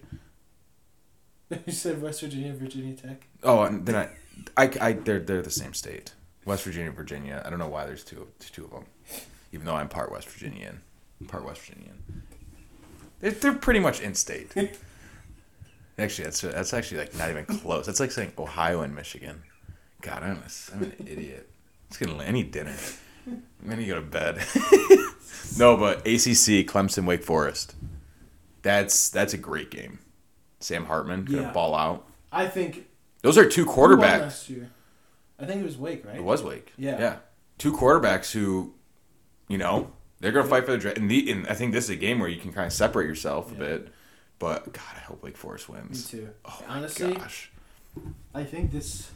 you 1.65 1.73
said 1.73 2.01
West 2.01 2.21
Virginia, 2.21 2.53
Virginia 2.53 2.95
Tech. 2.95 3.27
Oh, 3.43 3.63
and 3.63 3.85
then 3.85 3.95
I, 3.95 4.09
I, 4.57 4.71
I, 4.81 4.93
they're 4.93 5.19
they're 5.19 5.41
the 5.41 5.49
same 5.49 5.73
state. 5.73 6.13
West 6.45 6.63
Virginia, 6.63 6.91
Virginia. 6.91 7.41
I 7.45 7.49
don't 7.49 7.59
know 7.59 7.67
why 7.67 7.85
there's 7.85 8.03
two 8.03 8.27
two 8.39 8.65
of 8.65 8.71
them, 8.71 8.85
even 9.51 9.65
though 9.65 9.75
I'm 9.75 9.89
part 9.89 10.11
West 10.11 10.29
Virginian, 10.29 10.81
part 11.27 11.45
West 11.45 11.61
Virginian. 11.61 12.23
They're, 13.19 13.31
they're 13.31 13.53
pretty 13.53 13.79
much 13.79 14.01
in 14.01 14.13
state. 14.13 14.51
actually, 15.97 16.25
that's 16.25 16.41
that's 16.41 16.73
actually 16.73 16.99
like 16.99 17.15
not 17.15 17.29
even 17.29 17.45
close. 17.45 17.85
That's 17.85 17.99
like 17.99 18.11
saying 18.11 18.33
Ohio 18.37 18.81
and 18.81 18.93
Michigan. 18.95 19.41
God, 20.01 20.23
I'm 20.23 20.37
a, 20.37 20.75
I'm 20.75 20.83
an 20.83 20.93
idiot. 21.07 21.49
It's 21.87 21.97
gonna. 21.97 22.23
I 22.23 22.31
need 22.31 22.51
dinner. 22.51 22.75
I'm 23.27 23.69
gonna 23.69 23.85
go 23.85 23.95
to 23.95 24.01
bed. 24.01 24.39
no, 25.57 25.77
but 25.77 25.99
ACC, 25.99 26.65
Clemson, 26.67 27.05
Wake 27.05 27.23
Forest. 27.23 27.75
That's 28.61 29.09
that's 29.09 29.33
a 29.33 29.37
great 29.37 29.69
game. 29.71 29.99
Sam 30.59 30.85
Hartman 30.85 31.25
gonna 31.25 31.43
Yeah. 31.43 31.51
ball 31.51 31.75
out. 31.75 32.07
I 32.31 32.47
think 32.47 32.87
Those 33.21 33.37
are 33.37 33.47
two 33.47 33.65
who 33.65 33.69
won 33.69 33.89
quarterbacks. 33.91 34.19
last 34.21 34.49
year. 34.49 34.69
I 35.39 35.45
think 35.45 35.61
it 35.61 35.65
was 35.65 35.77
Wake, 35.77 36.05
right? 36.05 36.15
It 36.15 36.23
was 36.23 36.41
Wake. 36.43 36.73
Yeah. 36.77 36.99
Yeah. 36.99 37.17
Two 37.57 37.73
quarterbacks 37.73 38.31
who, 38.31 38.73
you 39.47 39.57
know, 39.57 39.91
they're 40.19 40.31
going 40.31 40.45
to 40.45 40.49
fight 40.49 40.65
for 40.65 40.71
the 40.71 40.77
draft. 40.77 40.97
And, 40.97 41.09
the, 41.11 41.29
and 41.31 41.47
I 41.47 41.53
think 41.53 41.73
this 41.73 41.85
is 41.85 41.89
a 41.89 41.95
game 41.95 42.19
where 42.19 42.29
you 42.29 42.39
can 42.39 42.53
kind 42.53 42.65
of 42.67 42.73
separate 42.73 43.05
yourself 43.07 43.49
a 43.51 43.53
Yeah. 43.53 43.59
bit. 43.59 43.93
But, 44.39 44.71
God, 44.73 44.83
I 44.95 44.99
hope 44.99 45.23
Wake 45.23 45.35
Forest 45.37 45.67
wins. 45.69 45.83
Me 45.83 45.89
wins. 45.89 46.09
too. 46.09 46.29
Oh, 46.45 46.63
my 46.67 46.75
Honestly, 46.75 47.13
gosh. 47.15 47.51
I 48.33 48.43
think 48.43 48.71
this. 48.71 49.11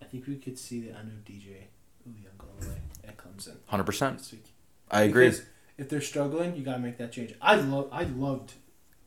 I 0.00 0.04
think 0.06 0.26
we 0.26 0.36
could 0.36 0.58
see 0.58 0.80
the 0.80 0.90
end 0.96 1.08
of 1.10 1.24
DJ 1.24 1.68
Young 2.06 2.26
all 2.40 2.46
the 2.60 2.68
way 2.68 2.80
at 3.06 3.16
Clemson 3.16 3.56
100%. 3.70 4.18
this 4.18 4.32
week. 4.32 4.53
I 4.90 5.02
agree. 5.02 5.26
Because 5.26 5.42
if 5.78 5.88
they're 5.88 6.00
struggling, 6.00 6.54
you 6.56 6.62
gotta 6.62 6.78
make 6.80 6.98
that 6.98 7.12
change. 7.12 7.34
I 7.42 7.56
love. 7.56 7.88
I 7.92 8.04
loved 8.04 8.52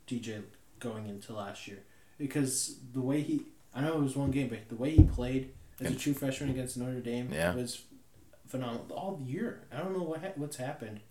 DJ 0.07 0.41
going 0.79 1.07
into 1.07 1.33
last 1.33 1.67
year 1.67 1.79
because 2.17 2.77
the 2.93 3.01
way 3.01 3.21
he. 3.21 3.41
I 3.73 3.81
know 3.81 3.93
it 3.97 4.01
was 4.01 4.15
one 4.15 4.31
game, 4.31 4.47
but 4.49 4.69
the 4.69 4.75
way 4.75 4.91
he 4.95 5.03
played 5.03 5.51
as 5.79 5.91
a 5.91 5.95
true 5.95 6.13
freshman 6.13 6.49
against 6.49 6.77
Notre 6.77 6.99
Dame 6.99 7.29
Yeah. 7.31 7.53
was 7.53 7.83
phenomenal 8.47 8.87
all 8.91 9.21
year. 9.23 9.61
I 9.71 9.77
don't 9.77 9.95
know 9.95 10.03
what 10.03 10.21
ha- 10.21 10.31
what's 10.35 10.57
happened. 10.57 11.01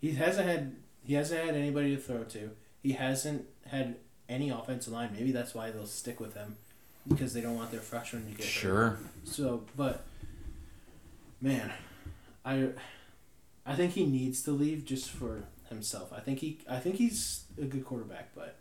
He 0.00 0.12
hasn't 0.12 0.48
had 0.48 0.76
he 1.04 1.14
hasn't 1.14 1.44
had 1.44 1.54
anybody 1.54 1.94
to 1.94 2.00
throw 2.02 2.24
to. 2.24 2.50
He 2.82 2.92
hasn't 2.92 3.46
had 3.66 3.96
any 4.28 4.50
offensive 4.50 4.92
line. 4.92 5.10
Maybe 5.16 5.30
that's 5.30 5.54
why 5.54 5.70
they'll 5.70 5.86
stick 5.86 6.18
with 6.18 6.34
him 6.34 6.56
because 7.06 7.32
they 7.34 7.40
don't 7.40 7.54
want 7.56 7.70
their 7.70 7.80
freshman 7.80 8.24
to 8.24 8.30
get 8.30 8.44
hurt. 8.46 8.50
Sure. 8.50 8.98
So, 9.24 9.62
but 9.76 10.04
man, 11.40 11.70
I 12.44 12.68
I 13.64 13.74
think 13.76 13.92
he 13.92 14.04
needs 14.06 14.42
to 14.42 14.50
leave 14.50 14.84
just 14.84 15.10
for 15.10 15.44
himself. 15.68 16.12
I 16.12 16.20
think 16.20 16.40
he 16.40 16.58
I 16.68 16.78
think 16.78 16.96
he's 16.96 17.44
a 17.60 17.64
good 17.64 17.84
quarterback, 17.84 18.34
but 18.34 18.58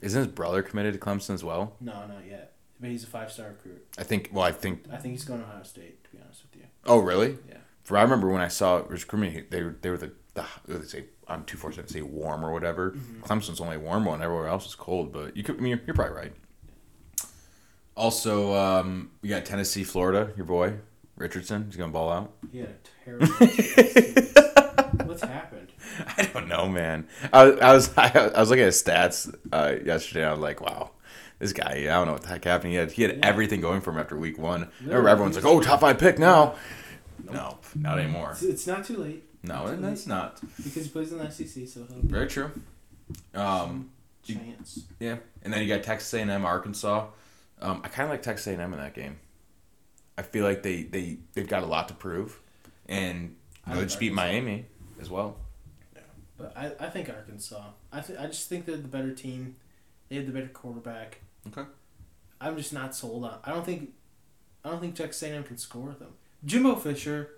Isn't 0.00 0.18
his 0.18 0.28
brother 0.32 0.62
committed 0.62 0.94
to 0.94 1.00
Clemson 1.00 1.34
as 1.34 1.42
well? 1.44 1.76
no, 1.80 2.06
not 2.06 2.26
yet. 2.28 2.52
But 2.80 2.90
he's 2.90 3.04
a 3.04 3.06
five 3.06 3.30
star 3.32 3.48
recruit. 3.48 3.86
I 3.96 4.02
think, 4.02 4.30
well, 4.32 4.44
I 4.44 4.52
think, 4.52 4.84
I 4.92 4.96
think 4.96 5.14
he's 5.14 5.24
going 5.24 5.40
to 5.40 5.46
Ohio 5.46 5.62
State. 5.62 6.04
To 6.04 6.10
be 6.10 6.18
honest 6.22 6.42
with 6.42 6.60
you, 6.60 6.66
oh, 6.86 6.98
really? 6.98 7.38
yeah. 7.48 7.58
For 7.82 7.96
I 7.96 8.02
remember 8.02 8.28
when 8.28 8.42
I 8.42 8.48
saw 8.48 8.78
it 8.78 8.90
was 8.90 9.02
recruiting, 9.02 9.44
they 9.50 9.62
were, 9.62 9.76
they 9.80 9.90
were 9.90 9.96
the, 9.96 10.12
the 10.34 10.44
they 10.66 10.84
say, 10.86 11.04
on 11.28 11.44
247, 11.44 11.88
say 11.88 12.02
warm 12.02 12.44
or 12.44 12.52
whatever. 12.52 12.90
Mm-hmm. 12.90 13.22
Clemson's 13.22 13.60
only 13.60 13.76
a 13.76 13.80
warm 13.80 14.04
one. 14.04 14.22
Everywhere 14.22 14.48
else 14.48 14.66
is 14.66 14.74
cold, 14.74 15.12
but 15.12 15.36
you 15.36 15.42
could, 15.44 15.56
I 15.56 15.60
mean, 15.60 15.70
you're, 15.70 15.80
you're 15.86 15.94
probably 15.94 16.16
right. 16.16 16.32
Also, 17.96 18.54
um, 18.54 19.10
we 19.22 19.28
got 19.28 19.44
Tennessee, 19.44 19.84
Florida. 19.84 20.32
Your 20.36 20.46
boy 20.46 20.74
Richardson. 21.16 21.66
He's 21.66 21.76
gonna 21.76 21.92
ball 21.92 22.10
out. 22.10 22.32
He 22.50 22.58
had 22.58 22.68
a 22.70 23.04
terrible. 23.04 24.24
Happened? 25.28 25.68
I 26.16 26.22
don't 26.32 26.48
know, 26.48 26.68
man. 26.68 27.06
I, 27.32 27.44
was- 27.44 27.60
I 27.60 27.72
was 27.74 27.90
I, 27.98 28.40
was 28.40 28.50
looking 28.50 28.64
at 28.64 28.72
stats 28.72 29.34
uh, 29.52 29.74
yesterday. 29.84 30.24
I 30.24 30.30
was 30.30 30.40
like, 30.40 30.60
wow, 30.60 30.90
this 31.38 31.52
guy. 31.52 31.72
I 31.80 31.84
don't 31.84 32.06
know 32.06 32.12
what 32.14 32.22
the 32.22 32.28
heck 32.28 32.44
happened. 32.44 32.70
He 32.72 32.76
had 32.76 32.92
he 32.92 33.02
had 33.02 33.16
Yeah. 33.18 33.26
everything 33.26 33.60
going 33.60 33.80
for 33.80 33.90
him 33.90 33.98
after 33.98 34.16
week 34.16 34.38
one. 34.38 34.68
Remember, 34.82 35.08
everyone's 35.08 35.36
like, 35.36 35.44
oh, 35.44 35.60
top 35.60 35.80
five 35.80 35.98
pick 35.98 36.18
now. 36.18 36.54
No, 37.30 37.58
not 37.74 37.98
anymore. 37.98 38.30
It's, 38.32 38.42
it's 38.42 38.66
not 38.66 38.84
too 38.84 38.98
late 38.98 39.24
No, 39.42 39.66
it's 39.66 39.80
that's 39.80 40.06
not 40.06 40.40
because 40.56 40.84
he 40.84 40.90
plays 40.90 41.10
in 41.12 41.18
the 41.18 41.30
SEC, 41.30 41.66
so 41.68 41.84
he'll 41.88 42.00
very 42.02 42.26
true. 42.26 42.50
Um, 43.34 43.90
you- 44.26 44.36
chance. 44.36 44.80
yeah, 45.00 45.16
and 45.42 45.52
then 45.52 45.62
you 45.62 45.68
got 45.68 45.82
Texas 45.82 46.12
A&M, 46.14 46.44
Arkansas. 46.44 47.06
Um, 47.60 47.80
I 47.84 47.88
kind 47.88 48.04
of 48.04 48.10
like 48.10 48.22
Texas 48.22 48.46
A&M 48.46 48.60
in 48.72 48.78
that 48.78 48.94
game. 48.94 49.16
I 50.18 50.22
feel 50.22 50.44
like 50.44 50.62
they 50.62 50.82
they 50.82 51.18
they've 51.34 51.48
got 51.48 51.62
a 51.62 51.66
lot 51.66 51.88
to 51.88 51.94
prove, 51.94 52.40
and 52.86 53.36
you 53.66 53.72
know, 53.72 53.80
they 53.80 53.86
just 53.86 53.98
beat 54.00 54.12
Miami 54.12 54.66
as 55.04 55.10
well. 55.10 55.36
Yeah. 55.94 56.00
But 56.38 56.56
I, 56.56 56.72
I 56.80 56.88
think 56.88 57.08
Arkansas. 57.10 57.62
I 57.92 58.00
th- 58.00 58.18
I 58.18 58.26
just 58.26 58.48
think 58.48 58.64
they're 58.64 58.76
the 58.76 58.88
better 58.88 59.12
team. 59.12 59.56
They 60.08 60.16
have 60.16 60.26
the 60.26 60.32
better 60.32 60.48
quarterback. 60.48 61.20
Okay. 61.48 61.68
I'm 62.40 62.56
just 62.56 62.72
not 62.72 62.94
sold 62.94 63.24
on. 63.24 63.38
I 63.44 63.50
don't 63.52 63.64
think. 63.66 63.90
I 64.64 64.70
don't 64.70 64.80
think 64.80 64.94
Texas 64.94 65.22
A&M 65.22 65.44
can 65.44 65.58
score 65.58 65.88
with 65.88 65.98
them. 65.98 66.14
Jimbo 66.46 66.76
Fisher 66.76 67.30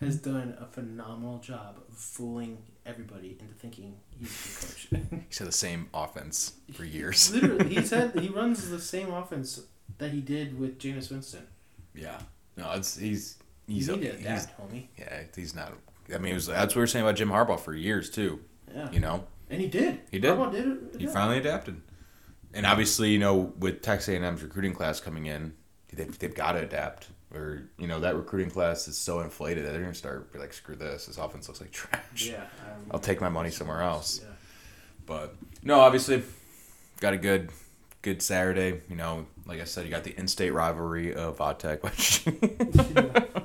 has 0.00 0.16
done 0.16 0.56
a 0.60 0.66
phenomenal 0.66 1.38
job 1.38 1.76
of 1.88 1.96
fooling 1.96 2.58
everybody 2.84 3.36
into 3.40 3.54
thinking 3.54 3.94
he's 4.18 4.82
a 4.90 4.90
good 4.90 5.10
coach. 5.10 5.22
He's 5.28 5.38
had 5.38 5.46
the 5.46 5.52
same 5.52 5.88
offense 5.94 6.54
for 6.72 6.84
years. 6.84 7.32
Literally, 7.32 7.72
he's 7.74 7.90
had 7.90 8.18
he 8.18 8.28
runs 8.28 8.68
the 8.68 8.80
same 8.80 9.12
offense 9.12 9.60
that 9.98 10.10
he 10.10 10.20
did 10.20 10.58
with 10.58 10.80
Jameis 10.80 11.08
Winston. 11.12 11.46
Yeah. 11.94 12.18
No, 12.56 12.72
it's 12.72 12.96
he's 12.98 13.38
He's 13.68 13.86
he's 13.86 13.88
you 13.88 13.96
need 13.96 14.02
to 14.10 14.16
he's, 14.16 14.20
adapt, 14.26 14.60
homie. 14.60 14.86
yeah 14.98 15.22
he's 15.36 15.54
not. 15.54 15.72
I 16.14 16.18
mean, 16.18 16.32
it 16.32 16.34
was, 16.36 16.46
that's 16.46 16.74
what 16.74 16.76
we 16.76 16.82
were 16.82 16.86
saying 16.86 17.04
about 17.04 17.16
Jim 17.16 17.28
Harbaugh 17.30 17.58
for 17.60 17.74
years 17.74 18.10
too. 18.10 18.40
Yeah, 18.74 18.90
You 18.90 19.00
know, 19.00 19.24
and 19.50 19.60
he 19.60 19.66
did. 19.66 20.00
He 20.10 20.18
did. 20.18 20.32
Harbaugh 20.32 20.52
did 20.52 20.66
it. 20.66 21.00
he 21.00 21.06
finally 21.06 21.38
adapted, 21.38 21.80
and 22.54 22.64
obviously, 22.66 23.10
you 23.10 23.18
know, 23.18 23.52
with 23.58 23.82
Texas 23.82 24.08
A&M's 24.14 24.42
recruiting 24.42 24.72
class 24.72 25.00
coming 25.00 25.26
in, 25.26 25.54
they've, 25.92 26.18
they've 26.18 26.34
got 26.34 26.52
to 26.52 26.60
adapt. 26.60 27.08
Or 27.34 27.62
you 27.78 27.86
know, 27.86 28.00
that 28.00 28.14
recruiting 28.14 28.50
class 28.50 28.86
is 28.88 28.98
so 28.98 29.20
inflated 29.20 29.64
that 29.64 29.72
they're 29.72 29.80
gonna 29.80 29.94
start 29.94 30.32
be 30.32 30.38
like, 30.38 30.52
screw 30.52 30.76
this. 30.76 31.06
This 31.06 31.16
offense 31.16 31.48
looks 31.48 31.60
like 31.62 31.70
trash. 31.70 32.26
Yeah, 32.28 32.42
um, 32.42 32.82
I'll 32.90 32.98
take 33.00 33.20
my 33.22 33.30
money 33.30 33.50
somewhere 33.50 33.80
else. 33.80 34.20
Yeah. 34.22 34.28
But 35.06 35.34
no, 35.62 35.80
obviously, 35.80 36.22
got 37.00 37.14
a 37.14 37.16
good, 37.16 37.50
good 38.02 38.20
Saturday. 38.20 38.82
You 38.90 38.96
know, 38.96 39.26
like 39.46 39.60
I 39.60 39.64
said, 39.64 39.84
you 39.86 39.90
got 39.90 40.04
the 40.04 40.14
in-state 40.18 40.50
rivalry 40.50 41.14
of 41.14 41.38
Vodtech, 41.38 41.82
which 41.82 42.24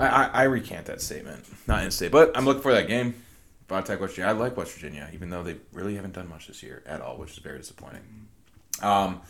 I, 0.00 0.06
I, 0.08 0.24
I 0.32 0.42
recant 0.44 0.86
that 0.86 1.00
statement. 1.00 1.44
Not 1.66 1.84
in-state, 1.84 2.10
but 2.12 2.36
I'm 2.36 2.44
looking 2.44 2.62
for 2.62 2.72
that 2.72 2.88
game. 2.88 3.14
Vodtech, 3.68 4.00
West 4.00 4.14
Virginia. 4.14 4.30
I 4.30 4.32
like 4.32 4.56
West 4.56 4.72
Virginia, 4.72 5.08
even 5.12 5.30
though 5.30 5.42
they 5.44 5.56
really 5.72 5.94
haven't 5.94 6.14
done 6.14 6.28
much 6.28 6.48
this 6.48 6.62
year 6.62 6.82
at 6.86 7.00
all, 7.00 7.16
which 7.18 7.30
is 7.32 7.38
very 7.38 7.58
disappointing. 7.58 8.02
Um, 8.82 9.20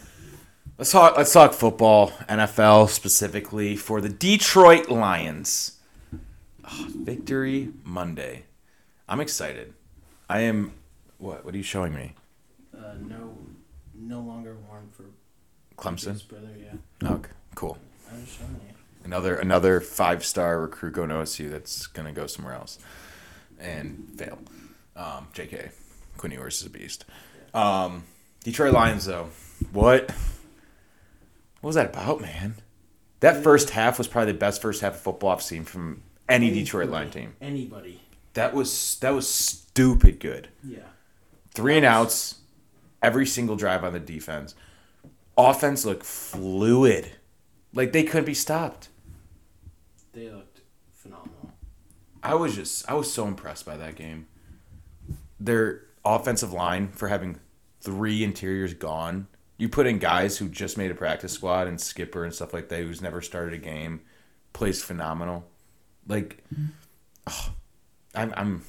let's 0.79 0.91
talk. 0.93 1.17
Let's 1.17 1.33
talk 1.33 1.53
football, 1.53 2.11
NFL 2.29 2.89
specifically 2.89 3.77
for 3.77 4.01
the 4.01 4.09
Detroit 4.09 4.89
Lions. 4.89 5.79
Ah, 6.65 6.87
victory 6.89 7.71
Monday. 7.85 8.45
I'm 9.09 9.21
excited. 9.21 9.75
I 10.29 10.41
am. 10.41 10.73
What? 11.19 11.45
What 11.45 11.53
are 11.53 11.59
you 11.59 11.63
showing 11.63 11.95
me? 11.95 12.15
Uh, 12.75 12.95
no, 13.07 13.37
no 13.95 14.21
longer 14.21 14.57
warm 14.69 14.89
for 14.93 15.05
Clemson. 15.77 16.27
brother. 16.29 16.49
Yeah, 16.59 17.09
Oh, 17.11 17.17
c- 17.23 17.31
cool. 17.57 17.77
I 18.11 18.15
was 18.19 18.29
showing 18.29 18.59
you. 18.67 18.70
Another 19.05 19.35
another 19.37 19.81
five 19.81 20.25
star 20.25 20.61
recruit 20.61 20.93
going 20.93 21.09
to 21.09 21.17
OSU 21.17 21.51
that's 21.51 21.87
gonna 21.87 22.13
go 22.13 22.27
somewhere 22.27 22.55
else 22.55 22.79
and 23.59 24.09
fail. 24.17 24.39
Um, 24.97 25.29
J.K. 25.33 25.71
Quinn 26.19 26.33
Ewers 26.33 26.61
is 26.61 26.67
a 26.67 26.71
beast. 26.71 27.05
Um, 27.55 28.05
Detroit 28.45 28.73
Lions 28.75 29.07
though, 29.07 29.31
what? 29.73 30.11
What 31.61 31.69
was 31.69 31.75
that 31.77 31.91
about, 31.91 32.21
man? 32.21 32.57
That 33.21 33.43
first 33.43 33.71
half 33.71 33.99
was 33.99 34.09
probably 34.09 34.33
the 34.33 34.39
best 34.39 34.63
first 34.63 34.81
half 34.81 34.95
of 34.95 35.01
football 35.01 35.31
I've 35.31 35.43
seen 35.43 35.65
from 35.65 36.03
any 36.29 36.51
Detroit 36.51 36.85
Anybody- 36.85 36.93
Lion 37.05 37.11
team. 37.11 37.37
Anybody. 37.41 38.01
That 38.35 38.55
was 38.55 38.97
that 39.01 39.11
was 39.11 39.29
stupid 39.29 40.21
good. 40.21 40.49
Yeah. 40.63 40.79
Three 41.53 41.77
and 41.77 41.85
outs, 41.85 42.37
every 43.03 43.27
single 43.27 43.57
drive 43.57 43.83
on 43.83 43.93
the 43.93 43.99
defense. 44.01 44.55
Offense 45.37 45.85
looked 45.85 46.05
fluid, 46.05 47.11
like 47.73 47.93
they 47.93 48.03
couldn't 48.03 48.25
be 48.25 48.35
stopped. 48.35 48.89
They 50.13 50.29
looked 50.29 50.61
phenomenal. 50.93 51.53
I 52.23 52.35
was 52.35 52.55
just 52.55 52.89
I 52.91 52.95
was 52.95 53.13
so 53.13 53.27
impressed 53.27 53.65
by 53.65 53.77
that 53.77 53.97
game. 53.97 54.27
Their 55.39 55.83
offensive 56.05 56.53
line 56.53 56.89
for 56.89 57.09
having 57.09 57.39
three 57.81 58.23
interiors 58.25 58.75
gone. 58.75 59.29
You 59.57 59.69
put 59.69 59.87
in 59.87 59.99
guys 59.99 60.39
who 60.39 60.49
just 60.49 60.79
made 60.79 60.91
a 60.91 60.95
practice 60.95 61.33
squad 61.33 61.67
and 61.67 61.81
skipper 61.81 62.25
and 62.25 62.35
stuff 62.35 62.55
like 62.55 62.69
that 62.71 62.83
who's 62.83 63.03
never 63.03 63.21
started 63.21 63.55
a 63.55 63.59
game, 63.59 64.01
plays 64.53 64.83
phenomenal. 64.83 65.45
Like 66.07 66.43
oh, 67.27 67.53
I'm 68.15 68.33
I'm 68.37 68.65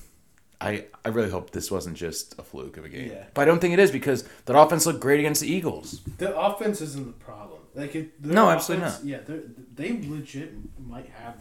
I 0.59 0.85
I 1.03 1.09
really 1.09 1.29
hope 1.29 1.51
this 1.51 1.71
wasn't 1.71 1.97
just 1.97 2.37
a 2.37 2.43
fluke 2.43 2.77
of 2.77 2.85
a 2.85 2.89
game. 2.89 3.11
Yeah. 3.11 3.25
But 3.33 3.41
I 3.41 3.45
don't 3.45 3.59
think 3.59 3.73
it 3.73 3.79
is 3.79 3.91
because 3.91 4.23
that 4.45 4.57
offense 4.57 4.85
looked 4.85 4.99
great 4.99 5.19
against 5.19 5.41
the 5.41 5.51
Eagles. 5.51 6.01
The 6.17 6.37
offense 6.37 6.81
isn't 6.81 7.07
the 7.07 7.25
problem. 7.25 7.60
Like 7.73 7.95
it, 7.95 8.21
their 8.21 8.33
No, 8.33 8.49
absolutely 8.49 8.87
offense- 8.87 9.03
Yeah, 9.05 9.19
they 9.25 9.39
they 9.73 10.07
legit 10.07 10.53
might 10.79 11.09
have 11.09 11.37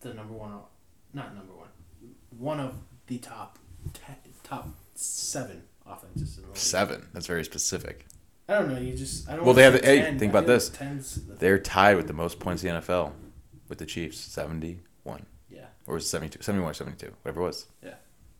the 0.00 0.12
number 0.14 0.34
one, 0.34 0.52
not 1.14 1.34
number 1.34 1.52
one, 1.54 1.68
one 2.38 2.60
of 2.60 2.74
the 3.06 3.18
top 3.18 3.58
ten, 3.94 4.16
top 4.42 4.68
seven 4.94 5.62
offenses 5.86 6.36
in 6.36 6.42
the 6.42 6.48
league. 6.48 6.56
Seven. 6.58 7.08
That's 7.12 7.26
very 7.26 7.44
specific. 7.44 8.06
I 8.48 8.54
don't 8.58 8.72
know. 8.72 8.78
You 8.78 8.94
just 8.94 9.28
I 9.28 9.36
don't. 9.36 9.44
Well, 9.44 9.54
they 9.54 9.62
have 9.62 9.74
say 9.74 9.80
the- 9.80 9.86
hey, 9.86 10.00
10, 10.02 10.18
think 10.18 10.30
about 10.32 10.46
this. 10.46 10.68
like 10.70 10.78
Ten's 10.78 11.14
the- 11.26 11.34
They're 11.34 11.58
tied 11.58 11.96
with 11.96 12.06
the 12.08 12.12
most 12.12 12.38
points 12.40 12.62
in 12.62 12.74
the 12.74 12.80
NFL 12.80 13.12
with 13.68 13.78
the 13.78 13.86
Chiefs, 13.86 14.18
71. 14.18 15.24
yeah. 15.48 15.66
Or 15.86 15.94
was 15.94 16.04
it 16.04 16.08
72? 16.08 16.42
71 16.42 16.70
or 16.70 16.74
72, 16.74 17.14
whatever 17.22 17.40
it 17.40 17.44
was. 17.44 17.66
Yeah. 17.82 17.94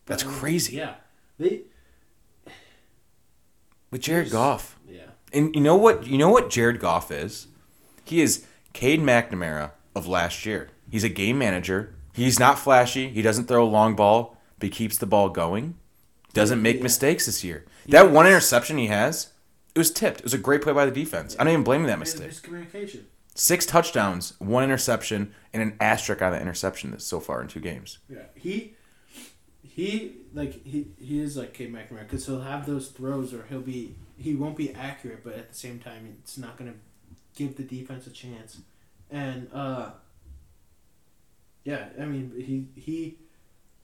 That's 0.05 0.23
I 0.23 0.27
mean, 0.27 0.35
crazy. 0.35 0.75
Yeah. 0.75 0.95
They. 1.39 1.61
With 3.89 4.01
Jared 4.01 4.31
Goff. 4.31 4.77
Yeah. 4.87 5.01
And 5.33 5.53
you 5.55 5.61
know 5.61 5.75
what? 5.75 6.05
You 6.07 6.17
know 6.17 6.29
what 6.29 6.49
Jared 6.49 6.79
Goff 6.79 7.11
is? 7.11 7.47
He 8.05 8.21
is 8.21 8.45
Cade 8.73 8.99
McNamara 9.01 9.71
of 9.95 10.07
last 10.07 10.45
year. 10.45 10.69
He's 10.91 11.03
a 11.03 11.09
game 11.09 11.37
manager. 11.37 11.95
He's 12.13 12.39
not 12.39 12.59
flashy. 12.59 13.09
He 13.09 13.21
doesn't 13.21 13.45
throw 13.47 13.63
a 13.63 13.65
long 13.67 13.95
ball, 13.95 14.37
but 14.59 14.67
he 14.67 14.69
keeps 14.69 14.97
the 14.97 15.05
ball 15.07 15.29
going. 15.29 15.75
Doesn't 16.33 16.61
make 16.61 16.77
Yeah. 16.77 16.83
mistakes 16.83 17.25
this 17.25 17.43
year. 17.43 17.65
That 17.87 18.11
one 18.11 18.27
interception 18.27 18.77
he 18.77 18.87
has, 18.87 19.29
it 19.75 19.79
was 19.79 19.91
tipped. 19.91 20.19
It 20.19 20.23
was 20.23 20.33
a 20.33 20.37
great 20.37 20.61
play 20.61 20.73
by 20.73 20.85
the 20.85 20.91
defense. 20.91 21.35
I 21.39 21.43
don't 21.43 21.53
even 21.53 21.63
blame 21.63 21.81
him 21.81 21.87
that 21.87 21.99
mistake. 21.99 22.31
Miscommunication. 22.31 23.03
Six 23.35 23.65
touchdowns, 23.65 24.33
one 24.39 24.63
interception, 24.63 25.33
and 25.53 25.63
an 25.63 25.75
asterisk 25.79 26.21
on 26.21 26.31
that 26.33 26.41
interception 26.41 26.91
that's 26.91 27.05
so 27.05 27.19
far 27.19 27.41
in 27.41 27.47
two 27.47 27.59
games. 27.59 27.97
Yeah, 28.07 28.19
he 28.35 28.75
he 29.63 30.17
like 30.33 30.63
he 30.65 30.87
he 30.99 31.19
is 31.19 31.35
like 31.35 31.53
Cade 31.53 31.73
McNamara 31.73 32.01
because 32.01 32.25
he'll 32.27 32.41
have 32.41 32.67
those 32.67 32.89
throws 32.89 33.33
or 33.33 33.45
he'll 33.49 33.61
be 33.61 33.95
he 34.17 34.35
won't 34.35 34.55
be 34.57 34.73
accurate, 34.73 35.23
but 35.23 35.33
at 35.33 35.49
the 35.51 35.55
same 35.57 35.79
time 35.79 36.17
it's 36.21 36.37
not 36.37 36.57
gonna 36.57 36.75
give 37.35 37.55
the 37.57 37.63
defense 37.63 38.07
a 38.07 38.11
chance. 38.11 38.59
And 39.11 39.47
uh, 39.53 39.91
yeah, 41.63 41.89
I 41.99 42.05
mean 42.05 42.31
he 42.37 42.67
he 42.79 43.17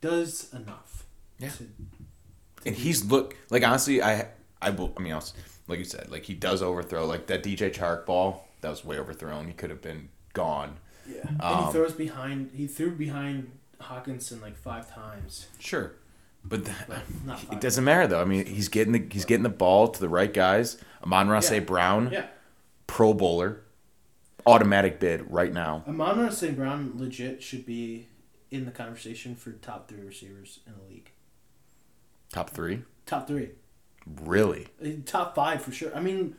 does 0.00 0.52
enough. 0.52 1.04
Yeah. 1.38 1.50
to- 1.50 1.66
and 2.66 2.74
he's 2.76 3.04
look 3.06 3.36
like 3.50 3.64
honestly, 3.66 4.02
I 4.02 4.28
I 4.60 4.70
will. 4.70 4.92
I 4.98 5.00
mean, 5.00 5.12
also, 5.14 5.34
like 5.66 5.78
you 5.78 5.84
said, 5.86 6.10
like 6.10 6.24
he 6.24 6.34
does 6.34 6.60
overthrow. 6.62 7.06
Like 7.06 7.26
that 7.28 7.42
DJ 7.42 7.72
Chark 7.72 8.04
ball, 8.04 8.48
that 8.60 8.68
was 8.68 8.84
way 8.84 8.98
overthrown. 8.98 9.46
He 9.46 9.54
could 9.54 9.70
have 9.70 9.80
been 9.80 10.10
gone. 10.34 10.76
yeah, 11.08 11.26
and 11.26 11.40
Um, 11.40 11.66
he 11.66 11.72
throws 11.72 11.92
behind. 11.94 12.50
He 12.54 12.66
threw 12.66 12.90
behind 12.94 13.50
Hockenson 13.80 14.42
like 14.42 14.56
five 14.58 14.92
times. 14.94 15.46
Sure, 15.58 15.92
but 16.44 16.68
not 17.24 17.42
it 17.52 17.60
doesn't 17.60 17.84
matter 17.84 18.06
though. 18.06 18.20
I 18.20 18.24
mean, 18.24 18.46
he's 18.46 18.68
getting 18.68 18.92
the 18.92 19.06
he's 19.10 19.24
getting 19.24 19.42
the 19.42 19.48
ball 19.48 19.88
to 19.88 20.00
the 20.00 20.08
right 20.08 20.32
guys. 20.32 20.76
Amon 21.02 21.28
Ross 21.28 21.50
Yeah. 21.50 21.60
Brown, 21.60 22.10
Yeah, 22.12 22.26
Pro 22.86 23.14
Bowler, 23.14 23.62
automatic 24.46 25.00
bid 25.00 25.30
right 25.30 25.52
now. 25.52 25.84
Amon 25.88 26.30
St. 26.32 26.56
Brown 26.56 26.92
legit 26.96 27.42
should 27.42 27.64
be 27.66 28.08
in 28.50 28.64
the 28.64 28.70
conversation 28.70 29.34
for 29.36 29.52
top 29.52 29.88
three 29.88 30.00
receivers 30.02 30.60
in 30.66 30.72
the 30.74 30.92
league. 30.92 31.10
Top 32.32 32.50
three, 32.50 32.82
Top 33.06 33.26
three. 33.26 33.50
really? 34.06 34.68
Uh, 34.84 34.88
Top 35.04 35.34
five 35.34 35.62
for 35.62 35.72
sure. 35.72 35.94
I 35.96 36.00
mean, 36.00 36.36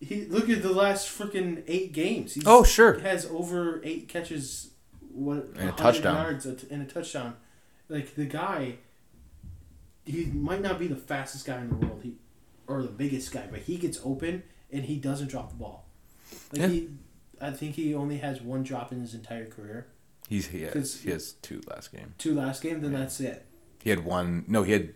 he 0.00 0.26
look 0.26 0.48
at 0.50 0.62
the 0.62 0.72
last 0.72 1.08
freaking 1.08 1.62
eight 1.66 1.92
games. 1.92 2.34
He's, 2.34 2.44
Oh, 2.46 2.62
sure. 2.62 2.94
He 2.94 3.02
has 3.02 3.26
over 3.26 3.80
eight 3.84 4.08
catches, 4.08 4.70
what 5.12 5.38
And 5.56 5.70
a 5.70 5.72
100 5.72 5.76
touchdown. 5.76 6.14
yards 6.16 6.46
and 6.46 6.82
a 6.82 6.84
touchdown. 6.86 7.36
Like 7.88 8.14
the 8.16 8.26
guy, 8.26 8.76
he 10.10 10.24
might 10.26 10.60
not 10.62 10.78
be 10.78 10.86
the 10.86 10.96
fastest 10.96 11.46
guy 11.46 11.58
in 11.60 11.68
the 11.68 11.74
world, 11.76 12.00
he 12.02 12.14
or 12.66 12.82
the 12.82 12.88
biggest 12.88 13.32
guy, 13.32 13.46
but 13.50 13.60
he 13.60 13.76
gets 13.76 13.98
open 14.04 14.42
and 14.72 14.84
he 14.84 14.96
doesn't 14.96 15.28
drop 15.28 15.48
the 15.50 15.54
ball. 15.56 15.86
Like 16.52 16.60
Yeah. 16.62 16.68
he, 16.68 16.88
I 17.40 17.50
think 17.52 17.76
he 17.76 17.94
only 17.94 18.18
has 18.18 18.40
one 18.42 18.62
drop 18.62 18.92
in 18.92 19.00
his 19.00 19.14
entire 19.14 19.46
career. 19.46 19.86
He's 20.28 20.48
he 20.48 20.62
has, 20.62 20.72
'Cause- 20.74 21.00
he 21.00 21.10
has 21.10 21.32
two 21.40 21.62
last 21.70 21.92
game. 21.92 22.14
Two 22.18 22.34
last 22.34 22.62
game, 22.62 22.80
then 22.82 22.92
that's 22.92 23.20
it. 23.20 23.46
He 23.82 23.90
had 23.90 24.04
one. 24.04 24.44
No, 24.48 24.62
he 24.64 24.72
had 24.72 24.92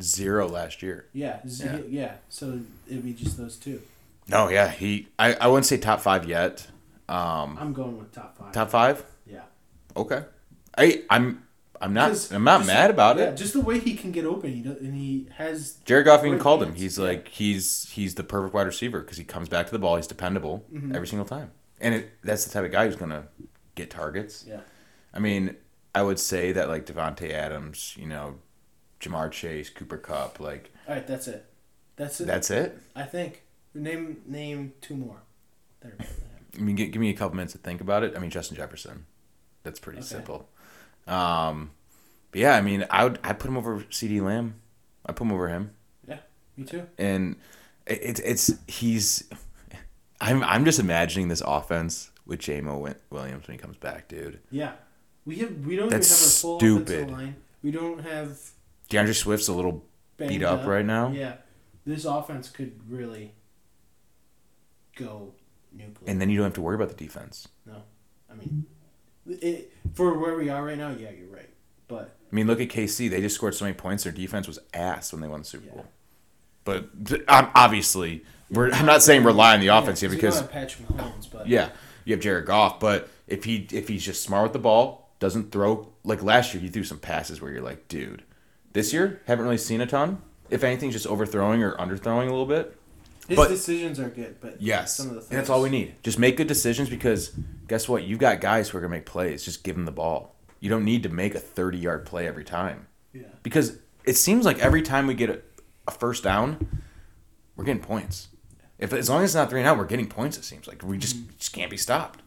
zero 0.00 0.46
last 0.48 0.82
year. 0.82 1.06
Yeah, 1.12 1.40
z- 1.48 1.64
Yeah. 1.64 1.78
yeah. 1.88 2.14
So 2.28 2.60
it'd 2.86 3.02
be 3.04 3.12
just 3.14 3.36
those 3.36 3.56
two. 3.56 3.80
No, 4.28 4.48
yeah, 4.48 4.68
he. 4.68 5.08
I, 5.18 5.34
I 5.34 5.46
wouldn't 5.48 5.66
say 5.66 5.78
top 5.78 6.00
five 6.00 6.28
yet. 6.28 6.68
Um, 7.08 7.58
I'm 7.58 7.72
going 7.72 7.98
with 7.98 8.12
top 8.12 8.38
five. 8.38 8.52
top 8.52 8.70
five. 8.70 9.04
Yeah. 9.26 9.42
Okay. 9.96 10.22
I 10.78 11.02
I'm 11.10 11.42
I'm 11.80 11.94
not 11.94 12.30
I'm 12.32 12.44
not 12.44 12.66
mad 12.66 12.90
about 12.90 13.16
yeah, 13.18 13.30
it. 13.30 13.36
Just 13.36 13.54
the 13.54 13.60
way 13.60 13.78
he 13.78 13.94
can 13.94 14.12
get 14.12 14.24
open, 14.26 14.52
he 14.52 14.60
does, 14.60 14.76
and 14.78 14.94
he 14.94 15.28
has 15.36 15.74
Jared 15.86 16.04
Goff 16.04 16.24
even 16.24 16.38
called 16.38 16.62
him. 16.62 16.74
He's 16.74 16.98
yeah. 16.98 17.04
like 17.06 17.28
he's 17.28 17.88
he's 17.90 18.14
the 18.16 18.22
perfect 18.24 18.52
wide 18.54 18.66
receiver 18.66 19.00
because 19.00 19.16
he 19.16 19.24
comes 19.24 19.48
back 19.48 19.66
to 19.66 19.72
the 19.72 19.78
ball. 19.78 19.96
He's 19.96 20.06
dependable 20.06 20.64
Mhm. 20.72 20.94
every 20.94 21.06
single 21.08 21.26
time, 21.26 21.52
and 21.80 21.94
it, 21.94 22.10
that's 22.22 22.44
the 22.44 22.50
type 22.52 22.64
of 22.66 22.70
guy 22.72 22.86
who's 22.86 22.96
gonna 22.96 23.28
get 23.76 23.90
targets. 23.90 24.44
yeah. 24.46 24.60
I 25.14 25.18
mean, 25.20 25.56
I 25.94 26.02
would 26.02 26.18
say 26.18 26.52
that 26.52 26.68
like 26.68 26.84
Davante 26.86 27.30
Adams, 27.30 27.94
you 27.98 28.06
know, 28.06 28.36
Ja'Marr 29.00 29.30
Chase, 29.32 29.70
Cooper 29.70 29.96
Kupp, 29.96 30.38
like 30.38 30.70
All 30.86 30.94
right, 30.94 31.06
that's 31.06 31.28
it. 31.28 31.46
That's 31.96 32.20
it. 32.20 32.26
that's 32.26 32.50
it. 32.50 32.78
I 32.94 33.04
think 33.04 33.42
name 33.74 34.20
name 34.26 34.74
two 34.82 34.96
more. 34.96 35.22
That 35.80 35.92
are 35.92 35.96
better 35.96 36.10
than 36.10 36.26
him. 36.28 36.46
I 36.58 36.60
mean, 36.60 36.76
give, 36.76 36.90
give 36.92 37.00
me 37.00 37.08
a 37.08 37.14
couple 37.14 37.36
minutes 37.36 37.52
to 37.52 37.58
think 37.58 37.80
about 37.80 38.02
it. 38.02 38.14
I 38.14 38.18
mean, 38.18 38.28
Justin 38.30 38.56
Jefferson, 38.58 39.06
that's 39.62 39.80
pretty 39.80 40.00
Okay. 40.00 40.06
simple. 40.08 40.48
Um, 41.10 41.70
but 42.30 42.40
yeah, 42.40 42.54
I 42.54 42.60
mean, 42.60 42.86
I 42.90 43.04
would 43.04 43.18
I 43.24 43.32
put 43.32 43.48
him 43.48 43.56
over 43.56 43.80
CeeDee 43.90 44.22
Lamb. 44.22 44.54
I 45.04 45.12
put 45.12 45.24
him 45.24 45.32
over 45.32 45.48
him. 45.48 45.72
Yeah, 46.08 46.18
me 46.56 46.64
too. 46.64 46.86
and 46.98 47.36
it's 47.86 48.20
it's 48.20 48.50
he's 48.68 49.28
I'm 50.20 50.42
I'm 50.44 50.64
just 50.64 50.78
imagining 50.78 51.28
this 51.28 51.42
offense 51.44 52.10
with 52.26 52.38
J-Mo 52.40 52.94
Williams 53.10 53.48
when 53.48 53.56
he 53.56 53.60
comes 53.60 53.76
back, 53.78 54.06
dude. 54.08 54.38
Yeah, 54.50 54.72
we 55.24 55.36
have 55.36 55.66
we 55.66 55.76
don't 55.76 55.88
That's 55.88 56.08
even 56.08 56.18
have 56.18 56.26
a 56.28 56.30
full 56.30 56.58
stupid. 56.60 56.88
offensive 57.08 57.10
line. 57.10 57.36
We 57.62 57.70
don't 57.72 58.00
have 58.00 58.38
DeAndre 58.88 59.14
Swift's 59.16 59.48
a 59.48 59.52
little 59.52 59.84
beat 60.16 60.42
up 60.42 60.66
right 60.66 60.84
now, 60.84 61.10
Yeah, 61.10 61.34
this 61.86 62.04
offense 62.04 62.48
could 62.50 62.78
really 62.88 63.34
go 64.96 65.32
nuclear. 65.72 66.08
and 66.10 66.20
then 66.20 66.28
you 66.30 66.36
don't 66.36 66.44
have 66.44 66.54
to 66.54 66.60
worry 66.60 66.74
about 66.76 66.88
the 66.88 66.94
defense. 66.94 67.48
No, 67.66 67.82
I 68.30 68.34
mean, 68.34 68.66
it, 69.40 69.72
for 69.94 70.18
where 70.18 70.36
we 70.36 70.48
are 70.48 70.64
right 70.64 70.78
now, 70.78 70.90
yeah, 70.90 71.10
you're 71.10 71.28
right. 71.28 71.48
But 71.88 72.16
I 72.30 72.34
mean, 72.34 72.46
look 72.46 72.60
at 72.60 72.68
KC; 72.68 73.10
they 73.10 73.20
just 73.20 73.34
scored 73.34 73.54
so 73.54 73.64
many 73.64 73.74
points. 73.74 74.04
Their 74.04 74.12
defense 74.12 74.46
was 74.46 74.58
ass 74.74 75.12
when 75.12 75.20
they 75.22 75.28
won 75.28 75.40
the 75.40 75.46
Super 75.46 75.66
Yeah. 75.66 75.72
Bowl. 75.72 75.86
But 76.64 76.84
um, 77.28 77.50
obviously, 77.54 78.24
we're, 78.50 78.70
I'm 78.70 78.86
not 78.86 79.02
saying 79.02 79.24
rely 79.24 79.54
on 79.54 79.60
the 79.60 79.68
offense 79.68 80.00
here 80.00 80.10
yeah, 80.10 80.16
because 80.16 80.40
have 80.40 80.52
Patrick 80.52 80.88
Mahomes, 80.88 81.26
but 81.30 81.48
Yeah, 81.48 81.70
you 82.04 82.14
have 82.14 82.20
Jared 82.22 82.46
Goff, 82.46 82.78
but 82.80 83.08
if 83.26 83.44
he 83.44 83.66
if 83.72 83.88
he's 83.88 84.04
just 84.04 84.22
smart 84.22 84.44
with 84.44 84.52
the 84.52 84.58
ball, 84.58 85.10
doesn't 85.18 85.52
throw 85.52 85.88
like 86.04 86.22
last 86.22 86.54
year, 86.54 86.62
he 86.62 86.68
threw 86.68 86.84
some 86.84 86.98
passes 86.98 87.40
where 87.40 87.50
you're 87.50 87.62
like, 87.62 87.88
dude. 87.88 88.22
This 88.72 88.92
year, 88.92 89.20
haven't 89.26 89.44
really 89.44 89.58
seen 89.58 89.80
a 89.80 89.86
ton. 89.86 90.22
If 90.48 90.62
anything, 90.64 90.90
just 90.92 91.06
overthrowing 91.06 91.62
or 91.62 91.72
underthrowing 91.72 92.26
a 92.26 92.30
little 92.30 92.46
bit. 92.46 92.76
His 93.30 93.36
but- 93.36 93.48
decisions 93.48 94.00
are 94.00 94.08
good. 94.08 94.36
But 94.40 94.60
Yes, 94.60 94.96
some 94.96 95.08
of 95.08 95.14
the 95.14 95.20
and 95.20 95.38
that's 95.38 95.48
all 95.48 95.62
we 95.62 95.70
need. 95.70 95.94
Just 96.02 96.18
make 96.18 96.36
good 96.36 96.48
decisions 96.48 96.90
because 96.90 97.30
guess 97.68 97.88
what? 97.88 98.02
You've 98.02 98.18
got 98.18 98.40
guys 98.40 98.68
who 98.68 98.78
are 98.78 98.80
gonna 98.80 98.90
make 98.90 99.06
plays. 99.06 99.44
Just 99.44 99.62
give 99.62 99.76
them 99.76 99.84
the 99.84 99.92
ball. 99.92 100.34
You 100.58 100.68
don't 100.68 100.84
need 100.84 101.04
to 101.04 101.08
make 101.08 101.34
a 101.36 101.38
30 101.38 101.78
yard 101.78 102.04
play 102.04 102.26
every 102.26 102.44
time 102.44 102.88
Yeah, 103.12 103.22
because 103.42 103.78
it 104.04 104.16
seems 104.16 104.44
like 104.44 104.58
every 104.58 104.82
time 104.82 105.06
we 105.06 105.14
get 105.14 105.30
a, 105.30 105.40
a 105.86 105.92
first 105.92 106.24
down, 106.24 106.82
we're 107.54 107.64
getting 107.64 107.82
points. 107.82 108.28
If 108.80 108.92
as 108.92 109.08
long 109.08 109.22
as 109.22 109.30
it's 109.30 109.34
not 109.36 109.48
three 109.48 109.60
and 109.60 109.68
out, 109.68 109.78
we're 109.78 109.84
getting 109.84 110.08
points. 110.08 110.36
It 110.36 110.44
seems 110.44 110.66
like 110.66 110.82
we 110.82 110.98
just 110.98 111.16
mm-hmm. 111.16 111.36
just 111.38 111.52
can't 111.52 111.70
be 111.70 111.76
stopped. 111.76 112.20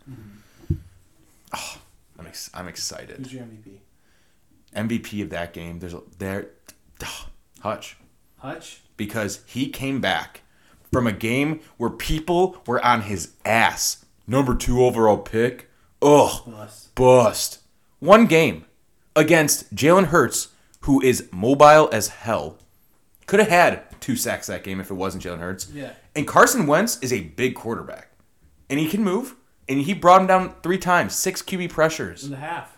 Oh, 1.53 1.77
I'm 2.17 2.27
ex- 2.27 2.49
I'm 2.53 2.67
excited. 2.67 3.17
Who's 3.17 3.33
your 3.33 3.43
MVP? 3.43 3.79
MVP 4.73 5.21
of 5.23 5.29
that 5.31 5.53
game. 5.53 5.79
There's 5.79 5.93
a, 5.93 6.01
there, 6.17 6.47
oh, 7.03 7.27
Hutch 7.59 7.97
Hutch. 8.37 8.81
because 8.95 9.41
he 9.45 9.69
came 9.69 9.99
back 9.99 10.41
from 10.93 11.07
a 11.07 11.11
game 11.11 11.59
where 11.77 11.89
people 11.89 12.61
were 12.67 12.83
on 12.85 13.01
his 13.01 13.33
ass. 13.43 14.05
Number 14.27 14.55
two 14.55 14.85
overall 14.85 15.17
pick. 15.17 15.69
Ugh, 16.01 16.43
Bust. 16.45 16.95
bust. 16.95 17.59
One 17.99 18.25
game 18.27 18.65
against 19.15 19.73
Jalen 19.75 20.05
Hurts, 20.07 20.49
who 20.81 21.01
is 21.01 21.27
mobile 21.31 21.89
as 21.91 22.09
hell. 22.09 22.57
Could 23.25 23.39
have 23.39 23.49
had 23.49 23.99
two 24.01 24.15
sacks 24.15 24.47
that 24.47 24.63
game 24.63 24.79
if 24.79 24.91
it 24.91 24.95
wasn't 24.95 25.23
Jalen 25.23 25.39
Hurts. 25.39 25.69
Yeah. 25.73 25.93
And 26.15 26.27
Carson 26.27 26.67
Wentz 26.67 26.99
is 27.01 27.11
a 27.11 27.21
big 27.21 27.55
quarterback, 27.55 28.09
and 28.69 28.79
he 28.79 28.87
can 28.87 29.03
move. 29.03 29.35
And 29.69 29.79
he 29.79 29.93
brought 29.93 30.19
him 30.21 30.27
down 30.27 30.53
three 30.61 30.77
times, 30.77 31.15
six 31.15 31.41
QB 31.41 31.69
pressures. 31.69 32.25
In 32.25 32.31
the 32.31 32.37
half. 32.37 32.77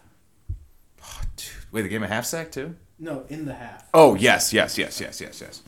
Dude, 1.36 1.47
wait, 1.72 1.82
the 1.82 1.89
game 1.89 2.03
a 2.03 2.07
half 2.07 2.26
sack 2.26 2.51
too? 2.51 2.76
No, 2.99 3.26
in 3.28 3.45
the 3.45 3.55
half. 3.55 3.89
Oh 3.93 4.13
yes, 4.16 4.53
yes, 4.53 4.78
yes, 4.78 5.01
yes, 5.01 5.20
yes, 5.20 5.41
yes. 5.41 5.63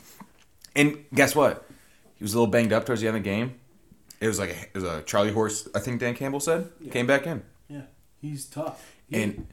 And 0.76 1.04
guess 1.12 1.34
what? 1.34 1.67
He 2.18 2.24
was 2.24 2.34
a 2.34 2.36
little 2.38 2.50
banged 2.50 2.72
up 2.72 2.84
towards 2.84 3.00
the 3.00 3.06
end 3.08 3.16
of 3.16 3.22
the 3.22 3.28
game. 3.30 3.54
It 4.20 4.26
was 4.26 4.38
like 4.38 4.50
a, 4.50 4.60
it 4.60 4.74
was 4.74 4.84
a 4.84 5.02
Charlie 5.02 5.32
horse. 5.32 5.68
I 5.74 5.78
think 5.78 6.00
Dan 6.00 6.14
Campbell 6.14 6.40
said 6.40 6.70
came 6.90 7.06
back 7.06 7.26
in. 7.26 7.42
Yeah. 7.68 7.82
He's 8.20 8.44
tough. 8.46 8.96
He- 9.08 9.22
And 9.22 9.46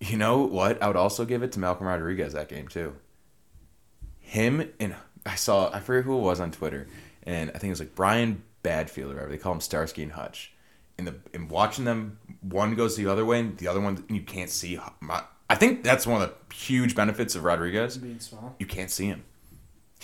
you 0.00 0.16
know 0.16 0.38
what? 0.38 0.82
I 0.82 0.86
would 0.88 0.96
also 0.96 1.24
give 1.24 1.42
it 1.42 1.52
to 1.52 1.58
Malcolm 1.60 1.86
Rodriguez 1.86 2.32
that 2.32 2.48
game 2.48 2.68
too. 2.68 2.94
Him 4.20 4.70
and 4.80 4.94
I 5.26 5.34
saw 5.34 5.70
I 5.72 5.80
forget 5.80 6.04
who 6.04 6.16
it 6.18 6.22
was 6.22 6.40
on 6.40 6.50
Twitter, 6.50 6.88
and 7.24 7.50
I 7.50 7.54
think 7.54 7.64
it 7.64 7.70
was 7.70 7.80
like 7.80 7.94
Brian 7.94 8.42
Badfield 8.62 9.04
or 9.06 9.14
whatever. 9.14 9.30
They 9.30 9.38
call 9.38 9.52
him 9.52 9.60
Starsky 9.60 10.02
and 10.02 10.12
Hutch. 10.12 10.52
In 10.98 11.04
the 11.04 11.14
in 11.32 11.48
watching 11.48 11.84
them, 11.84 12.18
one 12.40 12.74
goes 12.74 12.96
the 12.96 13.06
other 13.06 13.24
way, 13.24 13.40
and 13.40 13.58
the 13.58 13.68
other 13.68 13.80
one 13.80 14.04
you 14.08 14.22
can't 14.22 14.50
see. 14.50 14.78
I 15.50 15.54
think 15.56 15.82
that's 15.84 16.06
one 16.06 16.22
of 16.22 16.30
the 16.48 16.54
huge 16.54 16.94
benefits 16.94 17.34
of 17.34 17.44
Rodriguez. 17.44 17.98
being 17.98 18.20
small. 18.20 18.54
You 18.58 18.66
can't 18.66 18.90
see 18.90 19.06
him. 19.06 19.24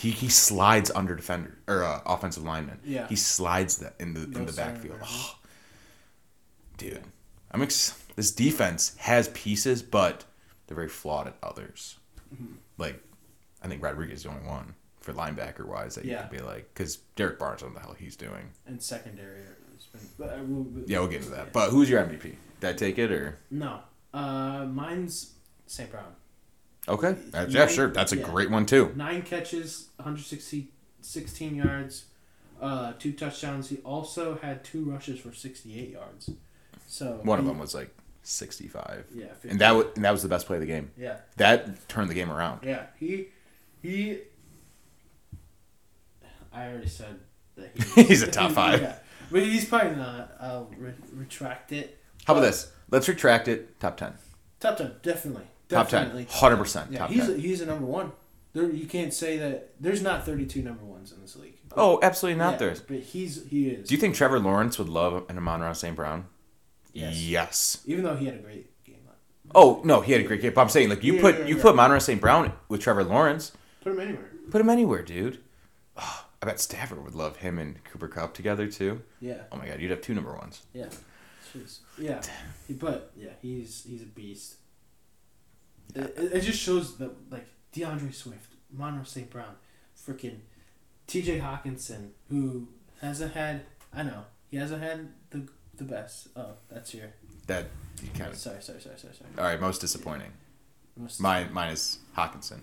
He 0.01 0.09
he 0.11 0.29
slides 0.29 0.89
under 0.95 1.15
defender 1.15 1.57
or 1.67 1.83
uh, 1.83 2.01
offensive 2.05 2.43
lineman. 2.43 2.79
Yeah. 2.83 3.07
He 3.07 3.15
slides 3.15 3.77
that 3.77 3.93
in 3.99 4.13
the 4.15 4.23
in 4.23 4.45
the 4.45 4.53
backfield. 4.53 4.97
Oh, 5.03 5.35
dude, 6.77 7.03
I'm 7.51 7.61
ex- 7.61 8.01
this 8.15 8.31
defense 8.31 8.95
has 8.97 9.27
pieces, 9.29 9.83
but 9.83 10.25
they're 10.67 10.75
very 10.75 10.89
flawed 10.89 11.27
at 11.27 11.35
others. 11.43 11.97
Mm-hmm. 12.33 12.53
Like, 12.77 13.01
I 13.61 13.67
think 13.67 13.83
Rodriguez 13.83 14.17
is 14.19 14.23
the 14.23 14.29
only 14.29 14.47
one 14.47 14.73
for 15.01 15.13
linebacker 15.13 15.65
wise 15.65 15.95
that 15.95 16.05
you 16.05 16.11
Yeah. 16.11 16.23
could 16.23 16.37
be 16.37 16.43
like, 16.43 16.69
because 16.73 16.97
Derrick 17.15 17.37
Barnes, 17.39 17.61
I 17.61 17.65
don't 17.65 17.73
know 17.73 17.79
what 17.79 17.83
the 17.83 17.87
hell 17.89 17.95
he's 17.99 18.15
doing. 18.15 18.49
And 18.67 18.81
secondary. 18.81 19.41
Has 19.75 19.85
been, 19.85 20.01
but 20.17 20.29
I 20.29 20.41
will, 20.41 20.65
Yeah, 20.87 20.99
we'll 20.99 21.07
get 21.09 21.19
into 21.21 21.31
that. 21.31 21.53
But 21.53 21.69
who's 21.71 21.89
your 21.89 22.01
MVP? 22.03 22.35
Did 22.59 22.69
I 22.69 22.73
take 22.73 22.97
it 22.99 23.11
or 23.11 23.37
no. 23.49 23.79
Uh, 24.13 24.65
mine's 24.65 25.33
St. 25.67 25.89
Brown. 25.91 26.13
Okay? 26.87 27.15
Yeah, 27.33 27.45
Nine- 27.45 27.69
sure. 27.69 27.89
That's 27.89 28.11
a 28.13 28.17
yeah. 28.17 28.23
great 28.23 28.49
one 28.49 28.65
too. 28.65 28.91
Nine 28.95 29.21
catches, 29.21 29.89
160, 29.97 30.69
16 31.01 31.55
yards, 31.55 32.05
uh, 32.61 32.93
two 32.99 33.11
touchdowns. 33.13 33.69
He 33.69 33.77
also 33.77 34.37
had 34.41 34.63
two 34.63 34.83
rushes 34.85 35.19
for 35.19 35.33
68 35.33 35.89
yards. 35.91 36.29
So 36.87 37.19
One 37.23 37.39
of 37.39 37.45
them 37.45 37.57
was 37.59 37.73
like 37.73 37.95
65, 38.23 39.05
Yeah. 39.13 39.27
50. 39.33 39.49
and 39.49 39.59
that 39.61 39.71
was 39.71 39.85
and 39.95 40.05
that 40.05 40.11
was 40.11 40.21
the 40.23 40.29
best 40.29 40.45
play 40.45 40.57
of 40.57 40.61
the 40.61 40.67
game. 40.67 40.91
Yeah. 40.97 41.17
That 41.37 41.87
turned 41.89 42.09
the 42.09 42.13
game 42.13 42.31
around. 42.31 42.61
Yeah. 42.63 42.85
He. 42.99 43.27
He. 43.81 44.19
I 46.53 46.67
already 46.67 46.89
said 46.89 47.19
that 47.55 47.71
he, 47.95 48.03
He's 48.07 48.21
a 48.23 48.29
top 48.31 48.51
five. 48.51 48.81
Yeah. 48.81 48.95
But 49.31 49.43
he's 49.43 49.65
probably 49.65 49.95
not. 49.95 50.35
I'll 50.41 50.69
re- 50.77 50.93
retract 51.13 51.71
it. 51.71 51.97
How 52.25 52.33
about 52.33 52.41
this? 52.41 52.71
Let's 52.89 53.07
retract 53.07 53.47
it. 53.47 53.79
Top 53.79 53.95
ten. 53.97 54.13
Top 54.59 54.77
10, 54.77 54.95
definitely. 55.01 55.45
Top 55.71 55.89
10. 55.89 56.05
Definitely. 56.07 56.25
100% 56.25 56.91
Yeah, 56.91 56.97
top 56.99 57.09
he's 57.09 57.25
10. 57.25 57.35
A, 57.35 57.37
he's 57.37 57.61
a 57.61 57.65
number 57.65 57.85
one. 57.85 58.11
There, 58.53 58.69
you 58.69 58.85
can't 58.85 59.13
say 59.13 59.37
that. 59.37 59.69
There's 59.79 60.01
not 60.01 60.25
32 60.25 60.61
number 60.61 60.83
ones 60.83 61.11
in 61.13 61.21
this 61.21 61.35
league. 61.37 61.55
Oh, 61.77 61.99
absolutely 62.03 62.37
not. 62.39 62.53
Yeah, 62.53 62.57
There. 62.57 62.75
But 62.87 62.97
he's 62.99 63.47
he 63.49 63.69
is. 63.69 63.87
Do 63.87 63.95
you 63.95 63.99
think 64.01 64.13
Trevor 64.15 64.39
Lawrence 64.39 64.77
would 64.77 64.89
love 64.89 65.23
an 65.29 65.37
Amon 65.37 65.73
St. 65.73 65.95
Brown? 65.95 66.25
Yes. 66.93 67.15
Yes. 67.21 67.81
Even 67.85 68.03
though 68.03 68.15
he 68.17 68.25
had 68.25 68.35
a 68.35 68.39
great 68.39 68.83
game, 68.83 68.97
Oh 69.55 69.81
no, 69.85 70.01
he 70.01 70.11
had 70.11 70.21
a 70.21 70.25
great 70.25 70.41
game. 70.41 70.51
But 70.53 70.61
I'm 70.61 70.69
saying, 70.69 70.89
like, 70.89 71.03
you 71.03 71.15
Yeah, 71.15 71.21
put 71.21 71.39
yeah, 71.39 71.45
you 71.45 71.55
put 71.57 71.75
Monroe 71.75 71.99
St. 71.99 72.19
Brown 72.19 72.51
with 72.67 72.81
Trevor 72.81 73.03
Lawrence, 73.05 73.53
put 73.81 73.93
him 73.93 73.99
anywhere. 74.01 74.29
put 74.49 74.59
him 74.59 74.69
anywhere, 74.69 75.01
dude. 75.01 75.39
Oh, 75.97 76.25
I 76.41 76.45
bet 76.45 76.59
Stafford 76.59 77.03
would 77.03 77.15
love 77.15 77.37
him 77.37 77.57
and 77.59 77.81
Cooper 77.85 78.09
Kupp 78.09 78.33
together 78.33 78.67
too. 78.67 79.01
Yeah, 79.21 79.43
Oh 79.51 79.57
my 79.57 79.67
god, 79.67 79.79
you'd 79.79 79.91
have 79.91 80.01
two 80.01 80.13
number 80.13 80.33
ones. 80.33 80.65
yeah, 80.73 80.87
Jeez. 81.53 81.79
yeah. 81.97 82.21
He, 82.67 82.73
but 82.73 83.11
yeah, 83.15 83.29
he's 83.41 83.85
he's 83.87 84.01
a 84.01 84.05
beast. 84.05 84.55
It, 85.95 86.33
it, 86.33 86.41
just 86.41 86.59
shows 86.59 86.97
that 86.97 87.11
like 87.31 87.47
DeAndre 87.73 88.13
Swift, 88.13 88.53
Monroe 88.71 89.03
St. 89.03 89.29
Brown, 89.29 89.55
freaking 89.97 90.39
T.J. 91.07 91.39
Hockenson, 91.39 92.09
who 92.29 92.67
hasn't 93.01 93.33
had. 93.33 93.61
I 93.93 94.03
know 94.03 94.25
he 94.49 94.57
hasn't 94.57 94.81
had 94.81 95.09
the 95.29 95.47
the 95.75 95.83
best. 95.83 96.29
Oh, 96.35 96.53
that's 96.69 96.93
your. 96.93 97.07
That 97.47 97.67
you 98.01 98.09
kind 98.17 98.31
of. 98.31 98.37
Sorry, 98.37 98.61
sorry, 98.61 98.81
sorry, 98.81 98.97
sorry, 98.97 99.13
sorry. 99.13 99.29
All 99.37 99.43
right, 99.43 99.59
most 99.59 99.81
disappointing. 99.81 100.31
Most- 100.97 101.19
Mine, 101.19 101.51
mine 101.51 101.71
is 101.71 101.99
Hockenson. 102.17 102.59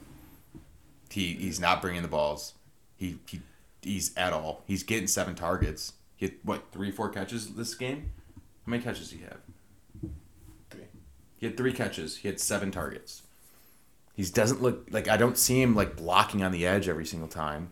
He 1.11 1.35
he's 1.35 1.59
not 1.59 1.81
bringing 1.81 2.03
the 2.03 2.09
balls. 2.09 2.55
He 2.97 3.19
he 3.27 3.41
he's 3.83 4.17
at 4.17 4.33
all. 4.33 4.63
He's 4.67 4.83
getting 4.83 5.07
seven 5.07 5.35
targets. 5.35 5.95
He 6.17 6.27
had 6.27 6.35
what 6.43 6.71
three 6.73 6.91
four 6.91 7.09
catches 7.09 7.55
this 7.55 7.75
game? 7.75 8.11
How 8.67 8.71
many 8.71 8.83
catches 8.83 9.11
did 9.11 9.21
he 9.21 9.25
have? 9.25 9.39
He 11.39 11.47
had 11.47 11.57
three 11.57 11.73
catches. 11.73 12.19
He 12.19 12.29
had 12.29 12.41
seven 12.41 12.71
targets. 12.71 13.23
He 14.15 14.25
doesn't 14.25 14.61
look 14.61 14.89
like 14.91 15.09
I 15.09 15.17
don't 15.17 15.39
see 15.39 15.63
him 15.63 15.75
like 15.75 15.97
blocking 15.97 16.43
on 16.43 16.51
the 16.51 16.67
edge 16.67 16.89
every 16.89 17.07
single 17.07 17.29
time. 17.29 17.71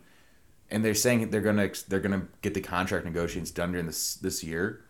And 0.70 0.84
they're 0.84 0.94
saying 0.94 1.30
they're 1.30 1.40
gonna 1.40 1.70
they're 1.88 2.00
gonna 2.00 2.28
get 2.42 2.54
the 2.54 2.60
contract 2.60 3.04
negotiations 3.04 3.50
done 3.50 3.72
during 3.72 3.86
this 3.86 4.14
this 4.14 4.44
year. 4.44 4.84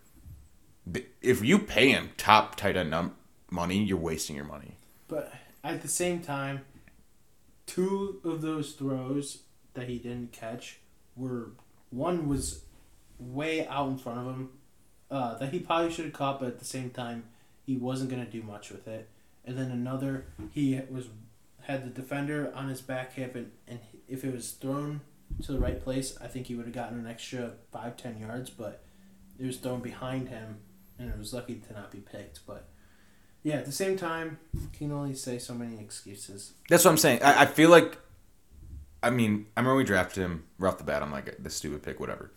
If 1.21 1.43
you 1.43 1.59
pay 1.59 1.89
him 1.89 2.11
top 2.17 2.55
tight 2.55 2.77
end 2.77 2.91
num- 2.91 3.15
money, 3.49 3.83
you're 3.83 3.97
wasting 3.97 4.35
your 4.35 4.45
money. 4.45 4.75
But 5.07 5.33
at 5.63 5.81
the 5.81 5.87
same 5.87 6.21
time, 6.21 6.61
two 7.65 8.21
of 8.23 8.41
those 8.41 8.73
throws 8.73 9.39
that 9.73 9.87
he 9.87 9.97
didn't 9.97 10.31
catch 10.31 10.79
were 11.15 11.51
one 11.89 12.27
was 12.27 12.61
way 13.19 13.67
out 13.67 13.89
in 13.89 13.97
front 13.97 14.19
of 14.19 14.25
him 14.25 14.49
uh, 15.09 15.37
that 15.37 15.51
he 15.51 15.59
probably 15.59 15.91
should 15.91 16.05
have 16.05 16.13
caught, 16.13 16.39
but 16.39 16.47
at 16.49 16.59
the 16.59 16.65
same 16.65 16.89
time, 16.89 17.23
he 17.67 17.75
wasn't 17.75 18.09
gonna 18.09 18.25
do 18.25 18.41
much 18.41 18.71
with 18.71 18.87
it. 18.87 19.09
And 19.45 19.57
then 19.57 19.69
another, 19.69 20.25
he 20.51 20.81
was 20.89 21.09
had 21.63 21.85
the 21.85 22.01
defender 22.01 22.51
on 22.55 22.69
his 22.69 22.81
back 22.81 23.13
hip, 23.13 23.35
and, 23.35 23.51
and 23.67 23.79
if 24.07 24.23
it 24.23 24.33
was 24.33 24.51
thrown 24.51 25.01
to 25.43 25.51
the 25.51 25.59
right 25.59 25.83
place, 25.83 26.17
I 26.21 26.27
think 26.27 26.47
he 26.47 26.55
would 26.55 26.65
have 26.65 26.73
gotten 26.73 26.97
an 26.97 27.05
extra 27.05 27.51
five 27.71 27.97
ten 27.97 28.17
yards. 28.17 28.49
But 28.49 28.83
it 29.37 29.45
was 29.45 29.57
thrown 29.57 29.81
behind 29.81 30.29
him, 30.29 30.59
and 30.97 31.09
it 31.09 31.17
was 31.17 31.33
lucky 31.33 31.55
to 31.55 31.73
not 31.73 31.91
be 31.91 31.99
picked. 31.99 32.39
But 32.47 32.69
yeah, 33.43 33.55
at 33.55 33.65
the 33.65 33.71
same 33.71 33.97
time, 33.97 34.39
can 34.73 34.91
only 34.91 35.13
say 35.13 35.37
so 35.37 35.53
many 35.53 35.79
excuses. 35.79 36.53
That's 36.69 36.85
what 36.85 36.91
I'm 36.91 36.97
saying. 36.97 37.21
I, 37.21 37.41
I 37.41 37.45
feel 37.45 37.69
like, 37.69 37.97
I 39.03 39.09
mean, 39.09 39.47
I 39.55 39.59
remember 39.59 39.77
we 39.77 39.83
drafted 39.83 40.23
him 40.23 40.45
right 40.57 40.69
off 40.69 40.77
the 40.77 40.83
bat. 40.85 41.03
I'm 41.03 41.11
like, 41.11 41.35
this 41.39 41.55
stupid 41.55 41.83
pick, 41.83 41.99
whatever. 41.99 42.31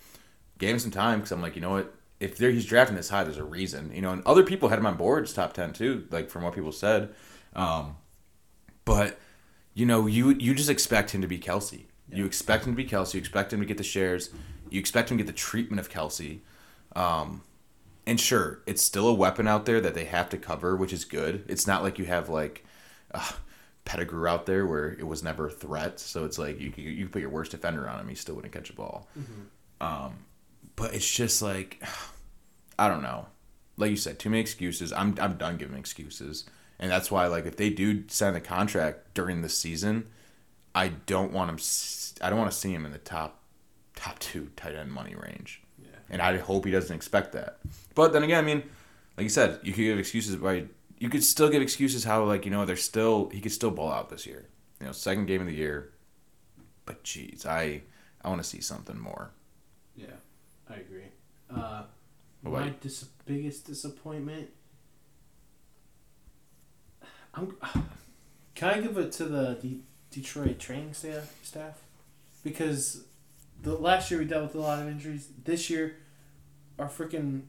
Gave 0.58 0.74
him 0.74 0.78
some 0.78 0.90
time 0.90 1.20
because 1.20 1.32
I'm 1.32 1.40
like, 1.40 1.54
you 1.54 1.62
know 1.62 1.70
what? 1.70 1.94
If 2.20 2.36
there, 2.36 2.50
he's 2.50 2.66
drafting 2.66 2.96
this 2.96 3.08
high, 3.08 3.24
there's 3.24 3.38
a 3.38 3.44
reason. 3.44 3.90
You 3.94 4.02
know, 4.02 4.12
and 4.12 4.22
other 4.26 4.42
people 4.44 4.68
had 4.68 4.78
him 4.78 4.86
on 4.86 4.96
boards 4.96 5.32
top 5.32 5.52
ten 5.54 5.72
too, 5.72 6.06
like 6.10 6.28
from 6.30 6.42
what 6.44 6.54
people 6.54 6.72
said. 6.72 7.14
Um, 7.56 7.96
but 8.84 9.18
you 9.74 9.86
know, 9.86 10.06
you 10.06 10.30
you 10.30 10.54
just 10.54 10.70
expect 10.70 11.10
him 11.12 11.22
to 11.22 11.28
be 11.28 11.38
Kelsey. 11.38 11.88
You 12.12 12.26
expect 12.26 12.66
him 12.66 12.72
to 12.72 12.76
be 12.76 12.84
Kelsey. 12.84 13.18
You 13.18 13.20
expect 13.20 13.52
him 13.52 13.60
to 13.60 13.66
get 13.66 13.78
the 13.78 13.84
shares. 13.84 14.30
You 14.68 14.78
expect 14.80 15.10
him 15.10 15.16
to 15.18 15.24
get 15.24 15.28
the 15.32 15.36
treatment 15.36 15.80
of 15.80 15.88
Kelsey. 15.88 16.42
Um, 16.96 17.42
and 18.06 18.18
sure, 18.20 18.62
it's 18.66 18.82
still 18.82 19.06
a 19.08 19.14
weapon 19.14 19.46
out 19.46 19.64
there 19.66 19.80
that 19.80 19.94
they 19.94 20.04
have 20.06 20.28
to 20.30 20.36
cover, 20.38 20.76
which 20.76 20.92
is 20.92 21.04
good. 21.04 21.44
It's 21.48 21.66
not 21.66 21.82
like 21.82 21.98
you 21.98 22.04
have 22.06 22.28
like 22.28 22.64
uh, 23.14 23.30
Pettigrew 23.84 24.26
out 24.26 24.46
there 24.46 24.66
where 24.66 24.90
it 24.92 25.06
was 25.06 25.22
never 25.22 25.46
a 25.46 25.50
threat. 25.50 26.00
So 26.00 26.24
it's 26.24 26.38
like 26.38 26.60
you 26.60 26.70
could- 26.72 26.82
you 26.84 27.08
put 27.08 27.20
your 27.20 27.30
worst 27.30 27.52
defender 27.52 27.88
on 27.88 28.00
him, 28.00 28.08
he 28.08 28.14
still 28.16 28.34
wouldn't 28.34 28.52
catch 28.52 28.70
a 28.70 28.74
ball. 28.74 29.08
Um, 29.80 30.14
but 30.80 30.94
it's 30.94 31.08
just 31.08 31.42
like 31.42 31.82
I 32.78 32.88
don't 32.88 33.02
know. 33.02 33.26
Like 33.76 33.90
you 33.90 33.96
said, 33.96 34.18
too 34.18 34.30
many 34.30 34.40
excuses. 34.40 34.92
I'm 34.92 35.14
I'm 35.20 35.36
done 35.36 35.56
giving 35.58 35.78
excuses, 35.78 36.44
and 36.78 36.90
that's 36.90 37.10
why 37.10 37.26
like 37.26 37.46
if 37.46 37.56
they 37.56 37.70
do 37.70 38.04
sign 38.08 38.32
the 38.32 38.40
contract 38.40 39.14
during 39.14 39.42
the 39.42 39.48
season, 39.48 40.06
I 40.74 40.88
don't 40.88 41.32
want 41.32 41.50
him. 41.50 41.58
I 42.22 42.30
don't 42.30 42.38
want 42.38 42.50
to 42.50 42.56
see 42.56 42.72
him 42.72 42.84
in 42.86 42.92
the 42.92 42.98
top 42.98 43.42
top 43.94 44.18
two 44.18 44.50
tight 44.56 44.74
end 44.74 44.92
money 44.92 45.14
range. 45.14 45.62
Yeah. 45.78 45.88
And 46.08 46.22
I 46.22 46.38
hope 46.38 46.64
he 46.64 46.70
doesn't 46.70 46.94
expect 46.94 47.32
that. 47.32 47.58
But 47.94 48.12
then 48.12 48.22
again, 48.22 48.42
I 48.42 48.46
mean, 48.46 48.62
like 49.16 49.24
you 49.24 49.28
said, 49.30 49.60
you 49.62 49.72
could 49.72 49.82
give 49.82 49.98
excuses 49.98 50.36
by 50.36 50.64
you 50.98 51.08
could 51.08 51.24
still 51.24 51.48
give 51.48 51.62
excuses 51.62 52.04
how 52.04 52.24
like 52.24 52.44
you 52.44 52.50
know 52.50 52.64
they're 52.64 52.76
still 52.76 53.28
he 53.30 53.40
could 53.40 53.52
still 53.52 53.70
ball 53.70 53.92
out 53.92 54.10
this 54.10 54.26
year. 54.26 54.48
you 54.80 54.86
know, 54.86 54.92
second 54.92 55.26
game 55.26 55.40
of 55.40 55.46
the 55.46 55.54
year. 55.54 55.92
But 56.86 57.02
geez, 57.04 57.44
I 57.46 57.82
I 58.22 58.28
want 58.28 58.42
to 58.42 58.48
see 58.48 58.60
something 58.60 58.98
more. 58.98 59.30
Yeah, 59.96 60.16
I 60.70 60.74
agree. 60.76 61.04
Uh, 61.54 61.82
my 62.42 62.72
dis- 62.80 63.08
biggest 63.26 63.66
disappointment. 63.66 64.50
I'm. 67.34 67.56
Can 68.54 68.68
I 68.70 68.80
give 68.80 68.98
it 68.98 69.12
to 69.12 69.24
the 69.24 69.58
D- 69.60 69.80
Detroit 70.10 70.58
training 70.58 70.92
staff? 70.92 71.34
Staff, 71.42 71.80
because 72.44 73.04
the 73.62 73.74
last 73.74 74.10
year 74.10 74.20
we 74.20 74.26
dealt 74.26 74.42
with 74.44 74.54
a 74.54 74.60
lot 74.60 74.80
of 74.80 74.88
injuries. 74.88 75.28
This 75.44 75.70
year, 75.70 75.96
our 76.78 76.88
freaking 76.88 77.42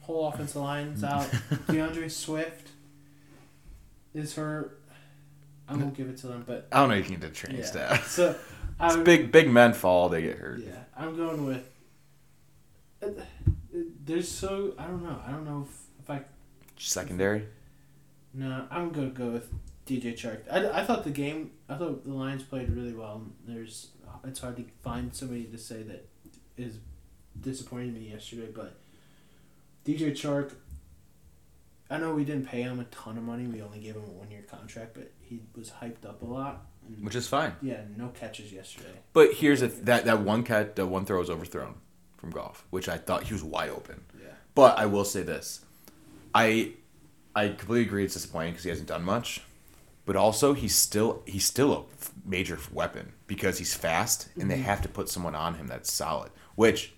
whole 0.00 0.28
offensive 0.28 0.56
line's 0.62 1.04
out. 1.04 1.26
DeAndre 1.68 2.10
Swift 2.10 2.70
is 4.12 4.34
hurt. 4.34 4.80
I 5.68 5.76
won't 5.76 5.94
give 5.94 6.08
it 6.08 6.18
to 6.18 6.26
them, 6.26 6.44
but 6.46 6.68
I 6.72 6.80
don't 6.80 6.90
know. 6.90 6.96
if 6.96 7.08
You 7.08 7.16
can 7.16 7.20
get 7.20 7.28
the 7.32 7.34
training 7.34 7.60
yeah. 7.60 7.66
staff. 7.66 8.08
So, 8.10 8.36
I'm, 8.80 9.02
big 9.04 9.30
big 9.32 9.48
men 9.48 9.72
fall, 9.72 10.08
they 10.08 10.22
get 10.22 10.36
hurt. 10.38 10.60
Yeah, 10.60 10.82
I'm 10.96 11.16
going 11.16 11.46
with. 11.46 11.66
There's 14.04 14.28
so 14.30 14.74
I 14.78 14.86
don't 14.86 15.02
know. 15.02 15.18
I 15.26 15.30
don't 15.30 15.44
know 15.44 15.66
if, 15.68 15.76
if 16.02 16.10
I 16.10 16.22
Secondary. 16.76 17.46
no. 18.32 18.66
I'm 18.70 18.90
gonna 18.90 19.08
go 19.08 19.30
with 19.30 19.52
DJ 19.86 20.14
Chark. 20.14 20.40
I, 20.50 20.80
I 20.80 20.84
thought 20.84 21.04
the 21.04 21.10
game. 21.10 21.52
I 21.68 21.76
thought 21.76 22.04
the 22.04 22.12
Lions 22.12 22.42
played 22.42 22.70
really 22.70 22.92
well. 22.94 23.22
There's 23.46 23.88
it's 24.24 24.40
hard 24.40 24.56
to 24.56 24.64
find 24.82 25.14
somebody 25.14 25.44
to 25.44 25.58
say 25.58 25.82
that 25.82 26.08
is 26.56 26.78
disappointed 27.40 27.94
me 27.94 28.10
yesterday, 28.10 28.48
but 28.54 28.76
DJ 29.84 30.12
Chark. 30.12 30.52
I 31.90 31.98
know 31.98 32.14
we 32.14 32.24
didn't 32.24 32.46
pay 32.46 32.62
him 32.62 32.80
a 32.80 32.84
ton 32.84 33.18
of 33.18 33.24
money. 33.24 33.46
We 33.46 33.60
only 33.60 33.78
gave 33.78 33.94
him 33.94 34.04
a 34.04 34.10
one 34.10 34.30
year 34.30 34.42
contract, 34.42 34.94
but 34.94 35.12
he 35.20 35.42
was 35.54 35.70
hyped 35.70 36.06
up 36.08 36.22
a 36.22 36.24
lot. 36.24 36.66
And, 36.86 37.04
Which 37.04 37.14
is 37.14 37.28
fine. 37.28 37.54
yeah, 37.60 37.82
no 37.96 38.08
catches 38.08 38.52
yesterday. 38.52 39.00
But 39.12 39.34
here's 39.34 39.62
a 39.62 39.68
that 39.68 40.06
that 40.06 40.20
one 40.20 40.44
cat, 40.44 40.76
that 40.76 40.86
one 40.86 41.04
throw 41.04 41.18
was 41.18 41.30
overthrown 41.30 41.74
from 42.24 42.32
Goff, 42.32 42.64
which 42.70 42.88
I 42.88 42.96
thought 42.96 43.24
he 43.24 43.34
was 43.34 43.44
wide 43.44 43.70
open. 43.70 44.02
Yeah. 44.18 44.28
But 44.54 44.78
I 44.78 44.86
will 44.86 45.04
say 45.04 45.22
this, 45.22 45.64
I 46.34 46.72
I 47.36 47.48
completely 47.48 47.82
agree 47.82 48.04
it's 48.04 48.14
disappointing 48.14 48.52
because 48.52 48.64
he 48.64 48.70
hasn't 48.70 48.88
done 48.88 49.04
much, 49.04 49.42
but 50.06 50.16
also 50.16 50.54
he's 50.54 50.74
still 50.74 51.22
he's 51.26 51.44
still 51.44 51.72
a 51.72 51.80
f- 51.80 52.12
major 52.24 52.58
weapon 52.72 53.12
because 53.26 53.58
he's 53.58 53.74
fast 53.74 54.28
and 54.40 54.50
they 54.50 54.54
mm-hmm. 54.54 54.64
have 54.64 54.82
to 54.82 54.88
put 54.88 55.08
someone 55.08 55.34
on 55.34 55.54
him 55.54 55.66
that's 55.66 55.92
solid. 55.92 56.30
Which 56.54 56.94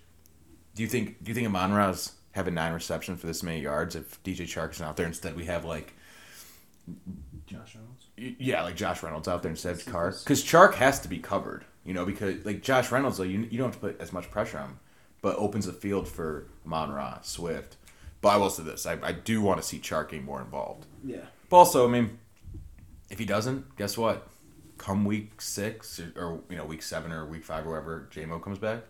do 0.75 0.83
you 0.83 0.87
think 0.87 1.23
do 1.23 1.29
you 1.29 1.35
think 1.35 1.47
Amon 1.47 1.73
Ra's 1.73 2.13
having 2.31 2.53
nine 2.53 2.71
reception 2.71 3.17
for 3.17 3.27
this 3.27 3.43
many 3.43 3.61
yards 3.61 3.95
if 3.95 4.21
DJ 4.23 4.41
Chark's 4.45 4.79
not 4.79 4.95
there 4.95 5.07
instead 5.07 5.35
we 5.35 5.45
have 5.45 5.65
like 5.65 5.93
Josh 7.47 7.75
Reynolds. 7.75 8.05
y- 8.17 8.35
yeah 8.39 8.63
like 8.63 8.77
Josh 8.77 9.03
Reynolds 9.03 9.27
out 9.27 9.41
there 9.41 9.51
instead 9.51 9.75
of 9.75 9.83
Chark 9.83 10.23
because 10.23 10.43
Chark 10.43 10.75
has 10.75 10.99
to 11.01 11.09
be 11.09 11.17
covered 11.17 11.65
you 11.83 11.93
know 11.93 12.05
because 12.05 12.45
like 12.45 12.61
Josh 12.61 12.91
Reynolds 12.91 13.17
though 13.17 13.23
you, 13.23 13.39
you 13.49 13.57
don't 13.57 13.73
have 13.73 13.81
to 13.81 13.87
put 13.87 13.99
as 13.99 14.13
much 14.13 14.29
pressure 14.29 14.59
on 14.59 14.69
him 14.69 14.79
but 15.21 15.35
opens 15.37 15.65
the 15.65 15.73
field 15.73 16.07
for 16.07 16.47
Amon 16.65 16.91
Ra 16.91 17.19
Swift. 17.21 17.75
But 18.21 18.29
I 18.29 18.37
will 18.37 18.49
say 18.49 18.63
this 18.63 18.85
I, 18.85 18.97
I 19.03 19.11
do 19.11 19.41
want 19.41 19.61
to 19.61 19.67
see 19.67 19.79
Chark 19.79 20.09
get 20.09 20.23
more 20.23 20.41
involved. 20.41 20.85
Yeah. 21.03 21.25
but 21.49 21.57
also 21.57 21.87
I 21.87 21.91
mean 21.91 22.19
if 23.09 23.19
he 23.19 23.25
doesn't 23.25 23.75
guess 23.77 23.97
what? 23.97 24.27
Come 24.77 25.05
week 25.05 25.41
six 25.41 25.99
or, 25.99 26.11
or 26.15 26.39
you 26.49 26.57
know 26.57 26.65
week 26.65 26.81
seven 26.81 27.11
or 27.11 27.25
week 27.25 27.43
five 27.45 27.65
or 27.65 27.69
wherever 27.69 28.07
JMO 28.13 28.41
comes 28.41 28.57
back 28.59 28.83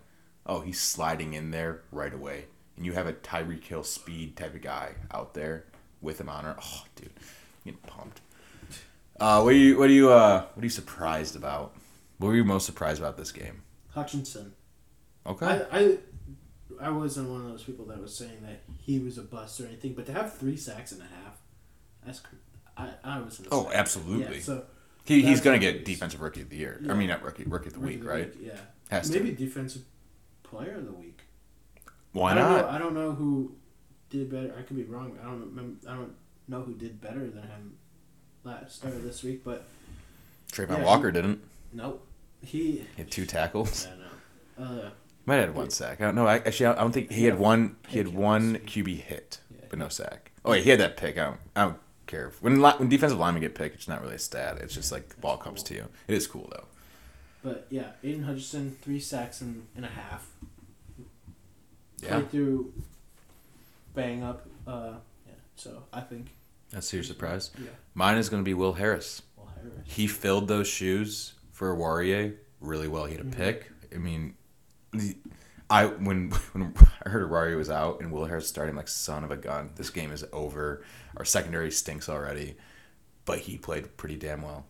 oh 0.46 0.62
he's 0.62 0.80
sliding 0.80 1.34
in 1.34 1.52
there 1.52 1.82
right 1.92 2.14
away. 2.14 2.46
And 2.76 2.86
you 2.86 2.94
have 2.94 3.08
a 3.08 3.14
Tyreek 3.14 3.64
Hill 3.64 3.84
speed 3.84 4.38
type 4.38 4.54
of 4.56 4.62
guy 4.62 4.94
out 5.12 5.34
there 5.34 5.66
with 6.02 6.20
him 6.22 6.30
on 6.30 6.44
her 6.46 6.56
oh 6.62 6.84
dude 6.96 7.10
I'm 7.18 7.74
getting 7.74 7.80
pumped. 7.88 8.22
Uh, 9.20 9.42
what 9.42 9.54
are 9.54 9.58
you 9.58 9.78
what 9.78 9.90
are 9.90 9.94
you 9.94 10.12
uh 10.12 10.46
what 10.54 10.62
are 10.62 10.66
you 10.66 10.70
surprised 10.70 11.36
about? 11.36 11.74
What 12.20 12.30
were 12.30 12.36
you 12.36 12.44
most 12.46 12.66
surprised 12.66 13.00
about 13.00 13.18
this 13.18 13.32
game? 13.32 13.62
Hutchinson. 13.94 14.54
okay. 15.26 15.46
I, 15.72 15.80
I 15.80 15.98
I 16.82 16.90
wasn't 16.90 17.30
one 17.30 17.42
of 17.42 17.48
those 17.48 17.64
people 17.64 17.86
that 17.86 18.00
was 18.02 18.16
saying 18.16 18.40
that 18.44 18.62
he 18.80 19.00
was 19.00 19.18
a 19.18 19.22
bust 19.24 19.60
or 19.60 19.66
anything, 19.68 19.94
but 19.94 20.06
to 20.08 20.14
have 20.14 20.38
three 20.38 20.58
sacks 20.58 20.92
and 20.92 21.02
a 21.02 21.06
half, 21.06 21.38
that's 22.06 22.22
I 22.78 22.90
I 23.04 23.20
was. 23.20 23.42
Oh, 23.52 23.70
say. 23.70 23.76
absolutely. 23.76 24.38
Yeah, 24.38 24.44
so 24.44 24.64
he, 25.06 25.22
he's 25.22 25.42
gonna 25.42 25.60
get 25.60 25.86
defensive 25.86 26.22
rookie 26.22 26.42
of 26.42 26.50
the 26.50 26.58
year 26.58 26.80
Yeah. 26.84 26.92
I 26.92 26.96
mean 26.96 27.08
not 27.10 27.24
rookie 27.24 27.44
rookie 27.46 27.68
of 27.68 27.74
the 27.74 27.80
rookie 27.80 27.96
week 27.96 28.02
of 28.02 28.08
right 28.08 28.34
Yeah, 28.42 28.54
has 28.90 29.10
maybe 29.12 29.32
to 29.32 29.36
defensive 29.36 29.84
player 30.44 30.76
of 30.76 30.86
the 30.86 30.92
week. 30.94 31.22
why 32.12 32.32
I 32.32 32.36
don't 32.36 32.52
Know, 32.52 32.68
I 32.68 32.78
don't 32.78 32.94
know 32.94 33.12
who 33.14 33.56
did 34.10 34.30
better. 34.30 34.54
I 34.58 34.62
could 34.62 34.76
be 34.78 34.84
wrong. 34.84 35.18
I 35.22 35.26
don't 35.26 35.40
remember. 35.42 35.90
I 35.90 35.96
don't 35.96 36.14
know 36.48 36.62
who 36.62 36.74
did 36.76 37.02
better 37.02 37.30
than 37.30 37.44
him 37.44 37.78
last 38.44 38.84
of 38.84 39.04
this 39.04 39.24
week, 39.24 39.44
but 39.44 39.66
Trayvon 40.52 40.78
Yeah, 40.80 40.86
Walker 40.86 41.12
didn't 41.12 41.42
nope. 41.74 42.06
He. 42.42 42.72
he 42.72 42.86
had 42.98 43.10
two 43.12 43.26
tackles 43.26 43.88
I 43.88 43.90
don't 43.90 44.00
know. 44.00 44.84
Uh, 44.86 44.90
Might 45.28 45.36
have 45.36 45.50
had 45.50 45.56
one 45.56 45.70
sack. 45.70 46.02
I 46.02 46.06
don't 46.06 46.16
know. 46.16 46.26
I, 46.26 46.38
actually, 46.38 46.66
I 46.68 46.76
don't 46.76 46.92
think 46.94 47.12
he 47.12 47.26
had 47.26 47.38
one. 47.38 47.76
He 47.90 48.00
had 48.00 48.08
one 48.08 48.56
QB 48.60 48.98
hit, 49.02 49.40
but 49.70 49.78
no 49.78 49.90
sack. 49.90 50.32
Oh 50.46 50.52
wait, 50.52 50.64
he 50.64 50.70
had 50.72 50.80
that 50.80 50.98
pick. 50.98 51.18
I 51.20 51.26
don't. 51.26 51.40
I 51.56 51.62
don't 51.66 51.78
care 52.08 52.32
when 52.42 52.62
li- 52.62 52.74
when 52.78 52.88
defensive 52.90 53.20
linemen 53.20 53.42
get 53.42 53.54
picked. 53.54 53.76
It's 53.76 53.88
not 53.90 54.02
really 54.02 54.16
a 54.16 54.20
stat. 54.20 54.58
It's 54.62 54.74
just 54.74 54.92
like 54.92 55.10
the 55.10 55.20
ball 55.22 55.38
comes 55.38 55.62
to 55.64 55.74
you. 55.76 55.90
It 56.08 56.16
is 56.16 56.26
cool 56.28 56.48
though. 56.52 56.66
but 57.44 57.68
yeah, 57.70 57.92
Aidan 58.04 58.24
Hutchinson 58.24 58.78
three 58.82 59.00
sacks 59.02 59.42
and, 59.42 59.68
and 59.76 59.84
a 59.86 59.90
half. 59.90 60.28
Yeah, 62.02 62.10
Played 62.20 62.32
through 62.32 62.74
bang 63.96 64.24
up. 64.24 64.48
Uh, 64.66 64.94
yeah. 65.28 65.34
So 65.56 65.84
I 65.92 66.02
think 66.02 66.28
that's 66.70 66.92
your 66.94 67.04
surprise. 67.04 67.52
yeah. 67.60 67.70
Mine 67.96 68.18
is 68.18 68.30
going 68.30 68.42
to 68.44 68.46
be 68.46 68.54
Will 68.54 68.74
Harris. 68.74 69.24
Well, 69.36 69.50
Harris. 69.56 69.74
He 69.86 70.08
filled 70.08 70.48
those 70.48 70.68
shoes 70.68 71.34
for 71.52 71.76
Warrior 71.76 72.36
really 72.62 72.88
well. 72.88 73.06
He 73.06 73.16
had 73.16 73.26
a 73.26 73.30
Mhm. 73.30 73.36
pick. 73.36 73.72
I 73.94 73.98
mean, 73.98 74.36
I 75.70 75.86
when 75.86 76.30
when 76.54 76.74
I 77.06 77.10
heard 77.10 77.30
Warrior 77.30 77.58
was 77.58 77.70
out 77.70 78.00
and 78.02 78.12
Will 78.12 78.26
Harris 78.26 78.48
starting 78.48 78.76
like 78.76 78.88
son 78.88 79.24
of 79.24 79.32
a 79.32 79.38
gun. 79.38 79.72
This 79.76 79.90
game 79.90 80.12
is 80.12 80.24
over. 80.32 80.84
Our 81.18 81.26
secondary 81.26 81.72
stinks 81.72 82.08
already, 82.10 82.56
but 83.26 83.40
he 83.40 83.58
played 83.58 83.98
pretty 83.98 84.16
damn 84.18 84.42
well. 84.42 84.66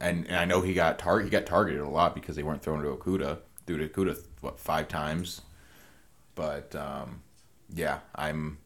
And, 0.00 0.26
and 0.28 0.36
I 0.36 0.44
know 0.44 0.62
he 0.62 0.72
got 0.72 0.98
tar- 0.98 1.20
he 1.20 1.28
got 1.28 1.44
targeted 1.44 1.80
a 1.80 1.88
lot 1.88 2.14
because 2.14 2.36
they 2.36 2.42
weren't 2.42 2.62
throwing 2.62 2.82
to 2.82 2.88
Okudah. 2.88 3.38
Threw 3.66 3.76
to 3.76 3.88
Okudah 3.88 4.18
what 4.40 4.58
five 4.58 4.88
times, 4.88 5.42
but 6.34 6.74
um, 6.74 7.20
yeah, 7.74 7.98
I'm. 8.14 8.58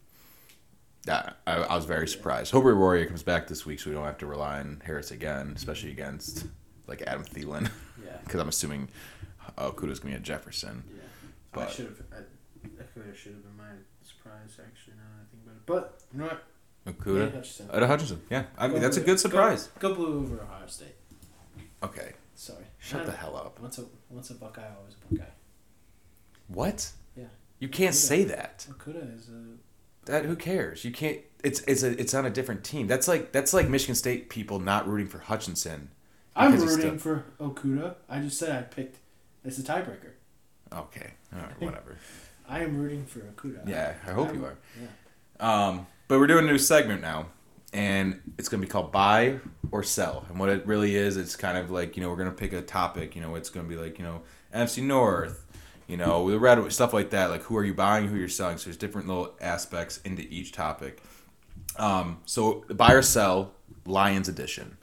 I, 1.08 1.32
I 1.46 1.74
was 1.74 1.84
very 1.86 2.06
surprised. 2.06 2.52
Hope 2.52 2.62
Warrior 2.64 3.06
comes 3.06 3.24
back 3.24 3.48
this 3.48 3.66
week 3.66 3.80
so 3.80 3.90
we 3.90 3.96
don't 3.96 4.04
have 4.04 4.18
to 4.18 4.26
rely 4.26 4.60
on 4.60 4.80
Harris 4.84 5.10
again, 5.10 5.52
especially 5.56 5.90
against 5.90 6.46
like 6.86 7.02
Adam 7.02 7.24
Thielen, 7.24 7.70
Yeah. 8.04 8.18
because 8.24 8.40
I'm 8.40 8.48
assuming 8.48 8.88
Oh, 9.58 9.72
Okudah's 9.72 10.00
gonna 10.00 10.12
be 10.12 10.16
at 10.16 10.22
Jefferson. 10.22 10.84
Yeah. 10.94 11.62
I 11.64 11.68
should 11.68 11.86
have. 11.86 11.98
Could 12.94 13.16
should 13.16 13.32
have 13.32 13.42
been 13.42 13.56
my 13.56 13.64
surprise 14.02 14.58
actually. 14.62 14.94
Now 14.94 15.02
that 15.16 15.22
I 15.22 15.30
think 15.30 15.42
about 15.44 15.56
it, 15.56 15.66
but 15.66 16.02
you 16.12 16.20
know 16.20 16.26
what? 16.26 16.44
Okudah, 16.86 17.24
Nate 17.24 17.34
Hutchinson. 17.34 17.68
Hutchinson. 17.88 18.22
Yeah, 18.30 18.44
I 18.58 18.68
mean 18.68 18.80
that's 18.80 18.96
a 18.96 19.00
good 19.00 19.18
surprise. 19.20 19.68
Go, 19.78 19.90
go 19.90 19.94
blue 19.94 20.18
over 20.20 20.42
Ohio 20.42 20.66
State. 20.66 20.94
Okay, 21.82 22.12
Sorry. 22.34 22.64
shut 22.78 23.06
the 23.06 23.12
hell 23.12 23.36
up. 23.36 23.58
Once 23.60 23.78
a 23.78 23.84
once 24.10 24.30
a 24.30 24.34
Buckeye, 24.34 24.62
always 24.78 24.94
a 24.94 25.14
Buckeye. 25.14 25.30
What? 26.48 26.92
Yeah. 27.16 27.24
You 27.58 27.68
can't 27.68 27.94
Okudah. 27.94 27.98
say 27.98 28.24
that. 28.24 28.66
Okudah 28.70 29.16
is 29.16 29.28
a. 29.28 30.10
That 30.10 30.24
who 30.24 30.36
cares? 30.36 30.84
You 30.84 30.92
can't. 30.92 31.18
It's 31.42 31.60
it's 31.62 31.82
a 31.82 31.98
it's 32.00 32.14
on 32.14 32.26
a 32.26 32.30
different 32.30 32.64
team. 32.64 32.86
That's 32.86 33.08
like 33.08 33.32
that's 33.32 33.52
like 33.52 33.68
Michigan 33.68 33.94
State 33.94 34.28
people 34.28 34.58
not 34.58 34.88
rooting 34.88 35.08
for 35.08 35.18
Hutchinson. 35.18 35.90
I'm 36.34 36.56
rooting 36.56 36.98
for 36.98 37.24
Okudah. 37.40 37.96
I 38.08 38.20
just 38.20 38.38
said 38.38 38.50
I 38.50 38.62
picked. 38.62 38.98
It's 39.44 39.58
a 39.58 39.62
tiebreaker. 39.62 40.10
Okay, 40.72 41.10
all 41.34 41.40
right, 41.40 41.60
whatever. 41.60 41.96
I 42.48 42.60
am 42.62 42.76
rooting 42.78 43.04
for 43.06 43.20
Okudah. 43.20 43.68
Yeah, 43.68 43.94
I 44.06 44.10
hope 44.12 44.28
I'm- 44.28 44.36
you 44.36 44.44
are. 44.44 44.56
Yeah. 44.80 44.86
Um, 45.66 45.86
but 46.08 46.18
we're 46.18 46.26
doing 46.26 46.44
a 46.44 46.48
new 46.52 46.58
segment 46.58 47.00
now, 47.00 47.26
and 47.72 48.20
it's 48.38 48.48
gonna 48.48 48.60
be 48.60 48.66
called 48.68 48.92
buy 48.92 49.38
or 49.70 49.82
sell. 49.82 50.24
And 50.28 50.38
what 50.38 50.48
it 50.50 50.66
really 50.66 50.94
is, 50.94 51.16
it's 51.16 51.36
kind 51.36 51.56
of 51.58 51.70
like 51.70 51.96
you 51.96 52.02
know 52.02 52.10
we're 52.10 52.16
gonna 52.16 52.30
pick 52.30 52.52
a 52.52 52.62
topic. 52.62 53.16
You 53.16 53.22
know, 53.22 53.34
it's 53.34 53.50
gonna 53.50 53.68
be 53.68 53.76
like 53.76 53.98
you 53.98 54.04
know 54.04 54.22
NFC 54.54 54.82
North, 54.82 55.46
you 55.88 55.96
know 55.96 56.30
the 56.30 56.38
red 56.38 56.70
stuff 56.72 56.92
like 56.92 57.10
that. 57.10 57.30
Like 57.30 57.42
who 57.42 57.56
are 57.56 57.64
you 57.64 57.74
buying, 57.74 58.08
who 58.08 58.16
you're 58.16 58.28
selling. 58.28 58.58
So 58.58 58.64
there's 58.64 58.76
different 58.76 59.08
little 59.08 59.34
aspects 59.40 59.98
into 60.04 60.22
each 60.22 60.52
topic. 60.52 61.02
Um, 61.76 62.18
so 62.26 62.64
buy 62.68 62.92
or 62.92 63.02
sell, 63.02 63.52
Lions 63.86 64.28
edition. 64.28 64.76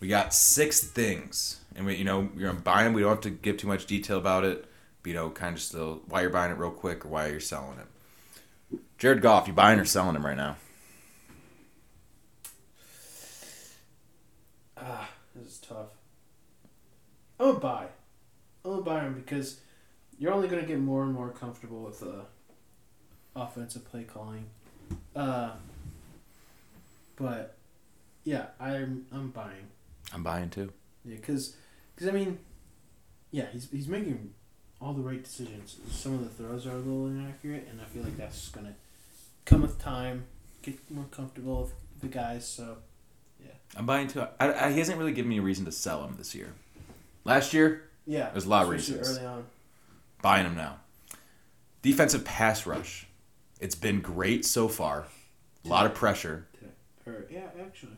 We 0.00 0.08
got 0.08 0.34
six 0.34 0.80
things, 0.84 1.60
and 1.76 1.86
we 1.86 1.96
you 1.96 2.04
know 2.04 2.28
you're 2.36 2.48
gonna 2.50 2.60
buy 2.60 2.84
them. 2.84 2.92
We 2.92 3.02
don't 3.02 3.10
have 3.10 3.20
to 3.22 3.30
give 3.30 3.56
too 3.56 3.68
much 3.68 3.86
detail 3.86 4.18
about 4.18 4.44
it. 4.44 4.66
But, 5.02 5.10
you 5.10 5.14
know, 5.14 5.30
kind 5.30 5.54
of 5.54 5.60
still 5.62 6.00
why 6.08 6.22
you're 6.22 6.30
buying 6.30 6.50
it 6.50 6.58
real 6.58 6.70
quick 6.70 7.04
or 7.04 7.08
why 7.08 7.28
you're 7.28 7.38
selling 7.38 7.78
it. 7.78 8.80
Jared 8.96 9.20
Goff, 9.20 9.46
you 9.46 9.52
buying 9.52 9.78
or 9.78 9.84
selling 9.84 10.16
him 10.16 10.24
right 10.24 10.36
now? 10.36 10.56
Ah, 14.76 15.10
this 15.34 15.52
is 15.52 15.58
tough. 15.58 15.88
I'm 17.38 17.46
gonna 17.46 17.58
buy. 17.58 17.86
I'm 18.64 18.70
gonna 18.70 18.82
buy 18.82 19.00
him 19.00 19.14
because 19.14 19.60
you're 20.18 20.32
only 20.32 20.48
gonna 20.48 20.62
get 20.62 20.80
more 20.80 21.02
and 21.02 21.12
more 21.12 21.28
comfortable 21.30 21.82
with 21.82 22.00
the 22.00 22.24
offensive 23.36 23.84
play 23.84 24.04
calling. 24.04 24.46
Uh, 25.14 25.50
but 27.16 27.56
yeah, 28.24 28.46
I'm 28.58 29.06
I'm 29.12 29.30
buying. 29.30 29.68
I'm 30.12 30.22
buying 30.22 30.50
too. 30.50 30.72
Yeah, 31.04 31.16
because 31.16 31.56
I 32.02 32.10
mean, 32.10 32.38
yeah, 33.30 33.46
he's 33.52 33.70
he's 33.70 33.88
making 33.88 34.34
all 34.80 34.92
the 34.92 35.02
right 35.02 35.22
decisions. 35.22 35.76
Some 35.90 36.14
of 36.14 36.20
the 36.20 36.28
throws 36.30 36.66
are 36.66 36.72
a 36.72 36.78
little 36.78 37.06
inaccurate, 37.06 37.68
and 37.70 37.80
I 37.80 37.84
feel 37.84 38.02
like 38.02 38.16
that's 38.16 38.48
gonna 38.48 38.74
come 39.44 39.62
with 39.62 39.78
time. 39.80 40.24
Get 40.62 40.90
more 40.90 41.06
comfortable 41.10 41.62
with 41.62 42.00
the 42.00 42.08
guys. 42.08 42.46
So 42.46 42.78
yeah. 43.40 43.52
I'm 43.76 43.86
buying 43.86 44.08
too. 44.08 44.26
I, 44.40 44.52
I, 44.66 44.72
he 44.72 44.78
hasn't 44.78 44.98
really 44.98 45.12
given 45.12 45.28
me 45.28 45.38
a 45.38 45.42
reason 45.42 45.64
to 45.66 45.72
sell 45.72 46.04
him 46.04 46.14
this 46.16 46.34
year. 46.34 46.52
Last 47.24 47.54
year, 47.54 47.88
yeah, 48.06 48.30
There's 48.30 48.44
a 48.44 48.48
lot 48.48 48.64
of 48.64 48.68
reasons. 48.70 49.08
early 49.16 49.26
on. 49.26 49.46
buying 50.20 50.46
him 50.46 50.56
now. 50.56 50.76
Defensive 51.82 52.24
pass 52.24 52.66
rush. 52.66 53.06
It's 53.60 53.74
been 53.74 54.00
great 54.00 54.44
so 54.44 54.68
far. 54.68 55.06
A 55.64 55.68
lot 55.68 55.86
of 55.86 55.94
pressure. 55.94 56.46
Or 57.06 57.24
yeah, 57.30 57.48
actually. 57.60 57.96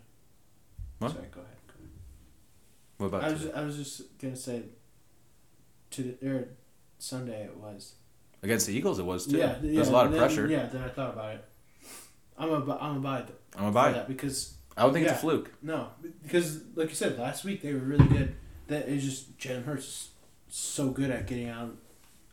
What? 0.98 1.12
Sorry, 1.12 1.24
go 1.32 1.40
ahead. 1.40 1.55
What 2.98 3.06
about 3.08 3.24
I 3.24 3.32
was 3.32 3.40
today? 3.42 3.52
I 3.54 3.60
was 3.62 3.76
just 3.76 4.18
gonna 4.18 4.36
say. 4.36 4.62
To 5.92 6.02
the, 6.02 6.28
or 6.28 6.48
Sunday 6.98 7.44
it 7.44 7.56
was. 7.56 7.94
against 8.42 8.66
the 8.66 8.76
Eagles? 8.76 8.98
It 8.98 9.04
was 9.04 9.26
too. 9.26 9.36
Yeah, 9.36 9.56
There's 9.62 9.86
yeah, 9.88 9.92
a 9.92 9.94
lot 9.94 10.06
of 10.06 10.12
then- 10.12 10.20
pressure. 10.20 10.46
Yeah, 10.48 10.66
then 10.66 10.82
I 10.82 10.88
thought 10.88 11.12
about 11.12 11.34
it. 11.36 11.44
I'm 12.36 12.50
a 12.50 12.54
I'm 12.54 12.96
a 12.96 13.00
buy 13.00 13.18
I'm 13.20 13.26
gonna 13.56 13.70
buy 13.72 13.90
it. 13.90 13.92
that 13.94 14.08
because 14.08 14.54
I 14.76 14.82
don't 14.82 14.92
think 14.92 15.04
it's 15.06 15.12
Yeah. 15.12 15.18
a 15.18 15.20
fluke. 15.20 15.52
no 15.62 15.88
because 16.22 16.60
like 16.74 16.88
you 16.90 16.94
said 16.94 17.18
last 17.18 17.44
week 17.44 17.62
they 17.62 17.72
were 17.72 17.78
really 17.80 18.06
good. 18.08 18.34
That 18.66 18.88
is 18.88 19.04
just 19.04 19.38
Jalen 19.38 19.64
Hurts 19.64 19.84
is 19.86 20.08
so 20.48 20.90
good 20.90 21.10
at 21.10 21.26
getting 21.26 21.48
out 21.48 21.76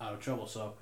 out 0.01 0.13
of 0.13 0.19
trouble. 0.19 0.47
So 0.47 0.73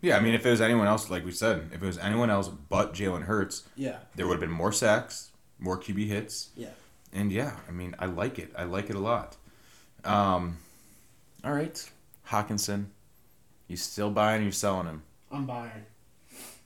Yeah, 0.00 0.16
I 0.16 0.20
mean, 0.20 0.34
if 0.34 0.44
it 0.46 0.50
was 0.50 0.60
anyone 0.60 0.86
else, 0.86 1.10
like 1.10 1.24
we 1.24 1.30
said, 1.32 1.70
if 1.72 1.82
it 1.82 1.86
was 1.86 1.98
anyone 1.98 2.30
else 2.30 2.48
but 2.48 2.94
Jalen 2.94 3.22
Hurts, 3.24 3.68
yeah, 3.76 3.98
there 4.16 4.26
would 4.26 4.34
have 4.34 4.40
been 4.40 4.50
more 4.50 4.72
sacks, 4.72 5.30
more 5.58 5.76
QB 5.78 6.06
hits. 6.08 6.48
Yeah. 6.56 6.70
And 7.12 7.32
yeah, 7.32 7.56
I 7.68 7.72
mean, 7.72 7.94
I 7.98 8.06
like 8.06 8.38
it. 8.38 8.52
I 8.56 8.64
like 8.64 8.90
it 8.90 8.96
a 8.96 9.00
lot. 9.00 9.36
Um, 10.04 10.58
all 11.44 11.52
right, 11.52 11.90
Hockenson, 12.28 12.86
you 13.66 13.76
still 13.76 14.10
buying? 14.10 14.42
or 14.42 14.44
You 14.46 14.52
selling 14.52 14.86
him? 14.86 15.02
I'm 15.30 15.46
buying 15.46 15.86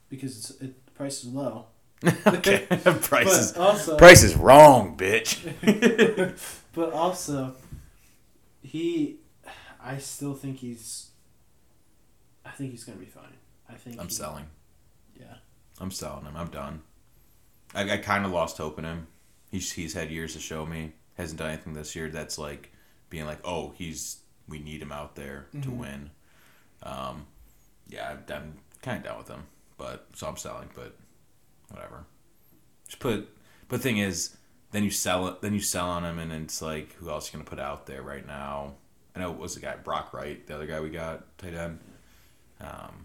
because 0.08 0.36
it's, 0.38 0.50
it, 0.62 0.84
the 0.86 0.90
price 0.92 1.24
is 1.24 1.30
low. 1.32 1.66
okay, 2.26 2.66
price 3.02 3.38
is 3.38 3.52
But 3.52 3.60
also 3.60 3.96
price 3.96 4.22
is 4.22 4.34
wrong, 4.36 4.96
bitch. 4.96 5.38
but 6.72 6.92
also, 6.92 7.54
he, 8.62 9.16
I 9.82 9.98
still 9.98 10.34
think 10.34 10.58
he's. 10.58 11.08
I 12.44 12.50
think 12.50 12.72
he's 12.72 12.84
gonna 12.84 12.98
be 12.98 13.06
fine. 13.06 13.36
I 13.68 13.74
think 13.74 13.98
I'm 14.00 14.08
he- 14.08 14.12
selling. 14.12 14.46
Yeah, 15.18 15.34
I'm 15.80 15.90
selling 15.92 16.24
him. 16.24 16.36
I'm 16.36 16.48
done. 16.48 16.82
I, 17.74 17.92
I 17.92 17.96
kind 17.98 18.24
of 18.26 18.32
lost 18.32 18.58
hope 18.58 18.78
in 18.78 18.84
him. 18.84 19.06
He's 19.52 19.70
he's 19.70 19.92
had 19.94 20.10
years 20.10 20.32
to 20.32 20.40
show 20.40 20.66
me. 20.66 20.94
Hasn't 21.16 21.38
done 21.38 21.50
anything 21.50 21.74
this 21.74 21.94
year 21.94 22.08
that's 22.10 22.38
like 22.38 22.72
being 23.10 23.26
like, 23.26 23.38
oh, 23.44 23.72
he's 23.76 24.18
we 24.48 24.58
need 24.58 24.82
him 24.82 24.90
out 24.90 25.14
there 25.14 25.46
to 25.52 25.68
Mhm. 25.68 25.76
win. 25.76 26.10
Um, 26.82 27.26
yeah, 27.88 28.10
I'm, 28.10 28.24
I'm 28.34 28.54
kind 28.82 28.98
of 28.98 29.04
down 29.04 29.18
with 29.18 29.28
him, 29.28 29.44
but 29.78 30.08
so 30.16 30.26
I'm 30.26 30.36
selling. 30.36 30.68
But 30.74 30.96
whatever. 31.68 32.04
Just 32.86 32.98
put. 32.98 33.28
But 33.68 33.80
thing 33.80 33.98
is, 33.98 34.36
then 34.72 34.82
you 34.84 34.90
sell 34.90 35.28
it. 35.28 35.42
Then 35.42 35.54
you 35.54 35.60
sell 35.60 35.88
on 35.88 36.04
him, 36.04 36.18
and 36.18 36.32
it's 36.32 36.60
like, 36.60 36.94
who 36.94 37.08
else 37.10 37.28
you 37.28 37.38
gonna 37.38 37.48
put 37.48 37.60
out 37.60 37.86
there 37.86 38.02
right 38.02 38.26
now? 38.26 38.74
I 39.14 39.20
know 39.20 39.30
it 39.30 39.38
was 39.38 39.54
the 39.54 39.60
guy 39.60 39.76
Brock 39.76 40.12
Wright, 40.14 40.44
the 40.46 40.54
other 40.54 40.66
guy 40.66 40.80
we 40.80 40.88
got 40.88 41.36
tight 41.38 41.54
end. 41.54 41.78
Um, 42.60 43.04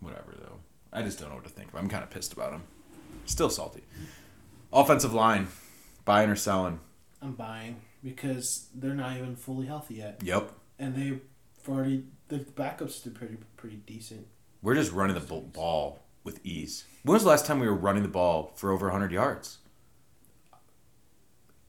whatever 0.00 0.34
though. 0.38 0.58
I 0.92 1.02
just 1.02 1.18
don't 1.20 1.28
know 1.28 1.36
what 1.36 1.44
to 1.44 1.50
think. 1.50 1.70
I'm 1.74 1.88
kind 1.88 2.02
of 2.02 2.10
pissed 2.10 2.32
about 2.32 2.52
him. 2.52 2.62
Still 3.26 3.48
salty. 3.50 3.82
Offensive 4.72 5.14
line, 5.14 5.46
buying 6.04 6.30
or 6.30 6.36
selling? 6.36 6.80
I'm 7.22 7.32
buying 7.32 7.80
because 8.02 8.68
they're 8.74 8.94
not 8.94 9.16
even 9.16 9.36
fully 9.36 9.66
healthy 9.66 9.94
yet, 9.96 10.20
Yep. 10.22 10.50
and 10.78 10.94
they've 10.94 11.20
already 11.68 12.04
the 12.28 12.38
backups 12.38 13.02
did 13.02 13.14
pretty 13.14 13.36
pretty 13.56 13.76
decent. 13.76 14.26
We're 14.62 14.74
just 14.74 14.92
running 14.92 15.14
the 15.14 15.20
ball 15.40 16.00
with 16.22 16.40
ease. 16.44 16.84
When 17.02 17.14
was 17.14 17.22
the 17.22 17.28
last 17.28 17.46
time 17.46 17.60
we 17.60 17.66
were 17.66 17.74
running 17.74 18.02
the 18.02 18.08
ball 18.08 18.52
for 18.56 18.70
over 18.72 18.86
100 18.86 19.12
yards? 19.12 19.58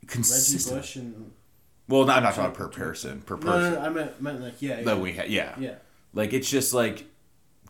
Reggie 0.02 0.14
Consistent. 0.14 0.82
Bush 0.82 0.96
and 0.98 1.32
Well, 1.88 2.06
not, 2.06 2.18
I'm 2.18 2.24
not 2.24 2.36
talking 2.36 2.56
per 2.56 2.68
person. 2.68 3.22
Per 3.22 3.38
person. 3.38 3.74
no, 3.74 3.80
no, 3.80 3.86
I 3.86 3.90
meant 3.90 4.22
meant 4.22 4.42
like 4.42 4.62
yeah, 4.62 4.78
yeah, 4.80 4.84
That 4.86 5.00
we 5.00 5.14
had, 5.14 5.30
yeah. 5.30 5.56
yeah. 5.60 5.76
Like 6.14 6.34
it's 6.34 6.50
just 6.50 6.74
like 6.74 7.06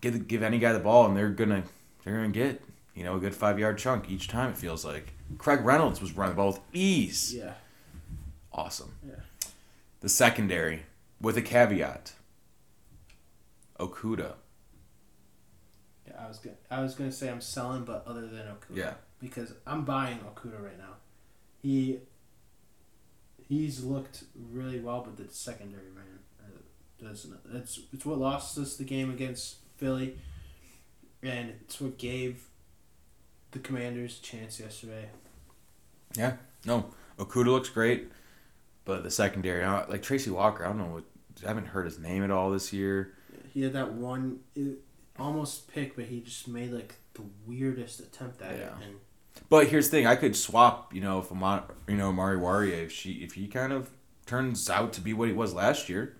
give 0.01 0.27
give 0.27 0.43
any 0.43 0.59
guy 0.59 0.73
the 0.73 0.79
ball 0.79 1.05
and 1.07 1.15
they're 1.17 1.29
gonna 1.29 1.63
they're 2.03 2.15
gonna 2.15 2.29
get 2.29 2.61
you 2.93 3.03
know 3.03 3.15
a 3.15 3.19
good 3.19 3.33
five 3.35 3.57
yard 3.59 3.77
chunk 3.77 4.09
each 4.09 4.27
time. 4.27 4.51
It 4.51 4.57
feels 4.57 4.85
like 4.85 5.13
Craig 5.37 5.61
Reynolds 5.61 6.01
was 6.01 6.15
running 6.15 6.35
the 6.35 6.37
ball 6.37 6.51
with 6.53 6.61
ease. 6.73 7.33
Yeah. 7.33 7.53
Awesome. 8.51 8.93
Yeah. 9.05 9.15
The 10.01 10.09
secondary 10.09 10.83
with 11.19 11.37
a 11.37 11.41
caveat. 11.41 12.13
Okudah. 13.79 14.33
Yeah, 16.07 16.13
I 16.23 16.27
was 16.27 16.37
gonna, 16.39 16.55
I 16.71 16.81
was 16.81 16.95
gonna 16.95 17.11
say 17.11 17.29
I'm 17.29 17.41
selling, 17.41 17.83
but 17.83 18.03
other 18.07 18.27
than 18.27 18.45
Okudah. 18.45 18.75
Yeah. 18.75 18.93
Because 19.19 19.53
I'm 19.65 19.83
buying 19.83 20.19
Okudah 20.19 20.61
right 20.63 20.77
now. 20.77 20.95
He. 21.61 21.99
He's 23.47 23.83
looked 23.83 24.23
really 24.49 24.79
well, 24.79 25.05
but 25.05 25.17
the 25.17 25.31
secondary 25.31 25.91
man 25.93 26.19
uh, 26.39 27.05
doesn't. 27.07 27.37
It's 27.53 27.79
it's 27.93 28.03
what 28.03 28.17
lost 28.17 28.57
us 28.57 28.75
the 28.75 28.83
game 28.83 29.11
against 29.11 29.57
Philly, 29.77 30.17
and 31.21 31.49
it's 31.61 31.79
what 31.79 31.99
gave 31.99 32.47
the 33.55 33.59
Commanders 33.59 34.19
chance 34.19 34.59
yesterday. 34.59 35.07
Yeah, 36.15 36.33
no, 36.65 36.91
Okudah 37.17 37.47
looks 37.47 37.69
great, 37.69 38.11
but 38.83 39.03
the 39.03 39.09
secondary, 39.09 39.65
like 39.89 40.03
Tracy 40.03 40.29
Walker, 40.29 40.63
I 40.63 40.67
don't 40.67 40.77
know 40.77 40.85
what. 40.85 41.03
I 41.43 41.47
haven't 41.49 41.67
heard 41.67 41.85
his 41.85 41.99
name 41.99 42.23
at 42.23 42.31
all 42.31 42.49
this 42.51 42.71
year. 42.71 43.13
He 43.53 43.61
had 43.63 43.73
that 43.73 43.93
one 43.93 44.39
it, 44.55 44.77
almost 45.19 45.67
pick, 45.67 45.95
but 45.95 46.05
he 46.05 46.21
just 46.21 46.47
made 46.47 46.71
like 46.71 46.95
the 47.13 47.23
weirdest 47.45 47.99
attempt 47.99 48.41
at 48.41 48.51
it. 48.51 48.59
Yeah. 48.59 48.85
And 48.85 48.95
But 49.49 49.67
here's 49.67 49.89
the 49.89 49.97
thing: 49.97 50.07
I 50.07 50.15
could 50.15 50.35
swap, 50.35 50.93
you 50.93 51.01
know, 51.01 51.19
if 51.19 51.31
Amon, 51.31 51.63
you 51.87 51.95
know, 51.97 52.11
Mari 52.11 52.37
Warrior, 52.37 52.75
if 52.75 52.91
she, 52.91 53.13
if 53.23 53.33
he 53.33 53.47
kind 53.47 53.73
of 53.73 53.89
turns 54.25 54.69
out 54.69 54.93
to 54.93 55.01
be 55.01 55.13
what 55.13 55.27
he 55.27 55.33
was 55.33 55.53
last 55.53 55.89
year, 55.89 56.15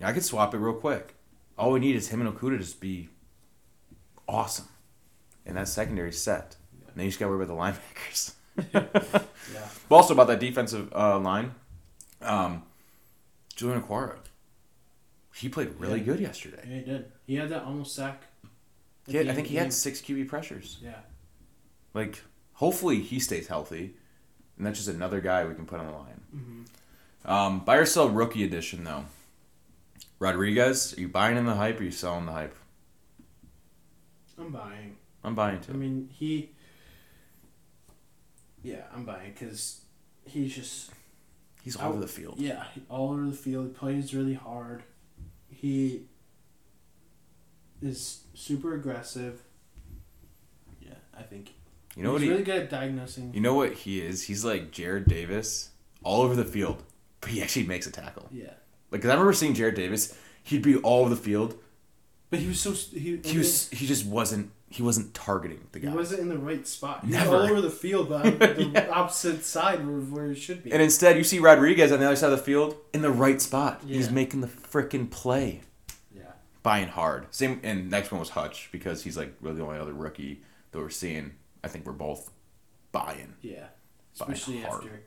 yeah, 0.00 0.08
I 0.08 0.12
could 0.12 0.24
swap 0.24 0.54
it 0.54 0.58
real 0.58 0.74
quick. 0.74 1.14
All 1.56 1.72
we 1.72 1.80
need 1.80 1.96
is 1.96 2.08
him 2.08 2.20
and 2.20 2.32
Okudah 2.32 2.50
to 2.50 2.58
just 2.58 2.80
be 2.80 3.08
awesome, 4.28 4.68
and 5.48 5.56
that 5.56 5.66
secondary 5.68 6.12
set. 6.12 6.56
And 6.86 6.96
then 6.96 7.04
you 7.06 7.10
just 7.10 7.18
got 7.18 7.26
to 7.26 7.32
worry 7.32 7.42
about 7.44 7.74
the 7.74 7.80
linebackers. 7.80 8.32
yeah, 9.54 9.68
But 9.88 9.96
also 9.96 10.14
about 10.14 10.26
that 10.28 10.40
defensive 10.40 10.92
uh, 10.94 11.18
line, 11.18 11.54
um, 12.22 12.62
Julian 13.56 13.82
Okwara. 13.82 14.16
He 15.34 15.48
played 15.48 15.74
really 15.78 16.00
Yeah. 16.00 16.04
good 16.06 16.20
yesterday. 16.20 16.62
yeah, 16.68 16.74
he 16.78 16.80
did. 16.84 17.12
He 17.26 17.34
had 17.36 17.48
that 17.50 17.62
almost 17.64 17.94
sack. 17.94 18.22
Yeah, 19.06 19.20
I 19.22 19.34
think 19.34 19.46
he 19.46 19.56
had 19.56 19.72
six 19.72 20.00
QB 20.02 20.28
pressures. 20.28 20.78
Yeah, 20.82 20.98
Like, 21.94 22.22
hopefully 22.54 23.00
he 23.00 23.18
stays 23.20 23.46
healthy, 23.46 23.94
and 24.58 24.66
that's 24.66 24.76
just 24.78 24.88
another 24.88 25.20
guy 25.22 25.46
we 25.46 25.54
can 25.54 25.64
put 25.64 25.80
on 25.80 25.86
the 25.86 25.92
line. 25.92 26.20
hmm 26.30 26.62
Um, 27.24 27.60
buy 27.60 27.76
or 27.76 27.86
sell 27.86 28.08
rookie 28.10 28.44
edition 28.44 28.84
though. 28.84 29.04
Rodriguez, 30.18 30.94
are 30.96 31.00
you 31.00 31.08
buying 31.08 31.36
in 31.38 31.46
the 31.46 31.54
hype 31.54 31.78
or 31.78 31.82
are 31.82 31.84
you 31.86 31.90
selling 31.90 32.26
the 32.26 32.32
hype? 32.32 32.54
I'm 34.38 34.50
buying. 34.52 34.96
I'm 35.28 35.34
buying 35.34 35.60
too. 35.60 35.72
I 35.72 35.76
mean, 35.76 36.08
he. 36.12 36.50
Yeah, 38.62 38.82
I'm 38.94 39.04
buying 39.04 39.32
because 39.32 39.82
he's 40.26 40.54
just 40.54 40.90
He's 41.62 41.76
all 41.76 41.90
over 41.90 42.00
the 42.00 42.08
field. 42.08 42.36
yeah 42.38 42.64
all 42.88 43.12
over 43.12 43.26
the 43.26 43.32
field. 43.36 43.68
He 43.68 43.72
plays 43.74 44.14
really 44.14 44.34
hard. 44.34 44.82
He 45.50 46.02
is 47.82 48.22
super 48.34 48.74
aggressive. 48.74 49.40
Yeah, 50.80 50.94
I 51.16 51.22
think 51.22 51.52
You 51.96 52.02
know 52.02 52.10
he's 52.10 52.14
what 52.14 52.22
he? 52.22 52.28
really 52.30 52.42
good 52.42 52.62
at 52.62 52.70
diagnosing. 52.70 53.32
You 53.34 53.40
know 53.40 53.54
what 53.54 53.72
he 53.72 54.00
is? 54.00 54.24
He's 54.24 54.44
like 54.44 54.70
Jared 54.72 55.06
Davis, 55.06 55.70
all 56.02 56.22
over 56.22 56.34
the 56.34 56.44
field, 56.44 56.82
but 57.20 57.30
he 57.30 57.42
actually 57.42 57.66
makes 57.66 57.86
a 57.86 57.90
tackle. 57.92 58.28
yeah, 58.32 58.54
Like, 58.90 59.02
'cause 59.02 59.10
I 59.10 59.14
remember 59.14 59.32
seeing 59.32 59.54
Jared 59.54 59.74
Davis. 59.76 60.16
He'd 60.42 60.62
be 60.62 60.76
all 60.76 61.00
over 61.02 61.10
the 61.10 61.16
field. 61.20 61.54
But 62.30 62.38
he 62.40 62.46
was 62.48 62.60
so 62.60 62.72
he, 62.72 63.18
He 63.24 63.38
was. 63.38 63.68
He 63.70 63.86
just 63.86 64.06
wasn't. 64.06 64.50
He 64.70 64.82
wasn't 64.82 65.14
targeting 65.14 65.60
the 65.72 65.80
guy. 65.80 65.90
He 65.90 65.96
wasn't 65.96 66.20
in 66.20 66.28
the 66.28 66.36
right 66.36 66.66
spot. 66.66 67.02
He 67.04 67.10
Never. 67.12 67.30
was 67.30 67.40
all 67.46 67.50
over 67.52 67.60
the 67.62 67.70
field, 67.70 68.10
but 68.10 68.26
on 68.26 68.38
the 68.38 68.70
Yeah. 68.74 68.88
opposite 68.90 69.42
side 69.44 69.86
where, 69.86 69.96
where 70.00 70.30
it 70.32 70.34
should 70.36 70.62
be. 70.62 70.70
And 70.72 70.82
instead, 70.82 71.16
you 71.16 71.24
see 71.24 71.38
Rodriguez 71.38 71.90
on 71.90 72.00
the 72.00 72.06
other 72.06 72.16
side 72.16 72.30
of 72.32 72.38
the 72.38 72.44
field 72.44 72.76
in 72.92 73.00
the 73.00 73.10
right 73.10 73.40
spot. 73.40 73.80
He's 73.86 74.10
making 74.10 74.42
the 74.42 74.46
freaking 74.46 75.08
play. 75.10 75.62
yeah, 76.14 76.24
buying 76.62 76.88
hard. 76.88 77.34
Same 77.34 77.60
and 77.62 77.88
next 77.90 78.12
one 78.12 78.18
was 78.20 78.28
Hutch 78.30 78.68
because 78.70 79.02
he's 79.04 79.16
like 79.16 79.32
really 79.40 79.56
the 79.56 79.62
only 79.64 79.78
other 79.78 79.94
rookie 79.94 80.42
that 80.72 80.78
we're 80.78 80.90
seeing. 80.90 81.32
I 81.64 81.68
think 81.68 81.86
we're 81.86 81.92
both 81.92 82.30
buying. 82.92 83.34
yeah. 83.40 83.68
Buying 84.18 84.32
Especially 84.32 84.60
hard. 84.60 84.82
after 84.84 85.00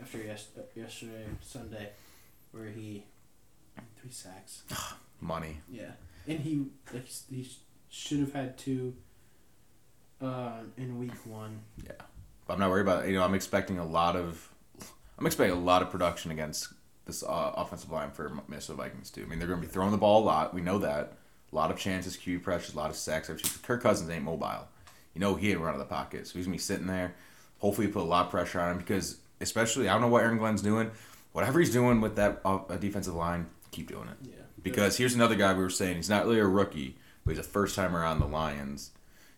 after 0.00 0.18
yes, 0.18 0.46
yesterday 0.74 1.24
Sunday, 1.42 1.90
where 2.52 2.66
he 2.70 3.04
three 4.00 4.10
sacks. 4.10 4.62
Money. 5.20 5.60
Yeah, 5.70 5.90
and 6.28 6.40
he 6.40 6.66
like 6.92 7.08
he 7.30 7.50
should 7.88 8.20
have 8.20 8.32
had 8.32 8.58
two. 8.58 8.94
Uh, 10.20 10.62
in 10.76 10.98
week 10.98 11.14
one. 11.26 11.60
But 12.44 12.54
I'm 12.54 12.58
not 12.58 12.70
worried 12.70 12.82
about 12.82 13.04
it. 13.04 13.10
You 13.10 13.14
know, 13.14 13.22
I'm 13.22 13.34
expecting 13.34 13.78
a 13.78 13.86
lot 13.86 14.16
of 14.16 14.52
I'm 15.16 15.26
expecting 15.26 15.56
a 15.56 15.60
lot 15.60 15.80
of 15.80 15.90
production 15.90 16.32
against 16.32 16.72
this 17.04 17.22
uh, 17.22 17.52
offensive 17.56 17.90
line 17.90 18.10
for 18.10 18.32
Minnesota 18.48 18.76
Vikings 18.76 19.10
too. 19.10 19.22
I 19.22 19.26
mean, 19.26 19.38
they're 19.38 19.48
going 19.48 19.60
to 19.60 19.66
be 19.66 19.72
throwing 19.72 19.92
the 19.92 19.98
ball 19.98 20.22
a 20.22 20.26
lot. 20.26 20.54
We 20.54 20.60
know 20.60 20.78
that. 20.78 21.14
A 21.52 21.54
lot 21.54 21.70
of 21.70 21.78
chances, 21.78 22.16
QB 22.16 22.42
pressures, 22.42 22.74
a 22.74 22.76
lot 22.76 22.90
of 22.90 22.96
sacks. 22.96 23.30
Kirk 23.62 23.82
Cousins 23.82 24.10
ain't 24.10 24.24
mobile. 24.24 24.68
You 25.14 25.20
know 25.20 25.34
he 25.34 25.50
ain't 25.50 25.60
run 25.60 25.70
out 25.70 25.74
of 25.74 25.78
the 25.80 25.86
pocket, 25.86 26.26
so 26.26 26.34
he's 26.34 26.46
gonna 26.46 26.54
be 26.54 26.58
sitting 26.58 26.86
there. 26.86 27.14
Hopefully, 27.58 27.88
put 27.88 28.02
a 28.02 28.04
lot 28.04 28.26
of 28.26 28.30
pressure 28.30 28.60
on 28.60 28.72
him 28.72 28.78
because, 28.78 29.16
especially, 29.40 29.88
I 29.88 29.92
don't 29.92 30.02
know 30.02 30.08
what 30.08 30.22
Aaron 30.22 30.38
Glenn's 30.38 30.62
doing. 30.62 30.90
Whatever 31.32 31.60
he's 31.60 31.72
doing 31.72 32.00
with 32.00 32.16
that 32.16 32.40
uh, 32.44 32.58
defensive 32.76 33.14
line, 33.14 33.46
keep 33.70 33.88
doing 33.88 34.08
it. 34.08 34.16
Yeah. 34.22 34.42
Because 34.62 34.96
here's 34.96 35.14
another 35.14 35.34
guy 35.36 35.52
we 35.54 35.62
were 35.62 35.70
saying 35.70 35.96
he's 35.96 36.10
not 36.10 36.24
really 36.26 36.40
a 36.40 36.46
rookie, 36.46 36.96
but 37.24 37.32
he's 37.32 37.38
a 37.38 37.48
first 37.48 37.76
timer 37.76 38.04
on 38.04 38.20
the 38.20 38.26
Lions. 38.26 38.90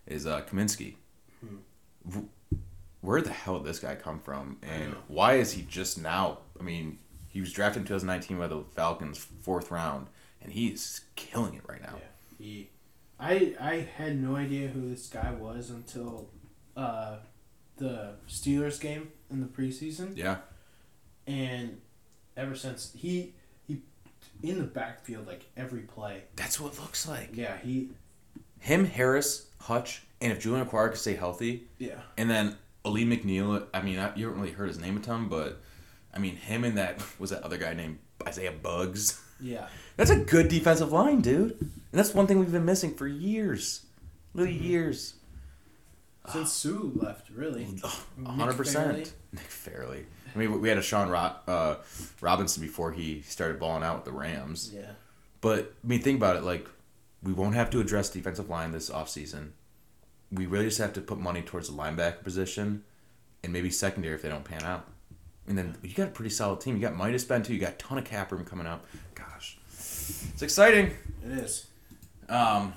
Is 0.07 0.27
uh, 0.27 0.43
Cominsky. 0.43 0.95
Hmm. 1.41 2.21
Where 3.01 3.23
the 3.23 3.33
hell 3.33 3.59
did 3.59 3.67
this 3.67 3.79
guy 3.79 3.95
come 3.95 4.19
from, 4.21 4.59
and 4.63 4.95
why 5.09 5.35
is 5.35 5.53
he 5.53 5.63
just 5.63 5.99
now? 5.99 6.39
I 6.59 6.63
mean, 6.63 6.99
he 7.29 7.41
was 7.41 7.53
drafted 7.53 7.83
in 7.83 7.87
2019 7.87 8.39
by 8.39 8.47
the 8.49 8.63
Falcons, 8.75 9.19
fourth 9.19 9.71
round, 9.71 10.09
and 10.43 10.53
he's 10.53 11.03
killing 11.17 11.55
it 11.55 11.63
right 11.67 11.81
now. 11.81 11.95
Yeah. 11.99 12.47
He, 12.47 12.71
I 13.19 13.55
I 13.61 13.89
had 13.97 14.21
no 14.21 14.37
idea 14.37 14.69
who 14.69 14.91
this 14.91 15.07
guy 15.07 15.33
was 15.33 15.71
until 15.71 16.29
uh, 16.77 17.17
the 17.77 18.15
Steelers 18.29 18.81
game 18.81 19.13
in 19.31 19.41
the 19.41 19.47
preseason, 19.47 20.17
Yeah, 20.17 20.39
and 21.27 21.81
ever 22.37 22.55
since 22.55 22.93
he 22.95 23.09
he 23.09 23.35
in 24.43 24.59
the 24.59 24.65
backfield 24.65 25.27
like 25.27 25.45
every 25.57 25.81
play. 25.81 26.23
that's 26.37 26.59
what 26.61 26.73
it 26.75 26.81
looks 26.81 27.07
like. 27.09 27.31
Yeah, 27.35 27.57
he 27.59 27.91
Him, 28.59 28.85
Harris, 28.85 29.47
Hutch, 29.61 30.03
and 30.21 30.33
if 30.33 30.41
Julian 30.41 30.67
Okwara 30.67 30.91
could 30.91 30.99
stay 30.99 31.15
healthy, 31.15 31.65
yeah 31.79 32.01
and 32.17 32.31
then 32.31 32.57
Alim 32.85 33.11
McNeill. 33.11 33.67
I 33.75 33.83
mean, 33.83 33.99
I, 33.99 34.15
you 34.17 34.27
haven't 34.27 34.41
really 34.41 34.53
heard 34.53 34.69
his 34.69 34.81
name 34.81 34.97
a 34.97 35.01
ton, 35.01 35.29
but 35.29 35.61
I 36.15 36.19
mean, 36.19 36.37
him 36.37 36.65
and 36.65 36.79
that 36.79 37.03
was 37.19 37.31
that 37.31 37.43
other 37.43 37.59
guy 37.59 37.75
named 37.75 37.99
Isaiah 38.27 38.53
Buggs. 38.53 39.21
yeah 39.41 39.69
That's 39.97 40.11
a 40.11 40.17
good 40.17 40.49
defensive 40.49 40.93
line, 40.93 41.21
dude. 41.21 41.57
And 41.61 41.99
that's 41.99 42.15
one 42.15 42.27
thing 42.27 42.39
we've 42.39 42.53
been 42.53 42.65
missing 42.65 42.95
for 42.95 43.07
years, 43.07 43.85
literally 44.33 44.57
mm-hmm. 44.57 44.71
years. 44.71 45.15
since 46.29 46.53
Suh 46.53 46.91
left 46.95 47.29
really. 47.31 47.67
hundred 48.25 48.57
percent. 48.57 49.13
Nick 49.33 49.43
Fairley. 49.43 50.07
I 50.35 50.39
mean, 50.39 50.61
we 50.61 50.69
had 50.69 50.79
a 50.79 50.83
Sean 50.83 51.09
Ro- 51.09 51.37
uh, 51.47 51.77
Robinson 52.21 52.63
before 52.63 52.93
he 52.93 53.23
started 53.23 53.59
balling 53.59 53.83
out 53.83 53.97
with 53.97 54.05
the 54.05 54.13
Rams. 54.13 54.71
Yeah. 54.75 54.93
But 55.41 55.75
I 55.85 55.87
mean, 55.87 56.03
think 56.03 56.17
about 56.17 56.37
it. 56.37 56.43
Like, 56.43 56.69
we 57.23 57.33
won't 57.33 57.55
have 57.55 57.71
to 57.71 57.81
address 57.81 58.11
defensive 58.11 58.49
line 58.49 58.73
this 58.73 58.91
offseason. 58.91 59.51
We 60.33 60.47
really 60.47 60.67
just 60.67 60.79
have 60.79 60.93
to 60.95 61.01
put 61.01 61.19
money 61.19 61.43
towards 61.43 61.69
the 61.69 61.75
linebacker 61.75 62.23
position, 62.23 62.85
and 63.43 63.53
maybe 63.53 63.71
secondary 63.71 64.15
if 64.15 64.23
they 64.23 64.29
don't 64.29 64.45
pan 64.45 64.63
out. 64.63 64.87
And 65.47 65.59
then 65.59 65.77
you 65.83 65.93
got 65.93 66.09
a 66.09 66.11
pretty 66.11 66.31
solid 66.31 66.61
team. 66.61 66.77
You 66.77 66.83
got 66.83 66.97
Midas 66.97 67.25
Ben 67.25 67.43
too. 67.43 67.55
You 67.55 67.61
got 67.61 67.73
a 67.73 67.77
ton 67.77 67.99
of 67.99 68.05
cap 68.05 68.31
room 68.31 68.45
coming 68.45 68.67
up. 68.67 68.87
Gosh, 69.15 69.59
it's 69.73 70.43
exciting. 70.43 70.93
It 71.25 71.33
is. 71.33 71.67
Um, 72.29 72.75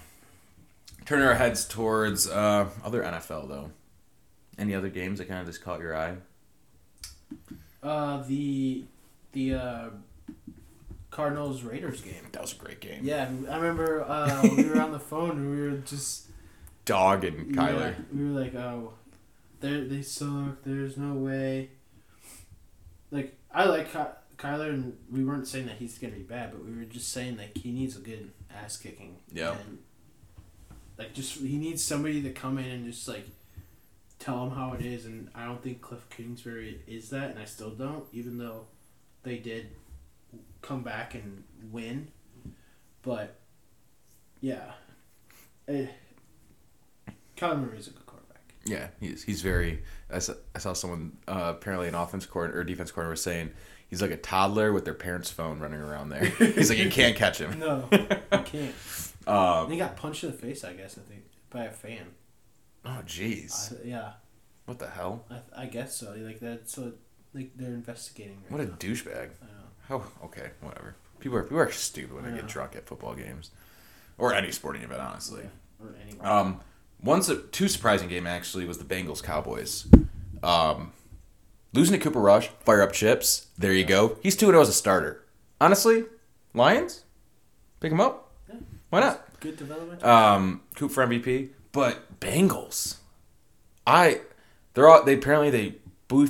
turning 1.06 1.28
our 1.28 1.36
heads 1.36 1.66
towards 1.68 2.28
uh, 2.28 2.68
other 2.84 3.04
NFL 3.04 3.48
though. 3.48 3.72
Any 4.58 4.74
other 4.74 4.90
games 4.90 5.20
that 5.20 5.28
kind 5.28 5.42
of 5.42 5.48
just 5.48 5.64
caught 5.64 5.80
your 5.80 5.96
eye? 5.96 6.16
Uh, 7.84 8.24
the 8.24 8.86
the 9.34 9.56
uh, 9.56 9.90
Cardinals 11.12 11.64
Raiders 11.64 12.02
game. 12.02 12.28
That 12.32 12.42
was 12.42 12.54
a 12.54 12.56
great 12.56 12.80
game. 12.80 13.02
Yeah, 13.04 13.30
I 13.50 13.56
remember 13.58 14.04
uh, 14.04 14.42
we 14.56 14.64
were 14.66 14.82
on 14.82 14.92
the 14.92 15.00
phone 15.12 15.32
and 15.32 15.52
we 15.52 15.62
were 15.62 15.78
just 15.80 16.28
Dog 16.86 17.24
and 17.24 17.56
Kyler. 17.56 17.92
Yeah, 17.92 18.04
we 18.14 18.32
were 18.32 18.40
like, 18.40 18.56
oh, 18.56 18.94
they 19.60 19.82
they 19.82 20.02
suck. 20.02 20.64
There's 20.64 20.98
no 20.98 21.14
way. 21.14 21.70
Like 23.12 23.36
I 23.54 23.66
like 23.66 23.92
Ky- 23.92 24.16
Kyler, 24.38 24.70
and 24.70 24.98
we 25.12 25.24
weren't 25.24 25.48
saying 25.48 25.68
that 25.68 25.78
he's 25.78 25.98
gonna 25.98 26.14
be 26.14 26.24
bad, 26.24 26.52
but 26.52 26.66
we 26.66 26.76
were 26.76 26.86
just 26.86 27.10
saying 27.12 27.38
like 27.38 27.58
he 27.58 27.72
needs 27.72 27.96
a 27.96 28.00
good 28.00 28.32
ass 28.54 28.78
kicking. 28.78 29.18
Yeah. 29.32 29.52
And, 29.52 29.80
like 30.98 31.14
just 31.14 31.40
he 31.40 31.58
needs 31.58 31.84
somebody 31.84 32.22
to 32.22 32.32
come 32.32 32.58
in 32.58 32.66
and 32.66 32.86
just 32.86 33.08
like 33.08 33.28
tell 34.24 34.46
them 34.46 34.56
how 34.56 34.74
it 34.74 34.86
is, 34.86 35.06
and 35.06 35.30
I 35.36 35.46
don't 35.46 35.62
think 35.62 35.82
Cliff 35.82 36.08
Kingsbury 36.10 36.80
is 36.88 37.10
that, 37.10 37.32
and 37.32 37.40
I 37.40 37.44
still 37.44 37.72
don't, 37.72 38.06
even 38.14 38.38
though 38.38 38.68
they 39.24 39.38
did 39.38 39.68
come 40.62 40.82
back 40.82 41.14
and 41.14 41.44
win, 41.72 42.08
but 43.02 43.36
yeah, 44.40 44.72
eh, 45.68 45.88
Kyler 47.36 47.60
Murray's 47.60 47.88
a 47.88 47.92
good 47.92 48.06
quarterback. 48.06 48.54
Yeah, 48.64 48.88
he's 49.02 49.24
he's 49.24 49.42
very. 49.42 49.84
I 50.10 50.20
saw, 50.20 50.34
I 50.56 50.60
saw 50.60 50.72
someone 50.72 51.18
uh, 51.28 51.54
apparently 51.58 51.90
an 51.90 51.96
offense 51.96 52.26
coordinator 52.26 52.62
or 52.62 52.64
defense 52.64 52.92
coordinator 52.92 53.12
was 53.12 53.22
saying 53.22 53.52
he's 53.90 54.02
like 54.02 54.12
a 54.12 54.18
toddler 54.18 54.72
with 54.72 54.86
their 54.86 54.94
parents' 54.94 55.32
phone 55.32 55.60
running 55.60 55.82
around 55.82 56.10
there. 56.10 56.26
He's 56.26 56.70
like 56.70 56.80
you 56.80 56.90
can't 56.90 57.18
catch 57.18 57.40
him. 57.40 57.60
No, 57.60 57.88
you 57.92 58.08
can't. 58.46 58.76
Um, 59.26 59.72
he 59.72 59.78
got 59.78 59.96
punched 59.96 60.26
in 60.26 60.32
the 60.32 60.38
face, 60.38 60.66
I 60.66 60.74
guess. 60.74 60.98
I 60.98 61.02
think 61.10 61.24
by 61.50 61.64
a 61.64 61.72
fan. 61.72 62.08
Oh 62.86 63.02
jeez, 63.06 63.74
I, 63.74 63.88
yeah, 63.88 64.12
what 64.66 64.80
the 64.80 64.88
hell? 64.90 65.26
I, 65.30 65.64
I 65.64 65.66
guess 65.68 65.96
so. 65.96 66.14
Like 66.18 66.40
that. 66.40 66.70
So 66.70 66.94
like 67.34 67.52
they're 67.56 67.70
investigating. 67.74 68.38
Right 68.44 68.52
What 68.52 68.62
a 68.62 68.66
now. 68.66 68.76
douchebag. 68.78 69.30
I 69.42 69.46
know. 69.46 69.68
How 69.90 70.04
okay, 70.26 70.52
whatever. 70.62 70.96
People 71.20 71.38
are 71.38 71.44
people 71.44 71.60
are 71.60 71.72
stupid 71.72 72.14
when 72.14 72.24
they 72.24 72.30
Yeah. 72.32 72.38
get 72.38 72.48
drunk 72.48 72.76
at 72.76 72.86
football 72.88 73.16
games, 73.16 73.52
or 74.18 74.34
any 74.34 74.52
sporting 74.52 74.82
event, 74.84 75.02
honestly. 75.02 75.44
Or 75.82 75.94
anyway. 76.06 76.24
Um, 76.26 76.62
one 77.02 77.22
su- 77.24 77.48
two 77.52 77.68
surprising 77.68 78.08
game 78.10 78.26
actually 78.28 78.66
was 78.66 78.78
the 78.78 78.86
Bengals 78.86 79.22
Cowboys. 79.24 79.88
Um, 80.42 80.92
losing 81.74 81.98
to 81.98 82.04
Cooper 82.04 82.20
Rush, 82.20 82.48
fire 82.66 82.82
up 82.82 82.92
chips. 82.94 83.48
There 83.58 83.74
you 83.74 83.86
go. 83.86 84.18
He's 84.24 84.36
two 84.38 84.46
and 84.48 84.54
zero 84.54 84.62
as 84.62 84.70
a 84.70 84.74
starter. 84.74 85.24
Honestly, 85.60 86.04
Lions, 86.54 87.04
pick 87.80 87.92
him 87.92 88.00
up. 88.02 88.32
Yeah. 88.50 88.56
Why 88.90 89.00
not? 89.02 89.40
Good 89.40 89.58
development. 89.58 90.04
Um, 90.04 90.62
Coop 90.76 90.92
for 90.92 91.06
MVP, 91.06 91.50
but 91.72 92.13
Bengals. 92.24 92.98
I, 93.86 94.22
they're 94.74 94.88
all 94.88 95.04
they 95.04 95.16
apparently 95.16 95.50
they 95.50 95.76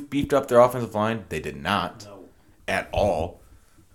beefed 0.09 0.33
up 0.33 0.47
their 0.47 0.59
offensive 0.59 0.95
line. 0.95 1.25
They 1.29 1.39
did 1.39 1.55
not 1.55 2.05
no. 2.05 2.25
at 2.67 2.89
all. 2.91 3.41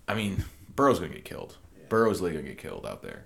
I 0.07 0.15
mean, 0.15 0.45
Burrow's 0.75 0.99
gonna 0.99 1.13
get 1.13 1.25
killed. 1.25 1.57
Yeah. 1.77 1.85
Burrow's 1.89 2.21
really 2.21 2.33
gonna 2.33 2.47
get 2.47 2.57
killed 2.57 2.85
out 2.85 3.01
there. 3.01 3.25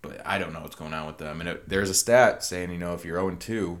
But 0.00 0.26
I 0.26 0.38
don't 0.38 0.52
know 0.52 0.60
what's 0.60 0.74
going 0.74 0.94
on 0.94 1.06
with 1.06 1.18
them. 1.18 1.40
And 1.40 1.48
it, 1.48 1.68
there's 1.68 1.90
a 1.90 1.94
stat 1.94 2.42
saying 2.42 2.70
you 2.70 2.78
know 2.78 2.94
if 2.94 3.04
you're 3.04 3.18
0 3.18 3.36
2, 3.36 3.78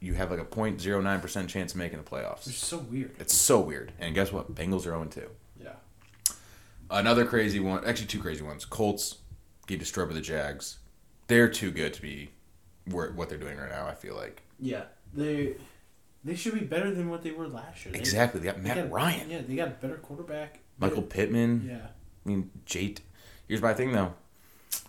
you 0.00 0.14
have 0.14 0.30
like 0.30 0.40
a 0.40 0.44
0.09 0.44 1.22
percent 1.22 1.48
chance 1.48 1.72
of 1.72 1.78
making 1.78 1.98
the 1.98 2.04
playoffs. 2.04 2.46
It's 2.46 2.56
so 2.56 2.78
weird. 2.78 3.12
It's 3.18 3.34
so 3.34 3.60
weird. 3.60 3.92
And 3.98 4.14
guess 4.14 4.32
what? 4.32 4.54
Bengals 4.54 4.80
are 4.80 4.92
0 4.92 5.06
2. 5.10 5.30
Yeah. 5.62 5.72
Another 6.90 7.24
crazy 7.24 7.60
one. 7.60 7.84
Actually, 7.84 8.06
two 8.06 8.20
crazy 8.20 8.42
ones. 8.42 8.64
Colts 8.64 9.16
get 9.66 9.78
destroyed 9.78 10.08
by 10.08 10.14
the 10.14 10.20
Jags. 10.20 10.78
They're 11.28 11.48
too 11.48 11.70
good 11.70 11.94
to 11.94 12.02
be 12.02 12.30
where- 12.90 13.12
what 13.12 13.28
they're 13.28 13.38
doing 13.38 13.56
right 13.58 13.70
now. 13.70 13.86
I 13.86 13.94
feel 13.94 14.14
like 14.16 14.42
Yeah. 14.58 14.84
They 15.14 15.56
they 16.24 16.34
should 16.36 16.54
be 16.54 16.60
better 16.60 16.92
than 16.94 17.10
what 17.10 17.22
they 17.22 17.32
were 17.32 17.48
last 17.48 17.84
year. 17.84 17.92
They- 17.92 17.98
exactly. 17.98 18.40
They 18.40 18.46
got 18.46 18.56
they 18.56 18.62
Matt 18.62 18.76
got- 18.76 18.90
Ryan, 18.90 19.30
Yeah, 19.30 19.40
they 19.46 19.56
got 19.56 19.68
a 19.68 19.72
better 19.72 19.96
quarterback. 19.96 20.60
Michael 20.78 21.02
Pittman. 21.02 21.66
Yeah. 21.68 21.86
I 22.24 22.28
mean, 22.28 22.50
Jate. 22.66 23.00
Here's 23.48 23.60
my 23.62 23.74
thing 23.74 23.92
though. 23.92 24.14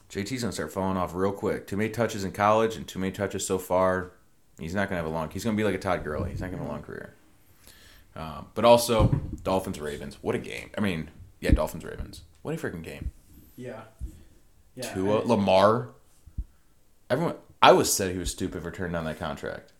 JT's 0.10 0.42
gonna 0.42 0.54
start 0.54 0.72
falling 0.72 0.96
off 0.98 1.14
real 1.16 1.32
quick. 1.32 1.66
Too 1.68 1.76
many 1.78 1.90
touches 1.90 2.24
in 2.24 2.32
college 2.32 2.76
and 2.76 2.88
too 2.88 3.00
many 3.00 3.12
touches 3.12 3.46
so 3.48 3.58
far. 3.58 4.12
He's 4.60 4.76
not 4.76 4.88
gonna 4.88 4.98
have 5.02 5.08
a 5.08 5.10
long. 5.14 5.32
He's 5.32 5.44
gonna 5.44 5.58
be 5.58 5.64
like 5.64 5.74
a 5.74 5.80
Todd 5.80 6.04
Gurley. 6.04 6.30
He's 6.30 6.40
not 6.40 6.52
gonna 6.52 6.62
have 6.62 6.68
a 6.68 6.72
long 6.72 6.84
career. 6.84 7.16
Um, 8.16 8.48
but 8.54 8.64
also 8.64 9.08
Dolphins 9.44 9.80
Ravens. 9.80 10.20
What 10.22 10.36
a 10.36 10.38
game. 10.40 10.70
I 10.78 10.82
mean, 10.82 11.10
yeah, 11.40 11.50
Dolphins 11.52 11.84
Ravens. 11.84 12.22
What 12.44 12.54
a 12.54 12.58
freaking 12.58 12.84
game. 12.84 13.10
Yeah. 13.56 13.82
Yeah. 14.76 14.94
Tua 14.94 15.22
I- 15.22 15.24
Lamar. 15.26 15.90
Everyone. 17.10 17.36
I 17.64 17.72
was 17.72 17.92
said 17.94 18.12
he 18.12 18.18
was 18.20 18.30
stupid 18.32 18.62
for 18.62 18.72
turning 18.72 18.92
down 18.94 19.06
that 19.06 19.18
contract. 19.20 19.72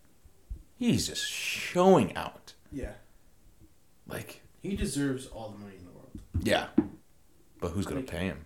He's 0.78 1.08
just 1.08 1.26
showing 1.30 2.16
out. 2.16 2.54
yeah. 2.72 2.94
Like, 4.08 4.42
He 4.62 4.76
deserves 4.76 5.28
all 5.28 5.50
the 5.50 5.58
money 5.60 5.76
in 5.78 5.86
the 5.86 5.92
world. 5.92 6.10
yeah. 6.42 6.68
But 7.60 7.70
who's 7.72 7.86
gonna 7.86 8.00
Like- 8.02 8.10
pay 8.10 8.26
him? 8.28 8.46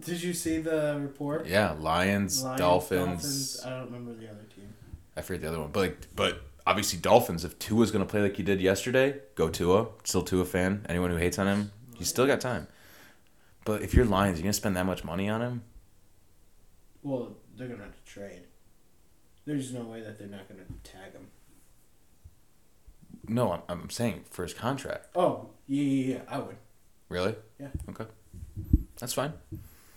Did 0.00 0.22
you 0.22 0.34
see 0.34 0.58
the 0.58 0.98
report? 1.00 1.46
Yeah, 1.46 1.72
Lions, 1.72 2.42
Lions, 2.42 2.58
Dolphins. 2.60 3.00
Dolphins, 3.00 3.60
I 3.64 3.70
don't 3.70 3.84
remember 3.86 4.14
the 4.14 4.30
other 4.30 4.42
team. 4.54 4.74
I 5.16 5.22
forget 5.22 5.42
the 5.42 5.48
other 5.48 5.60
one, 5.60 5.70
but 5.72 5.80
like, 5.80 6.14
but 6.16 6.42
obviously 6.66 6.98
Dolphins. 6.98 7.44
If 7.44 7.58
Tua's 7.58 7.90
gonna 7.90 8.04
play 8.06 8.20
like 8.22 8.36
he 8.36 8.42
did 8.42 8.60
yesterday, 8.60 9.20
go 9.34 9.48
Tua. 9.48 9.88
Still 10.04 10.22
Tua 10.22 10.44
fan. 10.44 10.84
Anyone 10.88 11.10
who 11.10 11.16
hates 11.16 11.38
on 11.38 11.46
him, 11.46 11.72
he's 11.96 12.08
still 12.08 12.26
got 12.26 12.40
time. 12.40 12.66
But 13.64 13.80
if 13.82 13.94
you're 13.94 14.04
Lions, 14.04 14.38
you're 14.38 14.44
gonna 14.44 14.52
spend 14.52 14.76
that 14.76 14.84
much 14.86 15.04
money 15.04 15.28
on 15.28 15.40
him. 15.40 15.62
Well, 17.02 17.36
they're 17.56 17.68
gonna 17.68 17.82
have 17.84 17.94
to 18.04 18.04
trade. 18.10 18.42
There's 19.46 19.72
no 19.72 19.82
way 19.82 20.00
that 20.00 20.18
they're 20.18 20.28
not 20.28 20.48
gonna 20.48 20.62
tag 20.82 21.12
him. 21.12 21.28
No, 23.28 23.52
I'm, 23.52 23.62
I'm 23.68 23.90
saying 23.90 24.24
for 24.30 24.42
his 24.42 24.52
contract. 24.54 25.08
Oh, 25.14 25.48
yeah, 25.66 25.82
yeah, 25.82 26.14
yeah. 26.14 26.20
I 26.28 26.38
would. 26.38 26.56
Really? 27.08 27.34
Yeah. 27.58 27.68
Okay. 27.90 28.04
That's 28.98 29.14
fine. 29.14 29.32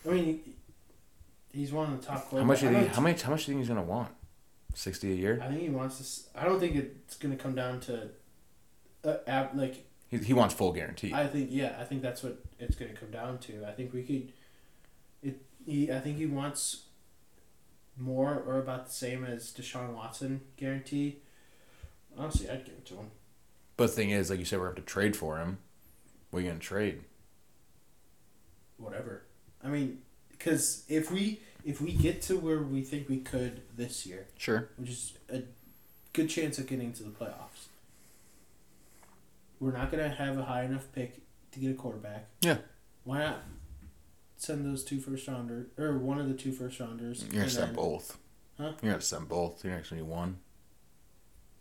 I 0.07 0.09
mean, 0.11 0.41
he's 1.51 1.71
one 1.71 1.91
of 1.93 1.99
the 2.01 2.07
top. 2.07 2.31
How 2.31 2.43
much 2.43 2.61
do 2.61 2.67
you 2.67 2.71
think? 2.73 2.93
How 2.93 3.01
much? 3.01 3.21
How 3.21 3.31
much 3.31 3.45
do 3.45 3.51
you 3.51 3.55
think 3.57 3.65
he's 3.65 3.69
gonna 3.69 3.83
want? 3.83 4.09
Sixty 4.73 5.11
a 5.11 5.15
year. 5.15 5.39
I 5.43 5.47
think 5.47 5.61
he 5.61 5.69
wants 5.69 6.23
to. 6.33 6.39
I 6.39 6.45
don't 6.45 6.59
think 6.59 6.75
it's 6.75 7.15
gonna 7.17 7.35
come 7.35 7.55
down 7.55 7.79
to 7.81 8.09
uh, 9.03 9.17
ab- 9.27 9.55
like 9.55 9.85
He, 10.09 10.17
he 10.17 10.33
wants 10.33 10.53
full 10.53 10.71
guarantee. 10.71 11.13
I 11.13 11.27
think 11.27 11.49
yeah, 11.51 11.75
I 11.79 11.83
think 11.83 12.01
that's 12.01 12.23
what 12.23 12.43
it's 12.59 12.75
going 12.75 12.91
to 12.93 12.97
come 12.97 13.11
down 13.11 13.37
to. 13.39 13.65
I 13.67 13.71
think 13.71 13.93
we 13.93 14.03
could. 14.03 14.31
It 15.23 15.41
he 15.65 15.91
I 15.91 15.99
think 15.99 16.17
he 16.17 16.25
wants 16.25 16.83
more 17.97 18.35
or 18.45 18.59
about 18.59 18.87
the 18.87 18.91
same 18.93 19.23
as 19.25 19.51
Deshaun 19.51 19.93
Watson 19.93 20.41
guarantee. 20.57 21.17
Honestly, 22.17 22.49
I'd 22.49 22.65
give 22.65 22.75
it 22.75 22.85
to 22.87 22.95
him. 22.95 23.11
but 23.75 23.87
the 23.87 23.93
thing 23.93 24.09
is, 24.11 24.29
like 24.29 24.39
you 24.39 24.45
said, 24.45 24.59
we're 24.59 24.65
going 24.65 24.75
to 24.77 24.81
trade 24.81 25.15
for 25.15 25.37
him. 25.37 25.59
What 26.31 26.39
are 26.39 26.41
you 26.43 26.47
going 26.49 26.59
to 26.59 26.65
trade? 26.65 27.01
Whatever. 28.77 29.23
I 29.63 29.67
mean, 29.69 29.99
because 30.29 30.83
if 30.87 31.11
we 31.11 31.41
if 31.65 31.81
we 31.81 31.91
get 31.91 32.21
to 32.23 32.37
where 32.37 32.61
we 32.61 32.81
think 32.81 33.09
we 33.09 33.17
could 33.17 33.61
this 33.75 34.05
year, 34.05 34.27
Sure. 34.37 34.69
which 34.77 34.89
is 34.89 35.13
a 35.29 35.41
good 36.13 36.29
chance 36.29 36.57
of 36.59 36.67
getting 36.67 36.93
to 36.93 37.03
the 37.03 37.09
playoffs, 37.09 37.67
we're 39.59 39.71
not 39.73 39.91
going 39.91 40.03
to 40.09 40.15
have 40.15 40.37
a 40.37 40.43
high 40.45 40.63
enough 40.63 40.85
pick 40.93 41.19
to 41.51 41.59
get 41.59 41.71
a 41.71 41.73
quarterback. 41.73 42.27
Yeah. 42.41 42.57
Why 43.03 43.19
not 43.19 43.41
send 44.37 44.65
those 44.65 44.83
two 44.83 44.99
first 44.99 45.27
rounders 45.27 45.67
or 45.77 45.97
one 45.97 46.19
of 46.19 46.27
the 46.27 46.33
two 46.33 46.51
first 46.51 46.79
rounders? 46.79 47.23
You're 47.23 47.41
gonna 47.41 47.49
send 47.49 47.67
then- 47.69 47.75
both. 47.75 48.17
Huh? 48.57 48.71
You're 48.81 48.89
going 48.93 48.99
to 48.99 49.05
send 49.05 49.29
both. 49.29 49.63
You're 49.63 49.75
actually 49.75 50.01
one. 50.01 50.39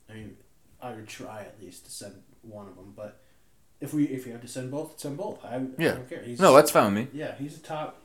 I 0.08 0.14
mean, 0.14 0.36
I 0.80 0.92
would 0.92 1.06
try 1.06 1.40
at 1.40 1.60
least 1.60 1.84
to 1.84 1.90
send 1.90 2.14
one 2.40 2.68
of 2.68 2.74
them, 2.76 2.94
but 2.96 3.20
if 3.82 3.92
we 3.92 4.04
if 4.04 4.24
you 4.24 4.32
have 4.32 4.40
to 4.40 4.48
send 4.48 4.70
both, 4.70 4.98
send 4.98 5.18
both. 5.18 5.44
I, 5.44 5.56
Yeah. 5.78 5.90
I 5.90 5.94
don't 5.96 6.08
care. 6.08 6.22
He's, 6.22 6.40
No, 6.40 6.54
that's 6.54 6.70
fine 6.70 6.94
with 6.94 7.12
me. 7.12 7.18
yeah, 7.18 7.34
he's 7.36 7.58
a 7.58 7.60
top 7.60 8.00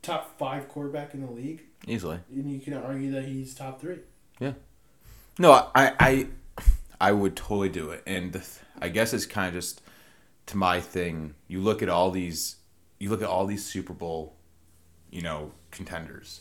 top 0.00 0.38
five 0.38 0.66
quarterback 0.68 1.12
in 1.12 1.20
the 1.20 1.30
league, 1.30 1.62
Easily. 1.86 2.20
and 2.32 2.50
you 2.50 2.58
can 2.58 2.72
argue 2.72 3.10
that 3.10 3.24
he's 3.26 3.54
top 3.54 3.82
three. 3.82 3.98
Yeah. 4.38 4.54
No, 5.38 5.52
I, 5.74 5.92
I, 6.00 6.26
I 6.98 7.12
would 7.12 7.36
totally 7.36 7.68
do 7.68 7.90
it, 7.90 8.02
and 8.06 8.40
I 8.80 8.88
guess 8.88 9.12
it's 9.12 9.26
kind 9.26 9.48
of 9.48 9.52
just 9.54 9.82
to 10.46 10.56
my 10.56 10.80
thing. 10.80 11.34
You 11.48 11.60
look 11.60 11.82
at 11.82 11.90
all 11.90 12.10
these, 12.10 12.56
you 13.00 13.10
look 13.10 13.22
at 13.22 13.28
all 13.28 13.46
these 13.46 13.64
Super 13.64 13.92
Bowl, 13.94 14.36
you 15.10 15.22
know, 15.22 15.50
contenders. 15.72 16.40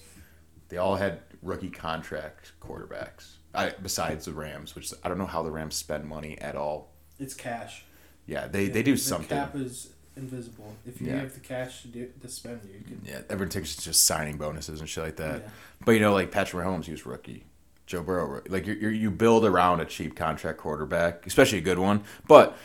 They 0.68 0.78
all 0.78 0.98
had 0.98 1.22
rookie 1.42 1.70
contract 1.72 2.52
quarterbacks. 2.62 3.38
I, 3.56 3.74
besides 3.82 4.26
the 4.26 4.34
Rams, 4.34 4.76
which 4.76 4.94
I 5.04 5.10
don't 5.10 5.18
know 5.18 5.26
how 5.26 5.42
the 5.42 5.50
Rams 5.50 5.76
spend 5.76 6.06
money 6.06 6.38
at 6.40 6.56
all. 6.56 6.92
It's 7.18 7.34
cash. 7.34 7.84
Yeah, 8.28 8.48
they, 8.48 8.68
they 8.68 8.84
do 8.84 8.92
the 8.92 8.98
something. 9.00 9.30
cap 9.36 9.56
is 9.56 9.90
invisible. 10.16 10.76
If 10.86 11.02
you 11.02 11.08
Yeah. 11.08 11.22
have 11.22 11.34
the 11.34 11.40
cash 11.40 11.82
to, 11.82 11.88
do, 11.88 12.10
to 12.22 12.28
spend, 12.30 12.62
you 12.72 12.84
can. 12.86 13.02
Yeah, 13.04 13.22
everyone 13.30 13.50
takes 13.50 13.76
just 13.78 14.04
signing 14.04 14.38
bonuses 14.38 14.80
and 14.82 14.88
shit 14.88 15.04
like 15.04 15.16
that. 15.16 15.42
Yeah. 15.42 15.50
But 15.84 15.92
you 15.94 16.02
know, 16.02 16.14
like 16.14 16.30
Patrick 16.30 16.64
Mahomes, 16.64 16.86
he 16.86 16.92
was 16.92 17.06
rookie. 17.08 17.46
Joe 17.88 18.04
Burrow, 18.04 18.44
like 18.50 18.68
you 18.68 18.74
you 18.76 18.90
you 18.90 19.10
build 19.10 19.46
around 19.46 19.80
a 19.80 19.86
cheap 19.86 20.16
contract 20.16 20.60
quarterback, 20.60 21.26
especially 21.26 21.58
a 21.58 21.62
good 21.62 21.80
one. 21.80 22.04
But 22.28 22.56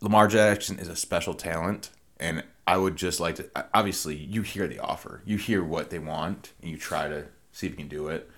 Lamar 0.00 0.26
Jackson 0.26 0.78
is 0.78 0.88
a 0.88 0.96
special 0.96 1.34
talent, 1.34 1.90
and 2.18 2.42
I 2.70 2.76
would 2.76 2.94
just 2.94 3.18
like 3.18 3.34
to. 3.36 3.50
Obviously, 3.74 4.14
you 4.14 4.42
hear 4.42 4.68
the 4.68 4.78
offer, 4.78 5.22
you 5.24 5.36
hear 5.38 5.64
what 5.64 5.90
they 5.90 5.98
want, 5.98 6.52
and 6.62 6.70
you 6.70 6.76
try 6.76 7.08
to 7.08 7.26
see 7.50 7.66
if 7.66 7.72
you 7.72 7.76
can 7.76 7.88
do 7.88 8.06
it. 8.08 8.30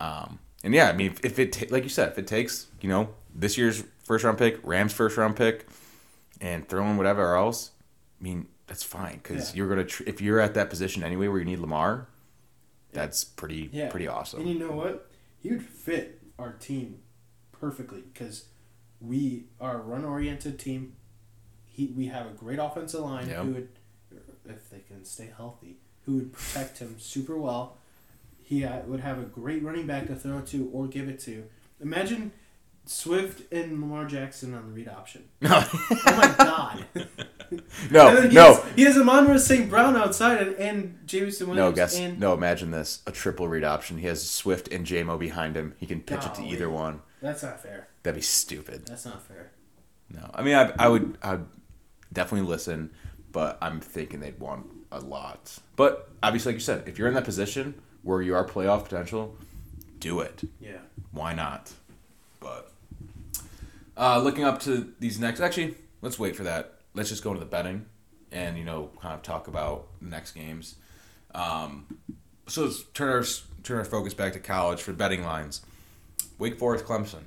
Um, 0.00 0.38
and 0.64 0.72
yeah, 0.72 0.88
I 0.88 0.94
mean, 0.94 1.10
if, 1.12 1.22
if 1.22 1.38
it 1.38 1.52
ta- 1.52 1.66
like 1.68 1.82
you 1.82 1.90
said, 1.90 2.08
if 2.10 2.18
it 2.18 2.26
takes 2.26 2.68
you 2.80 2.88
know 2.88 3.10
this 3.34 3.58
year's 3.58 3.84
first 4.04 4.24
round 4.24 4.38
pick, 4.38 4.58
Rams 4.62 4.94
first 4.94 5.18
round 5.18 5.36
pick, 5.36 5.66
and 6.40 6.66
throwing 6.66 6.96
whatever 6.96 7.36
else, 7.36 7.72
I 8.18 8.24
mean 8.24 8.46
that's 8.66 8.82
fine 8.82 9.20
because 9.22 9.50
Yeah. 9.50 9.58
you're 9.58 9.68
gonna 9.68 9.84
tr- 9.84 10.04
if 10.06 10.22
you're 10.22 10.40
at 10.40 10.54
that 10.54 10.70
position 10.70 11.02
anyway 11.02 11.28
where 11.28 11.38
you 11.38 11.44
need 11.44 11.58
Lamar, 11.58 12.08
that's 12.92 13.24
pretty 13.24 13.68
Yeah. 13.74 13.90
pretty 13.90 14.08
awesome. 14.08 14.40
And 14.40 14.48
you 14.48 14.58
know 14.58 14.72
what? 14.72 15.10
He 15.38 15.50
would 15.50 15.62
fit 15.62 16.22
our 16.38 16.52
team 16.52 17.00
perfectly 17.52 18.00
because 18.12 18.46
we 19.02 19.44
are 19.60 19.76
a 19.80 19.82
run 19.82 20.02
oriented 20.06 20.58
team. 20.58 20.96
He 21.76 21.92
we 21.94 22.06
have 22.06 22.26
a 22.26 22.30
great 22.30 22.58
offensive 22.58 23.00
line 23.00 23.28
Yep. 23.28 23.44
who 23.44 23.52
would, 23.52 23.68
if 24.46 24.70
they 24.70 24.80
can 24.80 25.04
stay 25.04 25.30
healthy, 25.36 25.76
who 26.06 26.14
would 26.16 26.32
protect 26.32 26.78
him 26.78 26.96
super 26.98 27.36
well. 27.36 27.76
He 28.42 28.64
uh, 28.64 28.80
would 28.86 29.00
have 29.00 29.18
a 29.18 29.24
great 29.24 29.62
running 29.62 29.86
back 29.86 30.06
to 30.06 30.14
throw 30.14 30.40
to 30.40 30.70
or 30.72 30.86
give 30.86 31.08
it 31.08 31.18
to. 31.20 31.44
Imagine 31.80 32.32
Swift 32.86 33.52
and 33.52 33.80
Lamar 33.80 34.06
Jackson 34.06 34.54
on 34.54 34.68
the 34.68 34.72
read 34.72 34.88
option. 34.88 35.24
Oh 35.42 35.68
my 36.06 36.34
god! 36.38 36.86
no, 37.90 38.22
he 38.22 38.34
no, 38.34 38.54
has, 38.54 38.72
he 38.74 38.82
has 38.84 38.96
Amon 38.96 39.38
St. 39.38 39.68
Brown 39.68 39.96
outside 39.96 40.40
and, 40.46 40.56
and 40.56 40.98
Jameson 41.06 41.48
no. 41.48 41.54
Williams. 41.54 41.76
Guess 41.76 41.98
and 41.98 42.18
no. 42.18 42.32
Imagine 42.32 42.70
this: 42.70 43.02
a 43.06 43.12
triple 43.12 43.48
read 43.48 43.64
option. 43.64 43.98
He 43.98 44.06
has 44.06 44.26
Swift 44.28 44.68
and 44.68 44.86
JMO 44.86 45.18
behind 45.18 45.56
him. 45.56 45.74
He 45.78 45.86
can 45.86 46.00
pitch 46.00 46.24
it 46.24 46.34
to 46.36 46.42
either 46.42 46.70
one. 46.70 47.00
That's 47.20 47.42
not 47.42 47.60
fair. 47.62 47.88
That'd 48.02 48.16
be 48.16 48.22
stupid. 48.22 48.86
That's 48.86 49.04
not 49.04 49.22
fair. 49.22 49.50
No, 50.08 50.30
I 50.32 50.42
mean, 50.42 50.54
I, 50.54 50.72
I 50.78 50.88
would, 50.88 51.18
I 51.22 51.32
would 51.32 51.46
definitely 52.12 52.48
listen, 52.48 52.90
but 53.32 53.58
I'm 53.60 53.80
thinking 53.80 54.20
they'd 54.20 54.38
want 54.38 54.66
a 54.92 55.00
lot. 55.00 55.58
But 55.76 56.08
obviously, 56.22 56.52
like 56.52 56.56
you 56.56 56.64
said, 56.64 56.88
if 56.88 56.98
you're 56.98 57.08
in 57.08 57.14
that 57.14 57.24
position 57.24 57.74
where 58.02 58.22
you 58.22 58.34
are 58.34 58.46
playoff 58.46 58.84
potential, 58.84 59.36
do 59.98 60.20
it. 60.20 60.42
Yeah. 60.60 60.78
Why 61.12 61.34
not? 61.34 61.72
But 62.40 62.70
uh, 63.96 64.20
looking 64.20 64.44
up 64.44 64.60
to 64.60 64.92
these 65.00 65.18
next, 65.18 65.40
actually, 65.40 65.74
let's 66.02 66.18
wait 66.18 66.36
for 66.36 66.44
that. 66.44 66.74
Let's 66.94 67.08
just 67.08 67.22
go 67.22 67.30
into 67.30 67.40
the 67.40 67.46
betting, 67.46 67.86
and 68.32 68.56
you 68.56 68.64
know, 68.64 68.90
kind 69.00 69.14
of 69.14 69.22
talk 69.22 69.48
about 69.48 69.88
the 70.00 70.08
next 70.08 70.32
games. 70.32 70.76
Um, 71.34 71.86
so 72.46 72.64
let's 72.64 72.84
turn 72.94 73.08
our 73.08 73.24
turn 73.62 73.78
our 73.78 73.84
focus 73.84 74.14
back 74.14 74.32
to 74.34 74.38
college 74.38 74.80
for 74.80 74.92
betting 74.92 75.24
lines. 75.24 75.62
Wake 76.38 76.58
Forest, 76.58 76.84
Clemson. 76.84 77.24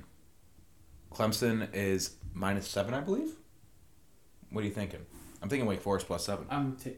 Clemson 1.12 1.68
is 1.72 2.12
minus 2.32 2.66
seven, 2.66 2.94
I 2.94 3.00
believe. 3.00 3.34
What 4.50 4.62
are 4.62 4.66
you 4.66 4.72
thinking? 4.72 5.04
I'm 5.42 5.48
thinking 5.48 5.66
Wake 5.66 5.80
Forest 5.80 6.06
plus 6.06 6.24
seven. 6.24 6.46
I'm 6.50 6.76
t- 6.76 6.96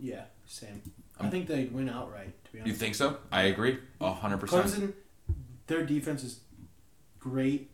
yeah, 0.00 0.24
same. 0.46 0.82
I 1.20 1.28
think 1.28 1.46
they'd 1.46 1.72
win 1.72 1.88
outright. 1.88 2.32
To 2.46 2.52
be 2.52 2.60
honest, 2.60 2.68
You 2.72 2.78
think 2.78 2.94
so? 2.96 3.18
I 3.30 3.42
agree, 3.44 3.78
a 4.00 4.12
hundred 4.12 4.38
percent. 4.38 4.66
Clemson, 4.66 4.92
their 5.66 5.84
defense 5.84 6.24
is 6.24 6.40
great, 7.20 7.70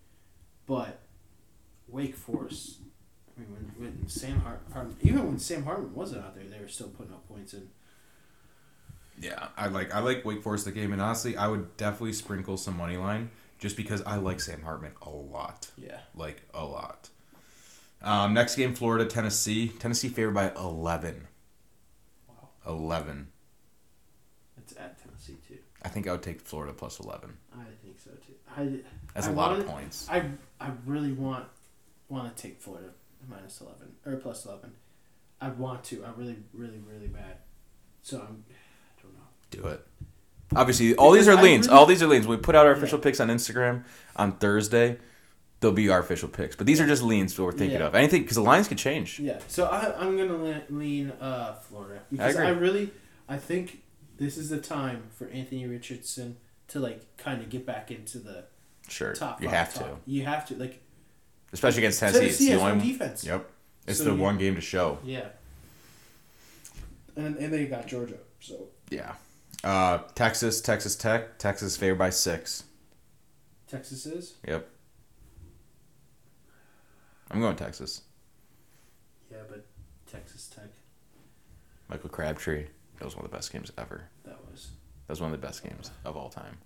but 0.66 1.01
Wake 1.89 2.16
Forest. 2.16 2.78
I 3.37 3.41
mean, 3.41 3.49
when, 3.78 3.87
when 3.87 4.09
Sam 4.09 4.41
Hart, 4.41 4.61
Hartman, 4.72 4.97
even 5.01 5.26
when 5.26 5.39
Sam 5.39 5.64
Hartman 5.64 5.95
wasn't 5.95 6.22
out 6.24 6.35
there, 6.35 6.45
they 6.45 6.61
were 6.61 6.68
still 6.68 6.89
putting 6.89 7.12
up 7.12 7.26
points. 7.26 7.55
And 7.55 7.68
Yeah, 9.18 9.49
I 9.57 9.68
like 9.68 9.95
I 9.95 10.01
like 10.01 10.24
Wake 10.24 10.43
Forest 10.43 10.66
the 10.66 10.72
game, 10.72 10.93
and 10.93 11.01
honestly, 11.01 11.37
I 11.37 11.49
would 11.49 11.76
definitely 11.78 12.12
sprinkle 12.12 12.57
some 12.59 12.76
money 12.76 12.99
line 12.99 13.31
just 13.59 13.76
because 13.76 14.03
I 14.03 14.16
like 14.16 14.41
Sam 14.41 14.62
Hartman 14.62 14.93
a 15.03 15.11
lot, 15.11 15.70
yeah, 15.78 16.01
like 16.14 16.43
a 16.53 16.64
lot. 16.64 17.09
Um, 18.03 18.32
next 18.34 18.57
game, 18.57 18.74
Florida 18.74 19.05
Tennessee. 19.05 19.68
Tennessee 19.68 20.09
favored 20.09 20.34
by 20.34 20.51
eleven. 20.57 21.26
wow, 22.28 22.48
Eleven. 22.66 23.28
it's 24.57 24.74
at 24.76 24.98
Tennessee 25.03 25.36
too. 25.46 25.59
I 25.82 25.88
think 25.88 26.07
I 26.09 26.12
would 26.12 26.22
take 26.22 26.40
Florida 26.40 26.72
plus 26.72 26.98
eleven. 27.01 27.36
I 27.55 27.64
think 27.82 27.98
so 28.03 28.11
too. 28.12 28.34
I 28.57 28.80
That's 29.14 29.26
I 29.28 29.30
a 29.30 29.34
lot 29.34 29.59
of 29.59 29.66
points. 29.66 30.07
I 30.11 30.24
I 30.61 30.70
really 30.86 31.12
want 31.12 31.44
want 32.09 32.34
to 32.34 32.42
take 32.42 32.61
Florida 32.61 32.88
minus 33.28 33.61
eleven 33.61 33.92
or 34.07 34.16
plus 34.16 34.46
eleven. 34.46 34.72
I 35.40 35.48
want 35.51 35.84
to. 35.84 36.05
I 36.05 36.11
really, 36.18 36.36
really, 36.53 36.78
really 36.90 37.09
bad. 37.09 37.36
So 38.03 38.18
I'm. 38.18 38.44
I 38.48 39.03
don't 39.03 39.14
know. 39.14 39.20
Do 39.51 39.66
it. 39.68 39.86
Obviously, 40.57 40.94
all 40.96 41.12
these 41.12 41.28
are 41.28 41.40
leans. 41.40 41.66
really- 41.68 41.78
all 41.78 41.86
these 41.86 42.03
are 42.03 42.07
leans. 42.07 42.26
We 42.26 42.36
put 42.38 42.55
out 42.55 42.66
our 42.66 42.72
official 42.72 42.98
Yeah. 42.98 43.05
picks 43.05 43.20
on 43.20 43.28
Instagram 43.28 43.84
on 44.16 44.32
Thursday. 44.38 44.98
They'll 45.61 45.72
be 45.72 45.90
our 45.90 45.98
official 46.00 46.28
picks, 46.28 46.56
but 46.56 46.66
these 46.66 46.80
are 46.80 46.86
just 46.86 47.02
leans 47.02 47.34
that 47.34 47.42
we're 47.42 47.52
thinking 47.52 47.80
Yeah. 47.80 47.86
of. 47.88 47.94
Anything 47.94 48.22
because 48.22 48.36
the 48.36 48.42
lines 48.42 48.66
could 48.66 48.78
change. 48.78 49.20
Yeah. 49.20 49.40
So 49.46 49.66
I 49.66 49.94
I'm 50.00 50.16
gonna 50.16 50.62
lean 50.70 51.11
uh 51.20 51.54
Florida 51.54 52.00
because 52.11 52.34
agree. 52.34 52.46
I, 52.46 52.50
really 52.50 52.90
I 53.28 53.36
think 53.36 53.82
this 54.16 54.36
is 54.38 54.48
the 54.48 54.58
time 54.58 55.04
for 55.16 55.28
Anthony 55.28 55.66
Richardson 55.66 56.38
to 56.68 56.80
like 56.80 57.16
kind 57.18 57.42
of 57.42 57.50
get 57.50 57.66
back 57.66 57.90
into 57.90 58.18
the 58.18 58.44
Sure, 58.88 59.12
top. 59.14 59.42
you 59.42 59.48
have 59.48 59.72
top. 59.74 59.84
to, 59.84 60.11
You 60.11 60.24
have 60.24 60.46
to 60.48 60.54
like 60.56 60.80
especially 61.52 61.80
against 61.82 62.00
Tennessee. 62.00 62.20
Tennessee 62.20 62.52
it's 62.52 62.62
the 62.62 62.70
only, 62.70 62.92
defense. 62.92 63.24
Yep, 63.24 63.50
it's 63.86 63.98
So 63.98 64.04
the 64.04 64.11
you- 64.12 64.16
one 64.16 64.38
game 64.38 64.54
to 64.54 64.61
show. 64.62 64.98
Yeah. 65.04 65.28
And 67.16 67.36
and 67.36 67.52
they 67.52 67.66
got 67.66 67.86
Georgia. 67.86 68.16
So 68.40 68.68
Yeah. 68.88 69.14
Uh, 69.62 69.98
Texas, 70.14 70.61
Texas 70.62 70.96
Tech. 70.96 71.38
Texas 71.38 71.76
favored 71.76 71.98
by 71.98 72.08
six. 72.11 72.64
Texas 73.68 74.06
is. 74.06 74.34
Yep. 74.48 74.66
I'm 77.31 77.41
going 77.41 77.57
Texas. 77.57 78.03
Yeah, 79.31 79.39
but 79.49 79.64
Texas 80.11 80.47
Tech. 80.49 80.68
Michael 81.89 82.11
Crabtree. 82.11 82.66
That 82.99 83.05
was 83.05 83.16
one 83.16 83.24
of 83.24 83.31
the 83.31 83.37
best 83.37 83.53
games 83.53 83.70
ever. 83.78 84.09
That 84.24 84.39
was. 84.51 84.70
That 85.07 85.12
was 85.12 85.20
one 85.20 85.33
of 85.33 85.41
the 85.41 85.47
best 85.47 85.62
games 85.62 85.91
of 86.05 86.16
all 86.16 86.28
time. 86.28 86.59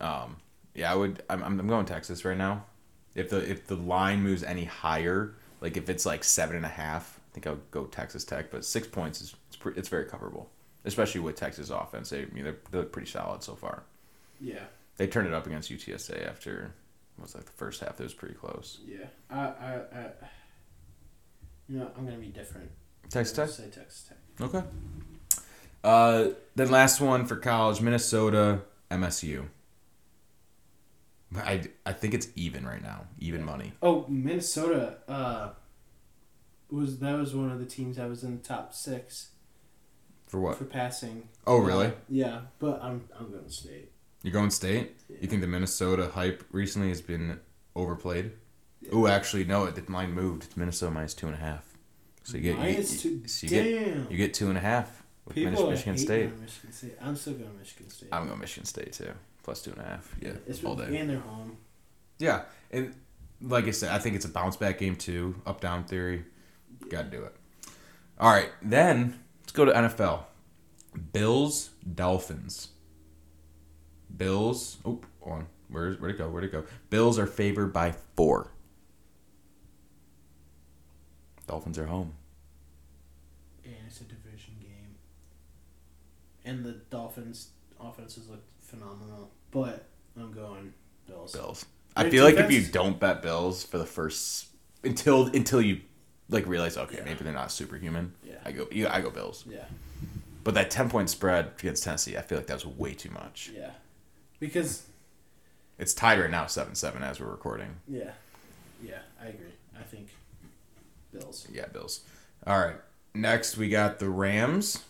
Um, 0.00 0.36
yeah, 0.74 0.92
I 0.92 0.94
would. 0.94 1.22
I'm, 1.30 1.42
I'm 1.42 1.66
going 1.66 1.86
Texas 1.86 2.24
right 2.24 2.36
now. 2.36 2.64
If 3.14 3.30
the 3.30 3.48
if 3.50 3.66
the 3.66 3.76
line 3.76 4.22
moves 4.22 4.42
any 4.42 4.64
higher, 4.64 5.34
like 5.60 5.76
if 5.76 5.88
it's 5.88 6.06
like 6.06 6.22
seven 6.22 6.56
and 6.56 6.64
a 6.64 6.68
half, 6.68 7.18
I 7.30 7.34
think 7.34 7.46
I 7.46 7.50
would 7.50 7.70
go 7.70 7.84
Texas 7.84 8.24
Tech. 8.24 8.50
But 8.50 8.64
six 8.64 8.86
points 8.86 9.20
is 9.20 9.34
it's, 9.48 9.56
pre- 9.56 9.74
it's 9.74 9.88
very 9.88 10.04
coverable, 10.04 10.46
especially 10.84 11.20
with 11.20 11.36
Texas 11.36 11.70
offense. 11.70 12.10
They 12.10 12.22
I 12.22 12.26
mean 12.26 12.44
they're, 12.44 12.58
they 12.70 12.78
look 12.78 12.92
pretty 12.92 13.10
solid 13.10 13.42
so 13.42 13.54
far. 13.54 13.84
Yeah. 14.40 14.64
They 14.96 15.06
turned 15.06 15.28
it 15.28 15.34
up 15.34 15.46
against 15.46 15.70
UTSA 15.70 16.28
after 16.28 16.74
was 17.20 17.34
like 17.34 17.44
the 17.44 17.52
first 17.52 17.80
half. 17.80 17.96
That 17.96 18.04
was 18.04 18.14
pretty 18.14 18.34
close. 18.34 18.80
Yeah. 18.86 19.06
I, 19.30 19.38
I, 19.38 19.74
I, 19.92 20.06
you 21.68 21.78
know, 21.78 21.90
I'm 21.96 22.04
gonna 22.04 22.18
be 22.18 22.28
different. 22.28 22.70
Texas 23.10 23.36
Tech. 23.36 23.48
Say 23.50 23.70
Texas 23.70 24.08
Tech. 24.08 24.18
Okay. 24.40 24.62
Uh, 25.84 26.28
then 26.56 26.70
last 26.70 27.00
one 27.00 27.26
for 27.26 27.36
college: 27.36 27.80
Minnesota, 27.80 28.60
MSU. 28.90 29.46
I, 31.36 31.64
I 31.84 31.92
think 31.92 32.14
it's 32.14 32.28
even 32.36 32.66
right 32.66 32.82
now, 32.82 33.04
even 33.18 33.44
money. 33.44 33.72
Oh, 33.82 34.06
Minnesota. 34.08 34.96
Uh, 35.06 35.50
was 36.70 36.98
that 36.98 37.18
was 37.18 37.34
one 37.34 37.50
of 37.50 37.58
the 37.58 37.66
teams 37.66 37.96
that 37.96 38.08
was 38.08 38.22
in 38.22 38.36
the 38.36 38.42
top 38.42 38.74
six 38.74 39.30
For 40.26 40.40
what? 40.40 40.56
for 40.56 40.64
passing. 40.64 41.28
Oh, 41.46 41.58
really? 41.58 41.86
Uh, 41.86 41.92
yeah, 42.08 42.40
but 42.58 42.82
I'm 42.82 43.08
I'm 43.18 43.30
going 43.30 43.44
to 43.44 43.50
state. 43.50 43.92
You're 44.22 44.32
going 44.32 44.50
state? 44.50 44.96
Yeah. 45.08 45.16
You 45.22 45.28
think 45.28 45.40
the 45.42 45.46
Minnesota 45.48 46.10
hype 46.14 46.44
recently 46.50 46.88
has 46.88 47.00
been 47.00 47.38
overplayed? 47.76 48.32
Yeah. 48.80 48.90
Oh, 48.92 49.06
actually, 49.06 49.44
no. 49.44 49.64
It 49.64 49.88
mine 49.88 50.12
moved. 50.12 50.44
It's 50.44 50.56
Minnesota 50.56 50.92
minus 50.92 51.14
two 51.14 51.26
and 51.26 51.36
a 51.36 51.38
half. 51.38 51.64
So 52.24 52.36
you 52.36 52.42
get 52.42 52.56
you, 52.56 52.58
Minus 52.58 53.04
you, 53.04 53.20
two. 53.20 53.28
so 53.28 53.46
you 53.46 53.50
get 53.50 53.84
Damn. 53.94 54.10
you 54.10 54.16
get 54.18 54.34
two 54.34 54.48
and 54.48 54.58
a 54.58 54.60
half 54.60 55.02
with 55.24 55.34
People 55.34 55.70
Michigan 55.70 55.96
State. 55.96 56.38
Michigan 56.38 56.72
State. 56.72 56.96
I'm 57.00 57.16
still 57.16 57.34
going 57.34 57.58
Michigan 57.58 57.88
State. 57.88 58.08
I'm 58.12 58.26
going 58.26 58.38
Michigan 58.38 58.66
State 58.66 58.92
too, 58.92 59.12
plus 59.42 59.62
two 59.62 59.70
and 59.72 59.80
a 59.80 59.84
half. 59.84 60.14
Yeah, 60.20 60.32
it's 60.46 60.62
all 60.62 60.76
day. 60.76 60.94
and 60.98 61.08
they're 61.08 61.20
home. 61.20 61.56
Yeah, 62.18 62.42
and 62.70 62.94
like 63.40 63.66
I 63.66 63.70
said, 63.70 63.94
I 63.94 63.98
think 63.98 64.14
it's 64.16 64.26
a 64.26 64.28
bounce 64.28 64.56
back 64.56 64.78
game 64.78 64.96
too. 64.96 65.36
Up 65.46 65.60
down 65.62 65.84
theory, 65.84 66.24
got 66.90 67.10
to 67.10 67.16
do 67.16 67.22
it. 67.24 67.34
All 68.20 68.30
right, 68.30 68.50
then 68.60 69.18
let's 69.40 69.52
go 69.52 69.64
to 69.64 69.72
NFL. 69.72 70.24
Bills 71.12 71.70
Dolphins. 71.94 72.68
Bills. 74.16 74.78
Oh, 74.84 75.00
on. 75.22 75.46
Where's 75.68 76.00
where'd 76.00 76.14
it 76.14 76.18
go? 76.18 76.28
Where'd 76.28 76.44
it 76.44 76.52
go? 76.52 76.64
Bills 76.90 77.18
are 77.18 77.26
favored 77.26 77.72
by 77.72 77.92
four. 78.16 78.50
Dolphins 81.46 81.78
are 81.78 81.86
home. 81.86 82.12
And 83.64 83.74
it's 83.86 84.00
a 84.00 84.04
division 84.04 84.54
game. 84.60 84.96
And 86.44 86.64
the 86.64 86.72
Dolphins' 86.90 87.48
offenses 87.80 88.28
look 88.28 88.42
phenomenal. 88.60 89.30
But 89.50 89.84
I'm 90.16 90.32
going 90.32 90.72
Bills. 91.06 91.32
Bills. 91.32 91.66
I 91.96 92.02
Their 92.02 92.12
feel 92.12 92.24
like 92.24 92.36
if 92.36 92.50
you 92.50 92.62
don't 92.62 93.00
bet 93.00 93.22
Bills 93.22 93.64
for 93.64 93.78
the 93.78 93.86
first 93.86 94.46
until 94.84 95.26
until 95.26 95.60
you 95.60 95.80
like 96.28 96.46
realize 96.46 96.76
okay 96.76 96.98
Yeah. 96.98 97.04
maybe 97.04 97.24
they're 97.24 97.32
not 97.32 97.50
superhuman. 97.50 98.12
Yeah. 98.22 98.36
I 98.44 98.52
go 98.52 98.68
I 98.88 99.00
go 99.00 99.10
Bills. 99.10 99.44
Yeah. 99.48 99.64
But 100.44 100.54
that 100.54 100.70
ten 100.70 100.88
point 100.88 101.10
spread 101.10 101.52
against 101.58 101.82
Tennessee, 101.82 102.16
I 102.16 102.22
feel 102.22 102.38
like 102.38 102.46
that 102.46 102.54
was 102.54 102.66
way 102.66 102.94
too 102.94 103.10
much. 103.10 103.50
Yeah. 103.54 103.70
Because 104.40 104.86
It's 105.78 105.94
tied 105.94 106.18
right 106.18 106.30
now, 106.30 106.46
seven 106.46 106.74
seven 106.74 107.02
as 107.02 107.20
we're 107.20 107.30
recording. 107.30 107.76
yeah. 107.88 108.12
Yeah, 108.82 109.00
I 109.20 109.26
agree. 109.26 109.52
I 109.78 109.82
think 109.82 110.08
Bills. 111.12 111.48
Yeah, 111.52 111.66
Bills. 111.66 112.02
All 112.46 112.58
right. 112.58 112.76
Next 113.14 113.56
we 113.56 113.68
got 113.68 113.98
the 113.98 114.08
Rams, 114.08 114.84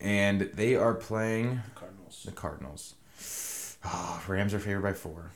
and 0.00 0.40
they 0.54 0.74
are 0.74 0.94
playing 0.94 1.60
The 1.64 1.70
Cardinals. 1.80 2.22
the 2.24 2.32
Cardinals. 2.32 2.94
Oh, 3.84 4.22
Rams 4.26 4.54
are 4.54 4.58
favored 4.58 4.82
by 4.82 4.92
four. 4.92 5.30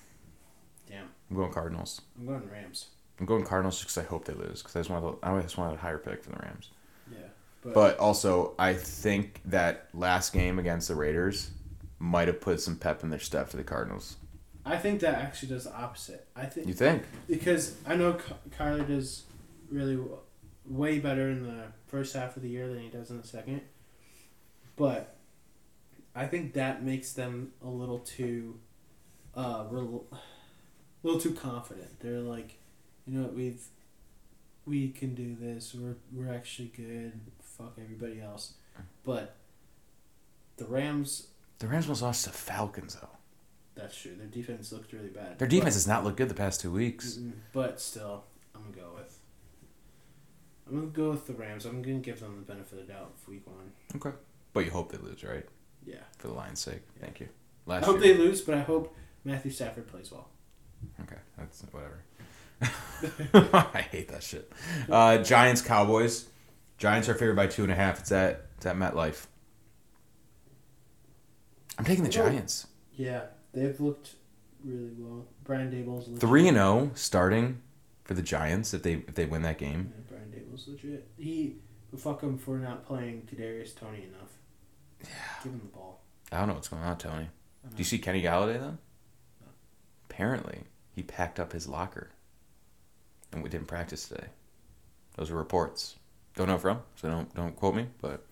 Damn. 0.89 1.07
I'm 1.31 1.37
going 1.37 1.53
Cardinals. 1.53 2.01
I'm 2.19 2.27
going 2.27 2.49
Rams. 2.51 2.87
I'm 3.21 3.27
going 3.27 3.45
Cardinals 3.45 3.77
just 3.77 3.89
because 3.95 4.05
I 4.05 4.09
hope 4.11 4.25
they 4.25 4.35
lose 4.35 4.63
because 4.63 4.75
I 4.75 4.81
just 4.81 4.91
want 4.91 5.19
I 5.23 5.41
just 5.43 5.57
want 5.57 5.75
a 5.75 5.79
higher 5.79 5.99
pick 5.99 6.25
for 6.25 6.31
the 6.31 6.37
Rams. 6.39 6.71
Yeah. 7.13 7.19
But, 7.63 7.75
But 7.75 7.99
also, 7.99 8.55
I 8.59 8.75
think 8.75 9.41
that 9.45 9.87
last 9.95 10.33
game 10.33 10.59
against 10.59 10.89
the 10.89 10.97
Raiders 10.97 11.51
might 12.03 12.27
have 12.27 12.41
put 12.41 12.61
some 12.61 12.75
pep 12.77 13.05
in 13.05 13.11
their 13.11 13.21
step 13.21 13.49
for 13.49 13.57
the 13.57 13.63
Cardinals. 13.63 14.17
I 14.67 14.77
think 14.77 15.01
that 15.01 15.15
actually 15.15 15.51
does 15.51 15.65
the 15.65 15.75
opposite. 15.75 16.27
I 16.35 16.47
think 16.47 16.67
You 16.67 16.75
think? 16.75 17.05
because 17.29 17.77
I 17.87 17.95
know 17.95 18.15
Ky- 18.15 18.35
Kyler 18.59 18.87
does 18.87 19.23
really 19.71 19.95
w- 19.97 20.19
way 20.67 20.99
better 20.99 21.31
in 21.31 21.45
the 21.45 21.67
first 21.87 22.15
half 22.15 22.37
of 22.37 22.43
the 22.43 22.49
year 22.49 22.67
than 22.69 22.81
he 22.81 22.89
does 22.89 23.11
in 23.11 23.21
the 23.21 23.27
second, 23.27 23.61
but 24.77 25.17
I 26.15 26.27
think 26.27 26.55
that 26.55 26.83
makes 26.83 27.13
them 27.13 27.53
a 27.63 27.69
little 27.69 28.01
too, 28.01 28.59
uh, 29.37 29.65
rel- 29.71 30.07
a 30.13 30.17
little 31.05 31.21
too 31.21 31.35
confident. 31.35 32.01
They're 32.01 32.19
like, 32.21 32.59
you 33.07 33.17
know, 33.19 33.23
what, 33.27 33.35
we've 33.35 33.65
we 34.67 34.91
can 34.91 35.15
do 35.15 35.35
this. 35.39 35.75
We're 35.75 35.97
we're 36.13 36.33
actually 36.33 36.69
good. 36.69 37.21
Fuck 37.43 37.79
everybody 37.81 38.21
else, 38.21 38.55
but 39.05 39.37
the 40.57 40.65
Rams. 40.67 41.29
The 41.63 41.69
Rams 41.69 41.85
almost 41.85 42.03
lost 42.03 42.25
to 42.25 42.31
the 42.31 42.37
Falcons 42.37 42.97
though. 42.97 43.09
That's 43.77 43.97
true. 43.97 44.17
Their 44.19 44.27
defense 44.27 44.73
looked 44.73 44.93
really 44.93 45.11
bad. 45.11 45.39
Their 45.39 45.47
defense 45.47 45.75
has 45.75 45.87
not 45.87 46.03
looked 46.03 46.17
good 46.17 46.29
the 46.29 46.35
past 46.35 46.61
two 46.61 46.73
weeks. 46.73 47.21
But 47.53 47.81
still, 47.81 48.25
I'm 48.53 48.63
gonna 48.63 48.75
go 48.75 48.95
with. 48.97 49.17
I'm 50.67 50.75
gonna 50.75 50.87
go 50.89 51.11
with 51.11 51.29
the 51.29 51.35
Rams. 51.35 51.65
I'm 51.65 51.81
gonna 51.81 51.99
give 51.99 52.19
them 52.19 52.35
the 52.35 52.53
benefit 52.53 52.81
of 52.81 52.89
the 52.89 52.93
doubt 52.93 53.13
for 53.17 53.31
week 53.31 53.47
one. 53.47 53.71
Okay. 53.95 54.11
But 54.53 54.65
you 54.65 54.73
hope 54.73 54.91
they 54.91 54.99
lose, 54.99 55.23
right? 55.23 55.47
Yeah. 55.87 56.01
For 56.19 56.27
the 56.27 56.35
Lions' 56.35 56.59
sake. 56.59 56.83
Thank 57.01 57.21
you. 57.21 57.29
I 57.69 57.79
hope 57.79 58.03
year. 58.03 58.15
they 58.15 58.19
lose, 58.21 58.41
but 58.41 58.57
I 58.57 58.63
hope 58.63 58.97
Matthew 59.25 59.53
Stafford 59.53 59.87
plays 59.87 60.11
well. 60.11 60.31
Okay, 61.03 61.21
that's 61.39 61.63
whatever. 61.71 62.03
I 63.73 63.83
hate 63.83 64.09
that 64.09 64.25
shit. 64.25 64.51
Uh, 64.91 65.19
Giants, 65.19 65.63
Cowboys. 65.63 66.27
Giants 66.79 67.09
are 67.09 67.15
favored 67.15 67.37
by 67.37 67.47
two 67.47 67.63
and 67.63 67.71
a 67.71 67.77
half. 67.77 68.01
It's 68.01 68.11
at 68.11 68.47
it's 68.57 68.67
at 68.67 68.75
MetLife. 68.75 69.27
I'm 71.79 71.85
taking 71.85 72.05
the 72.05 72.11
Oh. 72.11 72.13
Giants. 72.13 72.67
Yeah, 72.95 73.25
they've 73.53 73.79
looked 73.81 74.15
really 74.65 74.91
well. 74.99 75.27
Brian 75.45 75.71
Daboll's 75.71 76.07
legit. 76.09 76.21
Three 76.21 76.47
and 76.49 76.57
zero 76.57 76.91
starting 76.95 77.61
for 78.05 78.15
the 78.15 78.23
Giants 78.23 78.75
if 78.75 78.83
they 78.83 78.95
if 78.95 79.15
they 79.15 79.27
win 79.27 79.43
that 79.43 79.61
Yeah, 79.61 79.69
game. 79.69 79.93
Brian 80.09 80.31
Daboll's 80.31 80.69
legit. 80.69 81.09
He 81.19 81.57
fuck 81.97 82.23
him 82.23 82.39
for 82.39 82.59
not 82.59 82.87
playing 82.87 83.29
Kadarius 83.33 83.75
Toney 83.75 84.05
enough. 84.05 84.31
Yeah. 85.03 85.09
Give 85.43 85.53
him 85.53 85.61
the 85.61 85.77
ball. 85.77 86.03
I 86.31 86.39
don't 86.39 86.49
know 86.49 86.55
what's 86.55 86.69
going 86.69 86.83
on, 86.83 86.97
Toney. 86.99 87.29
Do 87.69 87.77
you 87.79 87.85
see 87.85 87.99
Kenny 87.99 88.23
Golladay 88.23 88.59
though? 88.61 88.79
Apparently, 90.09 90.65
he 90.95 91.03
packed 91.03 91.41
up 91.41 91.53
his 91.53 91.67
locker, 91.69 92.11
and 93.33 93.43
we 93.43 93.49
didn't 93.49 93.67
practice 93.69 94.09
today. 94.09 94.27
Those 95.17 95.31
are 95.31 95.35
reports. 95.37 95.97
Don't 96.35 96.49
know 96.49 96.59
from, 96.59 96.81
so 96.97 97.09
don't 97.09 97.35
don't 97.35 97.57
quote 97.57 97.75
me. 97.75 97.87
But 98.01 98.25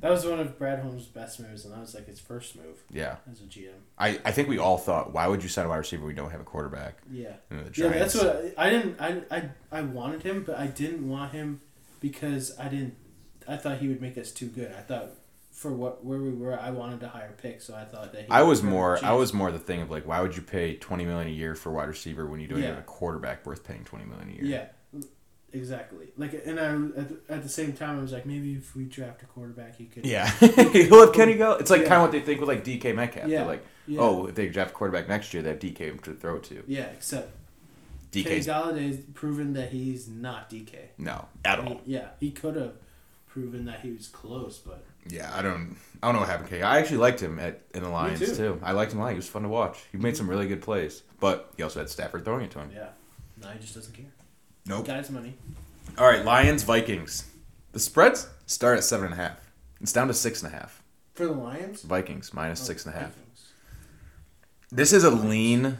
That 0.00 0.10
was 0.10 0.26
one 0.26 0.40
of 0.40 0.58
Brad 0.58 0.80
Holmes' 0.80 1.06
best 1.06 1.38
moves, 1.40 1.64
and 1.64 1.72
that 1.72 1.80
was 1.80 1.94
like 1.94 2.06
his 2.06 2.18
first 2.18 2.56
move 2.56 2.82
yeah, 2.90 3.16
as 3.30 3.40
a 3.40 3.44
GM. 3.44 3.70
I, 3.98 4.18
I 4.24 4.32
think 4.32 4.48
we 4.48 4.58
all 4.58 4.78
thought, 4.78 5.12
why 5.12 5.26
would 5.28 5.42
you 5.42 5.48
sign 5.48 5.66
a 5.66 5.68
wide 5.68 5.76
receiver 5.76 6.04
we 6.04 6.12
don't 6.14 6.30
have 6.30 6.40
a 6.40 6.44
quarterback? 6.44 6.98
Yeah. 7.10 7.34
Yeah, 7.50 7.88
that's 7.90 8.14
what 8.14 8.54
I, 8.56 8.66
I 8.66 8.70
didn't. 8.70 9.00
I, 9.00 9.22
I 9.30 9.48
I 9.70 9.82
wanted 9.82 10.22
him, 10.22 10.42
but 10.44 10.58
I 10.58 10.66
didn't 10.66 11.08
want 11.08 11.32
him 11.32 11.60
because 12.00 12.58
I 12.58 12.68
didn't. 12.68 12.96
I 13.46 13.56
thought 13.56 13.78
he 13.78 13.88
would 13.88 14.00
make 14.00 14.18
us 14.18 14.30
too 14.32 14.46
good. 14.46 14.72
I 14.76 14.80
thought 14.80 15.10
for 15.50 15.70
what 15.72 16.04
where 16.04 16.18
we 16.18 16.30
were, 16.30 16.58
I 16.58 16.70
wanted 16.70 17.00
to 17.00 17.08
higher 17.08 17.34
pick, 17.40 17.60
so 17.60 17.74
I 17.74 17.84
thought 17.84 18.12
that. 18.12 18.22
He 18.22 18.30
I 18.30 18.42
was 18.42 18.62
more 18.62 18.98
I 19.04 19.12
was 19.12 19.32
more 19.32 19.52
the 19.52 19.58
thing 19.58 19.82
of 19.82 19.90
like, 19.90 20.06
why 20.06 20.20
would 20.20 20.34
you 20.36 20.42
pay 20.42 20.76
twenty 20.76 21.04
million 21.04 21.28
a 21.28 21.30
year 21.32 21.54
for 21.54 21.70
a 21.70 21.72
wide 21.72 21.88
receiver 21.88 22.26
when 22.26 22.40
you 22.40 22.48
don't 22.48 22.60
Yeah. 22.60 22.68
have 22.68 22.78
a 22.78 22.82
quarterback 22.82 23.46
worth 23.46 23.62
paying 23.64 23.84
twenty 23.84 24.04
million 24.06 24.30
a 24.30 24.32
year? 24.32 24.44
Yeah, 24.44 24.66
exactly. 25.52 26.08
Like, 26.16 26.42
and 26.46 26.58
I 26.60 26.66
at 27.00 27.08
the, 27.08 27.18
at 27.34 27.42
the 27.42 27.48
same 27.48 27.72
time, 27.72 27.98
I 27.98 28.02
was 28.02 28.12
like, 28.12 28.26
maybe 28.26 28.54
if 28.54 28.74
we 28.76 28.84
draft 28.84 29.22
a 29.22 29.26
quarterback, 29.26 29.76
he 29.76 29.84
could. 29.86 30.04
Yeah, 30.06 30.28
he'll 30.30 31.00
have 31.06 31.12
Kenny 31.14 31.34
go. 31.34 31.52
It's 31.52 31.70
like 31.70 31.82
Yeah. 31.82 31.88
kind 31.88 31.96
of 31.98 32.02
what 32.02 32.12
they 32.12 32.20
think 32.20 32.40
with 32.40 32.48
like 32.48 32.64
DK 32.64 32.94
Metcalf. 32.94 33.28
Yeah. 33.28 33.38
They're 33.38 33.46
like, 33.46 33.66
Yeah. 33.86 34.00
oh, 34.00 34.26
if 34.26 34.34
they 34.34 34.48
draft 34.48 34.70
a 34.70 34.74
quarterback 34.74 35.08
next 35.08 35.32
year, 35.34 35.42
they 35.42 35.50
have 35.50 35.58
DK 35.58 36.02
to 36.02 36.14
throw 36.14 36.38
to. 36.38 36.62
Yeah, 36.66 36.84
except 36.86 37.30
DK 38.12 38.38
Golladay's 38.44 38.98
proven 39.14 39.54
that 39.54 39.70
he's 39.70 40.08
not 40.08 40.50
DK. 40.50 40.74
no 40.98 41.26
at 41.44 41.58
all. 41.60 41.80
He- 41.84 41.94
yeah, 41.94 42.08
he 42.20 42.30
could 42.30 42.56
have 42.56 42.74
proven 43.26 43.64
that 43.64 43.80
he 43.80 43.90
was 43.90 44.08
close, 44.08 44.58
but 44.58 44.84
Yeah, 45.08 45.30
I 45.34 45.40
don't. 45.42 45.76
I 46.02 46.08
don't 46.08 46.14
know 46.16 46.20
what 46.20 46.28
happened. 46.28 46.50
to 46.50 46.56
K. 46.56 46.62
I 46.62 46.78
actually 46.78 46.98
liked 46.98 47.20
him 47.20 47.38
at 47.38 47.62
in 47.74 47.82
the 47.82 47.88
Lions 47.88 48.18
too. 48.20 48.34
too. 48.36 48.60
I 48.62 48.72
liked 48.72 48.92
him 48.92 48.98
a 48.98 49.02
lot. 49.04 49.10
He 49.10 49.16
was 49.16 49.28
fun 49.28 49.42
to 49.42 49.48
watch. 49.48 49.78
He 49.92 49.96
made 49.98 50.16
some 50.16 50.28
really 50.28 50.46
good 50.48 50.60
plays, 50.60 51.02
but 51.20 51.50
he 51.56 51.62
also 51.62 51.78
had 51.78 51.88
Stafford 51.88 52.24
throwing 52.24 52.44
it 52.44 52.50
to 52.52 52.58
him. 52.58 52.70
yeah, 52.74 52.88
no, 53.42 53.48
he 53.48 53.58
just 53.60 53.74
doesn't 53.74 53.94
care. 53.94 54.06
Nope. 54.66 54.86
Guy's 54.86 55.10
money. 55.10 55.34
All 55.98 56.06
right, 56.06 56.24
Lions 56.24 56.62
Vikings. 56.62 57.24
The 57.72 57.80
spreads 57.80 58.28
start 58.46 58.78
at 58.78 58.84
seven 58.84 59.06
and 59.06 59.14
a 59.14 59.16
half. 59.16 59.50
It's 59.80 59.92
down 59.92 60.08
to 60.08 60.14
six 60.14 60.42
and 60.42 60.52
a 60.52 60.56
half. 60.56 60.82
For 61.14 61.26
the 61.26 61.32
Lions? 61.32 61.82
Vikings 61.82 62.32
minus 62.32 62.60
Oh, 62.62 62.64
six 62.64 62.86
and 62.86 62.94
a 62.94 62.98
half. 62.98 63.08
Vikings. 63.14 63.52
This 64.70 64.92
is 64.92 65.04
a 65.04 65.10
lean 65.10 65.78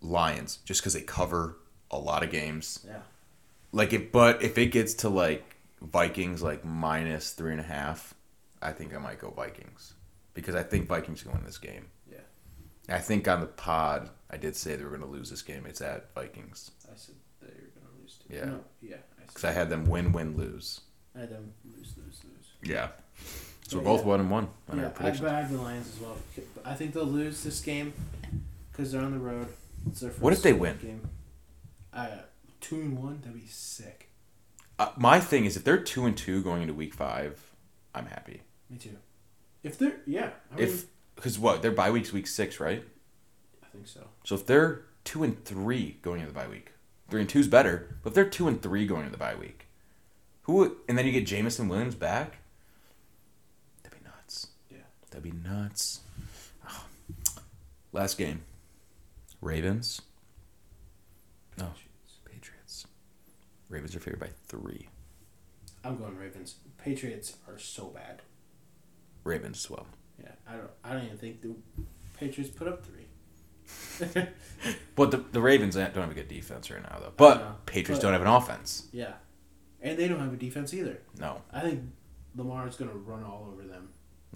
Lions 0.00 0.58
just 0.64 0.80
because 0.80 0.94
they 0.94 1.02
cover 1.02 1.56
a 1.90 1.98
lot 1.98 2.22
of 2.22 2.30
games. 2.30 2.84
Yeah. 2.86 3.00
Like 3.72 3.92
if, 3.92 4.12
but 4.12 4.42
if 4.42 4.56
it 4.58 4.66
gets 4.66 4.94
to 4.94 5.08
like 5.08 5.56
Vikings 5.82 6.42
like 6.42 6.64
minus 6.64 7.32
three 7.32 7.52
and 7.52 7.60
a 7.60 7.64
half, 7.64 8.14
I 8.62 8.72
think 8.72 8.94
I 8.94 8.98
might 8.98 9.18
go 9.18 9.30
Vikings 9.30 9.94
because 10.34 10.54
I 10.54 10.62
think 10.62 10.86
Vikings 10.86 11.22
can 11.22 11.32
win 11.32 11.44
this 11.44 11.58
game. 11.58 11.86
Yeah. 12.10 12.18
I 12.88 12.98
think 12.98 13.28
on 13.28 13.40
the 13.40 13.46
pod 13.46 14.10
I 14.30 14.36
did 14.36 14.54
say 14.56 14.76
they 14.76 14.84
were 14.84 14.90
going 14.90 15.00
to 15.02 15.06
lose 15.06 15.30
this 15.30 15.42
game. 15.42 15.64
It's 15.66 15.80
at 15.80 16.14
Vikings 16.14 16.70
I 16.84 16.96
said 16.96 17.14
they 17.40 17.48
were 17.48 17.70
gonna 17.80 18.00
lose 18.00 18.14
too. 18.18 18.19
Yeah. 18.32 18.44
No, 18.46 18.60
yeah. 18.80 18.96
I 19.18 19.22
because 19.26 19.42
said 19.42 19.50
I 19.50 19.52
had 19.52 19.70
them 19.70 19.84
win, 19.84 20.12
win, 20.12 20.36
lose. 20.36 20.80
I 21.16 21.20
had 21.20 21.30
them 21.30 21.52
lose, 21.64 21.94
lose, 21.96 22.20
lose. 22.24 22.46
Yeah. 22.62 22.88
So 23.68 23.78
we're 23.78 23.82
Yeah, 23.82 23.88
both 23.88 24.04
one 24.04 24.20
and 24.20 24.30
one 24.30 24.48
on 24.68 24.78
Yeah, 24.78 24.84
our 24.84 24.90
predictions. 24.90 25.28
I 25.30 25.40
have 25.40 25.52
the 25.52 25.58
Lions 25.58 25.88
as 25.94 26.00
well. 26.00 26.16
I 26.64 26.74
think 26.74 26.92
they'll 26.92 27.04
lose 27.04 27.42
this 27.44 27.60
game 27.60 27.92
because 28.72 28.92
they're 28.92 29.02
on 29.02 29.12
the 29.12 29.18
road. 29.18 29.48
It's 29.86 30.00
their 30.00 30.10
What 30.10 30.32
if 30.32 30.42
they 30.42 30.52
win? 30.52 30.76
Game. 30.78 31.08
Uh, 31.92 32.08
two 32.60 32.76
and 32.76 32.98
one. 32.98 33.20
That'd 33.22 33.40
be 33.40 33.46
sick. 33.48 34.08
Uh, 34.78 34.90
my 34.96 35.20
thing 35.20 35.44
is, 35.44 35.56
if 35.56 35.64
they're 35.64 35.82
two 35.82 36.06
and 36.06 36.16
two 36.16 36.42
going 36.42 36.62
into 36.62 36.74
week 36.74 36.94
five, 36.94 37.38
I'm 37.94 38.06
happy. 38.06 38.42
Me 38.68 38.78
too. 38.78 38.96
If 39.62 39.78
they're 39.78 40.00
yeah, 40.06 40.30
I 40.56 40.60
If 40.60 40.86
because 41.14 41.38
what 41.38 41.60
their 41.62 41.70
bye 41.72 41.90
week's 41.90 42.12
week 42.12 42.26
six, 42.26 42.60
right? 42.60 42.82
I 43.62 43.66
think 43.66 43.86
so. 43.86 44.00
So 44.24 44.34
if 44.34 44.46
they're 44.46 44.82
two 45.04 45.22
and 45.22 45.44
three 45.44 45.98
going 46.02 46.20
into 46.20 46.32
the 46.32 46.38
bye 46.38 46.48
week, 46.48 46.72
three 47.10 47.20
and 47.20 47.28
two's 47.28 47.48
better. 47.48 47.96
But 48.02 48.10
if 48.10 48.14
they're 48.14 48.28
two 48.28 48.48
and 48.48 48.62
three 48.62 48.86
going 48.86 49.02
into 49.02 49.12
the 49.12 49.18
bye 49.18 49.34
week, 49.34 49.66
who 50.42 50.76
and 50.88 50.96
then 50.96 51.06
you 51.06 51.12
get 51.12 51.26
Jameson 51.26 51.68
Williams 51.68 51.94
back, 51.94 52.38
that'd 53.82 53.98
be 53.98 54.04
nuts. 54.08 54.48
Yeah. 54.70 54.78
that'd 55.10 55.22
be 55.22 55.32
nuts. 55.32 56.00
Ah. 56.66 56.84
Last 57.92 58.16
game, 58.18 58.42
Ravens. 59.40 60.02
No, 61.58 61.72
Patriots. 62.24 62.86
Ravens 63.68 63.94
are 63.94 64.00
favored 64.00 64.20
by 64.20 64.30
three. 64.46 64.88
I'm 65.84 65.96
going 65.98 66.16
Ravens. 66.16 66.56
Patriots 66.78 67.36
are 67.48 67.58
so 67.58 67.86
bad. 67.86 68.22
Ravens 69.24 69.64
as 69.64 69.70
well. 69.70 69.86
Yeah, 70.22 70.32
I 70.48 70.52
don't. 70.52 70.70
I 70.84 70.92
don't 70.92 71.04
even 71.04 71.18
think 71.18 71.42
the 71.42 71.54
Patriots 72.18 72.50
put 72.50 72.68
up 72.68 72.84
three. 72.84 72.99
But 74.94 75.10
the, 75.10 75.16
the 75.32 75.40
Ravens 75.40 75.74
don't 75.74 75.94
have 75.94 76.10
a 76.10 76.14
good 76.14 76.28
defense 76.28 76.70
right 76.70 76.82
now, 76.82 76.98
though. 77.00 77.12
But 77.16 77.64
Patriots 77.64 78.00
but- 78.00 78.02
don't 78.02 78.12
have 78.12 78.20
an 78.20 78.28
offense. 78.28 78.88
yeah, 78.92 79.14
and 79.80 79.98
they 79.98 80.06
don't 80.06 80.20
have 80.20 80.32
a 80.34 80.36
defense 80.36 80.74
either. 80.74 81.00
No, 81.18 81.40
I 81.50 81.62
think 81.62 81.82
Lamar's 82.36 82.76
gonna 82.76 82.92
run 82.92 83.24
all 83.24 83.48
over 83.50 83.66
them 83.66 83.88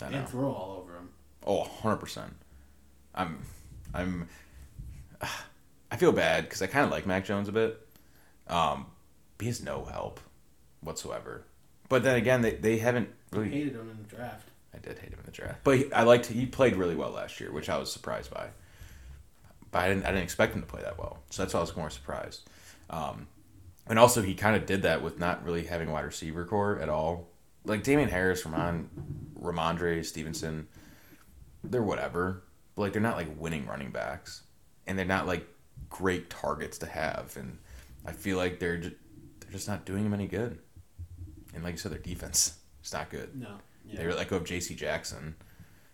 I 0.02 0.06
and 0.06 0.28
throw 0.28 0.50
all 0.50 0.78
over 0.80 0.92
them. 0.92 1.10
Oh, 1.46 1.64
100%. 1.82 2.30
I'm 3.14 3.42
I'm 3.92 4.28
I 5.90 5.96
feel 5.96 6.12
bad 6.12 6.48
cuz 6.48 6.62
I 6.62 6.66
kind 6.66 6.84
of 6.84 6.90
like 6.90 7.06
Mac 7.06 7.24
Jones 7.24 7.48
a 7.48 7.52
bit. 7.52 7.86
Um 8.48 8.86
he 9.38 9.46
has 9.46 9.62
no 9.62 9.84
help 9.84 10.20
whatsoever. 10.80 11.44
But 11.88 12.02
then 12.02 12.16
again, 12.16 12.40
they, 12.40 12.54
they 12.54 12.78
haven't 12.78 13.10
really 13.30 13.50
Hated 13.50 13.74
him 13.74 13.90
in 13.90 13.98
the 13.98 14.16
draft. 14.16 14.48
I 14.72 14.78
did 14.78 14.98
hate 14.98 15.12
him 15.12 15.18
in 15.18 15.26
the 15.26 15.32
draft. 15.32 15.60
But 15.64 15.78
he, 15.78 15.92
I 15.92 16.02
liked 16.02 16.26
he 16.26 16.46
played 16.46 16.76
really 16.76 16.96
well 16.96 17.10
last 17.10 17.40
year, 17.40 17.52
which 17.52 17.68
I 17.68 17.76
was 17.78 17.92
surprised 17.92 18.32
by. 18.32 18.48
But 19.74 19.82
I 19.82 19.88
didn't 19.88 20.04
I 20.04 20.10
didn't 20.10 20.22
expect 20.22 20.54
him 20.54 20.60
to 20.60 20.68
play 20.68 20.82
that 20.82 21.00
well. 21.00 21.18
So 21.30 21.42
that's 21.42 21.52
why 21.52 21.58
I 21.58 21.62
was 21.62 21.76
more 21.76 21.90
surprised. 21.90 22.48
Um 22.88 23.26
and 23.88 23.98
also 23.98 24.22
he 24.22 24.34
kind 24.34 24.54
of 24.54 24.66
did 24.66 24.82
that 24.82 25.02
with 25.02 25.18
not 25.18 25.44
really 25.44 25.64
having 25.64 25.88
a 25.88 25.92
wide 25.92 26.04
receiver 26.04 26.44
core 26.44 26.78
at 26.78 26.88
all. 26.88 27.28
Like 27.64 27.82
Damien 27.82 28.08
Harris, 28.08 28.44
Ramon 28.46 28.88
Rhamondre 29.36 30.04
Stevenson, 30.04 30.68
they're 31.64 31.82
whatever. 31.82 32.44
But 32.76 32.82
like 32.82 32.92
they're 32.92 33.02
not 33.02 33.16
like 33.16 33.28
winning 33.36 33.66
running 33.66 33.90
backs, 33.90 34.44
and 34.86 34.96
they're 34.96 35.04
not 35.06 35.26
like 35.26 35.44
great 35.88 36.30
targets 36.30 36.78
to 36.78 36.86
have. 36.86 37.36
And 37.36 37.58
I 38.06 38.12
feel 38.12 38.36
like 38.36 38.60
they're 38.60 38.76
just, 38.76 38.94
they're 39.40 39.50
just 39.50 39.66
not 39.66 39.84
doing 39.84 40.04
them 40.04 40.14
any 40.14 40.28
good. 40.28 40.56
And 41.52 41.64
like 41.64 41.72
you 41.72 41.78
said, 41.78 41.90
their 41.90 41.98
defense 41.98 42.58
is 42.84 42.92
not 42.92 43.10
good. 43.10 43.34
No. 43.34 43.56
Yeah. 43.84 43.98
They 43.98 44.06
were 44.06 44.14
let 44.14 44.28
go 44.28 44.36
of 44.36 44.44
J.C. 44.44 44.76
Jackson, 44.76 45.34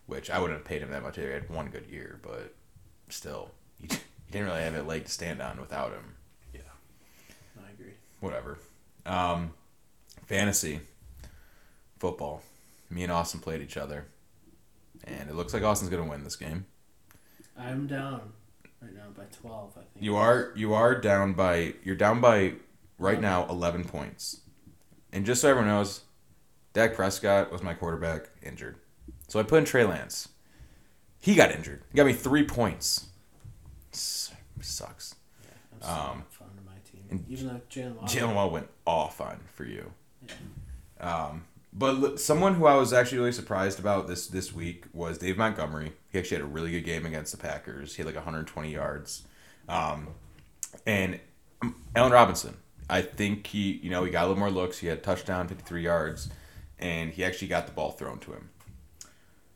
which 0.04 0.28
I 0.28 0.38
wouldn't 0.38 0.58
have 0.58 0.66
paid 0.66 0.82
him 0.82 0.90
that 0.90 1.02
much. 1.02 1.16
He 1.16 1.22
had 1.22 1.48
one 1.48 1.70
good 1.70 1.86
year, 1.86 2.20
but 2.22 2.54
still, 3.08 3.52
you, 3.80 3.88
you 3.90 4.32
didn't 4.32 4.46
really 4.46 4.62
have 4.62 4.74
a 4.74 4.82
leg 4.82 5.04
to 5.04 5.10
stand 5.10 5.40
on 5.40 5.60
without 5.60 5.92
him. 5.92 6.14
yeah. 6.54 6.60
I 7.58 7.70
agree. 7.72 7.92
Whatever. 8.20 8.58
Um, 9.06 9.52
fantasy 10.26 10.80
football. 11.98 12.42
Me 12.90 13.02
and 13.02 13.12
Austin 13.12 13.40
played 13.40 13.60
each 13.62 13.76
other, 13.76 14.06
and 15.04 15.28
it 15.30 15.34
looks 15.36 15.54
like 15.54 15.62
Austin's 15.62 15.90
gonna 15.90 16.08
win 16.08 16.24
this 16.24 16.36
game. 16.36 16.66
I'm 17.56 17.86
down 17.86 18.32
right 18.82 18.94
now 18.94 19.10
by 19.16 19.24
twelve. 19.32 19.72
I 19.76 19.80
think. 19.80 20.04
You 20.04 20.16
are 20.16 20.52
you 20.56 20.74
are 20.74 20.94
down 21.00 21.34
by 21.34 21.74
you're 21.84 21.94
down 21.94 22.20
by 22.20 22.54
right 22.98 23.20
now 23.20 23.46
eleven 23.48 23.84
points, 23.84 24.40
and 25.12 25.24
just 25.24 25.40
so 25.40 25.50
everyone 25.50 25.68
knows, 25.68 26.00
Dak 26.72 26.94
Prescott 26.94 27.52
was 27.52 27.62
my 27.62 27.74
quarterback 27.74 28.30
injured, 28.42 28.76
so 29.28 29.38
I 29.38 29.44
put 29.44 29.58
in 29.58 29.64
Trey 29.64 29.84
Lance. 29.84 30.28
He 31.20 31.34
got 31.34 31.52
injured. 31.52 31.82
He 31.92 31.96
got 31.96 32.06
me 32.06 32.12
three 32.14 32.44
points. 32.44 33.06
Sucks. 33.92 35.14
Yeah, 35.42 35.88
I'm 35.88 36.10
Um, 36.10 36.24
fun 36.30 36.48
to 36.56 36.62
my 36.64 36.76
team. 36.90 37.04
and 37.10 37.24
Even 37.28 37.48
though 37.48 37.60
Jaylen 37.70 37.94
Waddle. 37.96 38.08
Jalen 38.08 38.34
Wall 38.34 38.50
went 38.50 38.68
off 38.86 39.20
on 39.20 39.40
for 39.54 39.64
you. 39.64 39.92
Yeah. 40.26 40.34
Um, 41.00 41.44
but 41.72 41.94
l- 42.02 42.16
someone 42.18 42.54
who 42.54 42.66
I 42.66 42.74
was 42.74 42.92
actually 42.92 43.18
really 43.18 43.32
surprised 43.32 43.78
about 43.78 44.06
this 44.08 44.26
this 44.26 44.52
week 44.52 44.84
was 44.92 45.18
Dave 45.18 45.38
Montgomery. 45.38 45.92
He 46.10 46.18
actually 46.18 46.38
had 46.38 46.44
a 46.44 46.48
really 46.50 46.70
good 46.72 46.84
game 46.84 47.06
against 47.06 47.32
the 47.32 47.38
Packers. 47.38 47.94
He 47.96 48.02
had 48.02 48.06
like 48.06 48.16
120 48.16 48.70
yards. 48.72 49.22
Um, 49.68 50.08
and 50.86 51.18
um, 51.62 51.74
Allen 51.94 52.12
Robinson, 52.12 52.56
I 52.88 53.02
think 53.02 53.46
he, 53.46 53.72
you 53.82 53.90
know, 53.90 54.04
he 54.04 54.10
got 54.10 54.24
a 54.24 54.26
little 54.26 54.38
more 54.40 54.50
looks. 54.50 54.78
He 54.78 54.88
had 54.88 54.98
a 54.98 55.00
touchdown, 55.00 55.46
53 55.48 55.82
yards, 55.82 56.28
and 56.78 57.12
he 57.12 57.24
actually 57.24 57.48
got 57.48 57.66
the 57.66 57.72
ball 57.72 57.92
thrown 57.92 58.18
to 58.20 58.32
him. 58.32 58.48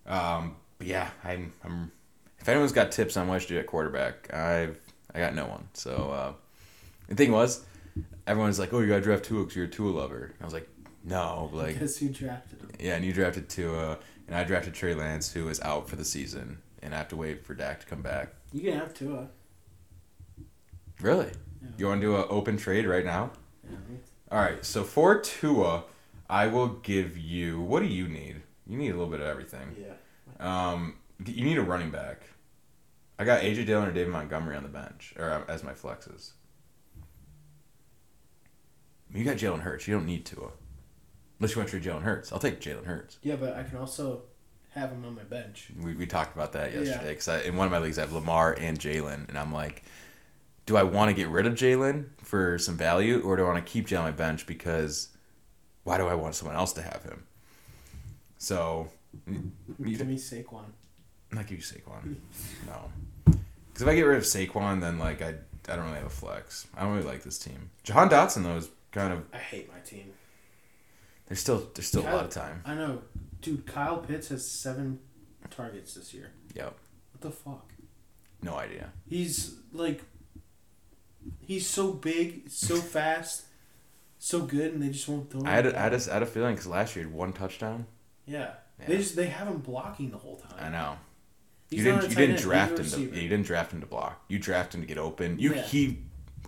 Um, 0.07 0.57
but 0.79 0.87
yeah, 0.87 1.11
I'm, 1.25 1.53
I'm. 1.65 1.91
If 2.45 2.51
anyone's 2.51 2.73
got 2.73 2.93
tips 2.93 3.17
on 3.17 3.27
what 3.27 3.41
to 3.41 3.49
do 3.49 3.59
at 3.59 3.67
quarterback, 3.67 4.35
I've 4.35 4.79
I 5.15 5.19
got 5.19 5.35
no 5.35 5.47
one. 5.47 5.67
So 5.73 6.11
uh, 6.11 6.33
the 7.09 7.15
thing 7.15 7.33
was, 7.33 7.65
everyone's 8.27 8.59
like, 8.59 8.71
"Oh, 8.75 8.81
you 8.81 8.89
got 8.89 8.97
to 8.97 9.01
draft 9.01 9.25
Tua 9.25 9.45
because 9.45 9.57
you're 9.57 9.65
a 9.65 9.69
Tua 9.69 9.89
lover." 9.89 10.35
I 10.39 10.45
was 10.45 10.53
like, 10.53 10.69
"No, 11.05 11.49
like 11.55 11.73
Because 11.73 12.03
you 12.03 12.11
drafted 12.11 12.61
him. 12.61 12.71
yeah." 12.79 12.97
And 12.97 13.05
you 13.07 13.15
drafted 13.15 13.49
Tua, 13.49 13.97
and 14.29 14.37
I 14.37 14.45
drafted 14.45 14.75
Trey 14.75 14.93
Lance, 14.95 15.33
who 15.33 15.49
is 15.49 15.59
out 15.63 15.89
for 15.89 15.97
the 15.97 16.05
season, 16.05 16.59
and 16.83 16.95
I 16.95 16.99
have 16.99 17.09
to 17.09 17.17
wait 17.17 17.47
for 17.47 17.55
Dak 17.55 17.81
to 17.81 17.87
come 17.87 18.03
back. 18.03 18.35
You 18.53 18.61
can 18.61 18.79
have 18.79 18.93
Tua. 18.93 19.29
Really? 21.01 21.31
Yeah. 21.63 21.69
You 21.79 21.87
want 21.87 22.03
to 22.03 22.07
do 22.07 22.17
an 22.17 22.27
open 22.29 22.59
trade 22.59 22.85
right 22.85 23.07
now? 23.07 23.31
Yeah. 23.67 23.79
All 24.31 24.39
right. 24.39 24.63
So 24.63 24.85
for 24.85 25.19
Tua, 25.19 25.85
I 26.29 26.49
will 26.49 26.69
give 26.69 27.17
you. 27.17 27.63
What 27.63 27.81
do 27.81 27.87
you 27.87 28.07
need? 28.07 28.43
You 28.67 28.77
need 28.77 28.91
a 28.91 28.97
little 28.99 29.11
bit 29.11 29.21
of 29.21 29.29
everything. 29.29 29.75
Yeah. 29.81 29.95
Um, 30.73 30.97
you 31.25 31.43
need 31.43 31.57
a 31.57 31.63
running 31.63 31.89
back. 31.91 32.25
I 33.19 33.25
got 33.25 33.43
AJ 33.43 33.67
Dillon 33.67 33.89
or 33.89 33.93
David 33.93 34.13
Montgomery 34.13 34.57
on 34.57 34.63
the 34.63 34.69
bench 34.69 35.15
or 35.19 35.31
uh, 35.31 35.43
as 35.49 35.63
my 35.63 35.73
flexes. 35.73 36.33
You 39.13 39.25
got 39.25 39.37
Jalen 39.37 39.61
Hurts. 39.61 39.87
You 39.87 39.95
don't 39.95 40.07
need 40.07 40.27
Tua. 40.27 40.51
Unless 41.39 41.55
you 41.55 41.61
want 41.61 41.71
to 41.71 41.81
trade 41.81 41.95
Jalen 41.95 42.03
Hurts. 42.03 42.33
I'll 42.33 42.39
take 42.41 42.61
Jalen 42.61 42.85
Hurts. 42.85 43.19
Yeah, 43.23 43.37
but 43.37 43.57
I 43.57 43.63
can 43.63 43.79
also 43.79 44.23
have 44.71 44.91
him 44.91 45.05
on 45.05 45.15
my 45.15 45.23
bench. 45.23 45.69
We, 45.81 45.95
we 45.95 46.07
talked 46.07 46.35
about 46.35 46.53
that 46.53 46.73
yesterday 46.73 47.11
because 47.15 47.29
in 47.45 47.57
one 47.57 47.67
of 47.67 47.73
my 47.73 47.79
leagues 47.79 47.99
I 47.99 48.03
have 48.03 48.13
Lamar 48.13 48.57
and 48.59 48.79
Jalen, 48.79 49.29
and 49.29 49.39
I'm 49.39 49.53
like, 49.53 49.85
do 50.67 50.77
I 50.77 50.83
want 50.83 51.11
to 51.11 51.15
get 51.15 51.29
rid 51.29 51.47
of 51.47 51.55
Jalen 51.55 52.07
for 52.19 52.59
some 52.59 52.77
value, 52.77 53.21
or 53.21 53.37
do 53.37 53.45
I 53.45 53.47
want 53.47 53.65
to 53.65 53.73
keep 53.73 53.87
Jalen 53.87 53.99
on 53.99 54.05
my 54.05 54.11
bench 54.11 54.47
because 54.47 55.09
why 55.85 55.99
do 55.99 56.07
I 56.07 56.15
want 56.15 56.35
someone 56.35 56.57
else 56.57 56.73
to 56.73 56.83
have 56.83 57.03
him? 57.05 57.25
So, 58.39 58.89
Give 59.27 60.07
me 60.07 60.17
Saquon. 60.17 60.65
I'm 61.31 61.39
not 61.39 61.47
give 61.47 61.59
you 61.59 61.65
Saquon. 61.65 62.17
No, 62.67 62.91
because 63.75 63.83
if 63.83 63.89
I 63.89 63.95
get 63.97 64.03
rid 64.03 64.17
of 64.19 64.25
Saquon, 64.25 64.81
then 64.81 64.99
like 64.99 65.21
I 65.21 65.35
I 65.69 65.77
don't 65.77 65.85
really 65.87 65.97
have 65.99 66.07
a 66.07 66.11
flex. 66.11 66.67
I 66.77 66.83
don't 66.85 66.93
really 66.95 67.07
like 67.07 67.23
this 67.23 67.39
team. 67.39 67.71
Jahan 67.83 68.09
Dotson 68.09 68.43
though 68.45 68.57
is 68.57 68.69
kind 68.93 69.13
of 69.13 69.25
I 69.33 69.39
hate 69.39 69.69
my 69.73 69.81
team. 69.81 70.13
there's 71.27 71.41
still 71.41 71.69
there's 71.75 71.89
still 71.89 72.03
a 72.03 72.11
lot 72.11 72.25
of 72.25 72.31
time. 72.31 72.63
I 72.65 72.75
know, 72.75 73.03
dude. 73.43 73.67
Kyle 73.67 73.99
Pitts 73.99 74.29
has 74.29 74.49
seven 74.49 75.01
targets 75.51 75.95
this 75.95 76.15
year. 76.15 76.31
Yep, 76.55 76.75
What 77.13 77.21
the 77.21 77.31
fuck? 77.31 77.73
no 78.43 78.55
idea. 78.57 78.93
He's 79.09 79.57
like, 79.73 80.03
he's 81.41 81.67
so 81.67 81.93
big, 81.93 82.49
so 82.51 82.77
fast, 82.97 83.45
so 84.19 84.43
good, 84.43 84.73
and 84.73 84.83
they 84.83 84.89
just 84.91 85.09
won't 85.09 85.31
throw. 85.31 85.43
I 85.45 85.51
had 85.51 85.65
the 85.65 85.75
a, 85.75 85.79
I 85.79 85.83
had 85.83 85.95
a, 85.95 86.11
I 86.11 86.13
had 86.15 86.23
a 86.23 86.27
feeling 86.27 86.55
because 86.55 86.67
last 86.67 86.95
year 86.95 87.05
he 87.05 87.11
had 87.11 87.19
one 87.19 87.33
touchdown. 87.33 87.87
Yeah. 88.27 88.51
Yeah. 88.81 88.87
They 88.89 88.97
just 88.99 89.15
they 89.17 89.27
have 89.27 89.49
him 89.49 89.59
blocking 89.59 90.11
the 90.11 90.19
whole 90.19 90.37
time. 90.37 90.59
I 90.59 90.69
know. 90.69 90.97
He's 91.77 91.85
you 91.85 91.93
didn't 91.93 92.11
you 92.11 92.17
didn't 92.17 92.31
end, 92.37 92.43
draft 92.43 92.79
him 92.79 92.87
to 92.87 93.01
yeah, 93.01 93.21
you 93.23 93.29
didn't 93.29 93.47
draft 93.47 93.73
him 93.73 93.81
to 93.81 93.87
block. 93.87 94.23
You 94.29 94.39
draft 94.39 94.75
him 94.75 94.81
to 94.81 94.87
get 94.87 94.99
open. 94.99 95.39
You 95.39 95.55
Yeah. 95.55 95.63
he 95.63 95.99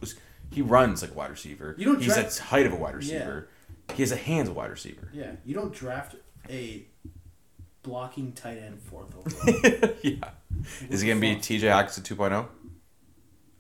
was 0.01 0.15
he 0.51 0.63
runs 0.63 1.03
like 1.03 1.11
a 1.13 1.15
wide 1.15 1.31
receiver. 1.31 1.75
You 1.79 1.85
don't 1.87 2.01
He's 2.03 2.15
draft- 2.15 2.39
at 2.41 2.47
height 2.47 2.67
of 2.67 2.73
a 2.73 2.77
wide 2.77 2.95
receiver. 2.97 3.49
He 3.95 4.03
has 4.03 4.13
a 4.13 4.17
hands 4.17 4.51
wide 4.51 4.71
receiver. 4.71 5.11
Yeah, 5.13 5.33
you 5.45 5.55
don't 5.55 5.73
draft 5.73 6.17
a 6.51 6.87
blocking 7.83 8.33
tight 8.33 8.59
end 8.59 8.81
fourth 8.81 9.15
overall. 9.17 9.95
yeah. 10.03 10.31
Is 10.91 11.01
he 11.03 11.09
gonna 11.09 11.21
be. 11.21 11.37
TJ 11.37 11.61
Hockenson 11.71 12.03
2.0? 12.03 12.49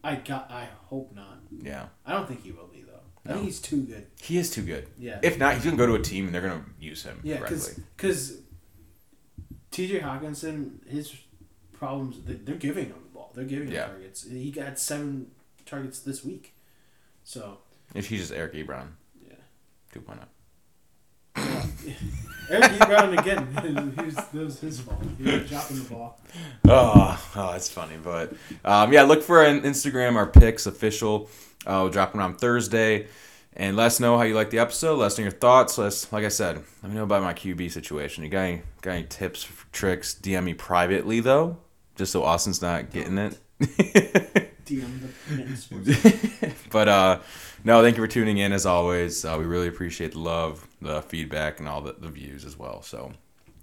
I 0.03 0.17
got. 0.17 0.51
I 0.51 0.69
hope 0.87 1.15
not. 1.15 1.39
Yeah. 1.51 1.87
I 2.05 2.13
don't 2.13 2.27
think 2.29 2.43
he 2.43 2.53
will 2.53 2.67
be 2.69 2.83
though. 2.83 3.01
I 3.29 3.35
think 3.35 3.45
he's 3.47 3.61
too 3.61 3.83
good. 3.83 4.07
He 4.21 4.39
is 4.39 4.51
too 4.51 4.63
good. 4.63 4.89
Yeah. 4.99 5.19
If 5.23 5.39
not, 5.39 5.55
he's 5.55 5.65
gonna 5.65 5.77
go 5.77 5.87
to 5.87 5.95
a 5.95 6.03
team 6.03 6.27
and 6.27 6.35
they're 6.35 6.43
gonna 6.43 6.65
use 6.81 7.03
him 7.03 7.21
yeah, 7.25 7.39
correctly. 7.39 7.83
because 7.97 8.39
T.J. 9.71 10.01
Hockenson, 10.01 10.87
his 10.89 11.13
problems. 11.78 12.16
they- 12.24 12.35
They're 12.35 12.57
giving 12.57 12.86
him 12.86 12.94
the 13.03 13.15
ball. 13.15 13.32
They're 13.35 13.44
giving 13.44 13.69
him 13.69 13.74
Yeah. 13.74 13.86
targets. 13.86 14.24
He 14.28 14.51
got 14.51 14.78
seven 14.78 15.31
targets 15.65 15.98
this 16.01 16.24
week. 16.24 16.55
So 17.24 17.59
If 17.94 18.09
he's 18.09 18.20
just 18.20 18.32
Eric 18.32 18.55
Ebron 18.55 18.89
yeah. 19.23 19.35
2.0. 19.94 20.19
Eric 22.48 22.73
Ebron 22.73 23.19
again. 23.19 23.47
He 23.98 24.05
was, 24.05 24.15
that 24.15 24.35
was 24.35 24.61
his 24.61 24.81
fault. 24.81 25.03
He 25.19 25.24
was 25.31 25.48
dropping 25.48 25.78
the 25.82 25.89
ball. 25.90 26.20
Oh, 26.69 27.31
oh, 27.36 27.53
that's 27.53 27.69
funny. 27.70 27.97
But 28.03 28.32
um, 28.65 28.93
yeah, 28.93 29.03
look 29.03 29.23
for 29.23 29.44
on 29.47 29.62
Instagram 29.62 30.16
our 30.16 30.27
picks 30.27 30.66
official. 30.66 31.28
Uh, 31.66 31.81
we'll 31.82 31.90
drop 31.90 32.12
them 32.12 32.20
on 32.20 32.36
Thursday. 32.36 33.07
And 33.59 33.74
let 33.77 33.86
us 33.86 34.01
know 34.01 34.19
how 34.19 34.24
you 34.24 34.35
like 34.35 34.51
the 34.51 34.59
episode. 34.59 34.97
Let 34.98 35.07
us 35.07 35.19
know 35.19 35.23
your 35.23 35.31
thoughts. 35.32 35.78
Let 35.78 35.86
us, 35.86 36.12
like 36.12 36.24
I 36.24 36.28
said, 36.28 36.62
let 36.82 36.90
me 36.90 36.94
know 36.97 37.05
about 37.05 37.23
my 37.23 37.32
QB 37.32 37.70
situation. 37.70 38.23
You 38.23 38.28
got 38.28 38.40
any, 38.43 38.62
got 38.82 38.90
any 38.93 39.05
tips, 39.05 39.48
tricks? 39.73 40.15
DM 40.15 40.44
me 40.44 40.53
privately 40.55 41.20
though, 41.20 41.57
just 41.97 42.12
so 42.12 42.23
Austin's 42.23 42.62
not 42.62 42.90
getting 42.90 43.18
it. 43.18 43.39
DM 44.66 45.01
the 45.01 46.55
but 46.70 46.89
uh, 46.89 47.20
no, 47.64 47.82
thank 47.82 47.97
you 47.97 48.02
for 48.02 48.09
tuning 48.09 48.39
in 48.39 48.52
as 48.52 48.66
always. 48.66 49.24
Uh, 49.24 49.36
we 49.39 49.44
really 49.44 49.68
appreciate 49.68 50.12
the 50.12 50.18
love, 50.18 50.66
the 50.81 51.02
feedback, 51.02 51.59
and 51.59 51.68
all 51.68 51.81
the, 51.81 51.94
the 51.98 52.09
views 52.09 52.44
as 52.44 52.59
well. 52.59 52.82
So 52.82 53.12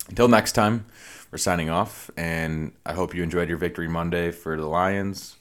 until 0.10 0.28
next 0.28 0.54
time, 0.54 0.86
we're 1.32 1.38
signing 1.38 1.70
off, 1.70 2.10
and 2.18 2.74
I 2.86 2.94
hope 2.94 3.14
you 3.16 3.24
enjoyed 3.24 3.50
your 3.50 3.58
victory 3.58 3.88
Monday 3.88 4.32
for 4.32 4.58
the 4.58 4.68
Lions, 4.68 5.36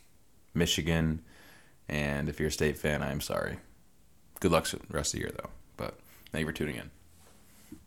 Michigan, 0.54 1.22
and 1.88 2.28
if 2.28 2.40
you're 2.40 2.48
a 2.48 2.52
state 2.52 2.78
fan, 2.78 3.02
I'm 3.02 3.20
sorry. 3.20 3.58
Good 4.40 4.52
luck 4.52 4.66
the 4.66 4.80
rest 4.90 5.14
of 5.14 5.20
the 5.20 5.26
year 5.26 5.32
though. 5.36 5.50
But 5.76 5.98
thank 6.32 6.40
you 6.40 6.46
for 6.46 6.52
tuning 6.52 6.76
in. 6.76 6.90